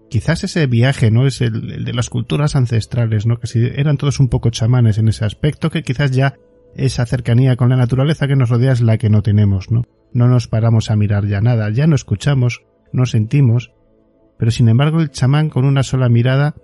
Quizás 0.09 0.45
ese 0.45 0.67
viaje, 0.67 1.11
¿no? 1.11 1.27
Es 1.27 1.41
el, 1.41 1.85
de 1.85 1.93
las 1.93 2.09
culturas 2.09 2.55
ancestrales, 2.55 3.27
¿no? 3.27 3.39
Que 3.39 3.73
eran 3.75 3.97
todos 3.97 4.21
un 4.21 4.29
poco 4.29 4.51
chamanes 4.51 4.99
en 4.99 5.09
ese 5.09 5.25
aspecto, 5.25 5.69
que 5.69 5.83
quizás 5.83 6.13
ya 6.13 6.35
esa 6.77 7.05
cercanía 7.05 7.57
con 7.57 7.71
la 7.71 7.77
naturaleza 7.77 8.29
que 8.29 8.37
nos 8.37 8.51
rodea 8.51 8.73
es 8.73 8.81
la 8.81 8.99
que 8.99 9.11
no 9.11 9.23
tenemos, 9.23 9.73
¿no? 9.73 9.83
No 10.13 10.29
nos 10.29 10.47
paramos 10.47 10.91
a 10.91 10.97
mirar 10.97 11.27
ya 11.27 11.41
nada, 11.41 11.69
ya 11.71 11.89
no 11.89 11.97
escuchamos, 11.97 12.63
no 12.93 13.07
sentimos, 13.07 13.73
pero 14.39 14.53
sin 14.53 14.69
embargo 14.69 15.01
el 15.01 15.11
chamán 15.11 15.49
con 15.51 15.65
una 15.65 15.83
sola 15.83 16.09
mirada 16.09 16.55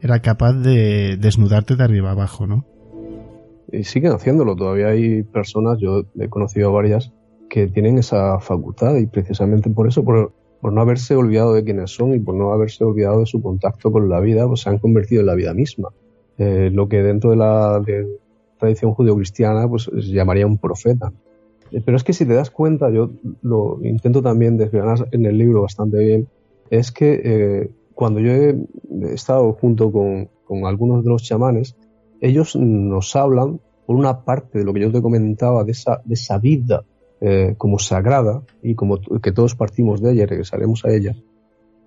era 0.00 0.20
capaz 0.20 0.54
de 0.54 1.16
desnudarte 1.16 1.76
de 1.76 1.84
arriba 1.84 2.12
abajo, 2.12 2.46
¿no? 2.46 2.64
Y 3.72 3.84
siguen 3.84 4.12
haciéndolo, 4.12 4.56
todavía 4.56 4.88
hay 4.88 5.22
personas, 5.22 5.78
yo 5.78 6.04
he 6.18 6.28
conocido 6.28 6.72
varias, 6.72 7.12
que 7.48 7.66
tienen 7.66 7.98
esa 7.98 8.40
facultad 8.40 8.96
y 8.96 9.06
precisamente 9.06 9.70
por 9.70 9.88
eso, 9.88 10.04
por, 10.04 10.32
no 10.62 10.80
haberse 10.80 11.14
olvidado 11.14 11.54
de 11.54 11.64
quiénes 11.64 11.90
son 11.90 12.14
y 12.14 12.18
por 12.18 12.34
no 12.34 12.52
haberse 12.52 12.84
olvidado 12.84 13.20
de 13.20 13.26
su 13.26 13.40
contacto 13.42 13.90
con 13.92 14.08
la 14.08 14.20
vida, 14.20 14.46
pues 14.46 14.60
se 14.60 14.70
han 14.70 14.78
convertido 14.78 15.20
en 15.20 15.26
la 15.26 15.34
vida 15.34 15.54
misma. 15.54 15.88
Eh, 16.38 16.70
lo 16.72 16.88
que 16.88 17.02
dentro 17.02 17.30
de 17.30 17.36
la 17.36 17.82
tradición 18.58 18.92
judeocristiana 18.92 19.68
pues 19.68 19.84
se 19.84 20.12
llamaría 20.12 20.46
un 20.46 20.58
profeta. 20.58 21.12
Eh, 21.72 21.82
pero 21.84 21.96
es 21.96 22.04
que 22.04 22.12
si 22.12 22.24
te 22.24 22.34
das 22.34 22.50
cuenta, 22.50 22.90
yo 22.90 23.10
lo 23.42 23.78
intento 23.82 24.22
también 24.22 24.56
desgranar 24.56 25.08
en 25.12 25.26
el 25.26 25.38
libro 25.38 25.62
bastante 25.62 25.98
bien, 25.98 26.28
es 26.70 26.92
que 26.92 27.20
eh, 27.24 27.70
cuando 28.00 28.20
yo 28.20 28.32
he 28.32 28.56
estado 29.12 29.52
junto 29.52 29.92
con, 29.92 30.30
algunos 30.64 31.04
de 31.04 31.10
los 31.10 31.22
chamanes, 31.22 31.76
ellos 32.22 32.56
nos 32.56 33.14
hablan, 33.14 33.60
por 33.84 33.94
una 33.94 34.24
parte 34.24 34.58
de 34.58 34.64
lo 34.64 34.72
que 34.72 34.80
yo 34.80 34.90
te 34.90 35.02
comentaba, 35.02 35.64
de 35.64 35.72
esa, 35.72 36.00
de 36.02 36.16
vida 36.40 36.82
eh, 37.20 37.56
como 37.58 37.78
sagrada 37.78 38.42
y 38.62 38.74
como 38.74 38.98
que 39.22 39.32
todos 39.32 39.54
partimos 39.54 40.00
de 40.00 40.12
ella 40.12 40.22
y 40.22 40.26
regresaremos 40.26 40.82
a 40.86 40.94
ella. 40.94 41.14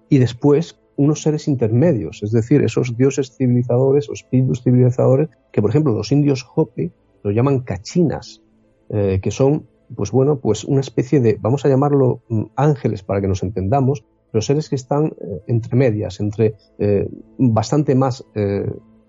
Y 0.07 0.19
después 0.19 0.79
unos 0.97 1.23
seres 1.23 1.47
intermedios, 1.47 2.21
es 2.21 2.31
decir, 2.31 2.61
esos 2.61 2.95
dioses 2.95 3.35
civilizadores 3.35 4.07
o 4.07 4.13
espíritus 4.13 4.61
civilizadores 4.61 5.29
que, 5.51 5.63
por 5.63 5.71
ejemplo, 5.71 5.93
los 5.93 6.11
indios 6.11 6.45
Hopi 6.55 6.91
lo 7.23 7.31
llaman 7.31 7.61
cachinas, 7.61 8.43
eh, 8.89 9.19
que 9.19 9.31
son, 9.31 9.67
pues 9.95 10.11
bueno, 10.11 10.37
pues 10.37 10.63
una 10.63 10.81
especie 10.81 11.19
de, 11.21 11.39
vamos 11.41 11.65
a 11.65 11.69
llamarlo 11.69 12.21
mm, 12.29 12.43
ángeles 12.55 13.01
para 13.01 13.19
que 13.19 13.27
nos 13.27 13.41
entendamos, 13.41 14.05
los 14.33 14.45
seres 14.45 14.69
que 14.69 14.75
están 14.75 15.05
eh, 15.05 15.41
entre 15.47 15.75
medias, 15.75 16.19
entre 16.19 16.55
eh, 16.79 17.07
bastante 17.37 17.95
más 17.95 18.25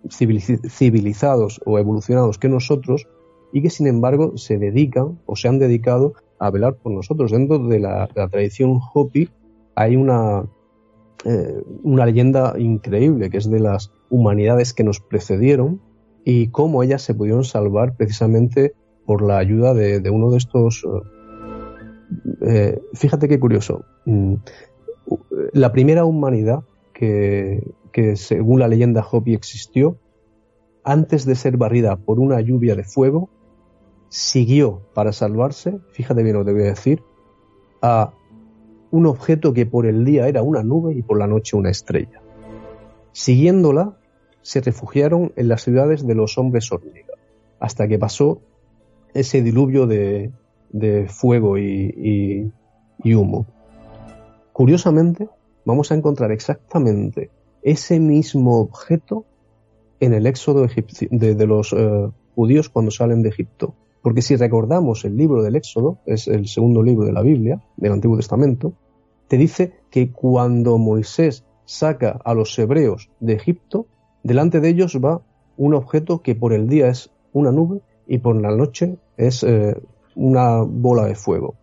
civilizados 0.09 1.61
o 1.65 1.79
evolucionados 1.79 2.39
que 2.39 2.49
nosotros 2.49 3.09
y 3.53 3.63
que 3.63 3.71
sin 3.71 3.87
embargo 3.87 4.37
se 4.37 4.59
dedican 4.59 5.19
o 5.27 5.35
se 5.35 5.49
han 5.49 5.59
dedicado 5.59 6.13
a 6.39 6.51
velar 6.51 6.77
por 6.77 6.93
nosotros. 6.93 7.33
Dentro 7.33 7.59
de 7.59 7.81
la, 7.81 8.07
tradición 8.07 8.79
Hopi 8.93 9.31
hay 9.75 9.97
una, 9.97 10.45
una 11.83 12.05
leyenda 12.05 12.55
increíble 12.59 13.31
que 13.31 13.39
es 13.39 13.51
de 13.51 13.61
las 13.61 13.93
humanidades 14.11 14.75
que 14.75 14.85
nos 14.85 15.01
precedieron 15.01 15.81
y 16.25 16.49
cómo 16.49 16.83
ellas 16.83 17.03
se 17.03 17.15
pudieron 17.15 17.45
salvar 17.45 17.97
precisamente 17.97 18.75
por 19.07 19.23
la 19.23 19.39
ayuda 19.39 19.75
de, 19.75 20.11
uno 20.11 20.31
de 20.31 20.39
estos... 20.39 20.85
Eh, 20.85 21.01
eh, 22.47 22.83
fíjate 22.95 23.29
qué 23.29 23.39
curioso. 23.39 23.85
La 25.53 25.73
primera 25.73 26.05
humanidad 26.05 26.65
que, 26.93 27.63
según 28.17 28.61
la 28.61 28.69
leyenda 28.69 29.05
Hopi 29.09 29.35
existió, 29.35 29.99
antes 30.83 31.25
de 31.25 31.35
ser 31.35 31.57
barrida 31.57 31.97
por 31.97 32.21
una 32.21 32.41
lluvia 32.41 32.75
de 32.75 32.85
fuego, 32.85 33.31
siguió 34.09 34.83
para 34.95 35.13
salvarse, 35.13 35.79
fíjate 35.93 36.23
bien 36.23 36.37
lo 36.37 36.45
que 36.45 36.53
voy 36.53 36.63
a 36.63 36.67
decir, 36.67 37.03
a 37.83 38.13
un 38.91 39.07
objeto 39.07 39.53
que 39.53 39.67
por 39.67 39.87
el 39.87 40.05
día 40.05 40.29
era 40.29 40.43
una 40.43 40.63
nube 40.63 40.95
y 40.95 41.03
por 41.03 41.19
la 41.19 41.27
noche 41.27 41.57
una 41.57 41.71
estrella. 41.71 42.21
Siguiéndola, 43.13 43.97
se 44.43 44.61
refugiaron 44.61 45.33
en 45.37 45.49
las 45.49 45.63
ciudades 45.63 46.07
de 46.07 46.15
los 46.15 46.37
hombres 46.39 46.71
hormiga, 46.71 47.15
hasta 47.59 47.89
que 47.89 47.99
pasó 47.99 48.41
ese 49.15 49.43
diluvio 49.43 49.87
de, 49.87 50.33
fuego 51.09 51.57
y, 51.57 52.53
humo. 53.05 53.47
Curiosamente, 54.55 55.29
vamos 55.65 55.91
a 55.91 55.97
encontrar 55.97 56.31
exactamente 56.31 57.29
ese 57.65 57.99
mismo 57.99 58.61
objeto 58.61 59.25
en 59.99 60.15
el 60.15 60.29
éxodo 60.29 60.69
de, 61.11 61.47
los 61.47 61.73
eh, 61.73 62.09
judíos 62.37 62.69
cuando 62.69 62.93
salen 62.93 63.23
de 63.23 63.31
Egipto. 63.31 63.75
Porque 64.01 64.23
si 64.23 64.37
recordamos 64.37 65.05
el 65.05 65.17
libro 65.17 65.43
del 65.43 65.57
Éxodo, 65.57 65.99
es 66.07 66.29
el 66.29 66.47
segundo 66.47 66.85
libro 66.85 67.05
de 67.05 67.13
la 67.13 67.23
Biblia, 67.23 67.61
del 67.77 67.95
Antiguo 67.95 68.17
Testamento, 68.17 68.75
te 69.27 69.39
dice 69.39 69.73
que 69.91 70.13
cuando 70.13 70.79
Moisés 70.79 71.45
saca 71.65 72.21
a 72.25 72.33
los 72.33 72.57
hebreos 72.57 73.11
de 73.19 73.33
Egipto, 73.33 73.89
delante 74.23 74.61
de 74.61 74.69
ellos 74.69 75.01
va 75.05 75.21
un 75.57 75.75
objeto 75.75 76.23
que 76.23 76.37
por 76.37 76.53
el 76.53 76.69
día 76.69 76.87
es 76.87 77.11
una 77.33 77.51
nube 77.51 77.81
y 78.07 78.19
por 78.19 78.41
la 78.41 78.55
noche 78.55 78.99
es 79.17 79.43
eh, 79.43 79.75
una 80.15 80.63
bola 80.63 81.07
de 81.07 81.17
fuego. 81.17 81.57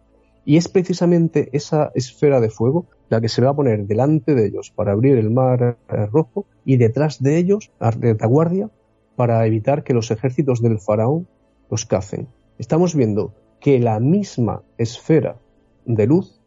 Y 0.46 0.58
es 0.58 0.68
precisamente 0.68 1.50
esa 1.54 1.92
esfera 1.94 2.40
de 2.40 2.50
fuego 2.50 2.88
la 3.10 3.22
que 3.22 3.30
se 3.30 3.42
va 3.42 3.52
a 3.52 3.56
poner 3.56 3.86
delante 3.86 4.34
de 4.34 4.48
ellos 4.48 4.72
para 4.72 4.94
abrir 4.94 5.18
el 5.18 5.30
mar 5.30 5.78
rojo 6.12 6.46
y 6.66 6.78
detrás 6.78 7.22
de 7.22 7.38
ellos, 7.38 7.72
a 7.80 7.92
retaguardia, 7.92 8.70
para 9.16 9.46
evitar 9.46 9.84
que 9.84 9.94
los 9.94 10.10
ejércitos 10.10 10.62
del 10.62 10.80
faraón 10.80 11.28
los 11.70 11.86
cacen. 11.86 12.28
Estamos 12.58 12.96
viendo 12.96 13.34
que 13.60 13.80
la 13.80 14.00
misma 14.00 14.64
esfera 14.78 15.38
de 15.86 16.08
luz 16.08 16.42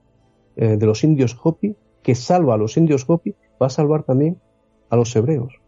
eh, 0.57 0.77
de 0.77 0.87
los 0.87 1.05
indios 1.05 1.37
Hopi, 1.43 1.77
que 2.03 2.15
salva 2.15 2.55
a 2.55 2.59
los 2.59 2.77
indios 2.77 3.05
Hopi, 3.07 3.35
va 3.61 3.67
a 3.67 3.71
salvar 3.71 4.03
también 4.03 4.39
a 4.91 4.97
los 4.97 5.15
hebreos. 5.17 5.61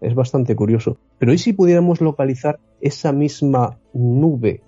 Es 0.00 0.14
bastante 0.14 0.56
curioso. 0.56 0.98
Pero 1.18 1.32
¿y 1.32 1.38
si 1.38 1.52
pudiéramos 1.52 2.00
localizar 2.00 2.58
esa 2.80 3.12
misma 3.12 3.78
nube 3.92 4.62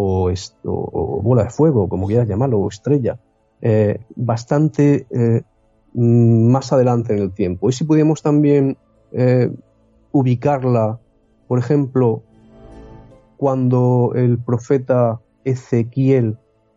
o, 0.00 1.20
bola 1.22 1.44
de 1.44 1.50
fuego, 1.50 1.88
como 1.88 2.06
quieras 2.06 2.28
llamarlo, 2.28 2.60
o 2.60 2.68
estrella, 2.68 3.18
eh, 3.60 3.98
bastante 4.14 5.06
eh, 5.10 5.42
más 5.94 6.72
adelante 6.72 7.14
en 7.14 7.20
el 7.20 7.32
tiempo? 7.32 7.68
¿Y 7.68 7.72
si 7.72 7.84
pudiéramos 7.84 8.22
también 8.22 8.76
eh, 9.12 9.50
ubicarla, 10.12 11.00
por 11.48 11.58
ejemplo, 11.58 12.22
cuando 13.36 14.12
el 14.14 14.38
profeta 14.38 15.20
Ezequiel 15.44 16.36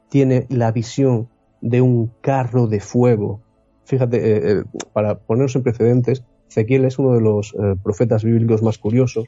tiene 0.10 0.48
la 0.50 0.72
visión 0.72 1.30
de 1.62 1.82
un 1.82 2.12
carro 2.22 2.66
de 2.68 2.80
fuego? 2.80 3.42
Fíjate, 3.86 4.64
para 4.94 5.20
ponernos 5.20 5.56
en 5.56 5.64
precedentes, 5.64 6.24
Ezequiel 6.50 6.86
es 6.86 6.98
uno 6.98 7.14
de 7.14 7.22
los 7.22 7.54
profetas 7.84 8.24
bíblicos 8.24 8.64
más 8.64 8.78
curiosos, 8.78 9.26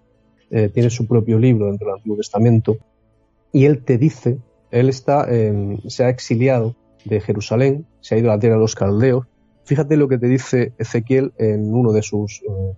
tiene 0.49 0.89
su 0.89 1.05
propio 1.05 1.37
libro 1.37 1.65
dentro 1.65 1.87
del 1.87 1.97
Antiguo 1.97 2.17
Testamento, 2.17 2.77
y 3.53 3.65
él 3.65 3.83
te 3.85 3.97
dice, 3.97 4.39
él 4.71 4.89
está, 4.89 5.27
se 5.87 6.03
ha 6.03 6.09
exiliado 6.09 6.75
de 7.05 7.21
Jerusalén, 7.21 7.85
se 8.01 8.15
ha 8.15 8.17
ido 8.17 8.31
a 8.31 8.35
la 8.35 8.39
tierra 8.39 8.55
de 8.55 8.61
los 8.61 8.75
caldeos. 8.75 9.27
Fíjate 9.63 9.95
lo 9.95 10.09
que 10.09 10.17
te 10.17 10.27
dice 10.27 10.73
Ezequiel 10.77 11.31
en 11.37 11.73
uno 11.73 11.93
de 11.93 12.01
sus 12.01 12.41
eh, 12.41 12.73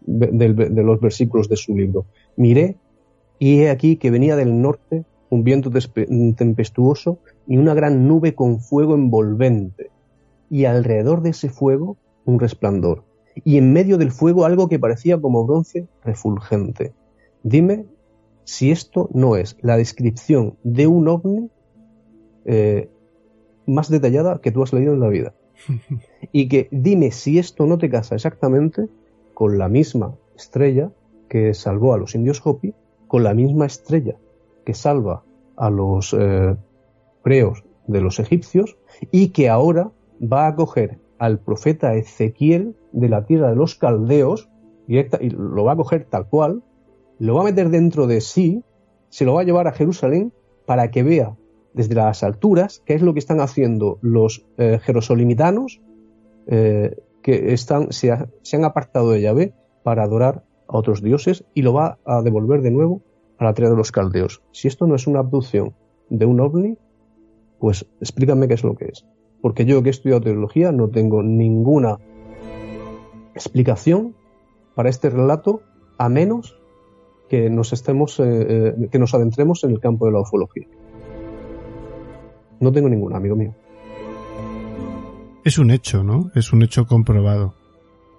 de, 0.00 0.82
los 0.82 1.00
versículos 1.00 1.48
de 1.48 1.56
su 1.56 1.76
libro. 1.76 2.06
Miré 2.36 2.76
y 3.38 3.60
he 3.60 3.70
aquí 3.70 3.96
que 3.96 4.10
venía 4.10 4.34
del 4.34 4.60
norte 4.60 5.04
un 5.28 5.44
viento 5.44 5.70
tempestuoso 5.70 7.18
y 7.46 7.56
una 7.56 7.74
gran 7.74 8.08
nube 8.08 8.34
con 8.34 8.60
fuego 8.60 8.94
envolvente, 8.94 9.90
y 10.48 10.64
alrededor 10.64 11.22
de 11.22 11.30
ese 11.30 11.48
fuego 11.48 11.96
un 12.24 12.38
resplandor 12.38 13.02
y 13.42 13.58
en 13.58 13.72
medio 13.72 13.98
del 13.98 14.12
fuego 14.12 14.44
algo 14.44 14.68
que 14.68 14.78
parecía 14.78 15.20
como 15.20 15.44
bronce 15.44 15.88
refulgente. 16.04 16.92
Dime 17.42 17.86
si 18.44 18.70
esto 18.70 19.08
no 19.12 19.36
es 19.36 19.56
la 19.60 19.76
descripción 19.76 20.56
de 20.62 20.86
un 20.86 21.08
ovni 21.08 21.50
eh, 22.44 22.90
más 23.66 23.88
detallada 23.88 24.40
que 24.40 24.52
tú 24.52 24.62
has 24.62 24.72
leído 24.72 24.92
en 24.94 25.00
la 25.00 25.08
vida. 25.08 25.34
y 26.32 26.48
que 26.48 26.68
dime 26.70 27.10
si 27.10 27.38
esto 27.38 27.66
no 27.66 27.78
te 27.78 27.88
casa 27.88 28.14
exactamente 28.14 28.88
con 29.34 29.58
la 29.58 29.68
misma 29.68 30.16
estrella 30.36 30.90
que 31.28 31.54
salvó 31.54 31.94
a 31.94 31.98
los 31.98 32.14
indios 32.14 32.40
Hopi, 32.44 32.74
con 33.06 33.24
la 33.24 33.34
misma 33.34 33.66
estrella 33.66 34.16
que 34.64 34.74
salva 34.74 35.24
a 35.56 35.70
los 35.70 36.14
eh, 36.18 36.56
preos 37.22 37.64
de 37.86 38.00
los 38.00 38.18
egipcios 38.18 38.76
y 39.10 39.28
que 39.28 39.48
ahora 39.48 39.90
va 40.20 40.46
a 40.46 40.54
coger 40.54 40.98
al 41.18 41.38
profeta 41.38 41.94
Ezequiel 41.94 42.76
de 42.92 43.08
la 43.08 43.24
tierra 43.24 43.50
de 43.50 43.56
los 43.56 43.74
caldeos, 43.76 44.48
y 44.86 45.02
lo 45.30 45.64
va 45.64 45.72
a 45.72 45.76
coger 45.76 46.06
tal 46.10 46.28
cual, 46.28 46.62
lo 47.18 47.34
va 47.34 47.42
a 47.42 47.44
meter 47.44 47.70
dentro 47.70 48.06
de 48.06 48.20
sí, 48.20 48.62
se 49.08 49.24
lo 49.24 49.34
va 49.34 49.42
a 49.42 49.44
llevar 49.44 49.68
a 49.68 49.72
Jerusalén 49.72 50.32
para 50.66 50.90
que 50.90 51.02
vea 51.02 51.36
desde 51.72 51.94
las 51.94 52.22
alturas 52.22 52.82
qué 52.86 52.94
es 52.94 53.02
lo 53.02 53.12
que 53.12 53.18
están 53.18 53.40
haciendo 53.40 53.98
los 54.00 54.46
eh, 54.56 54.78
jerosolimitanos 54.82 55.80
eh, 56.46 56.96
que 57.22 57.52
están, 57.52 57.92
se, 57.92 58.12
han 58.12 58.64
apartado 58.64 59.10
de 59.10 59.20
Yahvé 59.20 59.54
para 59.82 60.04
adorar 60.04 60.44
a 60.68 60.76
otros 60.76 61.02
dioses 61.02 61.44
y 61.54 61.62
lo 61.62 61.72
va 61.72 61.98
a 62.04 62.22
devolver 62.22 62.62
de 62.62 62.70
nuevo 62.70 63.02
a 63.38 63.44
la 63.44 63.54
tierra 63.54 63.70
de 63.70 63.76
los 63.76 63.92
caldeos. 63.92 64.42
Si 64.52 64.68
esto 64.68 64.86
no 64.86 64.94
es 64.94 65.06
una 65.06 65.20
abducción 65.20 65.74
de 66.10 66.26
un 66.26 66.40
ovni, 66.40 66.76
pues 67.58 67.86
explícame 68.00 68.46
qué 68.46 68.54
es 68.54 68.64
lo 68.64 68.74
que 68.74 68.86
es. 68.86 69.06
Porque 69.40 69.64
yo 69.64 69.82
que 69.82 69.88
he 69.88 69.90
estudiado 69.90 70.20
teología 70.20 70.70
no 70.70 70.88
tengo 70.88 71.22
ninguna 71.22 71.98
explicación 73.34 74.14
para 74.74 74.90
este 74.90 75.10
relato 75.10 75.62
a 75.98 76.08
menos 76.08 76.58
que 77.34 77.50
nos 77.50 77.72
estemos 77.72 78.20
eh, 78.20 78.22
eh, 78.24 78.88
que 78.92 78.98
nos 79.00 79.12
adentremos 79.12 79.64
en 79.64 79.72
el 79.72 79.80
campo 79.80 80.06
de 80.06 80.12
la 80.12 80.20
ufología. 80.20 80.68
No 82.60 82.70
tengo 82.70 82.88
ninguna, 82.88 83.16
amigo 83.16 83.34
mío. 83.34 83.52
Es 85.44 85.58
un 85.58 85.72
hecho, 85.72 86.04
¿no? 86.04 86.30
Es 86.36 86.52
un 86.52 86.62
hecho 86.62 86.86
comprobado. 86.86 87.54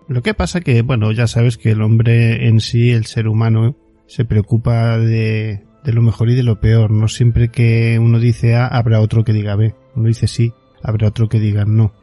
Lo 0.09 0.21
que 0.21 0.33
pasa 0.33 0.59
que, 0.59 0.81
bueno, 0.81 1.13
ya 1.13 1.27
sabes 1.27 1.57
que 1.57 1.71
el 1.71 1.81
hombre 1.81 2.47
en 2.47 2.59
sí, 2.59 2.91
el 2.91 3.05
ser 3.05 3.29
humano, 3.29 3.75
se 4.05 4.25
preocupa 4.25 4.97
de, 4.97 5.63
de 5.85 5.93
lo 5.93 6.01
mejor 6.01 6.29
y 6.29 6.35
de 6.35 6.43
lo 6.43 6.59
peor. 6.59 6.91
No 6.91 7.07
siempre 7.07 7.47
que 7.47 7.97
uno 7.99 8.19
dice 8.19 8.55
A, 8.55 8.67
habrá 8.67 8.99
otro 8.99 9.23
que 9.23 9.31
diga 9.31 9.55
B. 9.55 9.73
Uno 9.95 10.09
dice 10.09 10.27
sí, 10.27 10.51
habrá 10.83 11.07
otro 11.07 11.29
que 11.29 11.39
diga 11.39 11.63
no. 11.63 11.93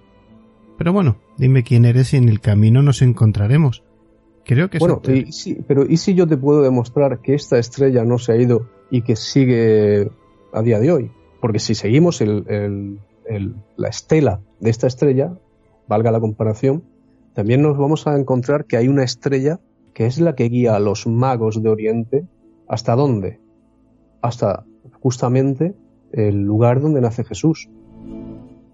Pero 0.78 0.94
bueno, 0.94 1.18
dime 1.36 1.62
quién 1.62 1.84
eres 1.84 2.14
y 2.14 2.16
en 2.16 2.30
el 2.30 2.40
camino 2.40 2.80
nos 2.80 3.02
encontraremos. 3.02 3.84
Creo 4.44 4.68
que 4.68 4.78
bueno, 4.78 5.00
pero 5.66 5.84
¿y 5.86 5.96
si 5.96 6.14
yo 6.14 6.26
te 6.26 6.36
puedo 6.36 6.62
demostrar 6.62 7.20
que 7.20 7.34
esta 7.34 7.58
estrella 7.58 8.04
no 8.04 8.18
se 8.18 8.32
ha 8.32 8.36
ido 8.36 8.68
y 8.90 9.02
que 9.02 9.14
sigue 9.14 10.10
a 10.52 10.62
día 10.62 10.80
de 10.80 10.90
hoy? 10.90 11.10
Porque 11.40 11.58
si 11.58 11.74
seguimos 11.74 12.20
la 12.20 13.88
estela 13.88 14.40
de 14.60 14.70
esta 14.70 14.86
estrella, 14.86 15.32
valga 15.86 16.10
la 16.10 16.20
comparación, 16.20 16.82
también 17.34 17.62
nos 17.62 17.78
vamos 17.78 18.06
a 18.06 18.18
encontrar 18.18 18.66
que 18.66 18.76
hay 18.76 18.88
una 18.88 19.04
estrella 19.04 19.60
que 19.94 20.06
es 20.06 20.20
la 20.20 20.34
que 20.34 20.48
guía 20.48 20.74
a 20.76 20.80
los 20.80 21.06
magos 21.06 21.62
de 21.62 21.68
Oriente 21.68 22.26
hasta 22.68 22.94
dónde? 22.94 23.40
Hasta 24.22 24.64
justamente 25.00 25.74
el 26.12 26.42
lugar 26.42 26.80
donde 26.80 27.00
nace 27.00 27.24
Jesús. 27.24 27.68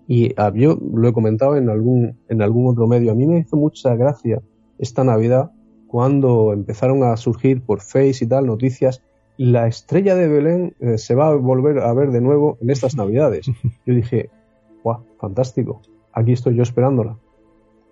Y 0.07 0.33
ah, 0.37 0.53
yo 0.55 0.79
lo 0.95 1.09
he 1.09 1.13
comentado 1.13 1.57
en 1.57 1.69
algún, 1.69 2.17
en 2.29 2.43
algún 2.43 2.69
otro 2.69 2.87
medio. 2.87 3.13
A 3.13 3.15
mí 3.15 3.27
me 3.27 3.41
hizo 3.41 3.57
mucha 3.57 3.95
gracia 3.95 4.41
esta 4.79 5.05
Navidad 5.05 5.51
cuando 5.89 6.53
empezaron 6.53 7.03
a 7.03 7.17
surgir 7.17 7.63
por 7.63 7.81
Face 7.81 8.19
y 8.25 8.27
tal 8.27 8.47
noticias. 8.47 9.03
La 9.37 9.67
estrella 9.67 10.15
de 10.15 10.29
Belén 10.29 10.75
eh, 10.81 10.99
se 10.99 11.15
va 11.15 11.29
a 11.29 11.35
volver 11.35 11.81
a 11.81 11.93
ver 11.95 12.11
de 12.11 12.21
nuevo 12.21 12.59
en 12.61 12.71
estas 12.71 12.97
Navidades. 12.97 13.47
Yo 13.87 13.95
dije, 13.95 14.31
¡guau! 14.85 15.05
Fantástico. 15.19 15.81
Aquí 16.13 16.33
estoy 16.33 16.55
yo 16.55 16.63
esperándola. 16.63 17.17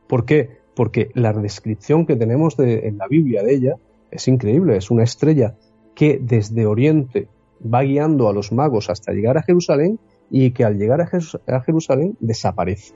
¿Por 0.06 0.24
qué? 0.24 0.58
Porque 0.74 1.10
la 1.14 1.32
descripción 1.32 2.06
que 2.06 2.16
tenemos 2.16 2.56
de, 2.56 2.86
en 2.86 2.98
la 2.98 3.08
Biblia 3.08 3.42
de 3.42 3.54
ella 3.54 3.76
es 4.10 4.28
increíble. 4.28 4.76
Es 4.76 4.90
una 4.90 5.02
estrella 5.02 5.56
que 5.94 6.20
desde 6.22 6.66
Oriente 6.66 7.28
va 7.62 7.82
guiando 7.82 8.28
a 8.28 8.32
los 8.32 8.52
magos 8.52 8.90
hasta 8.90 9.12
llegar 9.12 9.38
a 9.38 9.42
Jerusalén 9.42 9.98
y 10.30 10.50
que 10.50 10.64
al 10.64 10.78
llegar 10.78 11.00
a, 11.00 11.60
Jerusalén 11.62 12.16
desaparece. 12.20 12.94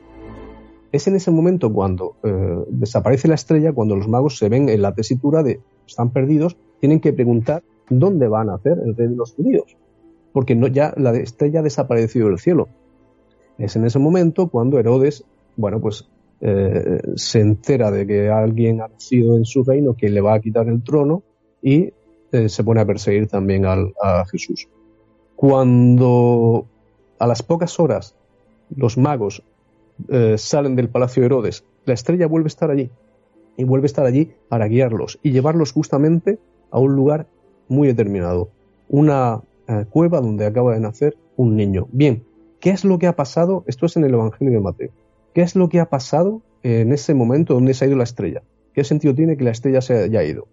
Es 0.92 1.06
en 1.06 1.14
ese 1.14 1.30
momento 1.30 1.72
cuando 1.72 2.16
eh, 2.24 2.64
desaparece 2.68 3.28
la 3.28 3.36
estrella, 3.36 3.72
cuando 3.72 3.96
los 3.96 4.08
magos 4.08 4.38
se 4.38 4.48
ven 4.48 4.68
en 4.68 4.82
la 4.82 4.94
tesitura 4.94 5.42
de 5.42 5.60
están 5.86 6.10
perdidos, 6.10 6.56
tienen 6.80 7.00
que 7.00 7.12
preguntar 7.12 7.62
dónde 7.88 8.28
van 8.28 8.50
a 8.50 8.54
hacer 8.54 8.78
el 8.84 8.96
rey 8.96 9.08
de 9.08 9.16
los 9.16 9.32
judíos, 9.34 9.76
porque 10.32 10.58
ya 10.72 10.92
la 10.96 11.14
estrella 11.16 11.60
ha 11.60 11.62
desaparecido 11.62 12.28
del 12.28 12.38
cielo. 12.38 12.68
Es 13.58 13.76
en 13.76 13.84
ese 13.84 13.98
momento 13.98 14.48
cuando 14.48 14.78
Herodes, 14.78 15.24
bueno, 15.56 15.80
pues 15.80 16.08
eh, 16.40 17.00
se 17.16 17.40
entera 17.40 17.90
de 17.90 18.06
que 18.06 18.28
alguien 18.30 18.80
ha 18.80 18.88
nacido 18.88 19.36
en 19.36 19.44
su 19.44 19.62
reino 19.62 19.94
que 19.94 20.08
le 20.08 20.20
va 20.20 20.34
a 20.34 20.40
quitar 20.40 20.68
el 20.68 20.82
trono 20.82 21.22
y 21.62 21.92
eh, 22.32 22.48
se 22.48 22.64
pone 22.64 22.80
a 22.80 22.86
perseguir 22.86 23.28
también 23.28 23.64
a 23.66 24.24
Jesús. 24.30 24.68
Cuando 25.36 26.66
a 27.18 27.26
las 27.26 27.42
pocas 27.42 27.78
horas 27.78 28.14
los 28.74 28.96
magos 28.96 29.42
eh, 30.08 30.36
salen 30.38 30.76
del 30.76 30.88
palacio 30.88 31.22
de 31.22 31.26
Herodes, 31.26 31.64
la 31.84 31.94
estrella 31.94 32.26
vuelve 32.26 32.46
a 32.46 32.48
estar 32.48 32.70
allí 32.70 32.90
y 33.56 33.64
vuelve 33.64 33.84
a 33.84 33.86
estar 33.86 34.06
allí 34.06 34.32
para 34.48 34.66
guiarlos 34.66 35.18
y 35.22 35.32
llevarlos 35.32 35.72
justamente 35.72 36.38
a 36.70 36.78
un 36.78 36.94
lugar 36.94 37.26
muy 37.68 37.88
determinado, 37.88 38.50
una 38.88 39.42
eh, 39.68 39.84
cueva 39.90 40.20
donde 40.20 40.46
acaba 40.46 40.74
de 40.74 40.80
nacer 40.80 41.16
un 41.36 41.56
niño. 41.56 41.88
Bien, 41.92 42.24
¿qué 42.60 42.70
es 42.70 42.84
lo 42.84 42.98
que 42.98 43.06
ha 43.06 43.16
pasado? 43.16 43.64
Esto 43.66 43.86
es 43.86 43.96
en 43.96 44.04
el 44.04 44.14
Evangelio 44.14 44.52
de 44.52 44.60
Mateo. 44.60 44.90
¿Qué 45.34 45.42
es 45.42 45.54
lo 45.54 45.68
que 45.68 45.80
ha 45.80 45.88
pasado 45.88 46.42
en 46.62 46.92
ese 46.92 47.14
momento 47.14 47.54
donde 47.54 47.74
se 47.74 47.84
ha 47.84 47.88
ido 47.88 47.96
la 47.96 48.04
estrella? 48.04 48.42
¿Qué 48.74 48.84
sentido 48.84 49.14
tiene 49.14 49.36
que 49.36 49.44
la 49.44 49.50
estrella 49.50 49.80
se 49.80 49.94
haya 49.94 50.24
ido? 50.24 50.48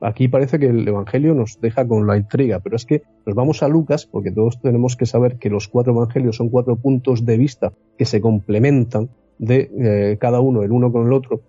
Aquí 0.00 0.28
parece 0.28 0.58
que 0.58 0.66
el 0.66 0.86
Evangelio 0.86 1.34
nos 1.34 1.60
deja 1.60 1.86
con 1.86 2.06
la 2.06 2.16
intriga, 2.16 2.60
pero 2.60 2.76
es 2.76 2.84
que 2.84 3.02
nos 3.26 3.34
vamos 3.34 3.62
a 3.62 3.68
Lucas, 3.68 4.06
porque 4.06 4.30
todos 4.30 4.60
tenemos 4.60 4.96
que 4.96 5.06
saber 5.06 5.38
que 5.38 5.50
los 5.50 5.68
cuatro 5.68 5.92
Evangelios 5.92 6.36
son 6.36 6.50
cuatro 6.50 6.76
puntos 6.76 7.24
de 7.24 7.36
vista 7.36 7.72
que 7.96 8.04
se 8.04 8.20
complementan 8.20 9.10
de 9.38 9.70
eh, 9.78 10.18
cada 10.20 10.40
uno, 10.40 10.62
el 10.62 10.72
uno 10.72 10.92
con 10.92 11.06
el 11.06 11.12
otro, 11.12 11.42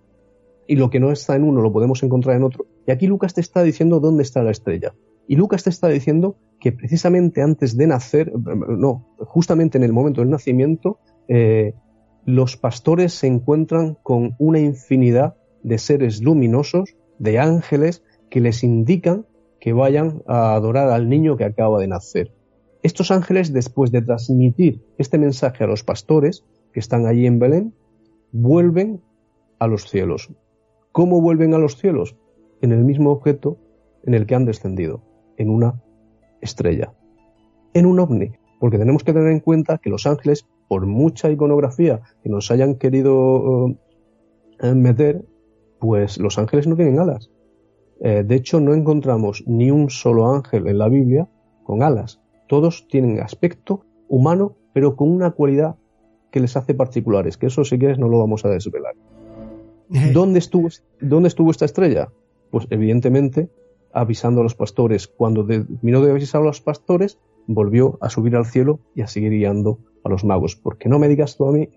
y 0.66 0.76
lo 0.76 0.90
que 0.90 1.00
no 1.00 1.10
está 1.10 1.36
en 1.36 1.44
uno 1.44 1.62
lo 1.62 1.72
podemos 1.72 2.02
encontrar 2.02 2.36
en 2.36 2.44
otro. 2.44 2.66
Y 2.86 2.90
aquí 2.92 3.06
Lucas 3.06 3.34
te 3.34 3.40
está 3.40 3.62
diciendo 3.62 4.00
dónde 4.00 4.22
está 4.22 4.42
la 4.42 4.50
estrella. 4.50 4.94
Y 5.26 5.36
Lucas 5.36 5.64
te 5.64 5.70
está 5.70 5.88
diciendo 5.88 6.36
que 6.60 6.72
precisamente 6.72 7.42
antes 7.42 7.76
de 7.76 7.86
nacer, 7.86 8.32
no, 8.36 9.06
justamente 9.18 9.78
en 9.78 9.84
el 9.84 9.92
momento 9.92 10.20
del 10.20 10.30
nacimiento, 10.30 10.98
eh, 11.28 11.74
los 12.24 12.56
pastores 12.56 13.14
se 13.14 13.26
encuentran 13.26 13.96
con 14.02 14.34
una 14.38 14.58
infinidad 14.58 15.36
de 15.62 15.78
seres 15.78 16.20
luminosos, 16.22 16.96
de 17.18 17.38
ángeles, 17.38 18.02
que 18.30 18.40
les 18.40 18.62
indican 18.64 19.26
que 19.60 19.72
vayan 19.72 20.22
a 20.26 20.54
adorar 20.54 20.88
al 20.88 21.08
niño 21.08 21.36
que 21.36 21.44
acaba 21.44 21.78
de 21.78 21.88
nacer. 21.88 22.32
Estos 22.82 23.10
ángeles, 23.10 23.52
después 23.52 23.92
de 23.92 24.00
transmitir 24.00 24.82
este 24.96 25.18
mensaje 25.18 25.64
a 25.64 25.66
los 25.66 25.84
pastores 25.84 26.46
que 26.72 26.80
están 26.80 27.06
allí 27.06 27.26
en 27.26 27.38
Belén, 27.38 27.74
vuelven 28.32 29.02
a 29.58 29.66
los 29.66 29.90
cielos. 29.90 30.32
¿Cómo 30.92 31.20
vuelven 31.20 31.52
a 31.52 31.58
los 31.58 31.76
cielos? 31.76 32.16
En 32.62 32.72
el 32.72 32.84
mismo 32.84 33.10
objeto 33.10 33.58
en 34.04 34.14
el 34.14 34.26
que 34.26 34.34
han 34.34 34.46
descendido, 34.46 35.02
en 35.36 35.50
una 35.50 35.82
estrella, 36.40 36.94
en 37.74 37.84
un 37.84 38.00
ovni, 38.00 38.32
porque 38.58 38.78
tenemos 38.78 39.04
que 39.04 39.12
tener 39.12 39.30
en 39.30 39.40
cuenta 39.40 39.78
que 39.78 39.90
los 39.90 40.06
ángeles, 40.06 40.46
por 40.68 40.86
mucha 40.86 41.30
iconografía 41.30 42.00
que 42.22 42.30
nos 42.30 42.50
hayan 42.50 42.76
querido 42.76 43.76
eh, 44.60 44.74
meter, 44.74 45.24
pues 45.78 46.18
los 46.18 46.38
ángeles 46.38 46.66
no 46.66 46.76
tienen 46.76 46.98
alas. 46.98 47.30
Eh, 48.00 48.24
de 48.26 48.34
hecho, 48.34 48.60
no 48.60 48.74
encontramos 48.74 49.44
ni 49.46 49.70
un 49.70 49.90
solo 49.90 50.32
ángel 50.34 50.66
en 50.66 50.78
la 50.78 50.88
Biblia 50.88 51.28
con 51.64 51.82
alas. 51.82 52.20
Todos 52.48 52.88
tienen 52.88 53.20
aspecto 53.20 53.84
humano, 54.08 54.56
pero 54.72 54.96
con 54.96 55.10
una 55.10 55.30
cualidad 55.32 55.76
que 56.30 56.40
les 56.40 56.56
hace 56.56 56.74
particulares, 56.74 57.36
que 57.36 57.46
eso 57.46 57.64
si 57.64 57.78
quieres 57.78 57.98
no 57.98 58.08
lo 58.08 58.18
vamos 58.18 58.44
a 58.44 58.48
desvelar. 58.48 58.94
Eh. 59.92 60.10
¿Dónde 60.12 60.38
estuvo, 60.38 60.68
¿Dónde 61.00 61.28
estuvo 61.28 61.50
esta 61.50 61.64
estrella? 61.64 62.08
Pues 62.50 62.66
evidentemente 62.70 63.50
avisando 63.92 64.40
a 64.40 64.44
los 64.44 64.54
pastores. 64.54 65.08
Cuando 65.08 65.44
terminó 65.44 66.00
de 66.00 66.10
avisar 66.10 66.42
a 66.42 66.44
los 66.44 66.60
pastores, 66.60 67.18
volvió 67.46 67.98
a 68.00 68.08
subir 68.08 68.36
al 68.36 68.46
cielo 68.46 68.80
y 68.94 69.02
a 69.02 69.06
seguir 69.06 69.32
guiando 69.32 69.78
a 70.04 70.08
los 70.08 70.24
magos. 70.24 70.56
Porque 70.56 70.88
no 70.88 70.98
me 70.98 71.08
digas 71.08 71.36
tú 71.36 71.46
a 71.46 71.52
mí 71.52 71.68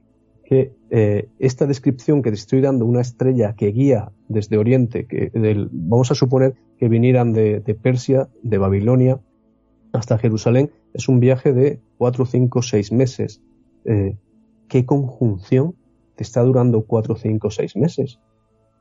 que 0.46 0.74
eh, 0.96 1.28
esta 1.40 1.66
descripción 1.66 2.22
que 2.22 2.30
te 2.30 2.36
estoy 2.36 2.62
dando, 2.62 2.86
una 2.86 3.02
estrella 3.02 3.56
que 3.56 3.72
guía 3.72 4.12
desde 4.28 4.60
Oriente, 4.60 5.08
que 5.08 5.32
vamos 5.72 6.12
a 6.12 6.14
suponer 6.14 6.54
que 6.78 6.88
vinieran 6.88 7.34
de, 7.34 7.62
Persia, 7.82 8.30
de 8.44 8.60
Babilonia, 8.60 9.20
hasta 9.92 10.20
Jerusalén, 10.20 10.70
es 10.94 11.10
un 11.10 11.20
viaje 11.20 11.52
de 11.52 11.80
cuatro, 11.98 12.28
cinco, 12.28 12.62
seis 12.62 12.92
meses. 12.92 13.42
Eh, 13.86 14.18
¿Qué 14.68 14.86
conjunción 14.86 15.74
te 16.16 16.22
está 16.22 16.44
durando 16.44 16.84
cuatro, 16.84 17.16
cinco, 17.16 17.50
seis 17.50 17.76
meses? 17.76 18.20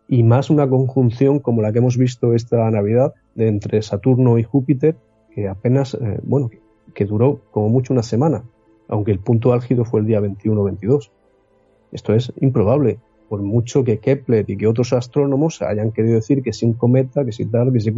Y 0.06 0.22
más 0.22 0.50
una 0.50 0.68
conjunción 0.68 1.38
como 1.38 1.62
la 1.62 1.72
que 1.72 1.78
hemos 1.78 1.96
visto 1.96 2.34
esta 2.34 2.70
Navidad 2.70 3.14
de 3.34 3.48
entre 3.48 3.80
Saturno 3.80 4.36
y 4.36 4.42
Júpiter, 4.42 4.98
que 5.34 5.48
apenas, 5.48 5.94
eh, 5.94 6.20
bueno, 6.24 6.50
que 6.92 7.06
duró 7.06 7.40
como 7.52 7.70
mucho 7.70 7.94
una 7.94 8.02
semana, 8.02 8.44
aunque 8.86 9.12
el 9.12 9.18
punto 9.18 9.54
álgido 9.54 9.86
fue 9.86 10.00
el 10.00 10.06
día 10.06 10.20
21-22. 10.20 11.10
Esto 11.92 12.14
es 12.14 12.32
improbable, 12.40 12.98
por 13.28 13.42
mucho 13.42 13.84
que 13.84 13.98
Kepler 13.98 14.48
y 14.48 14.56
que 14.56 14.66
otros 14.66 14.92
astrónomos 14.92 15.62
hayan 15.62 15.92
querido 15.92 16.16
decir 16.16 16.42
que 16.42 16.52
si 16.52 16.66
un 16.66 16.72
cometa, 16.72 17.24
que 17.24 17.32
si 17.32 17.46
tal, 17.46 17.72
que 17.72 17.80
si. 17.80 17.92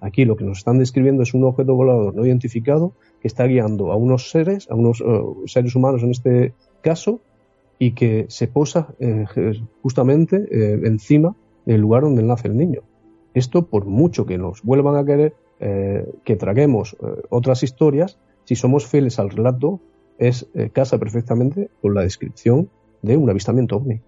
Aquí 0.00 0.24
lo 0.24 0.36
que 0.36 0.44
nos 0.44 0.58
están 0.58 0.78
describiendo 0.78 1.22
es 1.22 1.32
un 1.32 1.44
objeto 1.44 1.74
volador 1.74 2.14
no 2.14 2.26
identificado 2.26 2.92
que 3.20 3.28
está 3.28 3.46
guiando 3.46 3.92
a 3.92 3.96
unos 3.96 4.30
seres, 4.30 4.70
a 4.70 4.74
unos 4.74 5.00
eh, 5.00 5.04
seres 5.46 5.74
humanos 5.74 6.02
en 6.02 6.10
este 6.10 6.52
caso, 6.82 7.20
y 7.78 7.92
que 7.92 8.26
se 8.28 8.46
posa 8.48 8.94
eh, 9.00 9.24
justamente 9.82 10.46
eh, 10.50 10.80
encima 10.84 11.34
del 11.64 11.80
lugar 11.80 12.02
donde 12.02 12.22
nace 12.22 12.48
el 12.48 12.56
niño. 12.56 12.82
Esto, 13.34 13.66
por 13.66 13.86
mucho 13.86 14.26
que 14.26 14.38
nos 14.38 14.62
vuelvan 14.62 14.96
a 14.96 15.04
querer 15.04 15.34
que 15.58 16.36
traguemos 16.36 16.98
otras 17.30 17.62
historias, 17.62 18.18
si 18.44 18.56
somos 18.56 18.86
fieles 18.86 19.18
al 19.18 19.30
relato, 19.30 19.80
es 20.18 20.46
casa 20.74 20.98
perfectamente 20.98 21.70
con 21.80 21.94
la 21.94 22.02
descripción 22.02 22.68
de 23.02 23.16
un 23.16 23.30
avistamiento 23.30 23.76
ovni. 23.76 24.00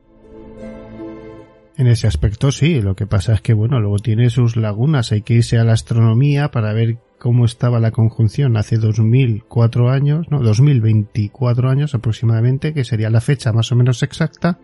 En 1.77 1.86
ese 1.86 2.09
aspecto 2.09 2.51
sí, 2.51 2.81
lo 2.81 2.97
que 2.97 3.06
pasa 3.06 3.35
es 3.35 3.40
que 3.40 3.55
bueno, 3.55 3.78
luego 3.78 3.98
tiene 3.98 4.31
sus 4.31 4.56
lagunas, 4.56 5.12
hay 5.12 5.23
que 5.23 5.35
irse 5.35 5.59
a 5.59 5.65
la 5.65 5.74
astronomía 5.74 6.51
para 6.51 6.73
ver 6.73 6.98
cómo 7.19 7.44
estaba 7.44 7.78
la 7.78 7.93
conjunción 7.93 8.56
hace 8.56 8.78
2004 8.78 9.89
años, 9.89 10.27
no, 10.28 10.40
2024 10.40 11.70
años 11.70 11.94
aproximadamente, 11.94 12.74
que 12.74 12.82
sería 12.82 13.10
la 13.10 13.20
fecha 13.20 13.52
más 13.52 13.70
o 13.70 13.77
menos 13.77 14.02
exacta, 14.02 14.59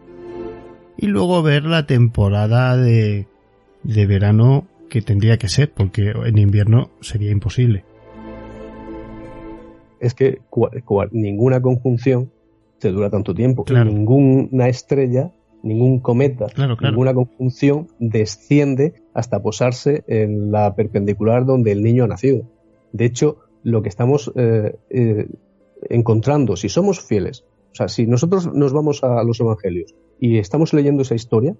y 0.96 1.06
luego 1.06 1.42
ver 1.42 1.64
la 1.64 1.86
temporada 1.86 2.76
de, 2.76 3.28
de 3.84 4.06
verano 4.06 4.66
que 4.88 5.00
tendría 5.00 5.38
que 5.38 5.48
ser, 5.48 5.72
porque 5.72 6.10
en 6.10 6.38
invierno 6.38 6.90
sería 7.00 7.30
imposible. 7.30 7.84
Es 10.00 10.14
que 10.14 10.40
ninguna 11.12 11.60
conjunción 11.62 12.30
dura 12.80 13.10
tanto 13.10 13.34
tiempo. 13.34 13.64
Ninguna 13.68 14.68
estrella, 14.68 15.30
ningún 15.62 16.00
cometa, 16.00 16.46
ninguna 16.80 17.14
conjunción 17.14 17.88
desciende 17.98 18.94
hasta 19.14 19.42
posarse 19.42 20.04
en 20.06 20.52
la 20.52 20.74
perpendicular 20.74 21.46
donde 21.46 21.72
el 21.72 21.82
niño 21.82 22.04
ha 22.04 22.08
nacido. 22.08 22.42
De 22.92 23.06
hecho, 23.06 23.38
lo 23.62 23.82
que 23.82 23.88
estamos 23.88 24.32
eh, 24.36 24.76
eh, 24.90 25.28
encontrando, 25.88 26.56
si 26.56 26.68
somos 26.68 27.00
fieles, 27.00 27.44
o 27.72 27.74
sea, 27.74 27.88
si 27.88 28.06
nosotros 28.06 28.52
nos 28.52 28.72
vamos 28.72 29.02
a 29.02 29.24
los 29.24 29.40
evangelios 29.40 29.94
y 30.20 30.38
estamos 30.38 30.72
leyendo 30.72 31.02
esa 31.02 31.14
historia, 31.14 31.56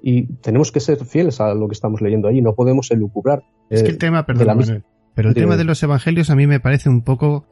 y 0.00 0.26
tenemos 0.34 0.70
que 0.70 0.80
ser 0.80 1.04
fieles 1.04 1.40
a 1.40 1.54
lo 1.54 1.66
que 1.66 1.72
estamos 1.72 2.00
leyendo 2.00 2.28
ahí, 2.28 2.40
no 2.40 2.54
podemos 2.54 2.90
elucubrar. 2.92 3.42
Es 3.68 3.82
que 3.82 3.88
el 3.88 3.94
eh, 3.96 3.98
tema, 3.98 4.24
perdón, 4.24 4.84
pero 5.14 5.30
el 5.30 5.34
tema 5.34 5.56
de 5.56 5.64
los 5.64 5.82
evangelios 5.82 6.30
a 6.30 6.36
mí 6.36 6.46
me 6.46 6.60
parece 6.60 6.88
un 6.88 7.02
poco 7.02 7.44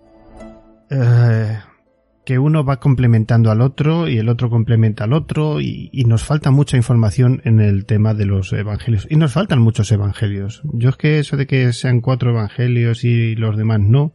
que 2.27 2.41
uno 2.41 2.65
va 2.65 2.81
complementando 2.81 3.53
al 3.53 3.61
otro 3.61 4.09
y 4.09 4.19
el 4.19 4.29
otro 4.29 4.51
complementa 4.51 5.05
al 5.05 5.13
otro 5.13 5.61
y, 5.61 5.89
nos 6.07 6.25
falta 6.25 6.51
mucha 6.51 6.77
información 6.77 7.41
en 7.45 7.61
el 7.61 7.87
tema 7.87 8.15
de 8.15 8.27
los 8.27 8.53
evangelios. 8.53 9.07
Y 9.09 9.15
nos 9.15 9.33
faltan 9.33 9.61
muchos 9.61 9.93
evangelios. 9.93 10.61
Yo 10.73 10.91
es 10.91 10.97
que 10.97 11.21
eso 11.21 11.37
de 11.37 11.47
que 11.47 11.73
sean 11.73 12.01
cuatro 12.01 12.31
evangelios 12.31 13.05
y 13.05 13.37
los 13.37 13.57
demás 13.57 13.79
no, 13.81 14.13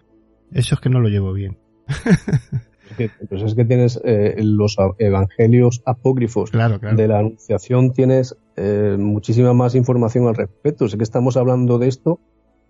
eso 0.51 0.75
es 0.75 0.81
que 0.81 0.89
no 0.89 0.99
lo 0.99 1.07
llevo 1.07 1.31
bien. 1.31 1.57
pues 3.29 3.43
es 3.43 3.55
que 3.55 3.63
tienes 3.63 3.99
eh, 4.03 4.35
los 4.43 4.75
evangelios 4.99 5.81
apócrifos 5.85 6.51
claro, 6.51 6.79
de 6.79 7.07
la 7.07 7.19
Anunciación, 7.19 7.93
tienes 7.93 8.35
eh, 8.57 8.97
muchísima 8.99 9.53
más 9.53 9.73
información 9.73 10.27
al 10.27 10.35
respecto. 10.35 10.89
Sé 10.89 10.97
que 10.97 11.03
estamos 11.03 11.37
hablando 11.37 11.79
de 11.79 11.87
esto, 11.87 12.19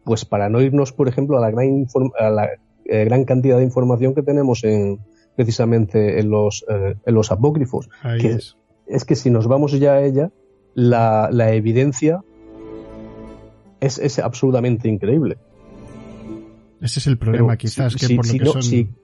pues 0.04 0.24
para 0.24 0.50
no 0.50 0.62
irnos, 0.62 0.94
por 0.94 1.08
ejemplo, 1.08 1.40
a 1.40 1.42
la 1.42 1.50
gran, 1.50 1.88
a 2.20 2.30
la, 2.30 2.48
eh, 2.86 3.06
gran 3.06 3.26
cantidad 3.26 3.58
de 3.58 3.64
información 3.64 4.14
que 4.14 4.22
tenemos 4.22 4.64
en, 4.64 5.00
precisamente 5.42 6.20
en 6.20 6.30
los, 6.30 6.64
eh, 6.70 6.94
en 7.04 7.16
los 7.16 7.32
apócrifos. 7.32 7.90
es. 8.20 8.56
es. 8.86 9.06
que 9.06 9.16
si 9.16 9.32
nos 9.32 9.48
vamos 9.48 9.72
ya 9.72 9.94
a 9.94 10.02
ella, 10.04 10.30
la, 10.76 11.30
la 11.32 11.52
evidencia 11.54 12.24
es, 13.80 13.98
es, 13.98 14.20
absolutamente 14.20 14.88
increíble. 14.88 15.38
Ese 16.80 17.00
es 17.00 17.08
el 17.08 17.18
problema, 17.18 17.58
quizás, 17.58 17.96
que 17.96 18.16
por 18.16 18.28
lo 18.28 18.54
que 18.54 18.62
son... 18.62 18.96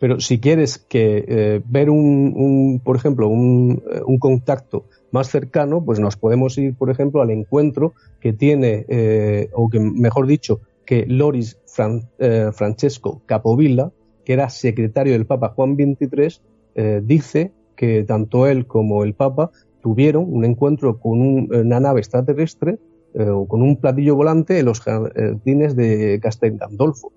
pero 0.00 0.18
si 0.18 0.40
quieres 0.40 0.78
que 0.78 1.24
eh, 1.28 1.62
ver 1.64 1.88
un, 1.88 2.32
un, 2.34 2.80
por 2.80 2.96
ejemplo, 2.96 3.28
un, 3.28 3.80
eh, 3.92 4.00
un, 4.04 4.18
contacto 4.18 4.86
más 5.12 5.28
cercano, 5.28 5.84
pues 5.84 6.00
nos 6.00 6.16
podemos 6.16 6.58
ir, 6.58 6.74
por 6.74 6.90
ejemplo, 6.90 7.22
al 7.22 7.30
encuentro 7.30 7.94
que 8.20 8.32
tiene, 8.32 9.48
o 9.52 9.68
que 9.68 9.78
mejor 9.78 10.26
dicho, 10.26 10.60
que 10.84 11.06
Loris 11.06 11.58
Francesco 11.64 13.22
Capovilla 13.26 13.92
que 14.30 14.34
era 14.34 14.48
secretario 14.48 15.14
del 15.14 15.26
Papa 15.26 15.48
Juan 15.56 15.74
XXIII, 15.74 16.40
eh, 16.76 17.00
dice 17.02 17.50
que 17.74 18.04
tanto 18.04 18.46
él 18.46 18.64
como 18.64 19.02
el 19.02 19.14
Papa 19.14 19.50
tuvieron 19.82 20.32
un 20.32 20.44
encuentro 20.44 21.00
con 21.00 21.20
una 21.20 21.80
nave 21.80 21.98
extraterrestre 21.98 22.78
eh, 23.14 23.28
o 23.28 23.48
con 23.48 23.60
un 23.60 23.74
platillo 23.80 24.14
volante 24.14 24.60
en 24.60 24.66
los 24.66 24.82
jardines 24.82 25.74
de 25.74 26.20
Castel 26.22 26.58
Gandolfo. 26.58 27.12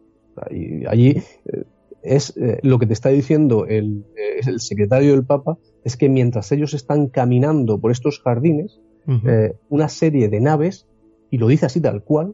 Y 0.50 0.88
allí 0.88 1.22
eh, 1.46 1.66
es 2.02 2.34
lo 2.64 2.80
que 2.80 2.88
te 2.88 2.94
está 2.94 3.10
diciendo 3.10 3.68
el, 3.68 4.06
el, 4.44 4.60
secretario 4.60 5.12
del 5.12 5.24
Papa 5.24 5.60
es 5.84 5.96
que 5.96 6.10
mientras 6.10 6.52
ellos 6.52 6.74
están 6.74 7.10
caminando 7.10 7.80
por 7.80 7.92
estos 7.92 8.22
jardines, 8.22 8.82
una 9.70 9.88
serie 9.88 10.30
de 10.30 10.40
naves, 10.40 10.88
y 11.30 11.38
lo 11.38 11.48
dice 11.48 11.68
así 11.68 11.80
tal 11.80 12.04
cual, 12.04 12.34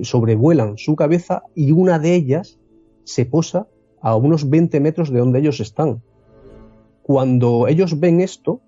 sobrevuelan 0.00 0.78
su 0.78 0.96
cabeza 0.96 1.42
y 1.54 1.72
una 1.72 1.98
de 1.98 2.14
ellas 2.14 2.58
se 3.04 3.26
posa 3.26 3.66
a 4.02 4.16
unos 4.16 4.50
20 4.50 4.80
metros 4.80 5.10
de 5.10 5.20
donde 5.20 5.38
ellos 5.38 5.60
están. 5.60 6.02
Cuando 7.02 7.68
ellos 7.68 7.98
ven 7.98 8.20
esto, 8.20 8.60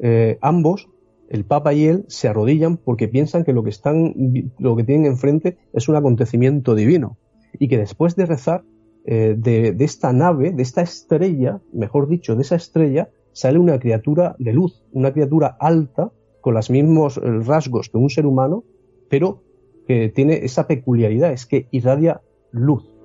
eh, 0.00 0.38
ambos, 0.40 0.88
el 1.28 1.44
Papa 1.44 1.72
y 1.74 1.84
él, 1.84 2.04
se 2.08 2.28
arrodillan 2.28 2.76
porque 2.78 3.06
piensan 3.06 3.44
que 3.44 3.52
lo 3.52 3.62
que 3.62 3.70
están, 3.70 4.14
lo 4.58 4.74
que 4.74 4.84
tienen 4.84 5.06
enfrente 5.06 5.58
es 5.72 5.88
un 5.88 5.96
acontecimiento 5.96 6.74
divino 6.74 7.18
y 7.58 7.68
que 7.68 7.78
después 7.78 8.16
de 8.16 8.26
rezar 8.26 8.64
eh, 9.04 9.34
de, 9.38 9.76
esta 9.80 10.12
nave, 10.12 10.50
de 10.52 10.62
esta 10.62 10.82
estrella, 10.82 11.60
mejor 11.72 12.08
dicho, 12.08 12.34
de 12.34 12.42
esa 12.42 12.56
estrella, 12.56 13.10
sale 13.32 13.58
una 13.58 13.78
criatura 13.78 14.34
de 14.38 14.52
luz, 14.52 14.82
una 14.92 15.12
criatura 15.12 15.56
alta 15.60 16.10
con 16.40 16.54
los 16.54 16.70
mismos 16.70 17.18
eh, 17.18 17.20
rasgos 17.44 17.90
que 17.90 17.98
un 17.98 18.10
ser 18.10 18.26
humano, 18.26 18.64
pero 19.08 19.42
que 19.86 20.08
tiene 20.08 20.44
esa 20.44 20.66
peculiaridad, 20.66 21.32
es 21.32 21.46
que 21.46 21.68
irradia 21.70 22.22
luz 22.50 22.99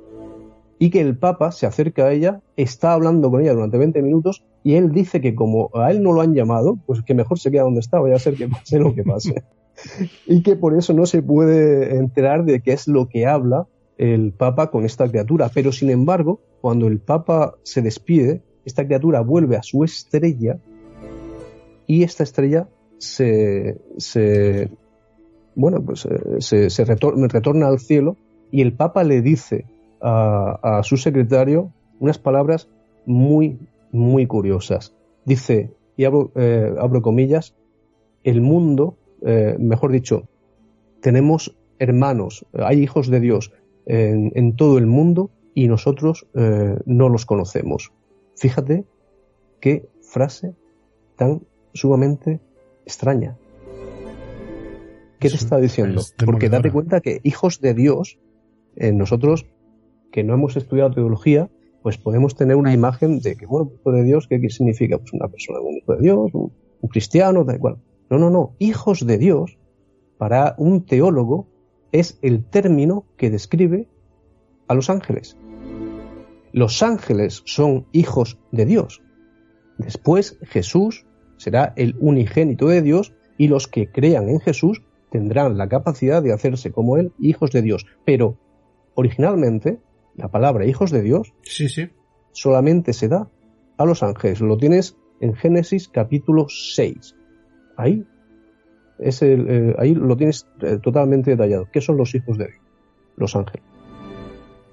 y 0.77 0.89
que 0.89 1.01
el 1.01 1.17
Papa 1.17 1.51
se 1.51 1.65
acerca 1.65 2.05
a 2.05 2.11
ella, 2.11 2.41
está 2.57 2.93
hablando 2.93 3.31
con 3.31 3.41
ella 3.41 3.53
durante 3.53 3.77
20 3.77 4.01
minutos 4.01 4.43
y 4.63 4.75
él 4.75 4.91
dice 4.91 5.21
que 5.21 5.35
como 5.35 5.69
a 5.73 5.91
él 5.91 6.03
no 6.03 6.11
lo 6.11 6.21
han 6.21 6.33
llamado, 6.33 6.77
pues 6.85 7.01
que 7.01 7.13
mejor 7.13 7.39
se 7.39 7.51
queda 7.51 7.63
donde 7.63 7.79
está, 7.79 7.99
vaya 7.99 8.15
a 8.15 8.19
ser 8.19 8.35
que 8.35 8.47
pase 8.47 8.79
lo 8.79 8.93
que 8.93 9.03
pase. 9.03 9.43
y 10.25 10.41
que 10.41 10.55
por 10.55 10.77
eso 10.77 10.93
no 10.93 11.05
se 11.05 11.21
puede 11.21 11.97
enterar 11.97 12.45
de 12.45 12.61
qué 12.61 12.73
es 12.73 12.87
lo 12.87 13.07
que 13.07 13.25
habla 13.25 13.67
el 13.97 14.33
Papa 14.33 14.71
con 14.71 14.85
esta 14.85 15.07
criatura. 15.07 15.49
Pero 15.53 15.71
sin 15.71 15.89
embargo, 15.89 16.41
cuando 16.61 16.87
el 16.87 16.99
Papa 16.99 17.55
se 17.63 17.81
despide, 17.81 18.41
esta 18.65 18.85
criatura 18.85 19.21
vuelve 19.21 19.55
a 19.55 19.63
su 19.63 19.83
estrella 19.83 20.57
y 21.87 22.03
esta 22.03 22.23
estrella 22.23 22.67
se, 22.97 23.79
se 23.97 24.71
bueno, 25.53 25.83
pues 25.83 26.05
eh, 26.05 26.19
se, 26.39 26.69
se 26.69 26.85
retorna 26.85 27.67
al 27.67 27.79
cielo 27.79 28.17
y 28.51 28.61
el 28.61 28.73
Papa 28.73 29.03
le 29.03 29.21
dice 29.21 29.65
a, 30.01 30.81
su 30.83 30.97
secretario 30.97 31.71
unas 31.99 32.17
palabras 32.17 32.69
muy, 33.05 33.59
muy 33.91 34.27
curiosas. 34.27 34.93
Dice, 35.25 35.71
y 35.97 36.05
abro, 36.05 36.31
eh, 36.35 36.75
comillas, 37.01 37.55
el 38.23 38.41
mundo, 38.41 38.97
eh, 39.21 39.55
mejor 39.59 39.91
dicho, 39.91 40.27
tenemos 41.01 41.55
hermanos, 41.79 42.45
hay 42.53 42.81
hijos 42.81 43.09
de 43.09 43.19
Dios 43.19 43.51
en, 43.85 44.55
todo 44.55 44.77
el 44.77 44.87
mundo 44.87 45.29
y 45.53 45.67
nosotros 45.67 46.25
eh, 46.33 46.77
no 46.85 47.09
los 47.09 47.25
conocemos. 47.25 47.91
Fíjate 48.35 48.85
qué 49.59 49.87
frase 50.01 50.53
tan 51.15 51.41
sumamente 51.73 52.39
extraña. 52.85 53.37
¿Qué 55.19 55.29
te 55.29 55.35
está 55.35 55.57
diciendo? 55.57 56.01
Porque 56.25 56.49
date 56.49 56.71
cuenta 56.71 56.99
que 56.99 57.19
hijos 57.23 57.61
de 57.61 57.73
Dios, 57.73 58.19
nosotros 58.75 59.45
que 60.15 60.23
no 60.23 60.33
hemos 60.33 60.55
estudiado 60.55 60.91
teología, 60.91 61.49
pues 61.83 61.97
podemos 61.97 62.35
tener 62.35 62.55
una 62.55 62.73
imagen 62.73 63.19
de 63.19 63.35
que, 63.35 63.45
bueno, 63.45 63.69
hijo 63.75 63.91
de 63.91 64.03
Dios, 64.03 64.27
¿qué, 64.29 64.49
significa? 64.49 64.97
Pues 64.97 65.11
una 65.11 65.27
persona, 65.27 65.59
un 65.59 65.75
hijo 65.75 65.93
de 65.93 66.01
Dios, 66.03 66.33
un, 66.33 66.53
cristiano, 66.89 67.45
tal 67.45 67.59
cual. 67.59 67.81
No, 68.09 68.17
no, 68.17 68.29
no. 68.29 68.55
Hijos 68.57 69.05
de 69.05 69.17
Dios, 69.17 69.57
para 70.17 70.55
un 70.57 70.85
teólogo, 70.85 71.49
es 71.91 72.17
el 72.21 72.45
término 72.45 73.03
que 73.17 73.29
describe 73.29 73.89
a 74.69 74.73
los 74.73 74.89
ángeles. 74.89 75.37
Los 76.53 76.81
ángeles 76.81 77.43
son 77.43 77.85
hijos 77.91 78.39
de 78.53 78.65
Dios. 78.65 79.01
Después 79.77 80.39
Jesús 80.43 81.05
será 81.35 81.73
el 81.75 81.97
unigénito 81.99 82.69
de 82.69 82.81
Dios 82.81 83.13
y 83.37 83.49
los 83.49 83.67
que 83.67 83.91
crean 83.91 84.29
en 84.29 84.39
Jesús 84.39 84.81
tendrán 85.11 85.57
la 85.57 85.67
capacidad 85.67 86.23
de 86.23 86.31
hacerse 86.31 86.71
como 86.71 86.95
Él 86.95 87.11
hijos 87.19 87.51
de 87.51 87.61
Dios. 87.61 87.85
Pero 88.05 88.37
originalmente 88.93 89.81
la 90.17 90.29
palabra 90.29 90.65
hijos 90.65 90.91
de 90.91 91.01
Dios 91.01 91.33
sí, 91.43 91.69
sí. 91.69 91.89
solamente 92.31 92.93
se 92.93 93.07
da 93.07 93.29
a 93.77 93.85
los 93.85 94.03
ángeles. 94.03 94.41
Lo 94.41 94.57
tienes 94.57 94.97
en 95.19 95.35
Génesis 95.35 95.87
capítulo 95.87 96.47
6. 96.49 97.15
Ahí, 97.77 98.05
es 98.99 99.21
el, 99.21 99.47
eh, 99.49 99.75
ahí 99.77 99.93
lo 99.93 100.15
tienes 100.15 100.47
eh, 100.61 100.79
totalmente 100.81 101.31
detallado. 101.31 101.67
¿Qué 101.71 101.81
son 101.81 101.97
los 101.97 102.15
hijos 102.15 102.37
de 102.37 102.45
Dios? 102.47 102.59
Los 103.17 103.35
ángeles. 103.35 103.63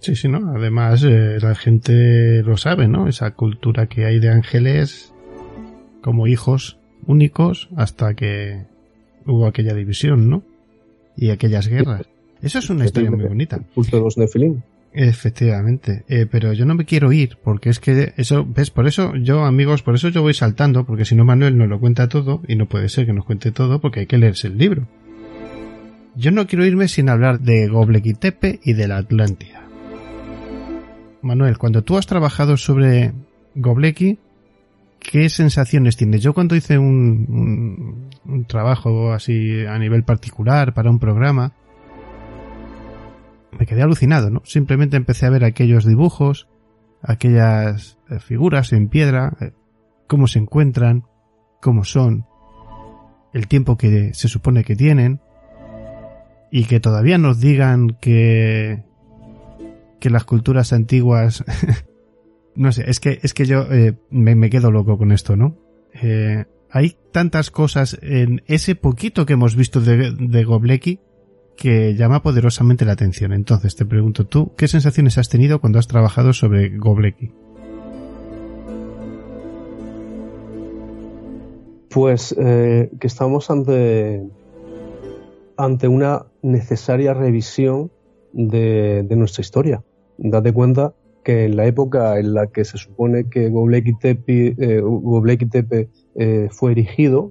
Sí, 0.01 0.17
sí, 0.17 0.29
¿no? 0.29 0.53
Además, 0.57 1.05
eh, 1.05 1.39
la 1.41 1.55
gente 1.55 2.43
lo 2.43 2.57
sabe, 2.57 2.89
¿no? 2.89 3.07
Esa 3.07 3.33
cultura 3.33 3.87
que 3.87 4.05
hay 4.05 4.19
de 4.19 4.31
ángeles 4.31 5.15
como 6.01 6.27
hijos 6.27 6.79
únicos 7.07 7.69
hasta 7.77 8.15
que 8.15 8.67
hubo 9.27 9.47
aquella 9.47 9.75
división, 9.75 10.29
¿no? 10.29 10.43
Y 11.17 11.31
aquellas 11.31 11.69
guerras. 11.69 12.09
Eso 12.41 12.59
es 12.59 12.71
una 12.71 12.85
historia 12.85 13.13
muy 13.13 13.25
bonita. 13.25 13.61
El 13.77 13.85
de 13.85 14.01
los 14.01 14.19
Nefilim. 14.19 14.63
Efectivamente, 14.95 16.05
eh, 16.09 16.27
pero 16.31 16.53
yo 16.53 16.67
no 16.67 16.75
me 16.75 16.85
quiero 16.85 17.13
ir 17.13 17.39
porque 17.43 17.71
es 17.71 17.81
que 17.81 18.13
eso, 18.19 18.47
ves, 18.47 18.71
por 18.71 18.87
eso 18.87 19.15
yo 19.17 19.47
amigos, 19.47 19.83
por 19.83 19.95
eso 19.95 20.11
yo 20.11 20.21
voy 20.21 20.35
saltando 20.35 20.85
porque 20.85 21.07
si 21.07 21.15
no 21.15 21.25
Manuel 21.25 21.57
nos 21.57 21.69
lo 21.69 21.81
cuenta 21.81 22.11
todo 22.11 22.43
y 22.47 22.57
no 22.57 22.67
puede 22.67 22.91
ser 22.91 23.07
que 23.07 23.15
nos 23.15 23.25
cuente 23.25 23.53
todo 23.53 23.81
porque 23.81 24.01
hay 24.01 24.07
que 24.07 24.19
leerse 24.19 24.49
el 24.49 24.59
libro. 24.59 24.87
Yo 26.15 26.31
no 26.31 26.47
quiero 26.47 26.67
irme 26.67 26.89
sin 26.89 27.09
hablar 27.09 27.41
de 27.41 27.69
Göbekli 27.69 28.13
Tepe 28.13 28.61
y 28.63 28.75
de 28.75 28.87
la 28.87 28.99
Atlántida. 28.99 29.63
Manuel, 31.23 31.57
cuando 31.57 31.83
tú 31.83 31.97
has 31.97 32.07
trabajado 32.07 32.59
sobre 32.59 33.13
Göbekli, 33.55 34.19
¿qué 34.99 35.31
sensaciones 35.31 35.97
tienes? 35.97 36.21
Yo 36.21 36.35
cuando 36.35 36.55
hice 36.55 36.77
un, 36.77 38.11
un 38.27 38.45
trabajo 38.45 39.13
así 39.13 39.65
a 39.65 39.79
nivel 39.79 40.05
particular 40.05 40.75
para 40.75 40.91
un 40.91 40.99
programa, 40.99 41.53
me 43.59 43.67
quedé 43.67 43.83
alucinado, 43.83 44.31
¿no? 44.31 44.43
Simplemente 44.45 44.97
empecé 44.97 45.27
a 45.27 45.31
ver 45.31 45.45
aquellos 45.45 45.85
dibujos, 45.85 46.49
aquellas 47.03 47.99
eh, 48.11 48.19
figuras 48.19 48.73
en 48.73 48.89
piedra, 48.89 49.37
eh, 49.41 49.53
cómo 50.07 50.27
se 50.27 50.39
encuentran, 50.39 51.05
cómo 51.61 51.85
son, 51.85 52.27
el 53.33 53.49
tiempo 53.49 53.77
que 53.77 54.15
se 54.15 54.29
supone 54.29 54.65
que 54.65 54.77
tienen, 54.77 55.21
y 56.51 56.65
que 56.65 56.81
todavía 56.81 57.19
nos 57.19 57.41
digan 57.41 57.97
que 58.01 58.85
que 59.99 60.11
las 60.11 60.25
culturas 60.25 60.73
antiguas 60.73 61.45
no 62.57 62.73
sé 62.73 62.91
es 62.91 62.99
que 62.99 63.21
es 63.23 63.33
que 63.33 63.47
yo 63.47 63.73
eh, 63.73 63.97
me, 64.11 64.51
quedo 64.51 64.71
loco 64.71 64.99
con 64.99 65.13
esto 65.13 65.37
no 65.37 65.57
hay 66.71 66.97
tantas 67.13 67.51
cosas 67.51 67.99
en 68.03 68.43
ese 68.47 68.75
poquito 68.75 69.25
que 69.25 69.35
hemos 69.35 69.57
visto 69.57 69.81
de, 69.81 70.13
de 70.13 70.45
Gobleki 70.45 71.01
que 71.63 71.95
llama 71.95 72.25
poderosamente 72.25 72.85
la 72.85 72.91
atención. 72.91 73.33
Entonces 73.33 73.77
te 73.77 73.87
pregunto 73.87 74.27
tú, 74.27 74.51
¿qué 74.57 74.67
sensaciones 74.67 75.17
has 75.17 75.29
tenido 75.29 75.61
cuando 75.61 75.79
has 75.79 75.87
trabajado 75.87 76.33
sobre 76.33 76.77
Gobleki? 76.77 77.31
Pues 81.89 82.35
eh, 82.37 82.91
que 82.99 83.07
estamos 83.07 83.49
ante, 83.49 84.25
ante 85.57 85.87
una 85.87 86.27
necesaria 86.43 87.15
revisión 87.15 87.93
de, 88.33 89.07
nuestra 89.11 89.43
historia. 89.43 89.85
Date 90.19 90.53
cuenta 90.53 90.95
que 91.23 91.45
en 91.45 91.55
la 91.55 91.67
época 91.67 92.19
en 92.19 92.35
la 92.35 92.49
que 92.49 92.65
se 92.65 92.77
supone 92.77 93.29
que 93.29 93.51
Göbekli 93.51 93.97
Tepe, 94.01 94.57
eh, 94.59 95.47
Tepe 95.49 95.91
eh, 96.17 96.49
fue 96.51 96.73
erigido, 96.73 97.31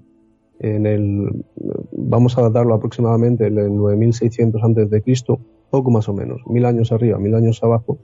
en 0.61 0.85
el, 0.85 1.43
vamos 1.91 2.37
a 2.37 2.43
datarlo 2.43 2.75
aproximadamente 2.75 3.47
en 3.47 3.57
el 3.57 3.75
9600 3.75 4.63
antes 4.63 4.89
de 4.89 5.01
Cristo, 5.01 5.39
poco 5.69 5.89
más 5.91 6.07
o 6.07 6.13
menos, 6.13 6.41
mil 6.45 6.65
años 6.65 6.91
arriba, 6.91 7.17
mil 7.17 7.35
años 7.35 7.63
abajo, 7.63 7.97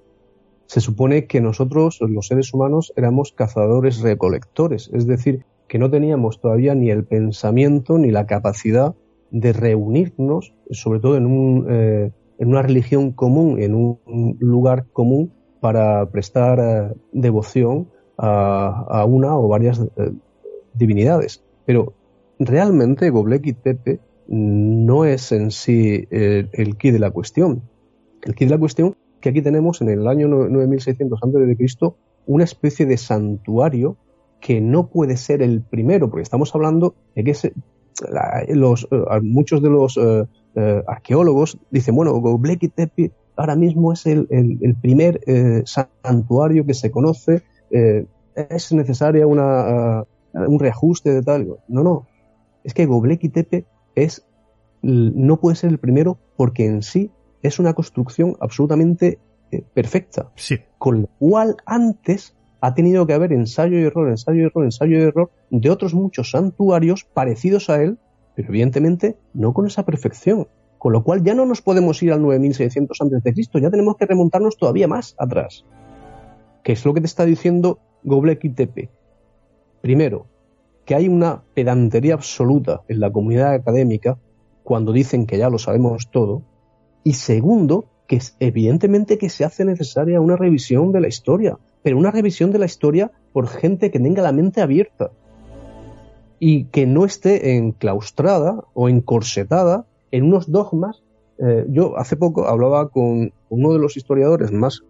se 0.66 0.82
supone 0.82 1.28
que 1.28 1.40
nosotros, 1.40 2.00
los 2.02 2.28
seres 2.28 2.54
humanos, 2.54 2.92
éramos 2.96 3.32
cazadores 3.32 4.02
recolectores, 4.02 4.90
es 4.94 5.08
decir, 5.08 5.46
que 5.68 5.80
no 5.80 5.90
teníamos 5.90 6.42
todavía 6.42 6.76
ni 6.76 6.90
el 6.90 7.06
pensamiento 7.06 7.98
ni 7.98 8.12
la 8.12 8.26
capacidad 8.26 8.96
de 9.32 9.54
reunirnos, 9.54 10.54
sobre 10.72 11.00
todo 11.00 11.18
en, 11.18 11.26
un, 11.26 11.68
eh, 11.70 12.12
en 12.40 12.48
una 12.48 12.62
religión 12.62 13.12
común, 13.12 13.62
en 13.62 13.76
un 13.76 14.38
lugar 14.40 14.88
común, 14.92 15.32
para 15.60 16.10
prestar 16.10 16.60
eh, 16.60 16.96
devoción 17.12 17.90
a, 18.18 19.06
una 19.08 19.38
o 19.38 19.48
varias 19.48 19.80
eh, 19.80 20.12
divinidades. 20.74 21.44
Pero 21.66 21.94
realmente 22.40 23.10
Gobleki 23.10 23.54
Tepe 23.54 24.00
no 24.28 25.06
es 25.06 25.32
en 25.32 25.52
sí 25.52 26.08
el, 26.12 26.50
el 26.54 26.78
de 26.78 27.00
la 27.00 27.12
cuestión. 27.12 27.64
El 28.24 28.36
key 28.36 28.48
de 28.48 28.54
la 28.54 28.60
cuestión 28.60 28.96
que 29.22 29.30
aquí 29.30 29.42
tenemos 29.42 29.82
en 29.82 29.90
el 29.90 30.08
año 30.08 30.28
9600 30.28 31.20
a.C. 31.22 31.94
una 32.26 32.44
especie 32.44 32.86
de 32.86 32.98
santuario 32.98 33.98
que 34.40 34.62
no 34.62 34.88
puede 34.88 35.18
ser 35.18 35.42
el 35.42 35.62
primero, 35.62 36.10
porque 36.10 36.24
estamos 36.24 36.54
hablando 36.54 36.96
de 37.16 37.24
que 37.24 37.34
los, 38.50 38.88
eh, 38.92 38.98
muchos 39.24 39.62
de 39.62 39.70
los 39.70 39.98
eh, 39.98 40.26
eh, 40.56 40.84
arqueólogos 40.88 41.58
dicen, 41.72 41.96
bueno, 41.96 42.14
Göbekli 42.22 42.70
Tepe 42.70 43.12
ahora 43.36 43.56
mismo 43.56 43.94
es 43.94 44.06
el, 44.06 44.28
primer 44.82 45.22
santuario 45.66 46.66
que 46.66 46.74
se 46.74 46.90
conoce, 46.90 47.44
es 47.70 48.72
necesaria 48.74 49.28
una, 49.28 50.04
un 50.34 50.60
reajuste 50.60 51.12
de 51.12 51.22
tal. 51.22 51.48
No, 51.68 51.84
no, 51.84 52.08
es 52.64 52.74
que 52.74 52.86
Göbekli 52.86 53.30
Tepe 53.30 53.66
es, 53.96 54.26
no 54.82 55.40
puede 55.40 55.56
ser 55.56 55.70
el 55.70 55.80
primero 55.80 56.18
porque 56.36 56.66
en 56.66 56.82
sí 56.82 57.12
es 57.42 57.60
una 57.60 57.74
construcción 57.74 58.36
absolutamente 58.40 59.20
perfecta. 59.74 60.32
Sí. 60.36 60.60
Con 60.78 61.02
lo 61.02 61.08
cual 61.20 61.58
antes 61.66 62.36
ha 62.60 62.74
tenido 62.74 63.06
que 63.06 63.14
haber 63.14 63.34
ensayo 63.34 63.80
y 63.80 63.84
error, 63.84 64.10
ensayo 64.10 64.42
y 64.42 64.46
error, 64.46 64.66
ensayo 64.66 64.98
y 64.98 65.02
error 65.02 65.32
de 65.50 65.70
otros 65.70 65.94
muchos 65.94 66.32
santuarios 66.32 67.06
parecidos 67.06 67.70
a 67.70 67.82
él, 67.82 67.98
pero 68.36 68.50
evidentemente 68.50 69.18
no 69.34 69.54
con 69.54 69.68
esa 69.68 69.86
perfección. 69.86 70.48
Con 70.78 70.94
lo 70.94 71.04
cual 71.04 71.24
ya 71.24 71.34
no 71.34 71.46
nos 71.46 71.62
podemos 71.62 72.02
ir 72.04 72.14
al 72.14 72.22
9600 72.22 73.02
a.C., 73.02 73.62
ya 73.62 73.72
tenemos 73.72 73.98
que 73.98 74.06
remontarnos 74.06 74.58
todavía 74.58 74.88
más 74.88 75.16
atrás. 75.18 75.66
¿Qué 76.64 76.74
es 76.74 76.86
lo 76.86 76.94
que 76.94 77.02
te 77.02 77.08
está 77.08 77.26
diciendo 77.26 77.80
Göbekli 78.04 78.52
Tepe? 78.52 78.90
Primero, 79.82 80.28
que 80.88 80.96
hay 80.96 81.08
una 81.08 81.44
pedantería 81.54 82.16
absoluta 82.16 82.82
en 82.88 83.00
la 83.00 83.12
comunidad 83.12 83.54
académica 83.54 84.18
cuando 84.64 84.92
dicen 84.92 85.28
que 85.28 85.38
ya 85.38 85.52
lo 85.52 85.60
sabemos 85.60 86.10
todo. 86.10 86.42
Y 87.04 87.14
segundo, 87.14 87.86
que 88.08 88.16
es 88.16 88.36
evidentemente 88.40 89.20
que 89.20 89.30
se 89.30 89.46
hace 89.46 89.66
necesaria 89.66 90.20
una 90.20 90.36
revisión 90.36 90.92
de 90.92 91.02
la 91.02 91.08
historia 91.10 91.60
pero 91.88 91.98
una 91.98 92.12
revisión 92.12 92.52
de 92.52 92.60
la 92.60 92.66
historia 92.66 93.12
por 93.32 93.48
gente 93.48 93.92
que 93.92 94.00
tenga 94.02 94.22
la 94.22 94.34
mente 94.34 94.60
abierta 94.60 95.12
y 96.38 96.66
que 96.66 96.86
no 96.86 97.06
esté 97.06 97.56
enclaustrada 97.56 98.62
o 98.74 98.90
encorsetada 98.90 99.86
en 100.12 100.26
unos 100.26 100.52
dogmas. 100.52 101.02
Eh, 101.40 101.66
yo 101.70 101.98
hace 101.98 102.18
poco 102.18 102.46
hablaba 102.46 102.90
con 102.90 103.32
uno 103.48 103.72
de 103.72 103.80
los 103.80 103.96
historiadores 103.96 104.52
más 104.52 104.84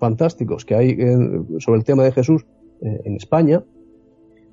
fantásticos 0.00 0.64
que 0.64 0.74
hay 0.74 0.96
sobre 1.58 1.80
el 1.80 1.84
tema 1.84 2.04
de 2.04 2.12
Jesús 2.12 2.46
eh, 2.80 3.02
en 3.04 3.16
España 3.16 3.62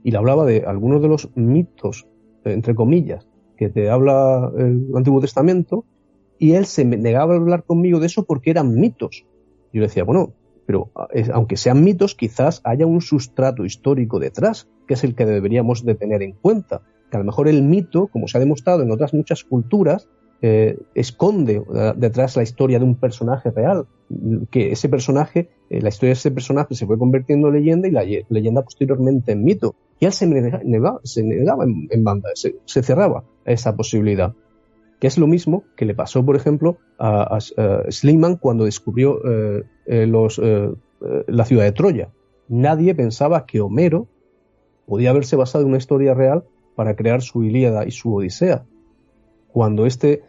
y 0.05 0.11
le 0.11 0.17
hablaba 0.19 0.45
de 0.45 0.63
algunos 0.67 1.01
de 1.01 1.07
los 1.07 1.35
mitos, 1.35 2.05
entre 2.43 2.75
comillas, 2.75 3.27
que 3.57 3.69
te 3.69 3.89
habla 3.89 4.51
el 4.55 4.91
Antiguo 4.95 5.19
Testamento 5.19 5.83
y 6.37 6.53
él 6.53 6.67
se 6.67 6.85
negaba 6.85 7.33
a 7.33 7.37
hablar 7.37 7.63
conmigo 7.63 7.99
de 7.99 8.05
eso 8.05 8.23
porque 8.23 8.51
eran 8.51 8.75
mitos. 8.75 9.25
Yo 9.73 9.81
le 9.81 9.87
decía, 9.87 10.03
bueno, 10.03 10.33
pero 10.67 10.91
aunque 11.33 11.57
sean 11.57 11.83
mitos, 11.83 12.13
quizás 12.13 12.61
haya 12.65 12.85
un 12.85 13.01
sustrato 13.01 13.65
histórico 13.65 14.19
detrás, 14.19 14.69
que 14.87 14.93
es 14.93 15.03
el 15.03 15.15
que 15.15 15.25
deberíamos 15.25 15.83
de 15.83 15.95
tener 15.95 16.21
en 16.21 16.33
cuenta. 16.33 16.83
Que 17.09 17.17
a 17.17 17.19
lo 17.21 17.25
mejor 17.25 17.47
el 17.47 17.63
mito, 17.63 18.05
como 18.05 18.27
se 18.27 18.37
ha 18.37 18.41
demostrado 18.41 18.83
en 18.83 18.91
otras 18.91 19.11
muchas 19.11 19.43
culturas, 19.43 20.07
eh, 20.43 20.77
esconde 20.93 21.63
eh, 21.73 21.93
detrás 21.97 22.35
la 22.35 22.43
historia 22.43 22.77
de 22.77 22.85
un 22.85 22.93
personaje 22.93 23.49
real, 23.49 23.87
que 24.51 24.71
ese 24.71 24.87
personaje, 24.87 25.49
eh, 25.71 25.81
la 25.81 25.89
historia 25.89 26.09
de 26.09 26.19
ese 26.19 26.29
personaje 26.29 26.75
se 26.75 26.85
fue 26.85 26.99
convirtiendo 26.99 27.47
en 27.47 27.55
leyenda 27.55 27.87
y 27.87 27.91
la 27.91 28.03
leyenda 28.29 28.61
posteriormente 28.61 29.31
en 29.31 29.43
mito. 29.43 29.75
Y 29.99 30.05
él 30.05 30.11
se 30.11 30.27
negaba, 30.27 30.99
se 31.03 31.23
negaba 31.23 31.63
en, 31.63 32.03
banda, 32.03 32.29
se, 32.35 32.83
cerraba 32.83 33.23
esa 33.45 33.75
posibilidad 33.75 34.33
que 34.99 35.07
es 35.07 35.17
lo 35.17 35.27
mismo 35.27 35.63
que 35.75 35.85
le 35.85 35.93
pasó, 35.93 36.25
por 36.25 36.35
ejemplo, 36.35 36.77
a, 36.97 37.37
a, 37.37 38.37
cuando 38.39 38.65
descubrió 38.65 39.19
eh, 39.25 39.63
eh, 39.87 40.11
eh, 40.41 40.73
la 41.27 41.45
ciudad 41.45 41.63
de 41.63 41.71
Troya. 41.73 42.09
Nadie 42.47 42.95
pensaba 42.95 43.45
que 43.45 43.59
Homero 43.59 44.07
podía 44.85 45.09
haberse 45.09 45.35
basado 45.35 45.63
en 45.63 45.69
una 45.69 45.77
historia 45.77 46.13
real 46.13 46.45
para 46.75 46.95
crear 46.95 47.21
su 47.21 47.43
Ilíada 47.43 47.85
y 47.85 47.91
su 47.91 48.15
Odisea. 48.15 48.65
Cuando 49.51 49.85
este 49.85 50.23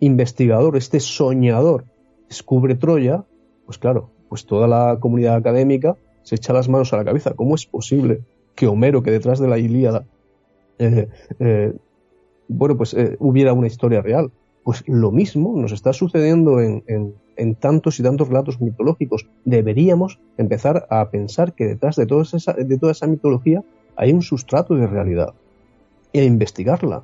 investigador, 0.00 0.76
este 0.76 1.00
soñador, 1.00 1.84
descubre 2.28 2.74
Troya, 2.74 3.24
pues 3.66 3.78
claro, 3.78 4.10
pues 4.28 4.46
toda 4.46 4.66
la 4.68 4.98
comunidad 5.00 5.36
académica 5.36 5.96
se 6.22 6.36
echa 6.36 6.52
las 6.52 6.68
manos 6.68 6.92
a 6.92 6.96
la 6.96 7.04
cabeza. 7.04 7.34
¿Cómo 7.34 7.54
es 7.54 7.66
posible 7.66 8.22
que 8.54 8.66
Homero, 8.66 9.02
que 9.02 9.10
detrás 9.10 9.38
de 9.38 9.48
la 9.48 9.58
Ilíada 9.58 10.04
bueno, 12.48 12.76
pues 12.76 12.94
eh, 12.94 13.16
hubiera 13.18 13.52
una 13.52 13.66
historia 13.66 14.02
real. 14.02 14.30
Pues 14.64 14.84
lo 14.86 15.10
mismo 15.10 15.56
nos 15.56 15.72
está 15.72 15.92
sucediendo 15.92 16.60
en, 16.60 17.14
tantos 17.58 17.98
y 17.98 18.02
tantos 18.02 18.28
relatos 18.28 18.60
mitológicos. 18.60 19.26
Deberíamos 19.44 20.20
empezar 20.38 20.86
a 20.88 21.10
pensar 21.10 21.54
que 21.54 21.66
detrás 21.66 21.96
de, 21.96 22.06
toda 22.06 22.22
esa, 22.22 22.52
de 22.52 22.78
toda 22.78 22.92
esa 22.92 23.08
mitología 23.08 23.64
hay 23.96 24.12
un 24.12 24.22
sustrato 24.22 24.76
de 24.76 24.86
realidad 24.86 25.34
e 26.12 26.24
investigarla. 26.24 27.02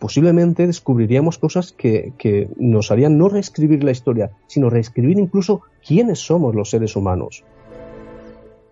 Posiblemente 0.00 0.66
descubriríamos 0.66 1.38
cosas 1.38 1.70
que, 1.70 2.12
que 2.18 2.48
nos 2.56 2.90
harían 2.90 3.16
no 3.16 3.28
reescribir 3.28 3.84
la 3.84 3.92
historia, 3.92 4.32
sino 4.48 4.68
reescribir 4.68 5.18
incluso 5.18 5.62
quiénes 5.86 6.18
somos 6.18 6.56
los 6.56 6.70
seres 6.70 6.96
humanos 6.96 7.44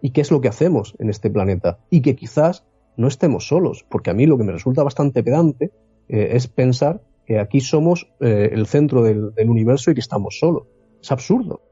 y 0.03 0.11
qué 0.11 0.21
es 0.21 0.31
lo 0.31 0.41
que 0.41 0.49
hacemos 0.49 0.95
en 0.99 1.11
este 1.11 1.31
planeta 1.31 1.79
y 1.91 2.03
que 2.03 2.17
quizás 2.17 2.65
no 2.97 3.09
estemos 3.09 3.49
solos, 3.49 3.85
porque 3.89 4.11
a 4.11 4.15
mí 4.15 4.27
lo 4.27 4.37
que 4.37 4.45
me 4.45 4.53
resulta 4.53 4.83
bastante 4.83 5.23
pedante 5.23 5.71
eh, 6.09 6.31
es 6.33 6.49
pensar 6.49 7.03
que 7.25 7.39
aquí 7.39 7.61
somos 7.61 8.13
eh, 8.21 8.51
el 8.53 8.67
centro 8.67 9.03
del, 9.03 9.33
universo 9.49 9.91
y 9.91 9.95
que 9.95 10.01
estamos 10.01 10.39
solos. 10.39 10.65
Es 11.01 11.11
absurdo. 11.13 11.63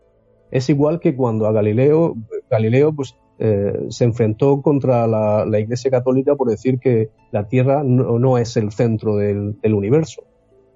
Es 0.51 0.71
igual 0.71 1.01
que 1.01 1.15
cuando 1.15 1.47
a 1.47 1.53
Galileo, 1.53 2.15
Galileo 2.49 2.95
pues, 2.95 3.17
eh, 3.39 3.87
se 3.91 4.05
enfrentó 4.05 4.63
contra 4.63 5.07
la, 5.07 5.59
Iglesia 5.59 5.91
Católica 5.91 6.37
por 6.37 6.49
decir 6.49 6.79
que 6.79 7.11
la 7.31 7.49
Tierra 7.49 7.83
no, 7.85 8.39
es 8.39 8.57
el 8.57 8.73
centro 8.73 9.17
del, 9.17 9.59
universo, 9.65 10.23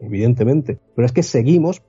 evidentemente. 0.01 0.79
Pero 0.95 1.07
es 1.07 1.13
que 1.13 1.23
seguimos 1.23 1.83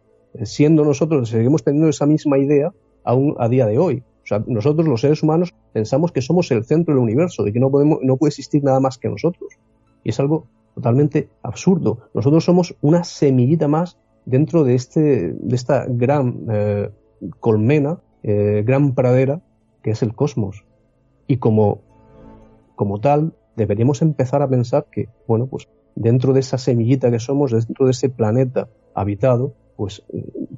siendo 0.43 0.85
nosotros, 0.85 1.29
seguimos 1.29 1.63
teniendo 1.63 1.89
esa 1.89 2.05
misma 2.05 2.37
idea 2.37 2.71
aún 3.03 3.35
a 3.39 3.49
día 3.49 3.65
de 3.65 3.77
hoy. 3.77 4.03
Nosotros 4.39 4.87
los 4.87 5.01
seres 5.01 5.23
humanos 5.23 5.53
pensamos 5.73 6.11
que 6.11 6.21
somos 6.21 6.51
el 6.51 6.63
centro 6.65 6.93
del 6.93 7.03
universo, 7.03 7.47
y 7.47 7.53
que 7.53 7.59
no, 7.59 7.69
podemos, 7.69 7.99
no 8.01 8.17
puede 8.17 8.29
existir 8.29 8.63
nada 8.63 8.79
más 8.79 8.97
que 8.97 9.09
nosotros. 9.09 9.53
Y 10.03 10.09
es 10.09 10.19
algo 10.19 10.47
totalmente 10.75 11.29
absurdo. 11.41 12.09
Nosotros 12.13 12.43
somos 12.43 12.75
una 12.81 13.03
semillita 13.03 13.67
más 13.67 13.97
dentro 14.25 14.63
de, 14.63 14.75
este, 14.75 15.33
de 15.33 15.55
esta 15.55 15.85
gran 15.87 16.45
eh, 16.49 16.89
colmena, 17.39 17.99
eh, 18.23 18.63
gran 18.65 18.95
pradera 18.95 19.41
que 19.81 19.91
es 19.91 20.01
el 20.01 20.15
cosmos. 20.15 20.65
Y 21.27 21.37
como, 21.37 21.81
como 22.75 22.99
tal, 22.99 23.33
deberíamos 23.55 24.01
empezar 24.01 24.41
a 24.41 24.49
pensar 24.49 24.87
que, 24.91 25.09
bueno, 25.27 25.47
pues 25.47 25.67
dentro 25.95 26.33
de 26.33 26.39
esa 26.39 26.57
semillita 26.57 27.11
que 27.11 27.19
somos, 27.19 27.51
dentro 27.51 27.85
de 27.85 27.91
ese 27.91 28.09
planeta 28.09 28.69
habitado, 28.95 29.53
pues 29.75 30.03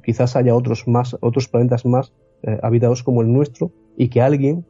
quizás 0.06 0.36
haya 0.36 0.54
otros 0.54 0.86
más, 0.86 1.16
otros 1.20 1.48
planetas 1.48 1.84
más 1.84 2.12
eh, 2.44 2.60
habitados 2.62 3.02
como 3.02 3.22
el 3.22 3.32
nuestro 3.32 3.72
y 3.96 4.08
que 4.08 4.22
alguien, 4.22 4.64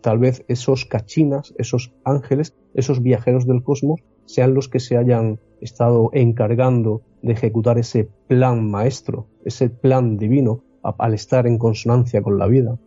tal 0.00 0.18
vez 0.18 0.42
esos 0.48 0.86
cachinas, 0.86 1.54
esos 1.58 1.92
ángeles, 2.02 2.56
esos 2.72 3.02
viajeros 3.02 3.46
del 3.46 3.62
cosmos, 3.62 4.00
sean 4.24 4.54
los 4.54 4.70
que 4.70 4.80
se 4.80 4.96
hayan 4.96 5.38
estado 5.60 6.08
encargando 6.14 7.02
de 7.20 7.34
ejecutar 7.34 7.78
ese 7.78 8.08
plan 8.26 8.70
maestro, 8.70 9.26
ese 9.44 9.68
plan 9.68 10.16
divino, 10.16 10.62
al 10.82 11.12
estar 11.12 11.46
en 11.46 11.58
consonancia 11.58 12.22
con 12.22 12.38
la 12.38 12.46
vida. 12.46 12.78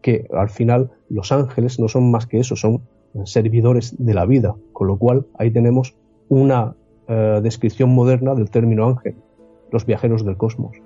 Que 0.00 0.26
al 0.32 0.48
final 0.48 0.92
los 1.10 1.30
ángeles 1.30 1.78
no 1.78 1.88
son 1.88 2.10
más 2.10 2.26
que 2.26 2.38
eso, 2.38 2.56
son 2.56 2.80
servidores 3.24 3.94
de 3.98 4.14
la 4.14 4.24
vida, 4.24 4.56
con 4.72 4.86
lo 4.86 4.96
cual 4.96 5.26
ahí 5.38 5.50
tenemos 5.50 5.94
una 6.28 6.74
eh, 7.06 7.40
descripción 7.42 7.90
moderna 7.90 8.34
del 8.34 8.50
término 8.50 8.86
ángel, 8.86 9.16
los 9.70 9.86
viajeros 9.86 10.24
del 10.24 10.36
cosmos. 10.36 10.76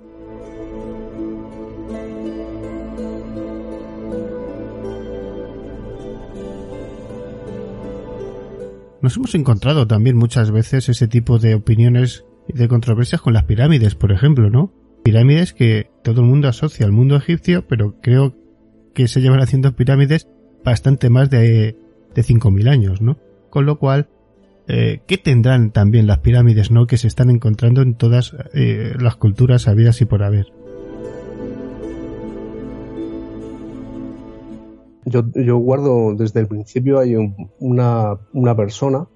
Nos 9.01 9.17
hemos 9.17 9.33
encontrado 9.33 9.87
también 9.87 10.15
muchas 10.15 10.51
veces 10.51 10.87
ese 10.87 11.07
tipo 11.07 11.39
de 11.39 11.55
opiniones 11.55 12.23
y 12.47 12.53
de 12.53 12.67
controversias 12.67 13.19
con 13.19 13.33
las 13.33 13.45
pirámides, 13.45 13.95
por 13.95 14.11
ejemplo, 14.11 14.51
¿no? 14.51 14.73
Pirámides 15.03 15.53
que 15.53 15.89
todo 16.03 16.21
el 16.21 16.27
mundo 16.27 16.47
asocia 16.47 16.85
al 16.85 16.91
mundo 16.91 17.15
egipcio, 17.15 17.65
pero 17.67 17.99
creo 17.99 18.35
que 18.93 19.07
se 19.07 19.21
llevan 19.21 19.41
haciendo 19.41 19.75
pirámides 19.75 20.27
bastante 20.63 21.09
más 21.09 21.31
de, 21.31 21.77
de 22.13 22.21
5.000 22.21 22.69
años, 22.69 23.01
¿no? 23.01 23.17
Con 23.49 23.65
lo 23.65 23.79
cual, 23.79 24.09
eh, 24.67 25.01
¿qué 25.07 25.17
tendrán 25.17 25.71
también 25.71 26.07
las 26.07 26.19
pirámides, 26.19 26.71
¿no? 26.71 26.87
Que 26.87 26.97
se 26.97 27.07
están 27.07 27.29
encontrando 27.29 27.81
en 27.81 27.95
todas 27.95 28.35
eh, 28.53 28.93
las 28.99 29.15
culturas 29.15 29.67
habidas 29.67 30.01
y 30.01 30.05
por 30.05 30.23
haber. 30.23 30.47
Yo, 35.05 35.57
guardo 35.57 36.13
desde 36.15 36.41
el 36.41 36.47
principio 36.47 36.99
hay 36.99 37.15
una, 37.59 38.17
persona 38.55 39.07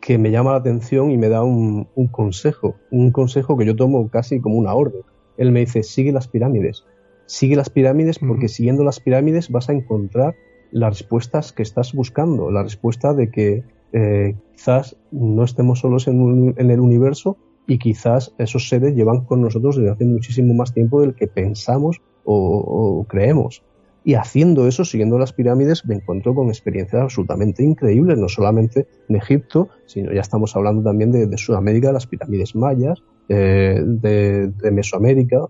que 0.00 0.16
me 0.16 0.30
llama 0.30 0.52
la 0.52 0.58
atención 0.58 1.10
y 1.10 1.18
me 1.18 1.28
da 1.28 1.42
un, 1.42 1.86
consejo, 2.10 2.76
un 2.90 3.10
consejo 3.10 3.58
que 3.58 3.66
yo 3.66 3.74
tomo 3.74 4.08
casi 4.08 4.40
como 4.40 4.56
una 4.56 4.74
orden. 4.74 5.02
Él 5.36 5.50
me 5.50 5.60
dice, 5.60 5.82
sigue 5.82 6.12
las 6.12 6.28
pirámides, 6.28 6.84
sigue 7.26 7.56
las 7.56 7.68
pirámides 7.68 8.20
porque 8.20 8.48
siguiendo 8.48 8.84
las 8.84 9.00
pirámides 9.00 9.50
vas 9.50 9.68
a 9.68 9.72
encontrar 9.72 10.34
las 10.70 11.00
respuestas 11.00 11.52
que 11.52 11.62
estás 11.62 11.92
buscando, 11.92 12.50
la 12.50 12.62
respuesta 12.62 13.12
de 13.12 13.30
que 13.30 13.64
eh, 13.92 14.34
quizás 14.52 14.96
no 15.10 15.44
estemos 15.44 15.80
solos 15.80 16.08
en, 16.08 16.54
el 16.56 16.80
universo 16.80 17.36
y 17.66 17.78
quizás 17.78 18.34
esos 18.38 18.68
seres 18.68 18.94
llevan 18.94 19.24
con 19.24 19.40
nosotros 19.40 19.76
desde 19.76 19.90
hace 19.90 20.04
muchísimo 20.04 20.54
más 20.54 20.72
tiempo 20.72 21.00
del 21.00 21.14
que 21.14 21.26
pensamos 21.26 22.00
o 22.24 23.04
creemos. 23.08 23.62
Y 24.04 24.14
haciendo 24.14 24.66
eso, 24.66 24.84
siguiendo 24.84 25.18
las 25.18 25.32
pirámides, 25.32 25.86
me 25.86 25.94
encuentro 25.94 26.34
con 26.34 26.48
experiencias 26.48 27.02
absolutamente 27.02 27.62
increíbles, 27.62 28.18
no 28.18 28.28
solamente 28.28 28.88
en 29.08 29.16
Egipto, 29.16 29.68
sino 29.86 30.12
ya 30.12 30.20
estamos 30.20 30.56
hablando 30.56 30.82
también 30.82 31.12
de, 31.12 31.38
Sudamérica, 31.38 31.92
las 31.92 32.06
pirámides 32.06 32.56
mayas, 32.56 33.02
eh, 33.28 33.80
de, 33.84 34.52
Mesoamérica, 34.72 35.46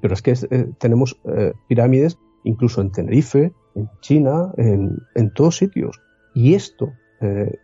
pero 0.00 0.14
es 0.14 0.22
que 0.22 0.32
eh, 0.32 0.66
tenemos 0.78 1.20
eh, 1.24 1.52
pirámides 1.68 2.18
incluso 2.44 2.80
en 2.80 2.92
Tenerife, 2.92 3.52
en 3.74 3.90
China, 4.00 4.52
en, 4.56 4.98
en 5.14 5.32
todos 5.34 5.56
sitios. 5.56 6.00
Y 6.34 6.54
esto, 6.54 6.92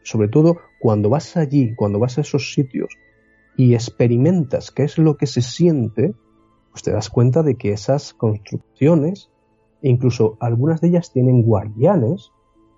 sobre 0.02 0.28
todo 0.28 0.58
cuando 0.80 1.08
vas 1.10 1.36
allí, 1.36 1.74
cuando 1.74 1.98
vas 1.98 2.18
a 2.18 2.22
esos 2.22 2.52
sitios 2.52 2.96
y 3.56 3.74
experimentas 3.74 4.70
qué 4.70 4.84
es 4.84 4.98
lo 4.98 5.16
que 5.16 5.26
se 5.26 5.42
siente, 5.42 6.14
pues 6.70 6.82
te 6.82 6.92
das 6.92 7.08
cuenta 7.10 7.42
de 7.42 7.56
que 7.56 7.72
esas 7.72 8.14
construcciones 8.14 9.30
incluso 9.82 10.36
algunas 10.40 10.80
de 10.80 10.88
ellas 10.88 11.12
tienen 11.12 11.42
guardianes, 11.42 12.32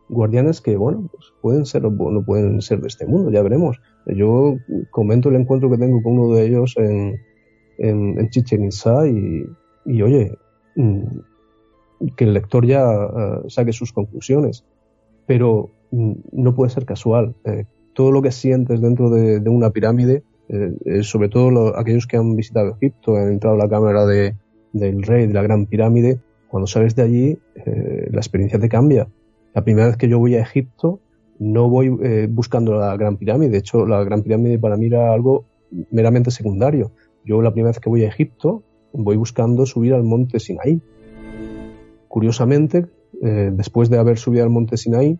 guardianes 0.09 0.61
que, 0.61 0.77
bueno, 0.77 1.09
pues 1.11 1.33
pueden 1.41 1.65
ser 1.65 1.87
o 1.87 1.91
no 1.91 2.25
pueden 2.25 2.61
ser 2.61 2.81
de 2.81 2.89
este 2.89 3.07
mundo, 3.07 3.31
ya 3.31 3.43
veremos. 3.43 3.81
Yo 4.07 4.57
comento 4.91 5.29
el 5.29 5.37
encuentro 5.37 5.71
que 5.71 5.79
tengo 5.79 6.03
con 6.03 6.19
uno 6.19 6.35
de 6.35 6.47
ellos 6.47 6.75
en, 6.77 7.21
en, 7.79 8.29
Chichen 8.31 8.65
Itza 8.65 9.07
y, 9.09 9.45
y, 9.87 10.03
oye, 10.03 10.37
mm, 10.77 12.11
que 12.17 12.25
el 12.25 12.35
lector 12.35 12.67
ya 12.67 12.85
eh, 12.85 13.41
saque 13.49 13.73
sus 13.73 13.93
conclusiones. 13.93 14.65
Pero 15.27 15.71
no 15.93 16.55
puede 16.55 16.71
ser 16.71 16.85
casual. 16.85 17.35
Eh, 17.45 17.67
todo 17.93 18.11
lo 18.11 18.23
que 18.23 18.33
sientes 18.33 18.81
dentro 18.81 19.11
de, 19.11 19.39
una 19.49 19.71
pirámide, 19.71 20.25
eh, 20.49 21.03
sobre 21.03 21.29
todo 21.29 21.79
aquellos 21.79 22.07
que 22.07 22.17
han 22.17 22.35
visitado 22.35 22.71
Egipto, 22.71 23.17
han 23.17 23.29
entrado 23.29 23.57
a 23.57 23.59
la 23.59 23.69
cámara 23.69 24.07
de, 24.07 24.35
del 24.73 25.03
rey 25.03 25.27
de 25.27 25.35
la 25.35 25.43
Gran 25.43 25.67
Pirámide, 25.67 26.21
cuando 26.49 26.67
sales 26.67 26.95
de 26.95 27.03
allí, 27.03 27.39
eh, 27.55 28.09
la 28.11 28.19
experiencia 28.19 28.59
te 28.59 28.69
cambia. 28.69 29.09
La 29.55 29.65
primera 29.65 29.87
vez 29.87 29.97
que 29.97 30.09
yo 30.09 30.19
voy 30.19 30.35
a 30.35 30.43
Egipto, 30.43 31.01
no 31.39 31.69
voy 31.69 31.99
eh, 32.03 32.29
buscando 32.31 32.75
la 32.75 32.97
Gran 32.97 33.17
Pirámide. 33.17 33.51
De 33.51 33.59
hecho, 33.59 33.87
la 33.87 34.03
Gran 34.05 34.23
Pirámide 34.23 34.59
para 34.59 34.77
mí 34.77 34.87
era 34.87 35.13
algo 35.13 35.45
meramente 35.91 36.31
secundario. 36.31 36.93
Yo 37.25 37.41
la 37.41 37.53
primera 37.53 37.71
vez 37.71 37.81
que 37.81 37.89
voy 37.89 38.05
a 38.05 38.09
Egipto, 38.09 38.63
voy 38.93 39.17
buscando 39.17 39.65
subir 39.67 39.95
al 39.95 40.03
monte 40.03 40.41
Sinaí. 40.41 40.81
Curiosamente, 42.09 42.87
eh, 43.23 43.51
después 43.53 43.89
de 43.89 43.99
haber 43.99 44.19
subido 44.19 44.45
al 44.45 44.51
monte 44.51 44.77
Sinaí, 44.77 45.19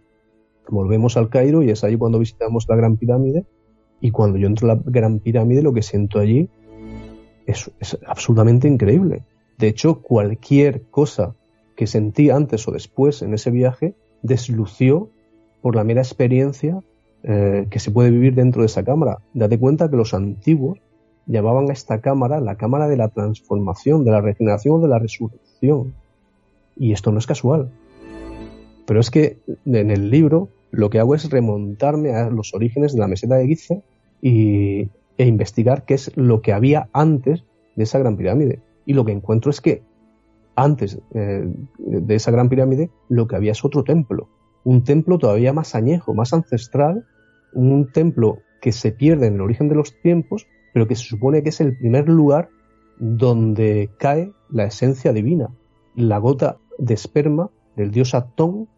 volvemos 0.69 1.17
al 1.17 1.29
Cairo 1.29 1.63
y 1.63 1.71
es 1.71 1.85
ahí 1.85 1.97
cuando 1.97 2.19
visitamos 2.19 2.67
la 2.69 2.77
Gran 2.77 2.97
Pirámide. 2.97 3.45
Y 4.01 4.11
cuando 4.11 4.39
yo 4.39 4.49
entro 4.49 4.71
a 4.71 4.75
la 4.75 4.83
Gran 4.85 5.21
Pirámide, 5.21 5.63
lo 5.63 5.73
que 5.73 5.83
siento 5.83 6.19
allí 6.19 6.49
es 7.47 7.71
absolutamente 8.07 8.69
increíble. 8.69 9.25
De 9.59 9.69
hecho, 9.69 10.01
cualquier 10.01 10.83
cosa 10.91 11.35
que 11.77 11.87
sentí 11.87 12.31
antes 12.31 12.67
o 12.69 12.73
después 12.73 13.23
en 13.23 13.35
ese 13.35 13.51
viaje 13.51 13.95
deslució 14.23 15.11
por 15.61 15.77
la 15.77 15.85
mera 15.85 16.03
experiencia 16.03 16.83
eh, 17.23 17.67
que 17.71 17.79
se 17.79 17.91
puede 17.91 18.11
vivir 18.11 18.35
dentro 18.35 18.63
de 18.63 18.67
esa 18.67 18.85
cámara. 18.85 19.19
Date 19.33 19.59
cuenta 19.59 19.89
que 19.89 19.97
los 19.97 20.15
antiguos 20.15 20.79
llamaban 21.27 21.71
a 21.71 21.73
esta 21.73 22.01
cámara 22.01 22.41
la 22.41 22.57
cámara 22.57 22.89
de 22.89 22.97
la 22.97 23.09
transformación, 23.09 24.05
de 24.05 24.11
la 24.11 24.21
regeneración 24.21 24.83
de 24.83 24.89
la 24.89 24.99
resurrección. 24.99 25.95
Y 26.77 26.93
esto 26.93 27.13
no 27.13 27.19
es 27.19 27.27
casual. 27.27 27.71
Pero 28.93 29.01
es 29.01 29.11
que 29.11 29.39
en 29.65 29.91
el 29.91 30.11
libro 30.11 30.51
lo 30.71 30.91
que 30.91 30.99
hago 30.99 31.15
es 31.15 31.31
remontarme 31.31 32.15
a 32.15 32.29
los 32.29 32.53
orígenes 32.53 32.93
de 32.93 32.99
la 32.99 33.09
meseta 33.09 33.37
de 33.37 33.47
Giza 33.47 33.77
y, 34.21 34.91
e 35.17 35.25
investigar 35.25 35.87
qué 35.87 35.95
es 35.95 36.15
lo 36.15 36.43
que 36.43 36.53
había 36.53 36.91
antes 36.93 37.43
de 37.75 37.85
esa 37.85 37.99
gran 37.99 38.19
pirámide. 38.19 38.61
Y 38.85 38.93
lo 38.93 39.07
que 39.07 39.13
encuentro 39.13 39.51
es 39.51 39.63
que 39.63 39.83
antes 40.57 41.01
eh, 41.15 41.43
de 41.79 42.15
esa 42.15 42.33
gran 42.33 42.51
pirámide 42.51 42.91
lo 43.09 43.27
que 43.27 43.37
había 43.37 43.53
es 43.53 43.65
otro 43.65 43.83
templo, 43.83 44.29
un 44.63 44.85
templo 44.85 45.17
todavía 45.17 45.55
más 45.55 45.75
añejo, 45.75 46.13
más 46.13 46.35
ancestral, 46.35 47.07
un 47.55 47.93
templo 47.93 48.41
que 48.61 48.73
se 48.73 48.93
pierde 48.93 49.27
en 49.29 49.37
el 49.37 49.41
origen 49.41 49.71
de 49.71 49.75
los 49.75 49.99
tiempos, 50.03 50.47
pero 50.75 50.87
que 50.87 50.97
se 50.97 51.05
supone 51.05 51.43
que 51.43 51.49
es 51.49 51.63
el 51.63 51.79
primer 51.79 52.11
lugar 52.11 52.51
donde 52.99 53.89
cae 53.99 54.33
la 54.51 54.65
esencia 54.65 55.15
divina, 55.15 55.49
la 55.97 56.19
gota 56.19 56.59
de 56.77 56.93
esperma 56.93 57.49
del 57.75 57.91
dios 57.91 58.15
Atón 58.15 58.69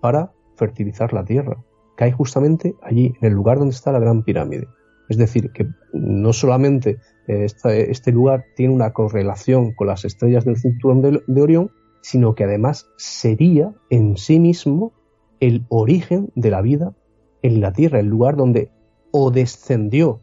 para 0.00 0.32
fertilizar 0.56 1.12
la 1.12 1.24
tierra. 1.24 1.62
Cae 1.96 2.12
justamente 2.12 2.74
allí, 2.82 3.14
en 3.20 3.28
el 3.28 3.34
lugar 3.34 3.58
donde 3.58 3.74
está 3.74 3.92
la 3.92 3.98
gran 3.98 4.22
pirámide. 4.22 4.68
Es 5.08 5.16
decir, 5.16 5.50
que 5.52 5.66
no 5.92 6.32
solamente 6.32 6.98
este 7.26 8.12
lugar 8.12 8.44
tiene 8.56 8.74
una 8.74 8.92
correlación 8.92 9.72
con 9.72 9.86
las 9.86 10.04
estrellas 10.04 10.44
del 10.44 10.56
cinturón 10.56 11.02
de, 11.02 11.42
Orión, 11.42 11.70
sino 12.02 12.34
que 12.34 12.44
además 12.44 12.86
sería 12.96 13.72
en 13.90 14.16
sí 14.16 14.38
mismo 14.38 14.92
el 15.40 15.64
origen 15.68 16.30
de 16.34 16.50
la 16.50 16.62
vida 16.62 16.94
en 17.42 17.60
la 17.60 17.72
Tierra, 17.72 18.00
el 18.00 18.06
lugar 18.06 18.36
donde 18.36 18.70
o 19.10 19.30
descendió 19.30 20.20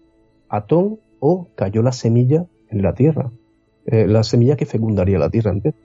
Atón 0.49 0.99
o 1.19 1.47
cayó 1.56 1.81
la 1.81 1.91
semilla 1.91 2.45
en 2.69 2.81
la 2.81 2.93
Tierra, 2.93 3.31
eh, 3.85 4.07
la 4.07 4.23
semilla 4.23 4.56
que 4.56 4.65
fecundaría 4.65 5.18
la 5.19 5.30
Tierra 5.30 5.52
entera. 5.52 5.76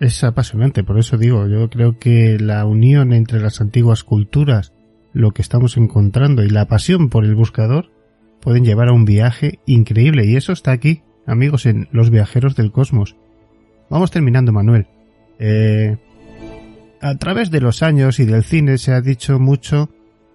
Es 0.00 0.24
apasionante, 0.24 0.82
por 0.82 0.98
eso 0.98 1.18
digo, 1.18 1.46
yo 1.46 1.68
creo 1.68 1.98
que 1.98 2.38
la 2.38 2.64
unión 2.64 3.12
entre 3.12 3.38
las 3.38 3.60
antiguas 3.60 4.02
culturas, 4.02 4.72
lo 5.12 5.32
que 5.32 5.42
estamos 5.42 5.76
encontrando 5.76 6.42
y 6.42 6.48
la 6.48 6.66
pasión 6.66 7.10
por 7.10 7.24
el 7.24 7.34
buscador 7.34 7.90
pueden 8.40 8.64
llevar 8.64 8.88
a 8.88 8.94
un 8.94 9.04
viaje 9.04 9.58
increíble 9.66 10.24
y 10.24 10.36
eso 10.36 10.52
está 10.52 10.72
aquí, 10.72 11.02
amigos, 11.26 11.66
en 11.66 11.88
Los 11.92 12.10
viajeros 12.10 12.56
del 12.56 12.72
cosmos. 12.72 13.16
Vamos 13.90 14.10
terminando, 14.10 14.52
Manuel. 14.52 14.86
Eh, 15.38 15.98
a 17.02 17.14
través 17.16 17.50
de 17.50 17.60
los 17.60 17.82
años 17.82 18.20
y 18.20 18.24
del 18.24 18.44
cine 18.44 18.78
se 18.78 18.92
ha 18.92 19.02
dicho 19.02 19.38
mucho 19.38 19.90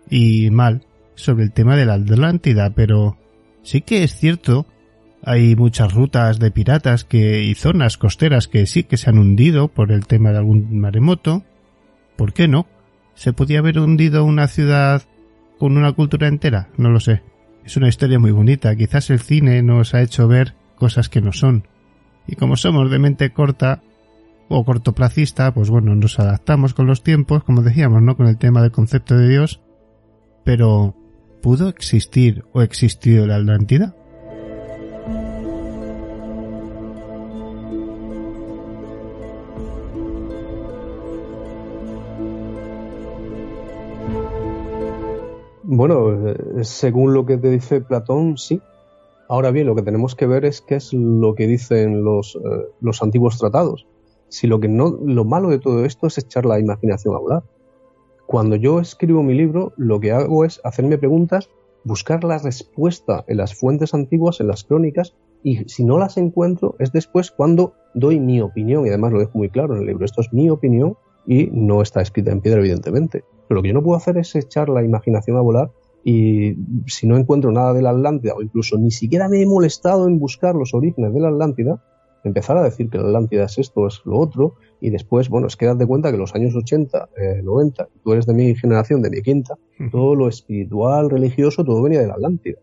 y 0.10 0.52
mal 0.52 0.86
sobre 1.16 1.44
el 1.44 1.54
tema 1.54 1.76
de 1.76 1.86
la 1.86 1.96
Atlántida, 1.96 2.70
pero 2.70 3.18
sí 3.64 3.82
que 3.82 4.04
es 4.04 4.16
cierto 4.16 4.68
hay 5.26 5.56
muchas 5.56 5.93
rutas 5.93 6.39
de 6.39 6.52
piratas 6.52 7.03
que, 7.03 7.43
y 7.43 7.56
zonas 7.56 7.97
costeras 7.97 8.47
que 8.47 8.65
sí 8.68 8.84
que 8.84 8.97
se 8.97 9.10
han 9.10 9.18
hundido 9.18 9.68
por 9.68 9.91
el 9.91 10.06
tema 10.06 10.31
de 10.31 10.38
algún 10.38 10.80
maremoto. 10.80 11.43
¿Por 12.15 12.31
qué 12.31 12.47
no? 12.47 12.68
¿Se 13.15 13.34
podía 13.34 13.60
haber 13.60 13.80
hundido 13.80 14.23
una 14.23 14.47
ciudad 14.47 15.02
con 15.57 15.77
una 15.77 15.93
cultura 15.93 16.27
entera? 16.27 16.69
No 16.77 16.89
lo 16.89 16.99
sé. 16.99 17.23
Es 17.65 17.76
una 17.76 17.88
historia 17.88 18.19
muy 18.19 18.31
bonita. 18.31 18.76
Quizás 18.76 19.10
el 19.10 19.19
cine 19.19 19.64
nos 19.64 19.95
ha 19.95 20.02
hecho 20.02 20.27
ver 20.27 20.53
cosas 20.76 21.10
que 21.10 21.22
no 21.22 21.34
son. 21.34 21.68
Y 22.27 22.35
como 22.35 22.56
somos 22.56 22.91
de 22.91 22.99
mente 22.99 23.31
corta, 23.31 23.81
o 24.47 24.64
cortoplacista, 24.64 25.53
pues 25.53 25.69
bueno, 25.69 25.95
nos 25.95 26.19
adaptamos 26.19 26.73
con 26.73 26.85
los 26.88 27.03
tiempos, 27.03 27.43
como 27.43 27.61
decíamos, 27.61 28.02
¿no? 28.02 28.15
Con 28.15 28.27
el 28.27 28.38
tema 28.38 28.61
del 28.61 28.72
concepto 28.72 29.18
de 29.18 29.27
Dios, 29.27 29.61
pero 30.43 30.95
¿pudo 31.41 31.69
existir 31.69 32.45
o 32.53 32.61
existió 32.61 33.26
la 33.26 33.38
Atlántida? 33.38 33.95
Bueno, 45.76 46.30
eh, 46.30 46.64
según 46.64 47.14
lo 47.14 47.26
que 47.26 47.38
te 47.38 47.49
dice 47.49 47.81
Platón, 47.81 48.38
sí. 48.38 48.61
Ahora 49.27 49.52
bien, 49.52 49.68
lo 49.68 49.76
que 49.76 49.81
tenemos 49.81 50.15
que 50.15 50.26
ver 50.26 50.45
es 50.45 50.61
qué 50.61 50.76
es 50.76 50.93
lo 50.93 51.35
que 51.35 51.47
dicen 51.47 52.02
los, 52.02 52.38
eh, 52.38 52.39
los 52.80 53.03
antiguos 53.03 53.38
tratados. 53.38 53.85
Si 54.30 54.47
lo 54.47 54.61
que 54.61 54.69
no, 54.69 54.97
lo 55.03 55.26
malo 55.26 55.49
de 55.49 55.60
todo 55.60 55.84
esto 55.84 56.07
es 56.07 56.18
echar 56.18 56.45
la 56.45 56.60
imaginación 56.61 57.14
a 57.14 57.19
volar. 57.19 57.43
Cuando 58.26 58.56
yo 58.56 58.80
escribo 58.80 59.22
mi 59.22 59.34
libro, 59.34 59.73
lo 59.76 59.99
que 59.99 60.14
hago 60.14 60.45
es 60.45 60.61
hacerme 60.64 60.97
preguntas, 60.97 61.49
buscar 61.84 62.23
la 62.23 62.38
respuesta 62.38 63.26
en 63.27 63.35
las 63.35 63.53
fuentes 63.53 63.93
antiguas, 63.93 64.39
en 64.39 64.47
las 64.47 64.64
crónicas, 64.64 65.14
y 65.43 65.68
si 65.68 65.84
no 65.84 65.97
las 65.97 66.15
encuentro, 66.15 66.76
es 66.80 66.93
después 66.93 67.31
cuando 67.31 67.73
doy 67.93 68.22
mi 68.22 68.39
opinión, 68.39 68.85
y 68.85 68.89
además 68.89 69.11
lo 69.11 69.19
dejo 69.19 69.38
muy 69.38 69.49
claro 69.49 69.76
en 69.76 69.81
el 69.81 69.88
libro, 69.88 70.06
esto 70.06 70.22
es 70.22 70.31
mi 70.31 70.49
opinión 70.49 70.95
y 71.27 71.49
no 71.52 71.81
está 71.81 72.02
escrita 72.02 72.31
en 72.31 72.41
piedra, 72.41 72.60
evidentemente. 72.60 73.23
Pero 73.47 73.57
lo 73.57 73.61
que 73.61 73.69
yo 73.69 73.73
no 73.73 73.84
puedo 73.84 73.97
hacer 73.97 74.18
es 74.18 74.35
echar 74.35 74.69
la 74.69 74.84
imaginación 74.84 75.38
a 75.38 75.41
volar 75.41 75.72
y 76.03 76.56
si 76.85 77.07
no 77.07 77.18
encuentro 77.18 77.52
nada 77.52 77.73
de 77.73 77.81
la 77.81 77.89
Atlántida 77.89 78.35
o 78.35 78.41
incluso 78.43 78.77
ni 78.77 78.91
siquiera 78.91 79.27
me 79.27 79.41
he 79.41 79.45
molestado 79.47 80.07
en 80.07 80.19
buscar 80.19 80.53
los 80.53 80.76
orígenes 80.76 81.11
de 81.14 81.19
la 81.19 81.30
Atlántida, 81.30 81.81
empezar 82.23 82.57
a 82.57 82.64
decir 82.64 82.91
que 82.91 82.99
la 82.99 83.06
Atlántida 83.06 83.45
es 83.45 83.57
esto, 83.57 83.88
es 83.88 84.02
lo 84.06 84.19
otro, 84.19 84.53
y 84.80 84.91
después, 84.91 85.30
bueno, 85.30 85.47
es 85.47 85.56
que 85.56 85.65
date 85.65 85.88
cuenta 85.88 86.11
que 86.11 86.18
los 86.18 86.35
años 86.35 86.56
80, 86.56 87.10
90, 87.43 87.84
eh, 87.84 87.88
tú 88.03 88.14
eres 88.14 88.27
de 88.27 88.35
mi 88.35 88.56
generación, 88.56 89.02
de 89.02 89.10
mi 89.10 89.22
quinta, 89.23 89.56
todo 89.91 90.14
lo 90.14 90.27
espiritual, 90.27 91.10
religioso, 91.10 91.64
todo 91.64 91.81
venía 91.81 92.02
de 92.02 92.07
la 92.07 92.14
Atlántida. 92.14 92.60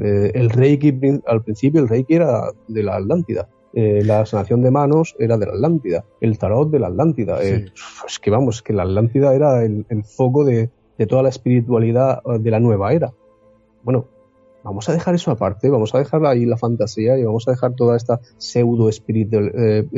Eh, 0.00 0.30
el 0.34 0.50
Reiki, 0.50 0.94
al 1.26 1.42
principio, 1.42 1.80
el 1.80 1.88
Reiki 1.88 2.14
era 2.14 2.52
de 2.68 2.82
la 2.84 2.96
Atlántida. 2.96 3.48
Eh, 3.74 4.02
la 4.04 4.24
sanación 4.24 4.62
de 4.62 4.70
manos 4.70 5.14
era 5.18 5.36
de 5.36 5.46
la 5.46 5.52
Atlántida, 5.52 6.04
el 6.20 6.38
tarot 6.38 6.70
de 6.70 6.78
la 6.78 6.88
Atlántida. 6.88 7.42
Eh, 7.42 7.66
es 8.06 8.18
que 8.18 8.30
vamos, 8.30 8.62
que 8.62 8.72
la 8.72 8.84
Atlántida 8.84 9.34
era 9.34 9.62
el, 9.62 9.84
foco 10.04 10.44
de, 10.44 10.70
toda 11.06 11.22
la 11.22 11.28
espiritualidad 11.28 12.22
eh, 12.24 12.38
de 12.38 12.50
la 12.50 12.60
nueva 12.60 12.92
era. 12.92 13.12
Bueno, 13.82 14.06
vamos 14.64 14.88
a 14.88 14.92
dejar 14.92 15.14
eso 15.14 15.30
aparte, 15.30 15.68
vamos 15.68 15.94
a 15.94 15.98
dejar 15.98 16.24
ahí 16.26 16.46
la 16.46 16.56
fantasía 16.56 17.18
y 17.18 17.24
vamos 17.24 17.46
a 17.46 17.50
dejar 17.50 17.74
toda 17.74 17.96
esta 17.96 18.20
pseudo, 18.38 18.88
espiritual, 18.88 19.52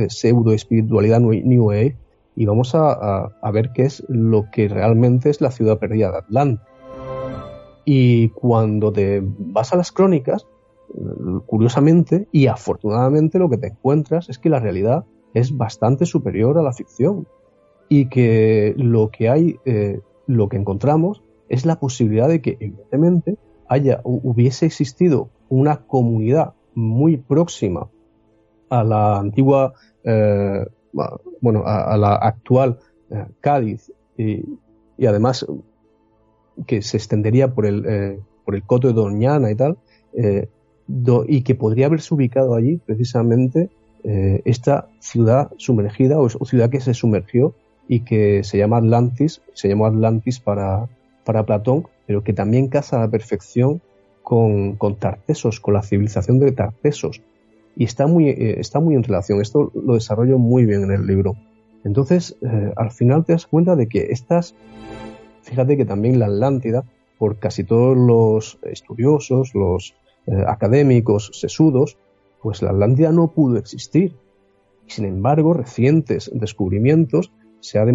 pseudo 0.08 0.52
espiritualidad 0.52 1.20
New 1.20 1.70
Age 1.70 1.96
y 2.36 2.46
vamos 2.46 2.74
a, 2.74 3.30
a, 3.40 3.50
ver 3.50 3.70
qué 3.72 3.84
es 3.84 4.04
lo 4.08 4.50
que 4.50 4.68
realmente 4.68 5.30
es 5.30 5.40
la 5.40 5.50
ciudad 5.50 5.78
perdida 5.78 6.10
de 6.10 6.18
Atlanta. 6.18 6.64
Y 7.84 8.28
cuando 8.30 8.92
te 8.92 9.22
vas 9.22 9.72
a 9.72 9.76
las 9.76 9.90
crónicas, 9.90 10.46
curiosamente 11.46 12.28
y 12.32 12.46
afortunadamente 12.46 13.38
lo 13.38 13.48
que 13.48 13.58
te 13.58 13.68
encuentras 13.68 14.28
es 14.28 14.38
que 14.38 14.48
la 14.48 14.60
realidad 14.60 15.04
es 15.34 15.56
bastante 15.56 16.06
superior 16.06 16.58
a 16.58 16.62
la 16.62 16.72
ficción 16.72 17.26
y 17.88 18.08
que 18.08 18.74
lo 18.76 19.10
que 19.10 19.28
hay, 19.28 19.56
eh, 19.64 20.00
lo 20.26 20.48
que 20.48 20.56
encontramos 20.56 21.22
es 21.48 21.66
la 21.66 21.78
posibilidad 21.78 22.28
de 22.28 22.40
que 22.40 22.56
evidentemente 22.60 23.36
haya, 23.68 24.00
hubiese 24.04 24.66
existido 24.66 25.30
una 25.48 25.84
comunidad 25.86 26.54
muy 26.74 27.16
próxima 27.16 27.88
a 28.68 28.84
la 28.84 29.18
antigua, 29.18 29.74
eh, 30.04 30.66
bueno, 31.40 31.64
a, 31.66 31.96
la 31.96 32.14
actual 32.14 32.78
eh, 33.10 33.26
Cádiz 33.40 33.92
y, 34.16 34.44
además 35.04 35.46
que 36.66 36.82
se 36.82 36.96
extendería 36.96 37.54
por 37.54 37.66
el, 37.66 38.22
por 38.44 38.54
el 38.54 38.62
coto 38.64 38.88
de 38.88 38.94
Doñana 38.94 39.50
y 39.50 39.54
tal, 39.56 39.78
y 41.28 41.42
que 41.42 41.54
podría 41.54 41.86
haberse 41.86 42.14
ubicado 42.14 42.54
allí 42.54 42.80
precisamente 42.84 43.70
eh, 44.02 44.40
esta 44.44 44.88
ciudad 44.98 45.50
sumergida 45.56 46.18
o, 46.18 46.28
ciudad 46.28 46.70
que 46.70 46.80
se 46.80 46.94
sumergió 46.94 47.54
y 47.86 48.00
que 48.00 48.44
se 48.44 48.58
llama 48.58 48.78
Atlantis, 48.78 49.42
se 49.52 49.68
llamó 49.68 49.86
Atlantis 49.86 50.40
para, 50.40 50.88
para 51.24 51.44
Platón, 51.44 51.86
pero 52.06 52.24
que 52.24 52.32
también 52.32 52.68
casa 52.68 52.96
a 52.96 53.00
la 53.00 53.10
perfección 53.10 53.82
con, 54.22 54.76
con 54.76 54.96
Tartesos, 54.96 55.60
con 55.60 55.74
la 55.74 55.82
civilización 55.82 56.38
de 56.38 56.52
Tartesos. 56.52 57.20
Y 57.76 57.84
está 57.84 58.06
muy, 58.06 58.28
eh, 58.28 58.58
está 58.58 58.80
muy 58.80 58.94
en 58.94 59.02
relación, 59.02 59.40
esto 59.40 59.70
lo 59.74 59.94
desarrollo 59.94 60.38
muy 60.38 60.64
bien 60.66 60.84
en 60.84 60.92
el 60.92 61.06
libro. 61.06 61.36
Entonces, 61.84 62.36
eh, 62.42 62.72
al 62.76 62.90
final 62.90 63.24
te 63.24 63.32
das 63.32 63.46
cuenta 63.46 63.76
de 63.76 63.88
que 63.88 64.08
estas, 64.10 64.54
fíjate 65.42 65.76
que 65.76 65.84
también 65.84 66.18
la 66.18 66.26
Atlántida, 66.26 66.84
por 67.18 67.38
casi 67.38 67.64
todos 67.64 67.96
los 67.96 68.58
estudiosos, 68.62 69.54
los, 69.54 69.94
eh, 70.30 70.44
académicos 70.46 71.32
sesudos, 71.34 71.98
pues 72.40 72.62
la 72.62 72.70
Atlántida 72.70 73.10
no 73.10 73.32
pudo 73.32 73.56
existir. 73.56 74.14
Sin 74.86 75.04
embargo, 75.04 75.54
recientes 75.54 76.30
descubrimientos 76.32 77.32
se 77.58 77.80
ha 77.80 77.84
eh, 77.84 77.94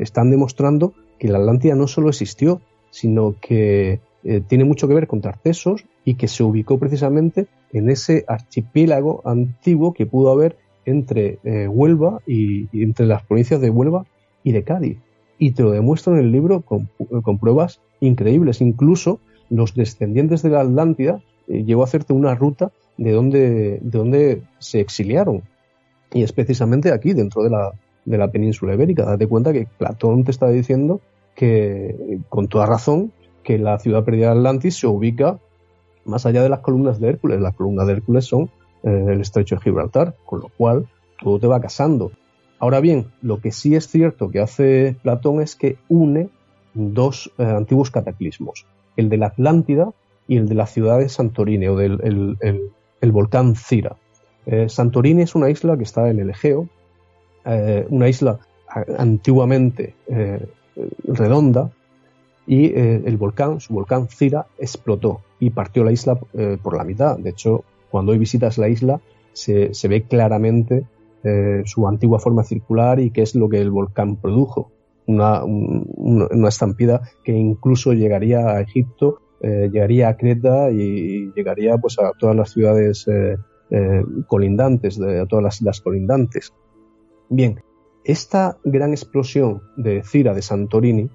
están 0.00 0.32
demostrando 0.32 0.94
que 1.20 1.28
la 1.28 1.38
Atlántida 1.38 1.76
no 1.76 1.86
solo 1.86 2.08
existió, 2.08 2.60
sino 2.90 3.36
que 3.40 4.00
eh, 4.24 4.42
tiene 4.48 4.64
mucho 4.64 4.88
que 4.88 4.94
ver 4.94 5.06
con 5.06 5.20
Tartesos 5.20 5.84
y 6.04 6.14
que 6.14 6.26
se 6.26 6.42
ubicó 6.42 6.76
precisamente 6.80 7.46
en 7.72 7.88
ese 7.88 8.24
archipiélago 8.26 9.22
antiguo 9.24 9.94
que 9.94 10.06
pudo 10.06 10.32
haber 10.32 10.56
entre 10.86 11.38
Huelva 11.68 12.20
y, 12.26 12.68
entre 12.82 13.06
las 13.06 13.24
provincias 13.24 13.60
de 13.60 13.70
Huelva 13.70 14.06
y 14.42 14.52
de 14.52 14.64
Cádiz. 14.64 14.98
Y 15.38 15.52
te 15.52 15.62
lo 15.62 15.70
demuestro 15.70 16.14
en 16.14 16.20
el 16.20 16.32
libro 16.32 16.62
con, 16.62 16.88
pruebas 17.38 17.80
increíbles. 18.00 18.60
Incluso 18.60 19.20
los 19.50 19.74
descendientes 19.74 20.42
de 20.42 20.50
la 20.50 20.60
Atlántida 20.60 21.22
llegó 21.46 21.82
a 21.82 21.84
hacerte 21.84 22.12
una 22.12 22.34
ruta 22.34 22.72
de 22.96 23.12
donde, 23.12 23.78
de 23.80 23.98
donde 23.98 24.42
se 24.58 24.80
exiliaron. 24.80 25.42
Y 26.12 26.22
es 26.22 26.32
precisamente 26.32 26.92
aquí, 26.92 27.12
dentro 27.12 27.42
de 27.42 27.50
la, 27.50 27.72
de 28.04 28.18
la 28.18 28.30
península 28.30 28.74
ibérica. 28.74 29.04
Date 29.04 29.26
cuenta 29.26 29.52
que 29.52 29.66
Platón 29.78 30.24
te 30.24 30.30
está 30.30 30.48
diciendo 30.48 31.00
que, 31.34 32.20
con 32.28 32.48
toda 32.48 32.66
razón, 32.66 33.12
que 33.42 33.58
la 33.58 33.78
ciudad 33.78 34.04
perdida 34.04 34.26
de 34.32 34.38
Atlantis 34.38 34.76
se 34.78 34.86
ubica 34.86 35.38
más 36.04 36.24
allá 36.26 36.42
de 36.42 36.48
las 36.48 36.60
columnas 36.60 37.00
de 37.00 37.08
Hércules. 37.08 37.40
Las 37.40 37.54
columnas 37.54 37.86
de 37.86 37.92
Hércules 37.94 38.24
son 38.24 38.50
eh, 38.82 39.06
el 39.08 39.20
estrecho 39.20 39.56
de 39.56 39.62
Gibraltar, 39.62 40.14
con 40.24 40.40
lo 40.40 40.48
cual 40.48 40.88
todo 41.20 41.38
te 41.38 41.46
va 41.46 41.60
casando. 41.60 42.12
Ahora 42.58 42.80
bien, 42.80 43.12
lo 43.20 43.40
que 43.40 43.52
sí 43.52 43.74
es 43.74 43.88
cierto 43.88 44.30
que 44.30 44.40
hace 44.40 44.96
Platón 45.02 45.42
es 45.42 45.56
que 45.56 45.76
une 45.88 46.28
dos 46.74 47.30
eh, 47.38 47.44
antiguos 47.44 47.90
cataclismos. 47.90 48.66
El 48.96 49.08
de 49.08 49.18
la 49.18 49.26
Atlántida, 49.26 49.90
y 50.28 50.36
el 50.36 50.48
de 50.48 50.54
la 50.54 50.66
ciudad 50.66 50.98
de 50.98 51.08
Santorini 51.08 51.66
o 51.68 51.76
del 51.76 52.36
el, 53.00 53.12
volcán 53.12 53.54
Cira. 53.54 53.96
Eh, 54.46 54.68
Santorini 54.68 55.22
es 55.22 55.34
una 55.34 55.50
isla 55.50 55.76
que 55.76 55.84
está 55.84 56.08
en 56.08 56.20
el 56.20 56.30
Egeo, 56.30 56.68
eh, 57.44 57.86
una 57.90 58.08
isla 58.08 58.38
antiguamente 58.98 59.94
eh, 60.08 60.44
redonda 61.04 61.70
y 62.46 62.72
el 62.74 63.16
volcán, 63.16 63.60
su 63.60 63.74
volcán 63.74 64.08
Cira, 64.08 64.46
explotó 64.58 65.20
y 65.40 65.50
partió 65.50 65.82
la 65.82 65.90
isla 65.90 66.16
por 66.62 66.76
la 66.76 66.84
mitad. 66.84 67.18
De 67.18 67.30
hecho, 67.30 67.64
cuando 67.90 68.12
hoy 68.12 68.18
visitas 68.18 68.56
la 68.56 68.68
isla 68.68 69.00
se, 69.32 69.74
se 69.74 69.88
ve 69.88 70.02
claramente 70.02 70.84
su 71.64 71.88
antigua 71.88 72.20
forma 72.20 72.44
circular 72.44 73.00
y 73.00 73.10
qué 73.10 73.22
es 73.22 73.34
lo 73.34 73.48
que 73.48 73.60
el 73.60 73.72
volcán 73.72 74.14
produjo. 74.14 74.70
Una, 75.08 75.42
una, 75.44 76.48
estampida 76.48 77.02
que 77.24 77.32
incluso 77.32 77.92
llegaría 77.92 78.48
a 78.48 78.60
Egipto 78.60 79.20
eh, 79.40 79.68
llegaría 79.72 80.08
a 80.08 80.16
Creta 80.16 80.70
y 80.70 81.32
llegaría 81.34 81.76
pues 81.78 81.98
a 81.98 82.12
todas 82.18 82.34
las 82.34 82.50
ciudades 82.50 83.06
eh, 83.08 83.36
eh, 83.70 84.04
colindantes, 84.26 85.00
a 85.00 85.26
todas 85.26 85.42
las 85.42 85.60
islas 85.60 85.80
colindantes. 85.80 86.52
Bien, 87.28 87.60
esta 88.04 88.56
gran 88.64 88.90
explosión 88.92 89.62
de 89.76 90.02
Cira 90.02 90.34
de 90.34 90.42
Santorini 90.42 91.10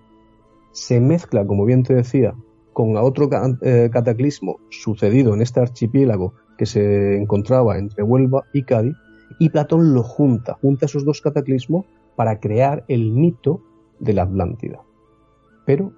se 0.71 0.99
mezcla, 0.99 1.45
como 1.45 1.65
bien 1.65 1.83
te 1.83 1.93
decía, 1.93 2.33
con 2.73 2.95
otro 2.95 3.29
cataclismo 3.29 4.59
sucedido 4.69 5.33
en 5.33 5.41
este 5.41 5.59
archipiélago 5.59 6.33
que 6.57 6.65
se 6.65 7.17
encontraba 7.17 7.77
entre 7.77 8.03
Huelva 8.03 8.45
y 8.53 8.63
Cádiz, 8.63 8.95
y 9.39 9.49
Platón 9.49 9.93
lo 9.93 10.03
junta, 10.03 10.53
junta 10.61 10.85
esos 10.85 11.03
dos 11.03 11.21
cataclismos 11.21 11.85
para 12.15 12.39
crear 12.39 12.85
el 12.87 13.11
mito 13.11 13.61
de 13.99 14.13
la 14.13 14.23
Atlántida. 14.23 14.81
Pero 15.65 15.91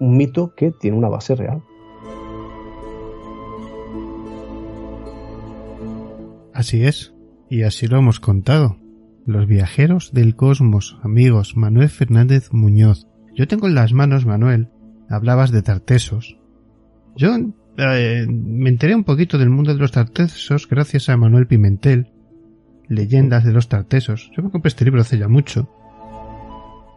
un 0.00 0.16
mito 0.16 0.54
que 0.56 0.72
tiene 0.72 0.96
una 0.96 1.08
base 1.08 1.34
real. 1.34 1.62
Así 6.60 6.84
es, 6.84 7.14
y 7.48 7.62
así 7.62 7.86
lo 7.86 7.96
hemos 7.96 8.20
contado. 8.20 8.76
Los 9.24 9.46
viajeros 9.46 10.12
del 10.12 10.36
cosmos, 10.36 10.98
amigos, 11.02 11.56
Manuel 11.56 11.88
Fernández 11.88 12.52
Muñoz. 12.52 13.06
Yo 13.34 13.48
tengo 13.48 13.66
en 13.66 13.74
las 13.74 13.94
manos, 13.94 14.26
Manuel, 14.26 14.68
hablabas 15.08 15.52
de 15.52 15.62
tartesos. 15.62 16.36
Yo 17.16 17.34
eh, 17.78 18.26
me 18.28 18.68
enteré 18.68 18.94
un 18.94 19.04
poquito 19.04 19.38
del 19.38 19.48
mundo 19.48 19.72
de 19.72 19.80
los 19.80 19.90
tartesos 19.90 20.68
gracias 20.68 21.08
a 21.08 21.16
Manuel 21.16 21.46
Pimentel, 21.46 22.12
leyendas 22.88 23.42
de 23.42 23.54
los 23.54 23.70
tartesos. 23.70 24.30
Yo 24.36 24.42
me 24.42 24.50
compré 24.50 24.68
este 24.68 24.84
libro 24.84 25.00
hace 25.00 25.16
ya 25.16 25.28
mucho. 25.28 25.66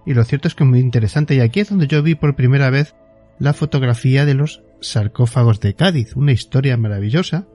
Y 0.05 0.13
lo 0.13 0.25
cierto 0.25 0.49
es 0.49 0.55
que 0.55 0.65
es 0.65 0.69
muy 0.69 0.81
interesante. 0.81 1.35
Y 1.35 1.39
aquí 1.39 1.61
es 1.61 1.69
donde 1.69 1.87
yo 1.87 2.03
vi 2.03 2.15
por 2.15 2.35
primera 2.35 2.69
vez 2.69 2.95
la 3.39 3.53
fotografía 3.53 4.25
de 4.25 4.33
los 4.33 4.61
sarcófagos 4.81 5.61
de 5.61 5.73
Cádiz. 5.73 6.17
Una 6.17 6.33
historia 6.33 6.75
maravillosa. 6.75 7.47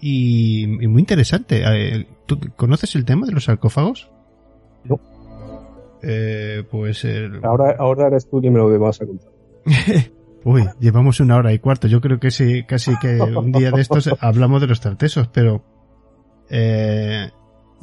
Y, 0.00 0.66
muy 0.66 1.00
interesante. 1.00 1.64
¿Tú 2.26 2.38
conoces 2.56 2.94
el 2.94 3.04
tema 3.04 3.26
de 3.26 3.32
los 3.32 3.44
sarcófagos? 3.44 4.10
No. 4.84 5.00
Eh, 6.02 6.62
pues 6.70 7.06
ahora, 7.42 7.74
ahora 7.78 8.08
eres 8.08 8.28
tú 8.28 8.40
quien 8.40 8.52
me 8.52 8.58
lo 8.58 8.78
vas 8.78 9.00
a 9.00 9.06
contar. 9.06 9.30
Uy, 10.44 10.64
llevamos 10.78 11.18
una 11.18 11.36
hora 11.36 11.52
y 11.52 11.58
cuarto. 11.58 11.88
Yo 11.88 12.00
creo 12.00 12.20
que 12.20 12.30
sí, 12.30 12.62
casi 12.64 12.96
que 12.98 13.20
un 13.20 13.50
día 13.50 13.72
de 13.72 13.80
estos 13.80 14.08
hablamos 14.20 14.60
de 14.60 14.68
los 14.68 14.80
tartesos, 14.80 15.26
pero 15.28 15.64
eh, 16.48 17.30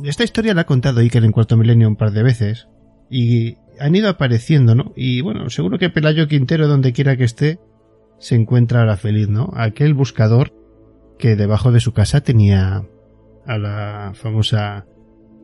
esta 0.01 0.23
historia 0.23 0.53
la 0.53 0.61
ha 0.61 0.65
contado 0.65 1.01
Iker 1.01 1.25
en 1.25 1.33
Cuarto 1.33 1.57
Milenio 1.57 1.89
un 1.89 1.97
par 1.97 2.11
de 2.11 2.23
veces 2.23 2.69
y 3.09 3.57
han 3.79 3.95
ido 3.95 4.07
apareciendo, 4.07 4.75
¿no? 4.75 4.93
Y 4.95 5.19
bueno, 5.19 5.49
seguro 5.49 5.77
que 5.77 5.89
Pelayo 5.89 6.29
Quintero, 6.29 6.69
donde 6.69 6.93
quiera 6.93 7.17
que 7.17 7.25
esté, 7.25 7.59
se 8.17 8.35
encuentra 8.35 8.79
ahora 8.79 8.95
feliz, 8.95 9.27
¿no? 9.27 9.51
Aquel 9.55 9.93
buscador 9.93 10.53
que 11.23 11.37
debajo 11.37 11.71
de 11.71 11.79
su 11.79 11.93
casa 11.93 12.19
tenía 12.19 12.83
a 13.45 13.57
la 13.57 14.11
famosa 14.13 14.85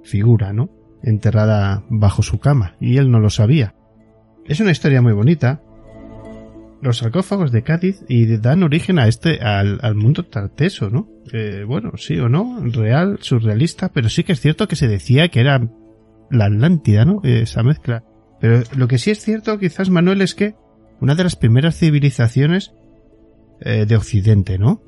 figura, 0.04 0.52
¿no? 0.52 0.70
Enterrada 1.02 1.86
bajo 1.90 2.22
su 2.22 2.38
cama 2.38 2.76
y 2.82 2.98
él 2.98 3.10
no 3.10 3.22
lo 3.22 3.30
sabía. 3.30 3.76
Es 4.44 4.60
una 4.60 4.72
historia 4.72 5.02
muy 5.02 5.14
bonita 5.14 5.62
los 6.82 6.98
sarcófagos 6.98 7.54
de 7.54 7.64
Cádiz 7.64 8.04
y 8.10 8.26
dan 8.40 8.64
origen 8.64 9.00
a 9.00 9.08
este, 9.08 9.40
al, 9.40 9.96
mundo 9.96 10.26
tarteso, 10.26 10.90
¿no? 10.90 11.08
Bueno, 11.66 11.94
sí 11.96 12.20
o 12.20 12.28
no, 12.28 12.60
real, 12.62 13.20
surrealista, 13.22 13.88
pero 13.94 14.10
sí 14.10 14.26
que 14.26 14.34
es 14.34 14.42
cierto 14.42 14.68
que 14.68 14.76
se 14.76 14.90
decía 14.90 15.30
que 15.30 15.40
era 15.40 15.66
la 16.30 16.48
Atlántida, 16.48 17.06
¿no? 17.06 17.22
Esa 17.24 17.64
mezcla. 17.64 18.04
Pero 18.42 18.64
lo 18.76 18.90
que 18.90 18.98
sí 18.98 19.12
es 19.12 19.22
cierto, 19.22 19.58
quizás, 19.58 19.90
Manuel, 19.90 20.22
es 20.24 20.36
que 20.36 20.56
una 21.00 21.16
de 21.16 21.24
las 21.24 21.38
primeras 21.38 21.78
civilizaciones 21.78 22.74
eh, 23.62 23.86
de 23.86 23.96
Occidente, 23.96 24.58
¿no? 24.58 24.82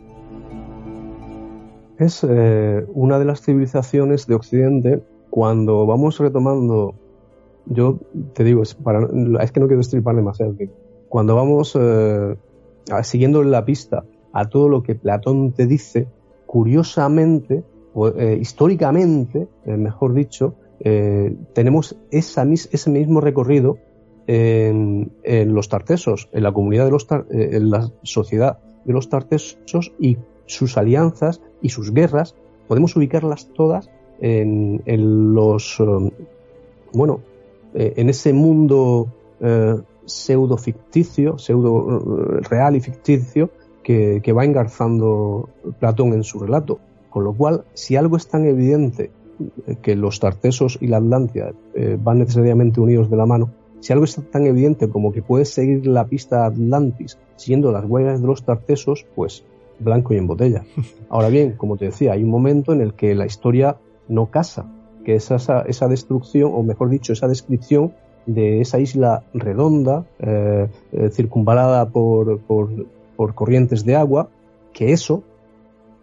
Es 2.02 2.26
eh, 2.28 2.84
una 2.96 3.20
de 3.20 3.26
las 3.26 3.42
civilizaciones 3.42 4.26
de 4.26 4.34
Occidente 4.34 5.04
cuando 5.30 5.86
vamos 5.86 6.18
retomando, 6.18 6.96
yo 7.68 8.00
te 8.34 8.44
digo, 8.44 8.64
es, 8.64 8.74
para, 8.74 9.08
es 9.40 9.52
que 9.52 9.60
no 9.60 9.68
quiero 9.68 9.78
destripar 9.78 10.16
demasiado, 10.16 10.56
cuando 11.10 11.36
vamos 11.36 11.78
eh, 11.80 12.36
siguiendo 13.04 13.44
la 13.44 13.66
pista 13.66 14.04
a 14.34 14.50
todo 14.50 14.68
lo 14.68 14.82
que 14.82 14.96
Platón 14.96 15.52
te 15.52 15.68
dice, 15.68 16.08
curiosamente, 16.48 17.64
o, 17.94 18.08
eh, 18.08 18.36
históricamente, 18.42 19.48
eh, 19.66 19.78
mejor 19.78 20.16
dicho, 20.16 20.56
tenemos 21.54 21.96
esa, 22.10 22.44
ese 22.52 22.90
mismo 22.90 23.22
recorrido 23.22 23.78
en, 24.26 25.12
los 25.54 25.70
tartesos, 25.70 26.28
en 26.34 26.42
la 26.42 26.52
comunidad 26.52 26.86
de 26.86 26.92
los 26.92 27.08
en 27.30 27.70
la 27.70 27.92
sociedad 28.02 28.58
de 28.86 28.94
los 28.94 29.08
tartesos 29.08 29.94
y 30.00 30.18
sus 30.52 30.78
alianzas 30.78 31.42
y 31.62 31.70
sus 31.70 31.94
guerras, 31.94 32.36
podemos 32.68 32.96
ubicarlas 32.96 33.48
todas 33.54 33.90
en, 34.20 34.82
en 34.86 35.34
los, 35.34 35.82
bueno, 36.94 37.22
en 37.74 38.10
ese 38.10 38.34
mundo 38.34 39.08
pseudo 40.06 40.58
ficticio, 40.58 41.38
pseudo 41.38 41.98
eh, 41.98 42.42
real 42.50 42.76
y 42.76 42.82
ficticio 42.82 43.50
que, 43.84 44.34
va 44.34 44.46
engarzando 44.46 45.50
Platón 45.80 46.14
en 46.14 46.24
su 46.24 46.40
relato. 46.40 46.80
Con 47.10 47.24
lo 47.24 47.34
cual, 47.34 47.66
si 47.74 47.96
algo 47.96 48.16
es 48.18 48.28
tan 48.28 48.46
evidente 48.46 49.12
eh, 49.68 49.76
que 49.82 49.96
los 49.96 50.20
tartesos 50.20 50.78
y 50.82 50.88
la 50.88 50.98
Atlántida 50.98 51.52
eh, 51.74 51.98
van 52.02 52.20
necesariamente 52.20 52.80
unidos 52.80 53.10
de 53.10 53.18
la 53.18 53.26
mano, 53.26 53.52
si 53.80 53.92
algo 53.92 54.06
es 54.06 54.16
tan 54.30 54.46
evidente 54.46 54.90
como 54.90 55.12
que 55.12 55.24
puedes 55.24 55.50
seguir 55.50 55.88
la 55.88 56.06
pista 56.06 56.46
Atlantis 56.46 57.18
siguiendo 57.36 57.72
las 57.72 57.86
huellas 57.86 58.22
de 58.22 58.28
los 58.28 58.44
tartesos, 58.44 59.08
pues 59.16 59.44
blanco 59.84 60.14
y 60.14 60.18
en 60.18 60.28
botella. 60.28 60.64
Ahora 61.10 61.30
bien, 61.30 61.54
como 61.54 61.78
te 61.78 61.86
decía, 61.86 62.14
hay 62.14 62.24
un 62.24 62.30
momento 62.30 62.74
en 62.74 62.82
el 62.82 62.94
que 62.94 63.16
la 63.16 63.26
historia 63.26 63.78
no 64.08 64.28
casa, 64.28 64.72
que 65.04 65.16
es 65.16 65.32
esa, 65.32 65.62
esa 65.62 65.88
destrucción, 65.88 66.52
o 66.54 66.64
mejor 66.64 66.90
dicho, 66.90 67.14
esa 67.14 67.28
descripción 67.28 67.94
de 68.26 68.62
esa 68.62 68.80
isla 68.80 69.24
redonda, 69.34 70.06
eh, 70.20 70.68
eh, 70.92 71.10
circunvalada 71.12 71.90
por, 71.90 72.40
por, 72.42 72.70
corrientes 73.36 73.86
de 73.86 73.96
agua, 73.96 74.30
que 74.74 74.94
eso 74.94 75.24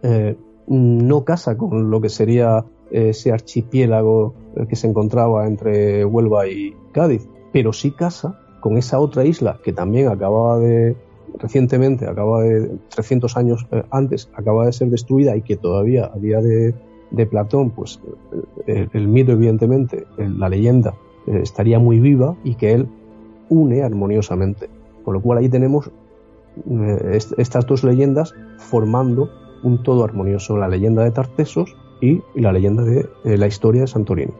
eh, 0.03 0.37
no 0.67 1.25
casa 1.25 1.57
con 1.57 1.89
lo 1.89 1.99
que 1.99 2.07
sería 2.07 2.63
ese 2.91 3.31
archipiélago 3.31 4.33
que 4.67 4.75
se 4.75 4.87
encontraba 4.87 5.45
entre 5.45 6.05
Huelva 6.05 6.47
y 6.47 6.73
Cádiz, 6.91 7.27
pero 7.51 7.73
sí 7.73 7.91
casa 7.91 8.39
con 8.61 8.77
esa 8.77 8.99
otra 8.99 9.25
isla 9.25 9.59
que 9.63 9.73
también 9.73 10.07
acababa 10.07 10.57
de, 10.59 10.95
recientemente, 11.37 12.07
acaba 12.07 12.43
de, 12.43 12.77
300 12.89 13.37
años 13.37 13.67
antes, 13.91 14.29
acaba 14.33 14.65
de 14.65 14.73
ser 14.73 14.89
destruida 14.89 15.35
y 15.35 15.41
que 15.41 15.57
todavía 15.57 16.11
a 16.13 16.17
día 16.17 16.41
de, 16.41 16.73
Platón, 17.25 17.71
pues 17.71 17.99
el, 18.67 19.07
mito 19.07 19.31
evidentemente, 19.31 20.05
la 20.17 20.47
leyenda 20.47 20.93
eh, 21.27 21.39
estaría 21.41 21.79
muy 21.79 21.99
viva 21.99 22.35
y 22.43 22.55
que 22.55 22.73
él 22.73 22.87
une 23.49 23.81
armoniosamente. 23.81 24.69
Con 25.03 25.15
lo 25.15 25.21
cual 25.21 25.39
ahí 25.39 25.49
tenemos 25.49 25.91
eh, 26.69 27.19
estas 27.37 27.65
dos 27.65 27.83
leyendas 27.83 28.33
formando 28.57 29.29
un 29.63 29.83
todo 29.83 30.03
armonioso, 30.03 30.57
la 30.57 30.67
leyenda 30.67 31.03
de 31.03 31.11
Tartesos 31.11 31.75
y, 32.01 32.21
la 32.35 32.51
leyenda 32.51 32.83
de 32.83 33.09
eh, 33.25 33.37
la 33.37 33.47
historia 33.47 33.81
de 33.81 33.87
Santorini. 33.87 34.33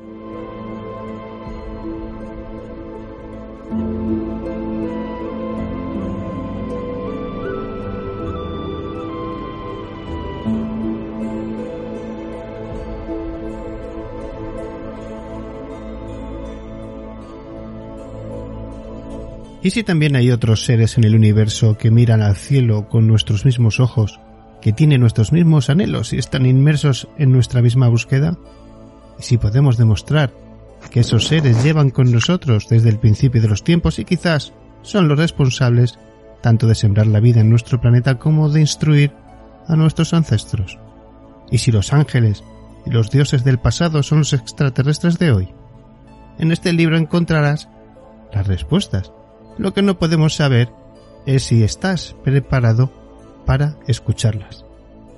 ¿Y 19.62 19.72
si 19.72 19.84
también 19.84 20.16
hay 20.16 20.32
otros 20.32 20.64
seres 20.64 20.98
en 20.98 21.04
el 21.04 21.16
universo 21.16 21.78
que 21.78 21.92
miran 21.92 22.22
al 22.22 22.38
cielo 22.38 22.88
con 22.88 23.08
nuestros 23.08 23.44
mismos 23.44 23.82
ojos, 23.82 24.20
que 24.62 24.72
tienen 24.72 25.02
nuestros 25.02 25.34
mismos 25.34 25.70
anhelos 25.70 26.14
y 26.14 26.18
están 26.18 26.46
inmersos 26.46 27.10
en 27.18 27.34
nuestra 27.34 27.62
misma 27.62 27.90
búsqueda? 27.90 28.38
¿Y 29.20 29.24
si 29.24 29.38
podemos 29.38 29.78
demostrar 29.78 30.32
que 30.92 31.02
esos 31.02 31.28
seres 31.28 31.62
llevan 31.62 31.90
con 31.90 32.10
nosotros 32.10 32.70
desde 32.70 32.88
el 32.88 33.00
principio 33.00 33.42
de 33.42 33.50
los 33.50 33.66
tiempos 33.66 34.00
y 34.00 34.06
quizás 34.06 34.54
son 34.82 35.10
los 35.10 35.18
responsables 35.18 36.00
tanto 36.42 36.66
de 36.68 36.76
sembrar 36.76 37.08
la 37.08 37.20
vida 37.20 37.42
en 37.42 37.50
nuestro 37.50 37.82
planeta 37.82 38.18
como 38.18 38.48
de 38.48 38.62
instruir 38.62 39.12
a 39.68 39.76
nuestros 39.76 40.14
ancestros? 40.14 40.80
¿Y 41.52 41.58
si 41.58 41.74
los 41.74 41.92
ángeles 41.92 42.46
y 42.86 42.92
los 42.92 43.12
dioses 43.12 43.44
del 43.44 43.60
pasado 43.60 44.04
son 44.04 44.20
los 44.20 44.32
extraterrestres 44.32 45.20
de 45.20 45.34
hoy? 45.34 45.50
En 46.38 46.54
este 46.54 46.72
libro 46.72 46.96
encontrarás 46.98 47.68
las 48.34 48.48
respuestas 48.48 49.12
lo 49.60 49.74
que 49.74 49.82
no 49.82 50.00
podemos 50.00 50.36
saber 50.36 50.70
es 51.26 51.44
si 51.44 51.64
estás 51.64 52.16
preparado 52.24 52.92
para 53.46 53.76
escucharlas. 53.88 54.66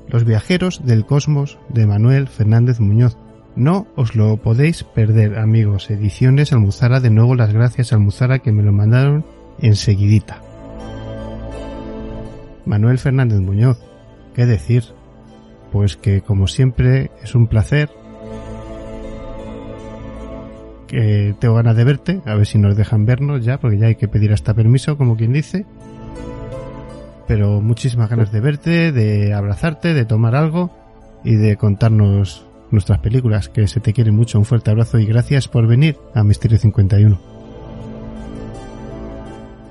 Los 0.07 0.25
viajeros 0.25 0.85
del 0.85 1.05
cosmos 1.05 1.59
de 1.69 1.85
Manuel 1.85 2.27
Fernández 2.27 2.79
Muñoz. 2.79 3.17
No 3.55 3.87
os 3.95 4.15
lo 4.15 4.35
podéis 4.37 4.83
perder, 4.83 5.37
amigos. 5.37 5.89
Ediciones 5.89 6.51
Almuzara, 6.51 6.99
de 6.99 7.11
nuevo 7.11 7.35
las 7.35 7.53
gracias 7.53 7.91
a 7.91 7.95
Almuzara 7.95 8.39
que 8.39 8.51
me 8.51 8.63
lo 8.63 8.71
mandaron 8.71 9.25
enseguidita. 9.59 10.41
Manuel 12.65 12.97
Fernández 12.97 13.39
Muñoz, 13.39 13.79
¿qué 14.33 14.45
decir? 14.45 14.85
Pues 15.71 15.97
que 15.97 16.21
como 16.21 16.47
siempre 16.47 17.11
es 17.21 17.35
un 17.35 17.47
placer 17.47 17.89
que 20.91 21.33
tengo 21.39 21.55
ganas 21.55 21.77
de 21.77 21.85
verte, 21.85 22.21
a 22.25 22.35
ver 22.35 22.45
si 22.45 22.57
nos 22.57 22.75
dejan 22.75 23.05
vernos 23.05 23.45
ya, 23.45 23.57
porque 23.59 23.77
ya 23.77 23.87
hay 23.87 23.95
que 23.95 24.09
pedir 24.09 24.33
hasta 24.33 24.53
permiso, 24.53 24.97
como 24.97 25.15
quien 25.15 25.31
dice. 25.31 25.65
Pero 27.27 27.61
muchísimas 27.61 28.09
ganas 28.09 28.31
de 28.31 28.41
verte, 28.41 28.91
de 28.91 29.33
abrazarte, 29.33 29.93
de 29.93 30.03
tomar 30.03 30.35
algo 30.35 30.69
y 31.23 31.35
de 31.35 31.55
contarnos 31.55 32.45
nuestras 32.71 32.99
películas, 32.99 33.47
que 33.47 33.67
se 33.67 33.79
te 33.79 33.93
quiere 33.93 34.11
mucho. 34.11 34.37
Un 34.37 34.43
fuerte 34.43 34.69
abrazo 34.69 34.99
y 34.99 35.05
gracias 35.05 35.47
por 35.47 35.65
venir 35.65 35.97
a 36.13 36.23
Misterio 36.23 36.57
51. 36.57 37.17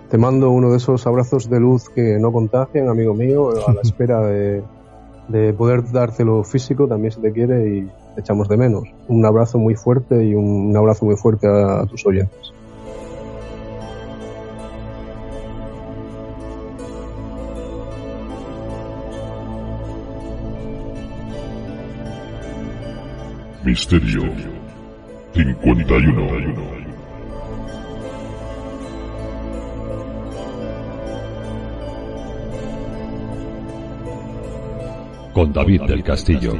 Te 0.09 0.19
mando 0.19 0.51
uno 0.51 0.71
de 0.71 0.79
esos 0.79 1.07
abrazos 1.07 1.51
de 1.51 1.61
luz 1.61 1.91
que 1.91 2.19
no 2.19 2.33
contagian, 2.33 2.89
amigo 2.89 3.15
mío, 3.15 3.51
a 3.67 3.75
la 3.75 3.81
espera 3.83 4.23
de, 4.23 4.63
de 5.31 5.53
poder 5.53 5.91
dártelo 5.93 6.43
físico, 6.43 6.89
también 6.89 7.13
se 7.13 7.21
te 7.21 7.33
quiere 7.33 7.69
y 7.69 7.91
echamos 8.17 8.49
de 8.49 8.57
menos. 8.57 8.85
Un 9.09 9.25
abrazo 9.25 9.59
muy 9.59 9.77
fuerte 9.77 10.25
y 10.25 10.35
un, 10.35 10.77
abrazo 10.77 11.05
muy 11.07 11.17
fuerte 11.17 11.47
a 11.47 11.87
tus 11.87 12.05
oyentes. 12.05 12.53
Misterio 23.65 24.23
51. 25.35 26.70
Con 35.41 35.55
David 35.55 35.81
del 35.85 36.03
Castillo. 36.03 36.53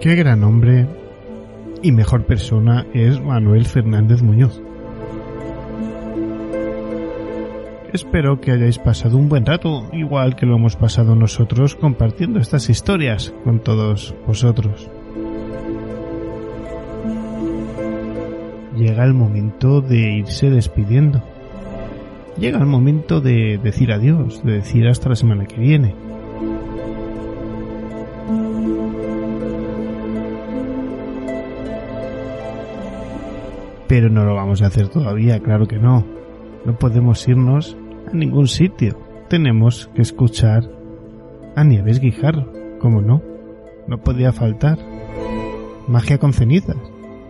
Qué 0.00 0.16
gran 0.16 0.42
hombre 0.42 0.88
y 1.80 1.92
mejor 1.92 2.26
persona 2.26 2.88
es 2.92 3.20
Manuel 3.20 3.66
Fernández 3.66 4.20
Muñoz. 4.20 4.60
Espero 7.92 8.40
que 8.40 8.52
hayáis 8.52 8.78
pasado 8.78 9.18
un 9.18 9.28
buen 9.28 9.44
rato, 9.44 9.86
igual 9.92 10.34
que 10.34 10.46
lo 10.46 10.56
hemos 10.56 10.76
pasado 10.76 11.14
nosotros 11.14 11.76
compartiendo 11.76 12.40
estas 12.40 12.70
historias 12.70 13.34
con 13.44 13.60
todos 13.60 14.14
vosotros. 14.26 14.88
Llega 18.74 19.04
el 19.04 19.12
momento 19.12 19.82
de 19.82 19.98
irse 20.16 20.48
despidiendo. 20.48 21.22
Llega 22.38 22.58
el 22.58 22.64
momento 22.64 23.20
de 23.20 23.60
decir 23.62 23.92
adiós, 23.92 24.42
de 24.42 24.52
decir 24.52 24.88
hasta 24.88 25.10
la 25.10 25.16
semana 25.16 25.44
que 25.44 25.60
viene. 25.60 25.94
Pero 33.86 34.08
no 34.08 34.24
lo 34.24 34.34
vamos 34.34 34.62
a 34.62 34.68
hacer 34.68 34.88
todavía, 34.88 35.40
claro 35.40 35.68
que 35.68 35.76
no. 35.76 36.06
No 36.64 36.78
podemos 36.78 37.28
irnos 37.28 37.76
a 38.12 38.16
ningún 38.16 38.48
sitio. 38.48 38.98
Tenemos 39.28 39.88
que 39.94 40.02
escuchar 40.02 40.68
a 41.56 41.64
Nieves 41.64 42.00
Guijarro, 42.00 42.52
como 42.78 43.00
no. 43.00 43.22
No 43.86 43.98
podía 43.98 44.32
faltar. 44.32 44.78
Magia 45.88 46.18
con 46.18 46.32
cenizas. 46.32 46.76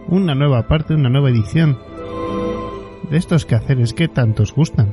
Una 0.08 0.34
nueva 0.34 0.66
parte, 0.68 0.94
una 0.94 1.08
nueva 1.08 1.30
edición. 1.30 1.78
De 3.10 3.16
estos 3.16 3.46
quehaceres 3.46 3.94
que 3.94 4.08
tantos 4.08 4.54
gustan. 4.54 4.92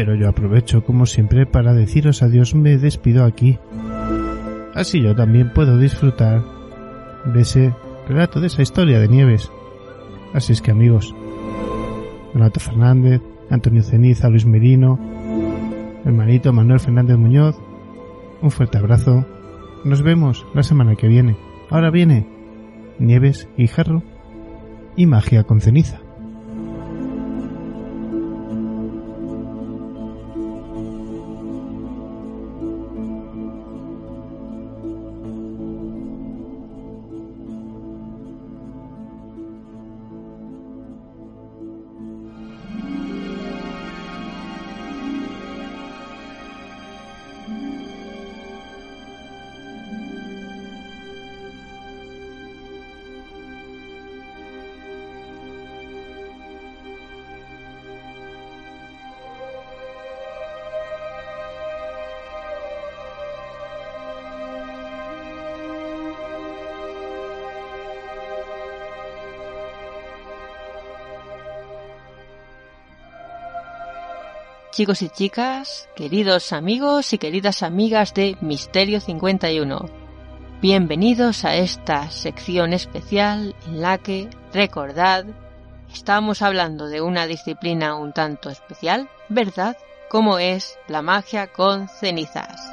pero 0.00 0.14
yo 0.14 0.30
aprovecho 0.30 0.82
como 0.82 1.04
siempre 1.04 1.44
para 1.44 1.74
deciros 1.74 2.22
adiós, 2.22 2.54
me 2.54 2.78
despido 2.78 3.22
aquí. 3.26 3.58
Así 4.80 5.02
yo 5.02 5.14
también 5.14 5.50
puedo 5.50 5.76
disfrutar 5.76 6.42
de 7.26 7.42
ese 7.42 7.74
relato, 8.08 8.40
de 8.40 8.46
esa 8.46 8.62
historia 8.62 8.98
de 8.98 9.08
Nieves. 9.08 9.52
Así 10.32 10.54
es 10.54 10.62
que 10.62 10.70
amigos, 10.70 11.14
Donato 12.32 12.60
Fernández, 12.60 13.20
Antonio 13.50 13.82
Ceniza, 13.82 14.30
Luis 14.30 14.46
Merino, 14.46 14.98
hermanito 16.06 16.54
Manuel 16.54 16.80
Fernández 16.80 17.18
Muñoz, 17.18 17.56
un 18.40 18.50
fuerte 18.50 18.78
abrazo. 18.78 19.26
Nos 19.84 20.00
vemos 20.00 20.46
la 20.54 20.62
semana 20.62 20.96
que 20.96 21.08
viene. 21.08 21.36
Ahora 21.68 21.90
viene 21.90 22.26
Nieves 22.98 23.50
y 23.58 23.66
Jarro 23.66 24.02
y 24.96 25.04
Magia 25.04 25.44
con 25.44 25.60
Ceniza. 25.60 26.00
Chicos 74.70 75.02
y 75.02 75.08
chicas, 75.08 75.88
queridos 75.96 76.52
amigos 76.52 77.12
y 77.12 77.18
queridas 77.18 77.64
amigas 77.64 78.14
de 78.14 78.36
Misterio 78.40 79.00
51. 79.00 79.86
Bienvenidos 80.62 81.44
a 81.44 81.56
esta 81.56 82.08
sección 82.10 82.72
especial 82.72 83.56
en 83.66 83.80
la 83.80 83.98
que, 83.98 84.30
recordad, 84.52 85.24
estamos 85.92 86.40
hablando 86.40 86.86
de 86.86 87.00
una 87.00 87.26
disciplina 87.26 87.96
un 87.96 88.12
tanto 88.12 88.48
especial, 88.48 89.08
¿verdad? 89.28 89.76
Como 90.08 90.38
es 90.38 90.78
la 90.86 91.02
magia 91.02 91.48
con 91.48 91.88
cenizas. 91.88 92.72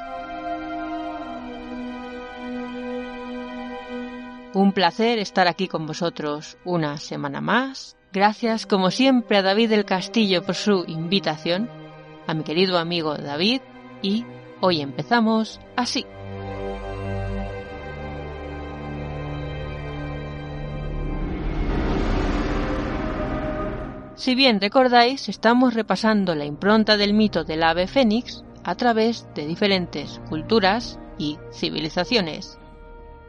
Un 4.54 4.72
placer 4.72 5.18
estar 5.18 5.48
aquí 5.48 5.66
con 5.66 5.84
vosotros 5.86 6.58
una 6.64 6.96
semana 6.98 7.40
más. 7.40 7.96
Gracias 8.12 8.66
como 8.66 8.90
siempre 8.90 9.36
a 9.36 9.42
David 9.42 9.70
del 9.70 9.84
Castillo 9.84 10.42
por 10.42 10.54
su 10.54 10.84
invitación 10.86 11.77
a 12.28 12.34
mi 12.34 12.44
querido 12.44 12.78
amigo 12.78 13.16
David 13.16 13.62
y 14.02 14.24
hoy 14.60 14.82
empezamos 14.82 15.60
así. 15.76 16.04
Si 24.14 24.34
bien 24.34 24.60
recordáis, 24.60 25.28
estamos 25.30 25.72
repasando 25.72 26.34
la 26.34 26.44
impronta 26.44 26.98
del 26.98 27.14
mito 27.14 27.44
del 27.44 27.62
ave 27.62 27.86
fénix 27.86 28.44
a 28.62 28.74
través 28.74 29.26
de 29.34 29.46
diferentes 29.46 30.20
culturas 30.28 30.98
y 31.16 31.38
civilizaciones. 31.50 32.58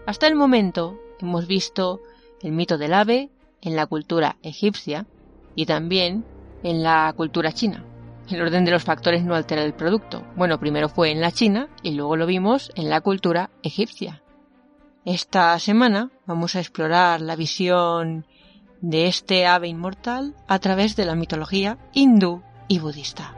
Hasta 0.08 0.28
el 0.28 0.36
momento 0.36 1.00
hemos 1.22 1.48
visto 1.48 2.02
el 2.42 2.52
mito 2.52 2.78
del 2.78 2.94
ave 2.94 3.30
en 3.62 3.78
la 3.78 3.86
cultura 3.86 4.38
egipcia 4.44 5.06
y 5.56 5.66
también 5.66 6.26
en 6.64 6.84
la 6.84 7.14
cultura 7.16 7.54
china. 7.54 7.86
El 8.30 8.42
orden 8.42 8.64
de 8.64 8.72
los 8.72 8.84
factores 8.84 9.24
no 9.24 9.34
altera 9.34 9.64
el 9.64 9.74
producto. 9.74 10.24
Bueno, 10.36 10.60
primero 10.60 10.88
fue 10.88 11.12
en 11.12 11.20
la 11.20 11.32
China 11.32 11.68
y 11.82 11.92
luego 11.92 12.16
lo 12.16 12.28
vimos 12.28 12.72
en 12.76 12.90
la 12.90 13.02
cultura 13.02 13.50
egipcia. 13.64 14.22
Esta 15.04 15.58
semana 15.58 16.12
vamos 16.28 16.56
a 16.56 16.60
explorar 16.60 17.22
la 17.22 17.36
visión 17.36 18.26
de 18.82 19.08
este 19.08 19.48
ave 19.48 19.68
inmortal 19.68 20.36
a 20.48 20.60
través 20.60 20.96
de 20.96 21.06
la 21.06 21.16
mitología 21.16 21.78
hindú 21.94 22.44
y 22.68 22.80
budista. 22.80 23.34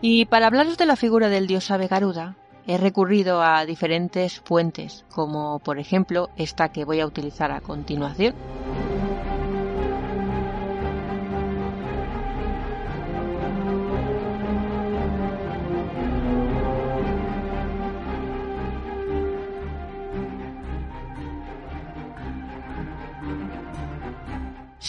Y 0.00 0.24
para 0.24 0.48
hablaros 0.48 0.76
de 0.76 0.86
la 0.86 0.96
figura 0.96 1.28
del 1.28 1.46
dios 1.46 1.70
ave 1.70 1.86
Garuda, 1.86 2.36
he 2.66 2.78
recurrido 2.78 3.42
a 3.42 3.64
diferentes 3.64 4.40
fuentes, 4.40 5.04
como 5.10 5.60
por 5.60 5.78
ejemplo 5.78 6.30
esta 6.36 6.70
que 6.70 6.84
voy 6.84 7.00
a 7.00 7.06
utilizar 7.06 7.52
a 7.52 7.60
continuación. 7.60 8.34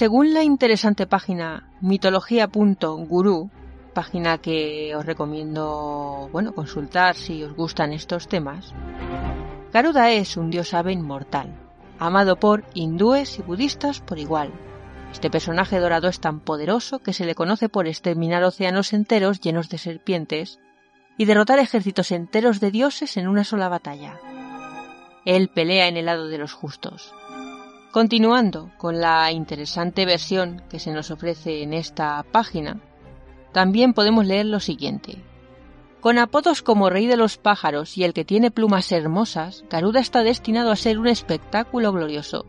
Según 0.01 0.33
la 0.33 0.41
interesante 0.41 1.05
página 1.05 1.69
mitología.guru, 1.79 3.51
página 3.93 4.39
que 4.39 4.95
os 4.95 5.05
recomiendo, 5.05 6.27
bueno, 6.31 6.55
consultar 6.55 7.13
si 7.13 7.43
os 7.43 7.53
gustan 7.53 7.93
estos 7.93 8.27
temas, 8.27 8.73
Garuda 9.71 10.09
es 10.09 10.37
un 10.37 10.49
dios 10.49 10.73
ave 10.73 10.91
inmortal, 10.91 11.53
amado 11.99 12.37
por 12.37 12.63
hindúes 12.73 13.37
y 13.37 13.43
budistas 13.43 13.99
por 13.99 14.17
igual. 14.17 14.51
Este 15.11 15.29
personaje 15.29 15.77
dorado 15.77 16.07
es 16.07 16.19
tan 16.19 16.39
poderoso 16.39 16.97
que 16.97 17.13
se 17.13 17.25
le 17.25 17.35
conoce 17.35 17.69
por 17.69 17.85
exterminar 17.85 18.43
océanos 18.43 18.93
enteros 18.93 19.39
llenos 19.39 19.69
de 19.69 19.77
serpientes 19.77 20.59
y 21.15 21.25
derrotar 21.25 21.59
ejércitos 21.59 22.11
enteros 22.11 22.59
de 22.59 22.71
dioses 22.71 23.17
en 23.17 23.27
una 23.27 23.43
sola 23.43 23.69
batalla. 23.69 24.19
Él 25.25 25.49
pelea 25.49 25.87
en 25.87 25.97
el 25.97 26.07
lado 26.07 26.27
de 26.27 26.39
los 26.39 26.53
justos, 26.53 27.13
Continuando 27.91 28.71
con 28.77 29.01
la 29.01 29.29
interesante 29.33 30.05
versión 30.05 30.63
que 30.69 30.79
se 30.79 30.91
nos 30.91 31.11
ofrece 31.11 31.61
en 31.61 31.73
esta 31.73 32.23
página, 32.23 32.79
también 33.51 33.93
podemos 33.93 34.25
leer 34.25 34.45
lo 34.45 34.61
siguiente. 34.61 35.21
Con 35.99 36.17
apodos 36.17 36.61
como 36.61 36.89
Rey 36.89 37.05
de 37.05 37.17
los 37.17 37.37
pájaros 37.37 37.97
y 37.97 38.05
el 38.05 38.13
que 38.13 38.23
tiene 38.23 38.49
plumas 38.49 38.93
hermosas, 38.93 39.65
Garuda 39.69 39.99
está 39.99 40.23
destinado 40.23 40.71
a 40.71 40.77
ser 40.77 40.99
un 40.99 41.07
espectáculo 41.07 41.91
glorioso. 41.91 42.45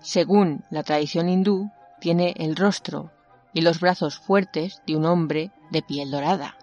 Según 0.00 0.64
la 0.70 0.82
tradición 0.82 1.28
hindú, 1.28 1.70
tiene 2.00 2.32
el 2.38 2.56
rostro 2.56 3.10
y 3.52 3.60
los 3.60 3.80
brazos 3.80 4.18
fuertes 4.18 4.82
de 4.86 4.96
un 4.96 5.04
hombre 5.04 5.50
de 5.70 5.82
piel 5.82 6.10
dorada. 6.10 6.56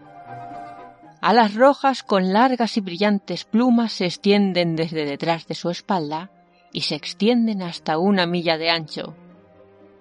Alas 1.21 1.53
rojas 1.53 2.01
con 2.01 2.33
largas 2.33 2.77
y 2.77 2.81
brillantes 2.81 3.45
plumas 3.45 3.93
se 3.93 4.05
extienden 4.05 4.75
desde 4.75 5.05
detrás 5.05 5.45
de 5.45 5.53
su 5.53 5.69
espalda 5.69 6.31
y 6.75 6.81
se 6.81 6.95
extienden 6.95 7.61
hasta 7.61 7.97
una 7.97 8.25
milla 8.25 8.57
de 8.57 8.69
ancho. 8.69 9.15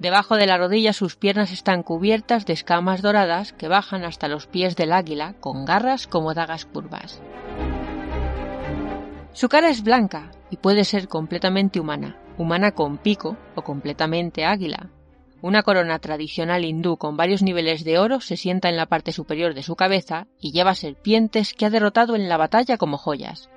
Debajo 0.01 0.35
de 0.35 0.49
la 0.49 0.59
rodilla 0.59 0.93
sus 0.93 1.15
piernas 1.15 1.53
están 1.53 1.85
cubiertas 1.85 2.47
de 2.47 2.53
escamas 2.53 3.01
doradas 3.01 3.53
que 3.53 3.69
bajan 3.69 4.05
hasta 4.05 4.27
los 4.27 4.49
pies 4.49 4.75
del 4.75 4.93
águila 4.93 5.37
con 5.39 5.65
garras 5.67 6.09
como 6.09 6.35
dagas 6.35 6.65
curvas. 6.65 7.23
Su 9.33 9.49
cara 9.49 9.71
es 9.71 9.85
blanca 9.85 10.33
y 10.51 10.57
puede 10.57 10.83
ser 10.83 11.07
completamente 11.07 11.79
humana, 11.79 12.19
humana 12.39 12.73
con 12.73 12.99
pico 12.99 13.37
o 13.55 13.63
completamente 13.63 14.45
águila. 14.45 14.91
Una 15.43 15.63
corona 15.63 16.01
tradicional 16.01 16.65
hindú 16.65 16.97
con 16.97 17.17
varios 17.17 17.45
niveles 17.45 17.85
de 17.85 18.01
oro 18.01 18.21
se 18.21 18.37
sienta 18.37 18.69
en 18.69 18.77
la 18.77 18.87
parte 18.87 19.13
superior 19.13 19.55
de 19.55 19.63
su 19.63 19.77
cabeza 19.77 20.27
y 20.41 20.51
lleva 20.51 20.75
serpientes 20.75 21.55
que 21.55 21.67
ha 21.67 21.71
derrotado 21.71 22.17
en 22.17 22.29
la 22.29 22.37
batalla 22.37 22.79
como 22.79 22.99
joyas. 22.99 23.49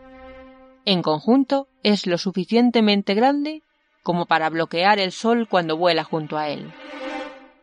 En 0.88 1.02
conjunto, 1.02 1.68
es 1.84 2.08
lo 2.08 2.18
suficientemente 2.18 3.14
grande 3.14 3.62
como 4.04 4.26
para 4.26 4.50
bloquear 4.50 5.00
el 5.00 5.12
sol 5.12 5.50
cuando 5.50 5.76
vuela 5.76 6.06
junto 6.06 6.38
a 6.38 6.48
él. 6.48 6.72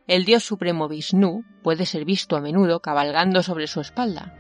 El 0.07 0.27
dios 0.27 0.45
supremo 0.45 0.89
Vishnu 0.89 1.43
puede 1.63 1.87
ser 1.87 2.05
visto 2.05 2.37
a 2.37 2.43
menudo 2.43 2.81
cabalgando 2.81 3.43
sobre 3.43 3.67
su 3.67 3.81
espalda. 3.81 4.35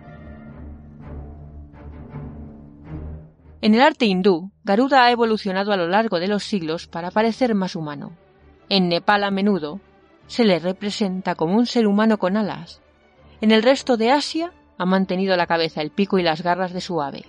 En 3.62 3.74
el 3.74 3.80
arte 3.80 4.04
hindú, 4.04 4.52
Garuda 4.64 5.06
ha 5.06 5.10
evolucionado 5.10 5.72
a 5.72 5.78
lo 5.78 5.88
largo 5.88 6.20
de 6.20 6.28
los 6.28 6.44
siglos 6.44 6.86
para 6.86 7.10
parecer 7.10 7.54
más 7.54 7.76
humano. 7.76 8.14
En 8.68 8.90
Nepal 8.90 9.24
a 9.24 9.30
menudo 9.30 9.80
se 10.26 10.44
le 10.44 10.58
representa 10.58 11.36
como 11.36 11.56
un 11.56 11.64
ser 11.64 11.86
humano 11.86 12.18
con 12.18 12.36
alas. 12.36 12.82
En 13.40 13.50
el 13.50 13.62
resto 13.62 13.96
de 13.96 14.12
Asia 14.12 14.52
ha 14.76 14.84
mantenido 14.84 15.38
la 15.38 15.46
cabeza, 15.46 15.80
el 15.80 15.90
pico 15.90 16.18
y 16.18 16.22
las 16.22 16.42
garras 16.42 16.74
de 16.74 16.82
su 16.82 17.00
ave. 17.00 17.24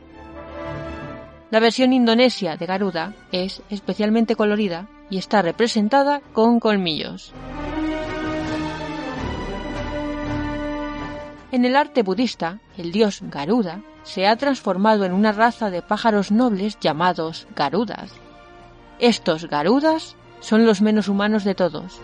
La 1.56 1.62
versión 1.62 1.94
indonesia 1.94 2.58
de 2.58 2.66
Garuda 2.66 3.14
es 3.32 3.62
especialmente 3.70 4.36
colorida 4.36 4.90
y 5.10 5.18
está 5.18 5.42
representada 5.42 6.20
con 6.34 6.60
colmillos. 6.60 7.32
En 11.54 11.64
el 11.64 11.78
arte 11.78 12.04
budista, 12.04 12.60
el 12.78 12.92
dios 12.92 13.22
Garuda 13.22 13.80
se 14.04 14.28
ha 14.28 14.36
transformado 14.36 15.06
en 15.06 15.14
una 15.14 15.32
raza 15.32 15.70
de 15.70 15.82
pájaros 15.82 16.30
nobles 16.30 16.78
llamados 16.82 17.48
Garudas. 17.56 18.12
Estos 19.00 19.48
Garudas 19.48 20.18
son 20.42 20.66
los 20.66 20.82
menos 20.82 21.08
humanos 21.08 21.46
de 21.46 21.56
todos. 21.56 22.02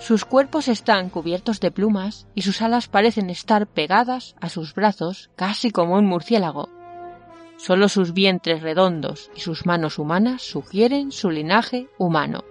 Sus 0.00 0.26
cuerpos 0.26 0.68
están 0.68 1.08
cubiertos 1.08 1.60
de 1.60 1.70
plumas 1.70 2.26
y 2.34 2.42
sus 2.42 2.60
alas 2.60 2.88
parecen 2.88 3.30
estar 3.30 3.66
pegadas 3.66 4.36
a 4.38 4.50
sus 4.50 4.74
brazos 4.74 5.30
casi 5.34 5.70
como 5.70 5.94
un 5.94 6.04
murciélago. 6.04 6.79
Solo 7.62 7.90
sus 7.90 8.14
vientres 8.14 8.62
redondos 8.62 9.30
y 9.36 9.40
sus 9.40 9.66
manos 9.66 9.98
humanas 9.98 10.40
sugieren 10.40 11.12
su 11.12 11.28
linaje 11.28 11.88
humano. 11.98 12.42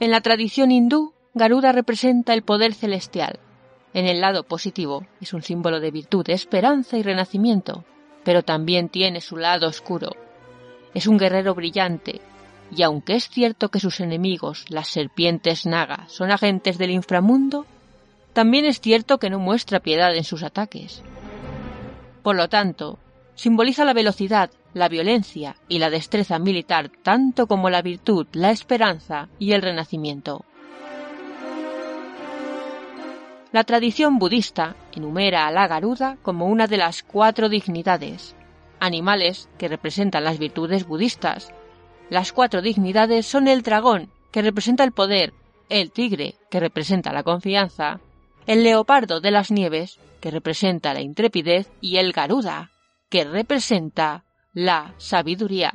En 0.00 0.10
la 0.10 0.22
tradición 0.22 0.72
hindú, 0.72 1.12
Garuda 1.34 1.72
representa 1.72 2.32
el 2.32 2.40
poder 2.40 2.72
celestial. 2.72 3.40
En 3.92 4.06
el 4.06 4.22
lado 4.22 4.44
positivo 4.44 5.06
es 5.20 5.34
un 5.34 5.42
símbolo 5.42 5.78
de 5.78 5.90
virtud, 5.90 6.30
esperanza 6.30 6.96
y 6.96 7.02
renacimiento, 7.02 7.84
pero 8.24 8.42
también 8.42 8.88
tiene 8.88 9.20
su 9.20 9.36
lado 9.36 9.68
oscuro. 9.68 10.12
Es 10.94 11.06
un 11.06 11.18
guerrero 11.18 11.54
brillante, 11.54 12.22
y 12.74 12.82
aunque 12.84 13.16
es 13.16 13.28
cierto 13.28 13.68
que 13.68 13.80
sus 13.80 14.00
enemigos, 14.00 14.64
las 14.70 14.88
serpientes 14.88 15.66
Naga, 15.66 16.06
son 16.08 16.30
agentes 16.30 16.78
del 16.78 16.90
inframundo, 16.90 17.66
también 18.32 18.64
es 18.64 18.80
cierto 18.80 19.18
que 19.18 19.30
no 19.30 19.38
muestra 19.38 19.80
piedad 19.80 20.14
en 20.14 20.24
sus 20.24 20.42
ataques. 20.42 21.02
Por 22.22 22.36
lo 22.36 22.48
tanto, 22.48 22.98
simboliza 23.34 23.84
la 23.84 23.94
velocidad, 23.94 24.50
la 24.74 24.88
violencia 24.88 25.56
y 25.68 25.78
la 25.78 25.90
destreza 25.90 26.38
militar 26.38 26.90
tanto 27.02 27.46
como 27.46 27.68
la 27.68 27.82
virtud, 27.82 28.26
la 28.32 28.50
esperanza 28.50 29.28
y 29.38 29.52
el 29.52 29.62
renacimiento. 29.62 30.44
La 33.52 33.64
tradición 33.64 34.18
budista 34.18 34.76
enumera 34.92 35.46
a 35.46 35.50
la 35.50 35.68
garuda 35.68 36.16
como 36.22 36.46
una 36.46 36.66
de 36.66 36.78
las 36.78 37.02
cuatro 37.02 37.50
dignidades, 37.50 38.34
animales 38.80 39.50
que 39.58 39.68
representan 39.68 40.24
las 40.24 40.38
virtudes 40.38 40.86
budistas. 40.86 41.52
Las 42.08 42.32
cuatro 42.32 42.62
dignidades 42.62 43.26
son 43.26 43.48
el 43.48 43.60
dragón, 43.60 44.10
que 44.30 44.40
representa 44.40 44.84
el 44.84 44.92
poder, 44.92 45.34
el 45.68 45.90
tigre, 45.90 46.36
que 46.50 46.60
representa 46.60 47.12
la 47.12 47.22
confianza, 47.22 48.00
el 48.46 48.64
leopardo 48.64 49.20
de 49.20 49.30
las 49.30 49.50
nieves, 49.50 49.98
que 50.20 50.30
representa 50.30 50.94
la 50.94 51.00
intrepidez, 51.00 51.70
y 51.80 51.96
el 51.98 52.12
garuda, 52.12 52.70
que 53.08 53.24
representa 53.24 54.24
la 54.52 54.94
sabiduría. 54.98 55.72